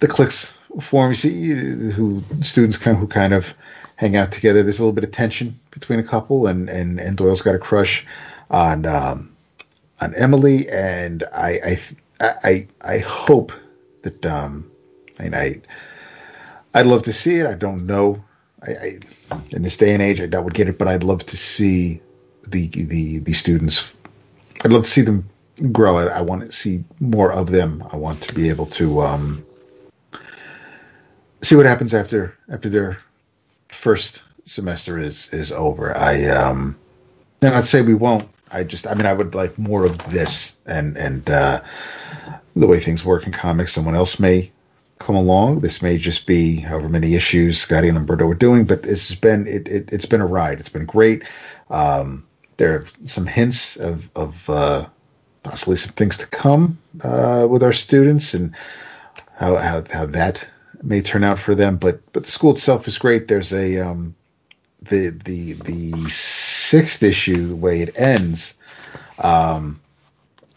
[0.00, 1.10] the clicks form.
[1.10, 3.54] You see who students kind of, who kind of
[3.96, 4.62] hang out together.
[4.62, 7.58] There's a little bit of tension between a couple, and and and Doyle's got a
[7.58, 8.06] crush
[8.50, 9.34] on um,
[10.00, 11.80] on Emily, and I I
[12.20, 13.52] I I hope
[14.02, 14.70] that um,
[15.18, 15.60] and I
[16.74, 17.46] I'd love to see it.
[17.46, 18.22] I don't know.
[18.62, 21.24] I, I in this day and age, I doubt would get it, but I'd love
[21.26, 22.00] to see
[22.48, 23.94] the the the students.
[24.64, 25.28] I'd love to see them
[25.72, 25.98] grow.
[25.98, 27.84] I, I want to see more of them.
[27.90, 29.44] I want to be able to um,
[31.42, 32.98] see what happens after after their
[33.68, 35.96] first semester is is over.
[35.96, 36.76] I um,
[37.42, 38.28] and I'd say we won't.
[38.52, 41.60] I just, I mean, I would like more of this, and and uh,
[42.56, 43.72] the way things work in comics.
[43.72, 44.50] Someone else may
[44.98, 45.60] come along.
[45.60, 49.18] This may just be however many issues Skottie and Humberto are doing, but this has
[49.18, 50.60] been it, it has been a ride.
[50.60, 51.24] It's been great.
[51.70, 54.86] Um, there are some hints of of uh,
[55.42, 58.54] possibly some things to come uh, with our students and
[59.36, 60.46] how, how how that
[60.82, 61.76] may turn out for them.
[61.76, 63.28] But but the school itself is great.
[63.28, 64.14] There's a um,
[64.82, 68.54] the the the sixth issue, the way it ends,
[69.22, 69.80] um,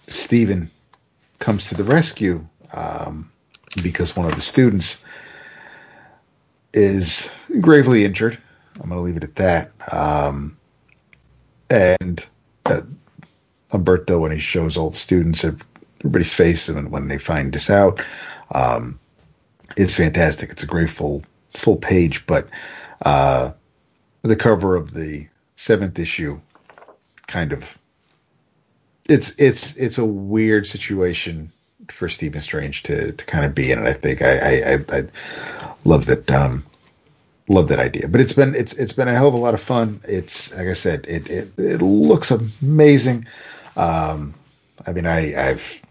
[0.07, 0.69] Stephen
[1.39, 2.45] comes to the rescue
[2.75, 3.29] um,
[3.81, 5.03] because one of the students
[6.73, 7.29] is
[7.59, 8.37] gravely injured.
[8.75, 9.71] I'm going to leave it at that.
[9.91, 10.57] Um,
[11.69, 12.25] and
[12.65, 12.81] uh,
[13.71, 18.03] Humberto, when he shows all the students, everybody's face, and when they find this out,
[18.55, 18.99] um,
[19.77, 20.51] it's fantastic.
[20.51, 22.47] It's a great full full page, but
[23.05, 23.51] uh,
[24.23, 26.39] the cover of the seventh issue
[27.27, 27.77] kind of
[29.09, 31.51] it's it's it's a weird situation
[31.89, 33.87] for Stephen Strange to to kind of be in, it.
[33.87, 35.03] I think I I, I,
[35.83, 36.63] love that um
[37.49, 38.07] love that idea.
[38.07, 39.99] But it's been it's it's been a hell of a lot of fun.
[40.05, 43.25] It's like I said, it it, it looks amazing.
[43.75, 44.33] Um,
[44.87, 45.81] I mean, I I've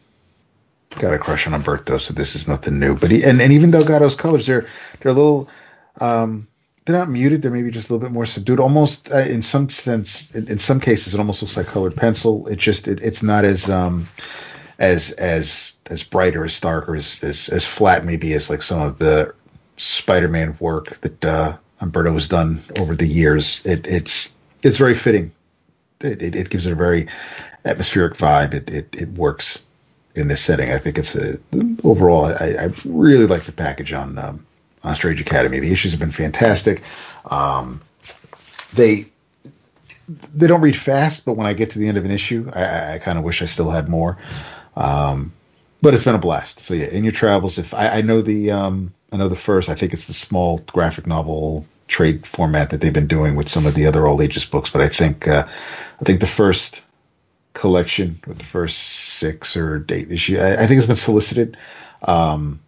[0.98, 2.94] got a crush on Humberto, so this is nothing new.
[2.94, 4.66] But he and, and even Delgado's colors, they're
[5.00, 5.48] they're a little
[6.00, 6.48] um
[6.84, 7.42] they're not muted.
[7.42, 8.58] They're maybe just a little bit more subdued.
[8.58, 12.46] Almost uh, in some sense, in, in, some cases, it almost looks like colored pencil.
[12.48, 14.08] It just it, it's not as um,
[14.78, 18.62] as as as bright or as stark or as, as, as flat maybe as like
[18.62, 19.32] some of the
[19.76, 23.60] Spider-Man work that uh, Humberto has done over the years.
[23.64, 25.32] It, it's it's very fitting.
[26.00, 27.06] It, it, it gives it a very
[27.64, 28.54] atmospheric vibe.
[28.54, 29.64] It, it it works
[30.16, 30.72] in this setting.
[30.72, 31.38] I think it's a
[31.84, 32.26] overall.
[32.26, 34.18] I, I really like the package on.
[34.18, 34.44] Um,
[34.84, 35.60] on Strange Academy.
[35.60, 36.82] The issues have been fantastic.
[37.30, 37.80] Um,
[38.74, 39.04] they
[40.34, 42.94] they don't read fast, but when I get to the end of an issue, I,
[42.94, 44.18] I kind of wish I still had more.
[44.76, 45.32] Um,
[45.80, 46.60] but it's been a blast.
[46.60, 49.68] So yeah, in your travels, if I, I know the um, I know the first,
[49.68, 53.66] I think it's the small graphic novel trade format that they've been doing with some
[53.66, 54.70] of the other all ages books.
[54.70, 55.46] But I think uh,
[56.00, 56.82] I think the first
[57.54, 61.56] collection with the first six or eight issue, I, I think it's been solicited.
[62.02, 62.60] Um,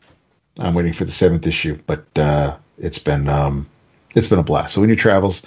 [0.58, 3.68] I'm waiting for the seventh issue, but uh, it's been um,
[4.14, 4.74] it's been a blast.
[4.74, 5.42] So in your travels,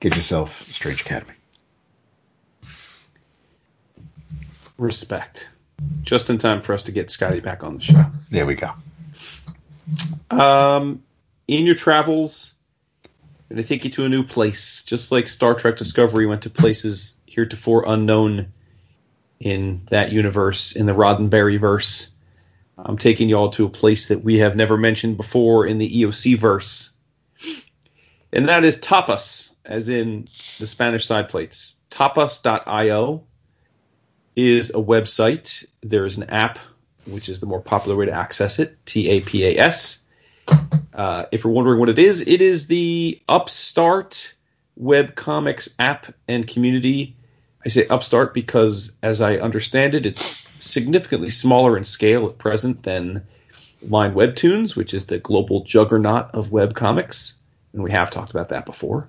[0.00, 1.34] get yourself Strange Academy.
[4.78, 5.50] Respect.
[6.02, 8.04] Just in time for us to get Skottie back on the show.
[8.30, 8.70] There we go.
[10.30, 11.02] Um,
[11.46, 12.54] in your travels,
[13.54, 17.14] to take you to a new place, just like Star Trek Discovery went to places
[17.26, 18.52] heretofore unknown
[19.40, 22.10] in that universe, in the Roddenberry verse.
[22.78, 26.36] I'm taking y'all to a place that we have never mentioned before in the EOC
[26.36, 26.90] verse.
[28.32, 30.28] And that is Tapas, as in
[30.58, 31.78] the Spanish side plates.
[31.90, 33.22] Tapas.io
[34.34, 35.64] is a website.
[35.82, 36.58] There is an app,
[37.06, 40.02] which is the more popular way to access it T A P A S.
[40.94, 44.34] Uh, if you're wondering what it is, it is the upstart
[44.76, 47.16] web comics app and community.
[47.64, 52.82] I say upstart because, as I understand it, it's significantly smaller in scale at present
[52.82, 53.26] than
[53.82, 57.34] Line Webtoons, which is the global juggernaut of web comics,
[57.72, 59.08] and we have talked about that before.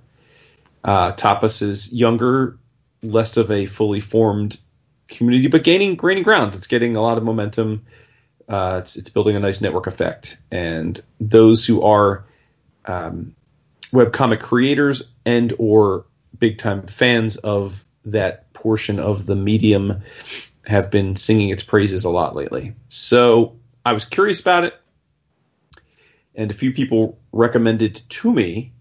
[0.83, 2.57] Uh, Tapas is younger,
[3.01, 4.59] less of a fully formed
[5.07, 6.55] community, but gaining gaining ground.
[6.55, 7.85] It's getting a lot of momentum.
[8.47, 12.25] Uh, it's it's building a nice network effect, and those who are
[12.85, 13.35] um,
[13.91, 16.05] webcomic creators and or
[16.37, 20.01] big time fans of that portion of the medium
[20.67, 22.73] have been singing its praises a lot lately.
[22.87, 24.73] So I was curious about it,
[26.35, 28.71] and a few people recommended to me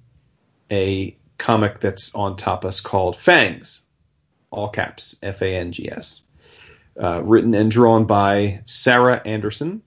[0.71, 3.83] a comic that's on Tapas called Fangs,
[4.51, 6.23] all caps, F A N G S,
[6.99, 9.83] uh, written and drawn by Sarah Anderson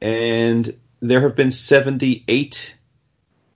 [0.00, 2.76] and there have been 78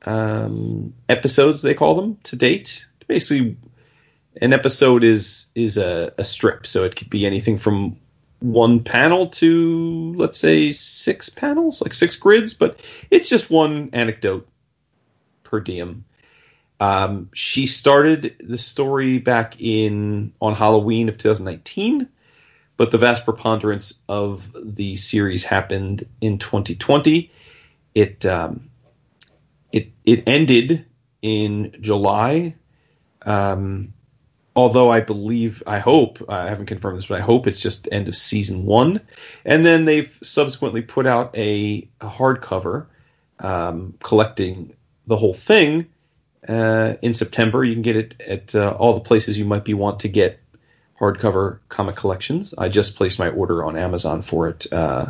[0.04, 2.86] um, episodes, they call them, to date.
[3.06, 3.56] Basically,
[4.40, 7.96] an episode is is a, a strip, so it could be anything from
[8.40, 12.80] one panel to let's say six panels, like six grids, but
[13.10, 14.46] it's just one anecdote
[15.44, 16.04] per diem.
[16.80, 22.08] Um, she started the story back in on Halloween of 2019,
[22.76, 27.30] but the vast preponderance of the series happened in 2020.
[27.94, 28.70] It um,
[29.72, 30.84] it it ended
[31.22, 32.56] in July.
[33.22, 33.94] Um,
[34.56, 38.08] although I believe, I hope, I haven't confirmed this, but I hope it's just end
[38.08, 39.00] of season one.
[39.44, 42.86] And then they've subsequently put out a, a hardcover
[43.40, 44.74] um, collecting
[45.06, 45.86] the whole thing
[46.48, 47.64] uh, in September.
[47.64, 50.40] You can get it at uh, all the places you might be want to get
[50.98, 52.54] hardcover comic collections.
[52.56, 55.06] I just placed my order on Amazon for it uh,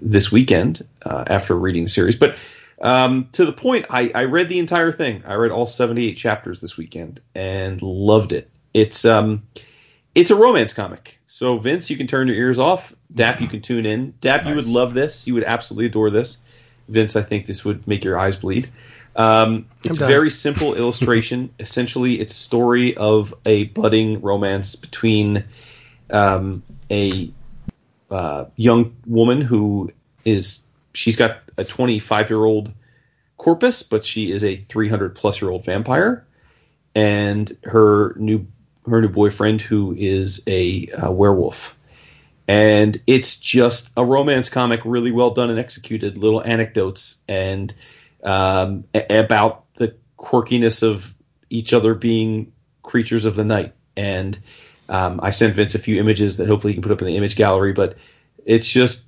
[0.00, 2.16] this weekend uh, after reading the series.
[2.16, 2.38] But
[2.80, 5.24] um, to the point, I, I read the entire thing.
[5.26, 8.48] I read all 78 chapters this weekend and loved it.
[8.76, 9.42] It's um,
[10.14, 11.18] it's a romance comic.
[11.24, 12.94] So Vince, you can turn your ears off.
[13.14, 14.12] Dap, you can tune in.
[14.20, 14.50] Dap, nice.
[14.50, 15.26] you would love this.
[15.26, 16.44] You would absolutely adore this.
[16.88, 18.70] Vince, I think this would make your eyes bleed.
[19.16, 21.48] Um, it's a very simple illustration.
[21.58, 25.42] Essentially, it's a story of a budding romance between
[26.10, 27.32] um, a
[28.10, 29.90] uh, young woman who
[30.26, 32.74] is she's got a 25 year old
[33.38, 36.26] corpus, but she is a 300 plus year old vampire,
[36.94, 38.46] and her new
[38.88, 41.76] her new boyfriend who is a, a werewolf.
[42.48, 46.16] And it's just a romance comic, really well done and executed.
[46.16, 47.74] Little anecdotes and
[48.22, 51.12] um, a- about the quirkiness of
[51.50, 53.74] each other being creatures of the night.
[53.96, 54.38] And
[54.88, 57.16] um, I sent Vince a few images that hopefully you can put up in the
[57.16, 57.96] image gallery, but
[58.44, 59.06] it's just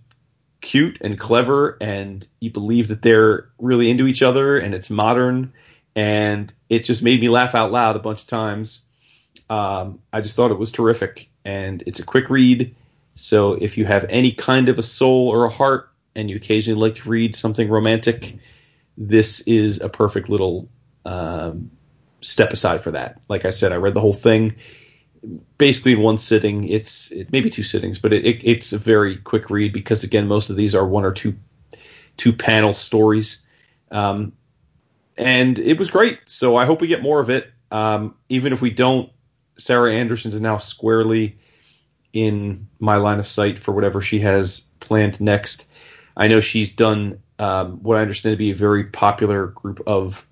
[0.61, 5.53] cute and clever, and you believe that they're really into each other, and it's modern,
[5.95, 8.85] and it just made me laugh out loud a bunch of times.
[9.51, 12.75] Um, I just thought it was terrific, and it's a quick read.
[13.15, 16.81] So if you have any kind of a soul or a heart, and you occasionally
[16.81, 18.37] like to read something romantic,
[18.97, 20.69] this is a perfect little
[21.05, 21.71] um,
[22.21, 23.21] step aside for that.
[23.29, 24.55] Like I said, I read the whole thing
[25.59, 26.69] basically in one sitting.
[26.69, 30.27] It's it, maybe two sittings, but it, it, it's a very quick read because again,
[30.27, 31.37] most of these are one or two
[32.17, 33.47] two panel stories,
[33.91, 34.33] um,
[35.17, 36.19] and it was great.
[36.27, 37.53] So I hope we get more of it.
[37.71, 39.11] Um, even if we don't,
[39.59, 41.37] Sarah Anderson is now squarely
[42.13, 45.69] in my line of sight for whatever she has planned next.
[46.17, 50.27] I know she's done um, what I understand to be a very popular group of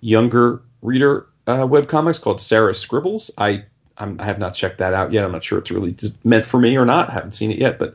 [0.00, 3.30] younger reader uh, web comics called Sarah Scribbles.
[3.38, 3.64] I
[3.98, 5.24] I'm, i have not checked that out yet.
[5.24, 7.08] I'm not sure it's really meant for me or not.
[7.08, 7.94] I haven't seen it yet, but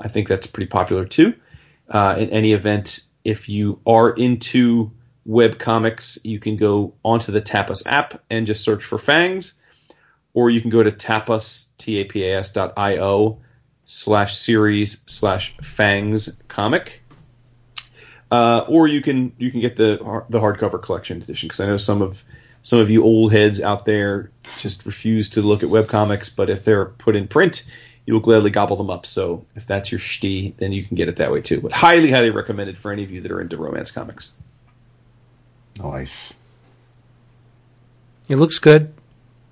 [0.00, 1.34] I think that's pretty popular too.
[1.90, 4.90] Uh, in any event, if you are into
[5.26, 9.54] web comics, you can go onto the Tapas app and just search for Fangs
[10.34, 13.38] or you can go to tapas, T-A-P-A-S dot I-O
[13.84, 17.02] slash series slash fangs comic.
[18.30, 19.98] Uh, or you can you can get the
[20.30, 22.24] the hardcover collection edition because I know some of
[22.62, 26.48] some of you old heads out there just refuse to look at web comics, but
[26.48, 27.64] if they're put in print,
[28.06, 29.04] you will gladly gobble them up.
[29.04, 31.60] So if that's your shti, then you can get it that way too.
[31.60, 34.32] But highly, highly recommended for any of you that are into romance comics.
[35.82, 36.34] Nice.
[38.28, 38.94] It looks good.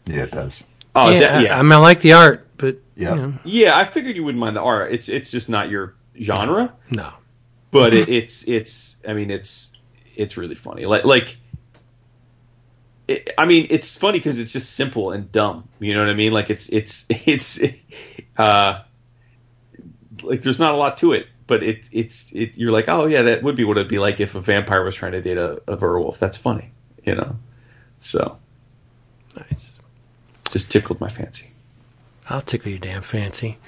[0.07, 0.65] Yeah, it does.
[0.95, 1.57] Oh, yeah, de- yeah.
[1.57, 3.35] I, I, mean, I like the art, but yeah, you know.
[3.45, 3.77] yeah.
[3.77, 4.93] I figured you wouldn't mind the art.
[4.93, 6.73] It's it's just not your genre.
[6.91, 7.13] No,
[7.71, 8.99] but it, it's it's.
[9.07, 9.79] I mean, it's
[10.17, 10.87] it's really funny.
[10.87, 11.37] Like like.
[13.07, 15.69] It, I mean, it's funny because it's just simple and dumb.
[15.81, 16.33] You know what I mean?
[16.33, 17.61] Like it's it's it's,
[18.37, 18.83] uh,
[20.23, 22.59] like there's not a lot to it, but it's it's it.
[22.59, 24.95] You're like, oh yeah, that would be what it'd be like if a vampire was
[24.95, 26.19] trying to date a, a werewolf.
[26.19, 26.71] That's funny,
[27.05, 27.37] you know.
[27.99, 28.39] So
[29.37, 29.70] nice
[30.53, 31.51] just tickled my fancy.
[32.29, 33.59] I'll tickle your damn fancy.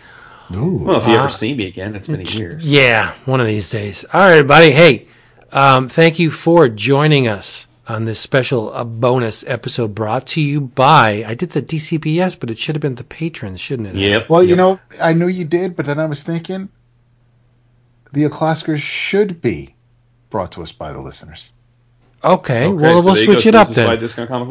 [0.53, 0.85] Ooh.
[0.85, 2.69] Well, if you uh, ever see me again, it's been years.
[2.69, 4.05] Yeah, one of these days.
[4.13, 4.71] All right, buddy.
[4.71, 5.07] Hey,
[5.53, 10.61] um, thank you for joining us on this special uh, bonus episode brought to you
[10.61, 11.25] by.
[11.27, 13.95] I did the DCBS, but it should have been the patrons, shouldn't it?
[13.97, 14.25] Yeah.
[14.29, 14.51] Well, yep.
[14.51, 16.69] you know, I knew you did, but then I was thinking
[18.13, 19.75] the O'Clockers should be
[20.31, 21.51] brought to us by the listeners.
[22.25, 23.87] Okay, okay well, so we'll switch it up then.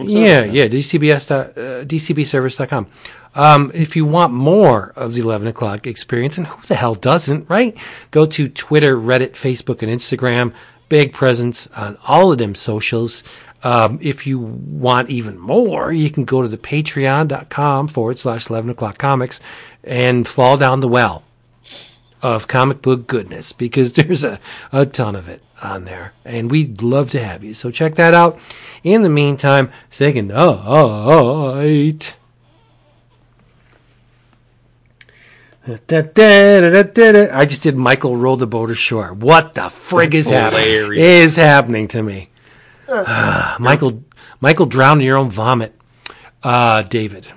[0.09, 2.87] Yeah, yeah, DCBS, uh, DCBservice.com.
[3.33, 7.49] Um, if you want more of the 11 o'clock experience, and who the hell doesn't,
[7.49, 7.77] right?
[8.11, 10.53] Go to Twitter, Reddit, Facebook, and Instagram.
[10.89, 13.23] Big presence on all of them socials.
[13.63, 18.71] Um, if you want even more, you can go to the patreon.com forward slash 11
[18.71, 19.39] o'clock comics
[19.83, 21.23] and fall down the well.
[22.21, 24.39] Of comic book goodness because there's a,
[24.71, 26.13] a ton of it on there.
[26.25, 27.53] And we'd love to have you.
[27.53, 28.39] So check that out.
[28.83, 30.11] In the meantime, say
[36.95, 37.31] goodnight.
[37.31, 39.13] I just did Michael roll the boat ashore.
[39.13, 40.63] What the frig is happening?
[40.99, 42.29] Is happening to me?
[43.59, 44.03] Michael,
[44.39, 45.75] Michael drowned in your own vomit.
[46.43, 47.27] Uh, David.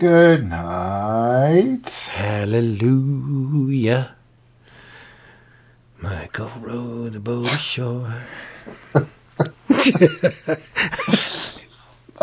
[0.00, 1.88] Good night.
[2.10, 4.16] Hallelujah.
[6.00, 8.12] Michael rowed the boat ashore.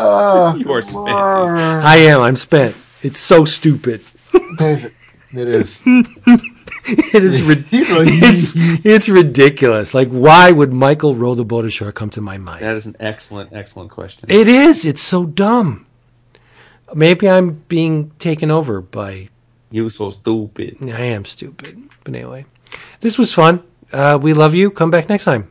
[0.00, 0.54] Ah.
[0.54, 1.08] You are spent.
[1.08, 2.20] I am.
[2.20, 2.76] I'm spent.
[3.02, 4.00] It's so stupid.
[4.58, 4.92] David,
[5.32, 5.82] it is.
[6.90, 7.42] It is.
[7.42, 8.52] rid- it's
[8.86, 9.92] it's ridiculous.
[9.92, 12.62] Like, why would Michael row the boat ashore come to my mind?
[12.62, 14.26] That is an excellent, excellent question.
[14.30, 14.84] It is.
[14.86, 15.84] It's so dumb.
[16.94, 19.28] Maybe I'm being taken over by.
[19.70, 20.78] You so stupid.
[20.82, 21.82] I am stupid.
[22.04, 22.46] But anyway,
[23.00, 23.62] this was fun.
[23.92, 24.70] Uh, we love you.
[24.70, 25.50] Come back next time.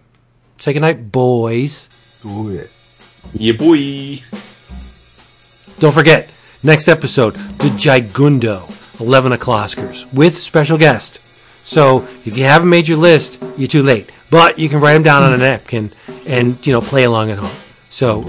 [0.58, 1.90] Say goodnight, boys.
[2.24, 2.72] Do it.
[3.34, 4.22] Yeah, boy.
[5.80, 6.30] Don't forget,
[6.64, 8.68] next episode, the Gigundo
[9.00, 11.20] 11 o'clockers with special guest.
[11.64, 14.12] So if you haven't made your list, you're too late.
[14.32, 15.92] But you can write them down on a napkin
[16.26, 17.56] and, you know, play along at home.
[17.90, 18.24] So,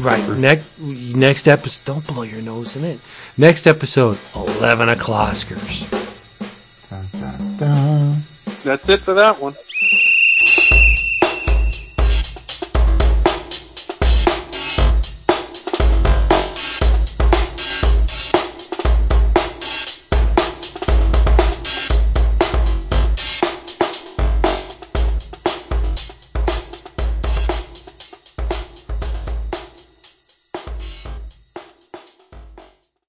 [0.00, 3.00] right, next, next episode, don't blow your nose in it.
[3.36, 5.88] Next episode, 11 o'clockers.
[6.90, 8.22] Dun, dun, dun.
[8.62, 9.54] That's it for that one.